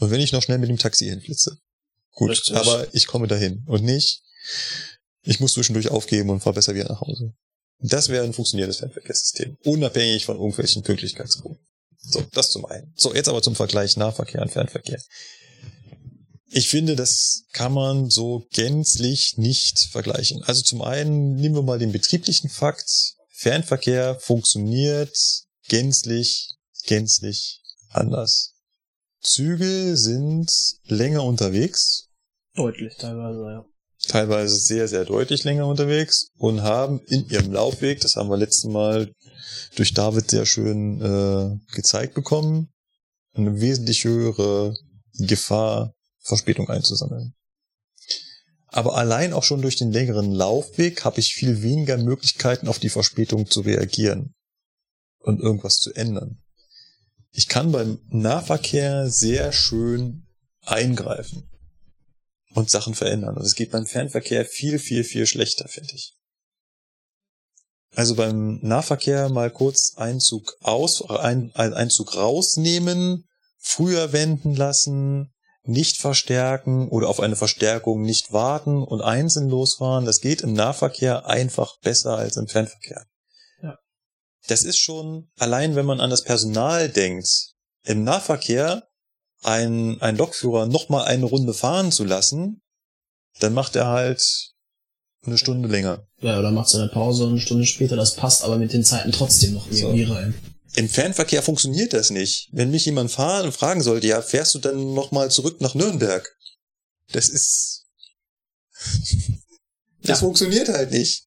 [0.00, 1.58] Und wenn ich noch schnell mit dem Taxi hinflitze.
[2.12, 2.56] Gut, Richtig.
[2.56, 4.22] aber ich komme dahin und nicht,
[5.22, 7.32] ich muss zwischendurch aufgeben und fahre besser wieder nach Hause.
[7.80, 11.64] Das wäre ein funktionierendes Fernverkehrssystem, unabhängig von irgendwelchen Pünktlichkeitsquoten.
[12.00, 12.92] So, das zum einen.
[12.96, 15.00] So, jetzt aber zum Vergleich Nahverkehr und Fernverkehr.
[16.50, 20.42] Ich finde, das kann man so gänzlich nicht vergleichen.
[20.44, 23.14] Also zum einen nehmen wir mal den betrieblichen Fakt.
[23.28, 25.16] Fernverkehr funktioniert
[25.68, 26.54] gänzlich,
[26.86, 28.54] gänzlich anders.
[29.20, 30.50] Züge sind
[30.84, 32.08] länger unterwegs,
[32.58, 33.64] Deutlich teilweise, ja.
[34.08, 38.72] teilweise sehr, sehr deutlich länger unterwegs und haben in ihrem Laufweg, das haben wir letzten
[38.72, 39.12] Mal
[39.76, 42.68] durch David sehr schön äh, gezeigt bekommen,
[43.34, 44.76] eine wesentlich höhere
[45.14, 47.34] Gefahr, Verspätung einzusammeln.
[48.66, 52.90] Aber allein auch schon durch den längeren Laufweg habe ich viel weniger Möglichkeiten, auf die
[52.90, 54.34] Verspätung zu reagieren
[55.20, 56.42] und irgendwas zu ändern.
[57.30, 60.26] Ich kann beim Nahverkehr sehr schön
[60.62, 61.48] eingreifen
[62.54, 63.36] und Sachen verändern.
[63.36, 66.17] Und es geht beim Fernverkehr viel, viel, viel schlechter, finde ich.
[67.94, 73.26] Also beim Nahverkehr mal kurz Einzug aus, ein, ein Einzug rausnehmen,
[73.58, 75.32] früher wenden lassen,
[75.64, 80.06] nicht verstärken oder auf eine Verstärkung nicht warten und einzeln losfahren.
[80.06, 83.06] Das geht im Nahverkehr einfach besser als im Fernverkehr.
[83.62, 83.78] Ja.
[84.46, 87.52] Das ist schon, allein wenn man an das Personal denkt,
[87.84, 88.88] im Nahverkehr
[89.42, 92.62] ein, ein Lokführer nochmal eine Runde fahren zu lassen,
[93.40, 94.54] dann macht er halt
[95.28, 96.06] eine Stunde länger.
[96.20, 99.54] Ja, oder macht seine Pause eine Stunde später, das passt aber mit den Zeiten trotzdem
[99.54, 100.34] noch irgendwie rein.
[100.74, 102.48] Im Fernverkehr funktioniert das nicht.
[102.52, 106.28] Wenn mich jemand fahren und fragen sollte, ja, fährst du dann nochmal zurück nach Nürnberg?
[107.12, 107.86] Das ist,
[110.02, 110.16] das Ja.
[110.16, 111.24] funktioniert halt nicht.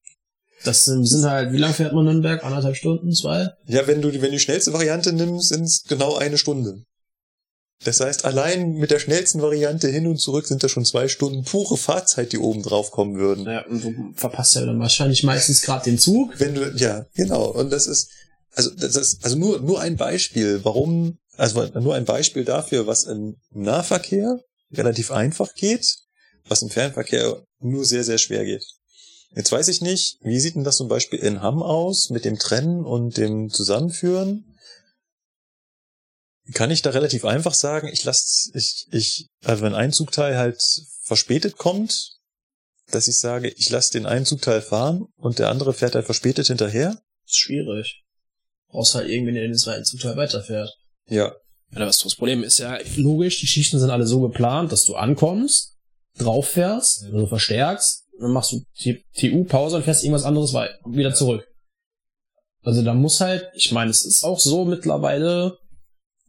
[0.63, 2.43] Das sind halt, wie lang fährt man Nürnberg?
[2.43, 3.49] Anderthalb Stunden, zwei?
[3.65, 6.83] Ja, wenn du, wenn du die schnellste Variante nimmst, sind es genau eine Stunde.
[7.83, 11.43] Das heißt, allein mit der schnellsten Variante hin und zurück sind das schon zwei Stunden
[11.43, 13.45] pure Fahrzeit, die oben drauf kommen würden.
[13.45, 16.39] Ja, und du verpasst ja dann wahrscheinlich meistens gerade den Zug.
[16.39, 17.45] Wenn du, ja, genau.
[17.45, 18.09] Und das ist,
[18.53, 23.05] also das ist, also nur, nur ein Beispiel, warum, also nur ein Beispiel dafür, was
[23.05, 24.39] im Nahverkehr
[24.71, 25.87] relativ einfach geht,
[26.47, 28.63] was im Fernverkehr nur sehr, sehr schwer geht.
[29.35, 32.37] Jetzt weiß ich nicht, wie sieht denn das zum Beispiel in Hamm aus mit dem
[32.37, 34.50] Trennen und dem Zusammenführen?
[36.53, 40.61] Kann ich da relativ einfach sagen, ich lasse, ich, ich, also wenn ein Zugteil halt
[41.03, 42.17] verspätet kommt,
[42.89, 46.47] dass ich sage, ich lasse den einen Zugteil fahren und der andere fährt halt verspätet
[46.47, 46.97] hinterher?
[47.25, 48.03] ist schwierig.
[48.69, 50.69] Brauchst halt irgendwen, der den zweiten Zugteil weiterfährt.
[51.07, 51.35] Ja.
[51.73, 55.77] Ja, das Problem ist ja logisch, die Schichten sind alle so geplant, dass du ankommst,
[56.17, 58.63] drauf fährst, also verstärkst, dann machst du
[59.15, 61.47] TU, Pause und fährst irgendwas anderes wieder zurück.
[62.63, 65.57] Also da muss halt, ich meine, es ist auch so mittlerweile,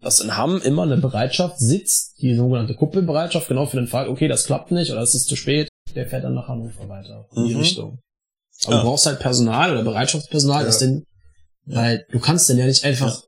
[0.02, 4.28] dass in Hamm immer eine Bereitschaft sitzt, die sogenannte Kuppelbereitschaft, genau für den Fall, okay,
[4.28, 7.48] das klappt nicht oder es ist zu spät, der fährt dann nach Hannover weiter, in
[7.48, 7.60] die Mhm.
[7.60, 7.98] Richtung.
[8.64, 8.82] Aber Ja.
[8.82, 10.66] du brauchst halt Personal oder Bereitschaftspersonal, Ja.
[10.66, 11.04] das denn,
[11.66, 13.22] weil du kannst denn ja nicht einfach,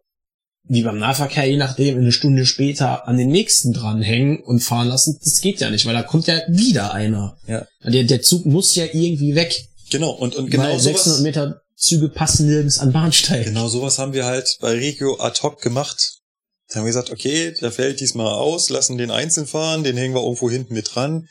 [0.66, 5.18] wie beim Nahverkehr, je nachdem, eine Stunde später an den nächsten dranhängen und fahren lassen,
[5.22, 7.36] das geht ja nicht, weil da kommt ja wieder einer.
[7.46, 7.66] Ja.
[7.84, 9.54] Der, der Zug muss ja irgendwie weg,
[9.90, 13.44] Genau, und, und genau weil 600 sowas, Meter Züge passen nirgends an Bahnsteig.
[13.44, 16.20] genau sowas haben wir halt bei Regio ad hoc gemacht.
[16.68, 20.14] Da haben wir gesagt, okay, der fällt diesmal aus, lassen den einzeln fahren, den hängen
[20.14, 21.28] wir irgendwo hinten mit dran.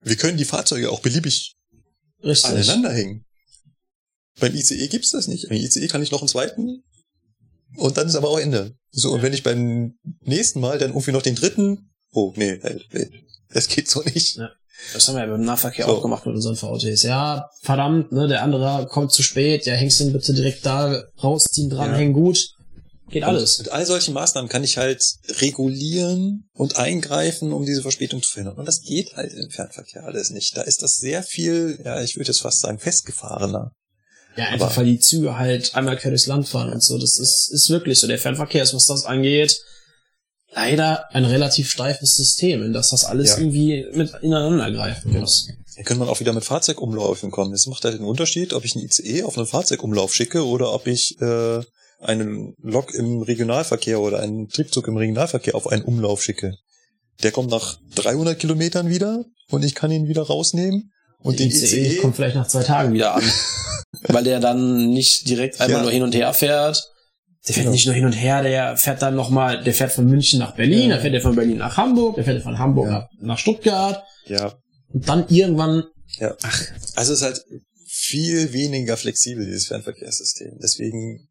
[0.00, 1.56] Wir können die Fahrzeuge auch beliebig
[2.24, 2.50] Richtig.
[2.50, 3.24] aneinander hängen.
[4.40, 5.48] Beim ICE gibt's das nicht.
[5.48, 6.82] Beim ICE kann ich noch einen zweiten
[7.76, 8.74] und dann ist aber auch Ende.
[8.90, 12.86] So, und wenn ich beim nächsten Mal dann irgendwie noch den dritten, oh, nee, halt,
[12.92, 13.08] nee,
[13.52, 14.36] das geht so nicht.
[14.36, 14.50] Ja.
[14.92, 15.92] Das haben wir ja beim Nahverkehr So.
[15.92, 17.02] auch gemacht mit unseren VTs.
[17.02, 21.70] Ja, verdammt, ne, der andere kommt zu spät, ja, hängst den bitte direkt da rausziehen,
[21.70, 22.48] dranhängen, gut.
[23.12, 23.58] Geht alles.
[23.58, 25.02] Und mit all solchen Maßnahmen kann ich halt
[25.40, 28.58] regulieren und eingreifen, um diese Verspätung zu verhindern.
[28.58, 30.56] Und das geht halt im Fernverkehr alles nicht.
[30.56, 33.72] Da ist das sehr viel, ja, ich würde jetzt fast sagen, festgefahrener.
[34.36, 36.98] Ja, einfach Aber- weil die Züge halt einmal quer durchs Land fahren und so.
[36.98, 38.06] Das ist, ist wirklich so.
[38.06, 39.60] Der Fernverkehr ist, was das angeht,
[40.54, 43.38] leider ein relativ steifes System, in das das alles Ja.
[43.38, 45.48] irgendwie mit ineinander greifen muss.
[45.74, 47.52] Hier könnte man auch wieder mit Fahrzeugumläufen kommen.
[47.54, 50.86] Es macht halt einen Unterschied, ob ich einen ICE auf einen Fahrzeugumlauf schicke oder ob
[50.86, 51.60] ich äh,
[52.02, 56.54] einen Lok im Regionalverkehr oder einen Triebzug im Regionalverkehr auf einen Umlauf schicke.
[57.22, 60.90] Der kommt nach 300 Kilometern wieder und ich kann ihn wieder rausnehmen.
[61.18, 63.22] Und der den ICE ICE, E kommt vielleicht nach zwei Tagen wieder an.
[64.08, 65.82] weil der dann nicht direkt einmal Ja.
[65.82, 66.82] nur hin und her fährt.
[67.46, 67.72] Der fährt Genau.
[67.72, 70.88] nicht nur hin und her, der fährt dann nochmal, der fährt von München nach Berlin,
[70.88, 70.94] Ja.
[70.96, 73.08] dann fährt er von Berlin nach Hamburg, der fährt von Hamburg Ja.
[73.20, 74.54] nach, Stuttgart ja,
[74.88, 75.84] und dann irgendwann,
[76.18, 76.36] Ja.
[76.96, 77.40] Also es ist halt
[77.86, 80.58] viel weniger flexibel, dieses Fernverkehrssystem.
[80.62, 81.28] Deswegen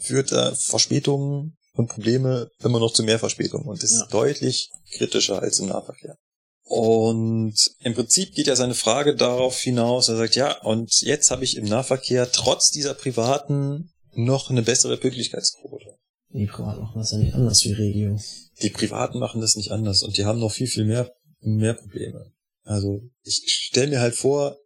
[0.00, 4.06] führt da Verspätungen und Probleme immer noch zu mehr Verspätungen und ist Ja.
[4.10, 6.16] deutlich kritischer als im Nahverkehr.
[6.64, 11.42] Und im Prinzip geht ja seine Frage darauf hinaus, er sagt, ja, und jetzt habe
[11.42, 15.96] ich im Nahverkehr trotz dieser privaten noch eine bessere Pünktlichkeitsquote.
[16.32, 18.16] die Privat machen das ja nicht anders wie Regio.
[18.62, 22.30] Die Privaten machen das nicht anders und die haben noch viel, viel mehr, mehr Probleme.
[22.62, 24.56] Also ich stelle mir halt vor,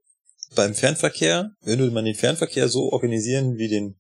[0.55, 3.97] beim Fernverkehr, würde man den Fernverkehr so organisieren wie den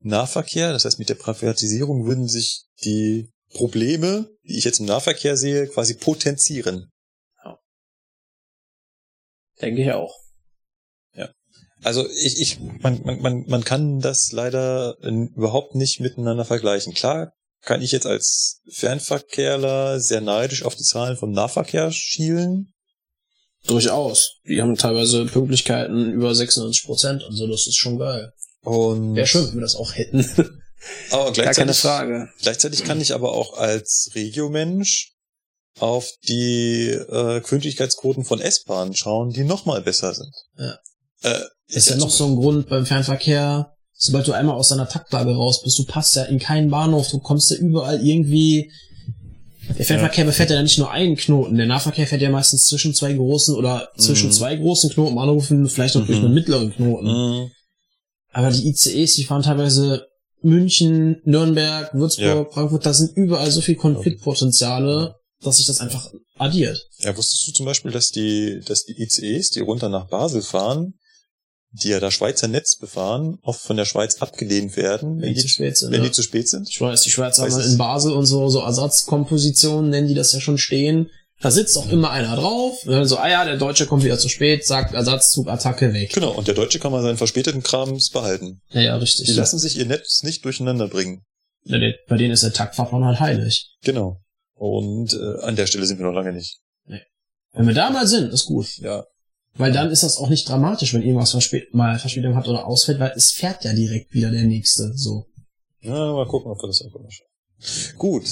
[0.00, 5.36] Nahverkehr, das heißt mit der Privatisierung würden sich die Probleme, die ich jetzt im Nahverkehr
[5.36, 6.90] sehe, quasi potenzieren.
[9.60, 10.14] Denke ich auch.
[11.82, 16.92] Also ich, ich man, man, man, man kann das leider äh, überhaupt nicht miteinander vergleichen.
[16.92, 22.72] Klar kann ich jetzt als Fernverkehrler sehr neidisch auf die Zahlen vom Nahverkehr schielen,
[23.66, 24.40] Durchaus.
[24.46, 28.32] Die haben teilweise Pünktlichkeiten über 96 Prozent und so, das ist schon geil.
[28.64, 30.20] Und Wäre schön, wenn wir das auch hätten.
[31.10, 32.28] aber Gar gleichzeitig, keine Frage.
[32.42, 35.12] gleichzeitig kann ich aber auch als Regiomensch
[35.80, 40.34] auf die äh, Pünktlichkeitsquoten von S-Bahnen schauen, die nochmal besser sind.
[40.58, 40.78] Ja.
[41.22, 45.34] Äh, ist ja noch so ein Grund beim Fernverkehr, sobald du einmal aus deiner Taktlage
[45.34, 48.72] raus bist, du passt ja in keinen Bahnhof, du kommst ja überall irgendwie.
[49.78, 53.12] Der Fernverkehr befährt ja nicht nur einen Knoten, der Nahverkehr fährt ja meistens zwischen zwei
[53.12, 54.32] großen oder zwischen Mhm.
[54.32, 56.24] zwei großen Knoten anrufen, vielleicht noch durch Mhm.
[56.26, 57.06] einen mittleren Knoten.
[57.06, 57.50] Mhm.
[58.32, 60.06] Aber die ICEs, die fahren teilweise
[60.42, 66.86] München, Nürnberg, Würzburg, Frankfurt, da sind überall so viel Konfliktpotenziale, dass sich das einfach addiert.
[66.98, 70.94] Ja, wusstest du zum Beispiel, dass die, dass die ICEs, die runter nach Basel fahren,
[71.70, 75.48] die ja das Schweizer Netz befahren, oft von der Schweiz abgelehnt werden, Wenn die zu
[75.48, 75.92] spät sind.
[75.92, 76.08] wenn ja.
[76.08, 76.68] die zu spät sind?
[76.68, 80.40] Ich weiß, die Schweizer haben in Basel und so, so Ersatzkompositionen, nennen die das ja
[80.40, 81.10] schon stehen.
[81.40, 82.82] Da sitzt auch immer einer drauf.
[82.84, 86.12] Und dann so, ah ja, der Deutsche kommt wieder zu spät, sagt Ersatzzug, Attacke weg.
[86.12, 88.60] Genau, und der Deutsche kann mal seinen verspäteten Krams behalten.
[88.70, 89.26] Ja, ja, richtig.
[89.26, 91.22] Die lassen sich ihr Netz nicht durcheinander bringen.
[91.64, 93.70] Ja, der- Bei denen ist der Taktfachmann halt heilig.
[93.82, 94.20] Genau.
[94.54, 96.58] Und äh, an der Stelle sind wir noch lange nicht.
[97.52, 98.76] Wenn wir da mal sind, ist gut.
[98.78, 99.04] Ja.
[99.54, 102.98] Weil dann ist das auch nicht dramatisch, wenn irgendwas verspät mal Verspätung hat oder ausfällt,
[103.00, 104.92] weil es fährt ja direkt wieder der nächste.
[104.96, 105.26] So.
[105.80, 107.96] Ja, mal gucken, ob wir das einfach mal schaffen.
[107.96, 108.24] Gut.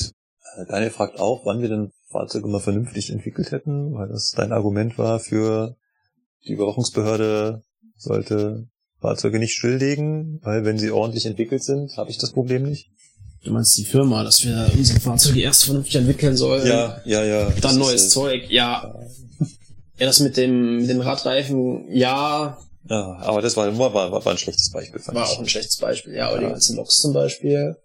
[0.56, 4.52] Äh, Daniel fragt auch, wann wir denn Fahrzeuge mal vernünftig entwickelt hätten, weil das dein
[4.52, 5.76] Argument war für
[6.46, 7.62] die Überwachungsbehörde
[7.96, 8.68] sollte
[9.00, 12.90] Fahrzeuge nicht stilllegen, weil wenn sie ordentlich entwickelt sind, habe ich das Problem nicht.
[13.44, 16.66] Du meinst die Firma, dass wir unsere Fahrzeuge erst vernünftig entwickeln sollen?
[16.66, 17.50] Ja, ja, ja.
[17.60, 18.94] Dann neues äh, Zeug, ja.
[19.98, 24.26] Ja, das mit dem, mit den Radreifen, ja, Ja, aber das war, war, war, war
[24.32, 25.00] ein schlechtes Beispiel.
[25.00, 25.30] Fand war ich.
[25.30, 26.14] auch ein schlechtes Beispiel.
[26.14, 26.50] Ja, aber die Ja.
[26.50, 27.76] ganzen Loks zum Beispiel.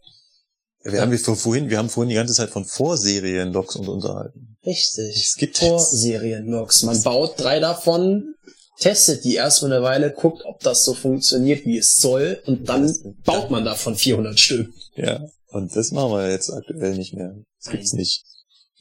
[0.83, 4.57] Wir haben wir vorhin, wir haben vorhin die ganze Zeit von Vorserien-Loks uns unterhalten.
[4.65, 5.15] Richtig.
[5.15, 6.83] Es gibt Vorserien-Loks.
[6.83, 8.35] Man baut drei davon,
[8.79, 12.91] testet die erstmal eine Weile, guckt, ob das so funktioniert, wie es soll, und dann
[13.23, 14.73] baut man davon 400 Stück.
[14.95, 15.23] Ja.
[15.49, 17.35] Und das machen wir jetzt aktuell nicht mehr.
[17.61, 18.23] Das gibt's nicht.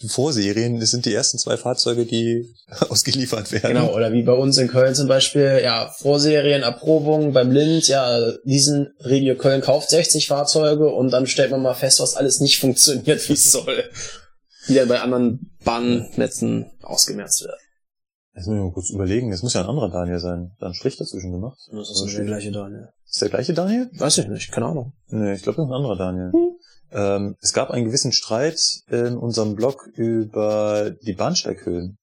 [0.08, 2.54] Vorserien, das sind die ersten zwei Fahrzeuge, die
[2.88, 3.74] ausgeliefert werden.
[3.74, 8.32] Genau, oder wie bei uns in Köln zum Beispiel, ja, Vorserien, Erprobung beim Lind, ja,
[8.44, 12.58] diesen Regio Köln kauft 60 Fahrzeuge und dann stellt man mal fest, was alles nicht
[12.58, 13.84] funktioniert, wie es soll.
[14.68, 17.56] Die dann bei anderen Bahnnetzen ausgemerzt wird.
[18.34, 19.30] Jetzt müssen wir mal kurz überlegen.
[19.30, 20.52] Das muss ja ein anderer Daniel sein.
[20.60, 21.58] Da einen Strich dazwischen gemacht.
[21.72, 22.88] Das ist der gleiche Daniel.
[23.04, 23.90] Ist der gleiche Daniel?
[23.94, 24.92] Weiß ich nicht, keine Ahnung.
[25.08, 26.30] Nee, ich glaube, das ist ein anderer Daniel.
[26.93, 31.99] Ähm, es gab einen gewissen Streit in unserem Blog über die Bahnsteighöhen.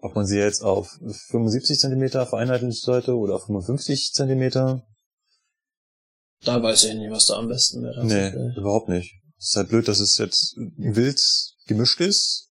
[0.00, 4.82] Ob man sie jetzt auf 75 Zentimeter vereinheitlichen sollte oder auf 55 Zentimeter.
[6.44, 8.04] Da weiß ich nicht, was da am besten wäre.
[8.04, 8.56] Nee, tatsächlich.
[8.56, 9.14] überhaupt nicht.
[9.38, 11.20] Es ist halt blöd, dass es jetzt wild
[11.66, 12.50] gemischt ist,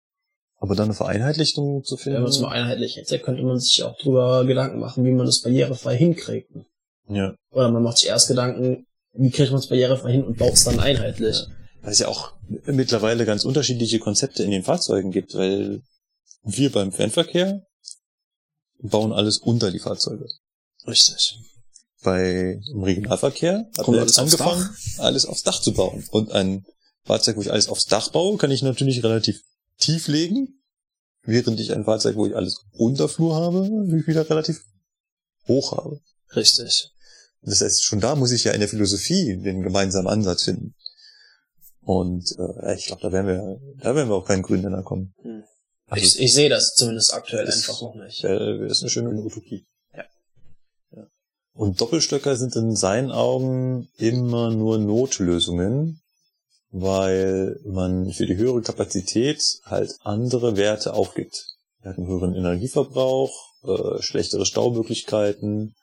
[0.57, 2.15] aber dann eine Vereinheitlichung zu finden.
[2.15, 5.25] Wenn man es mal einheitlich hätte, könnte man sich auch drüber Gedanken machen, wie man
[5.25, 6.51] das barrierefrei hinkriegt.
[7.09, 7.35] ja.
[7.51, 8.86] Oder man macht sich erst Gedanken,
[9.17, 11.45] wie kriegt man es barrierefrei hin und baut es dann einheitlich.
[11.81, 12.33] Weil es ja auch
[12.65, 15.81] mittlerweile ganz unterschiedliche Konzepte in den Fahrzeugen gibt, weil
[16.43, 17.61] wir beim Fernverkehr
[18.79, 20.27] bauen alles unter die Fahrzeuge.
[20.85, 21.39] Richtig.
[22.03, 26.05] Bei im Regionalverkehr man jetzt alles aufs angefangen, alles aufs Dach zu bauen.
[26.11, 26.65] Und ein
[27.03, 29.41] Fahrzeug, wo ich alles aufs Dach baue, kann ich natürlich relativ
[29.77, 30.61] tief legen,
[31.23, 33.63] während ich ein Fahrzeug, wo ich alles Unterflur habe,
[34.07, 34.61] wieder relativ
[35.47, 35.99] hoch habe.
[36.35, 36.91] Richtig.
[37.41, 40.73] Das heißt, schon da muss ich ja in der Philosophie den gemeinsamen Ansatz finden.
[41.81, 45.13] Und äh, ich glaube, da werden wir, da werden wir auch keinen grünen Nenner kommen.
[45.21, 45.43] Hm.
[45.87, 48.23] Also, ich, ich sehe das zumindest aktuell Das- einfach noch nicht.
[48.25, 49.65] äh, ist eine schöne Utopie.
[49.95, 50.03] Ja.
[50.91, 51.07] ja.
[51.53, 56.01] Und Doppelstöcker sind in seinen Augen immer nur Notlösungen,
[56.71, 61.45] weil man für die höhere Kapazität halt andere Werte aufgibt.
[61.81, 63.31] Er hat einen höheren Energieverbrauch,
[63.63, 65.73] äh, schlechtere Staumöglichkeiten,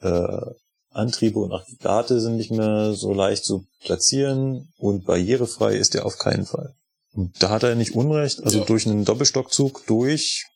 [0.00, 0.40] äh,
[0.94, 6.18] Antriebe und Aggregate sind nicht mehr so leicht zu platzieren und barrierefrei ist er auf
[6.18, 6.74] keinen Fall.
[7.12, 8.64] Und da hat er nicht Unrecht, also Ja.
[8.64, 10.46] durch einen Doppelstockzug durch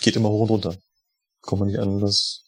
[0.00, 0.76] geht immer hoch und runter.
[1.42, 2.42] Kommt man nicht anders.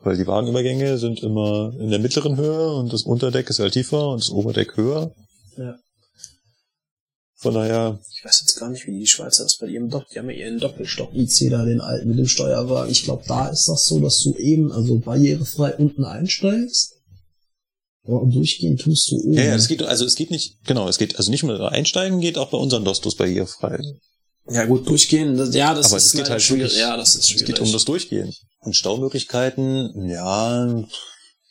[0.00, 4.10] Weil die Wagenübergänge sind immer in der mittleren Höhe und das Unterdeck ist halt tiefer
[4.10, 5.14] und das Oberdeck höher.
[5.56, 5.76] Ja.
[7.40, 10.18] Von daher, Ich weiß jetzt gar nicht, wie die Schweizer das bei ihrem Dopp, die
[10.18, 12.90] haben ja ihren Doppelstock-IC da, den alten mit dem Steuerwagen.
[12.90, 16.94] Ich glaube, da ist das so, dass du eben, also barrierefrei unten einsteigst.
[18.02, 19.34] Und durchgehen tust du oben.
[19.34, 22.20] ja, ja, es geht, also es geht nicht, genau, es geht, also nicht nur einsteigen
[22.20, 23.78] geht auch bei unseren Dostos barrierefrei.
[24.50, 26.76] Ja, gut, durchgehen, das, ja, das Aber ist es geht halt schwierig.
[26.76, 27.46] Ja, das ist es schwierig.
[27.46, 28.32] geht um das Durchgehen.
[28.60, 30.84] Und Staumöglichkeiten, ja,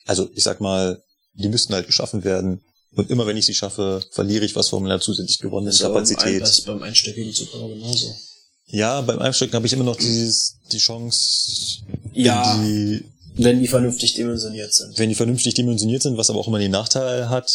[0.05, 1.01] also ich sag mal,
[1.33, 2.61] die müssten halt geschaffen werden.
[2.97, 5.87] Und immer wenn ich sie schaffe, verliere ich was von meiner zusätzlich gewonnenen Das ja
[5.87, 6.41] Kapazität.
[6.41, 8.13] das ist beim einstöckigen Zug aber genauso.
[8.69, 11.79] Ja, beim Einstecken habe ich immer noch dieses, die Chance,
[12.13, 14.97] Ja, die, wenn die vernünftig dimensioniert sind.
[14.99, 17.49] wenn die vernünftig dimensioniert sind, was aber auch immer den Nachteil hat,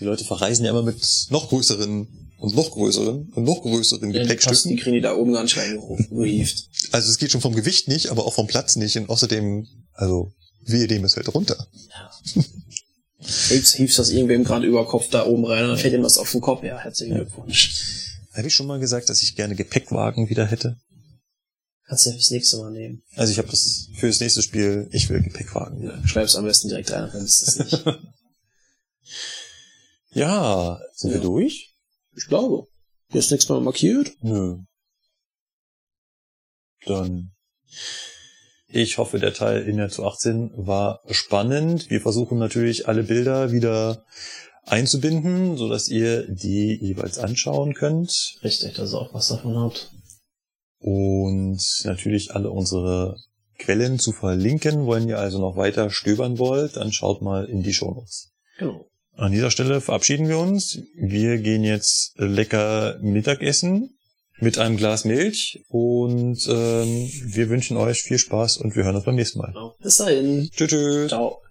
[0.00, 2.08] die Leute verreisen ja immer mit noch größeren
[2.38, 4.76] und noch größeren und noch größeren Ja, die, passt, die Gepäckstücken.
[4.78, 6.68] kriegen die da oben gar nicht reingehieft.
[6.92, 8.96] Also es geht schon vom Gewicht nicht, aber auch vom Platz nicht.
[8.96, 10.32] Und außerdem, also,
[10.64, 11.66] wehe dem es fällt runter.
[13.24, 16.18] Hiebst, hiebst das irgendwem gerade über Kopf da oben rein und dann fällt ihm was
[16.18, 16.62] auf den Kopf.
[16.62, 18.10] Ja, herzlichen Glückwunsch.
[18.32, 20.76] Habe ich schon mal gesagt, dass ich gerne Gepäckwagen wieder hätte?
[21.86, 23.02] Kannst du ja fürs nächste Mal nehmen.
[23.14, 25.96] Also ich habe das für das nächste Spiel, ich will Gepäckwagen wieder.
[25.98, 27.84] Ja, schreib's am besten direkt rein, dann ist das nicht.
[30.16, 31.22] Ja, sind wir Ja.
[31.24, 31.74] durch?
[32.16, 32.68] Ich glaube.
[33.10, 34.12] Hier ist nichts mehr markiert.
[34.20, 34.58] Nö.
[36.86, 37.32] Dann.
[38.76, 41.90] Ich hoffe, der Teil in der zu 18 war spannend.
[41.90, 44.04] Wir versuchen natürlich alle Bilder wieder
[44.64, 48.36] einzubinden, so dass ihr die jeweils anschauen könnt.
[48.42, 49.92] Richtig, dass ihr auch was davon habt.
[50.80, 53.16] Und natürlich alle unsere
[53.60, 54.86] Quellen zu verlinken.
[54.86, 58.32] Wollen ihr also noch weiter stöbern wollt, dann schaut mal in die Shownotes.
[58.58, 58.90] Genau.
[59.12, 60.80] An dieser Stelle verabschieden wir uns.
[60.96, 63.96] Wir gehen jetzt lecker Mittagessen
[64.40, 69.04] mit einem Glas Milch und ähm, wir wünschen euch viel Spaß und wir hören uns
[69.04, 69.54] beim nächsten Mal.
[69.80, 70.50] Bis dahin.
[70.52, 70.70] Tschüss.
[70.70, 71.08] tschüss.
[71.08, 71.43] Ciao.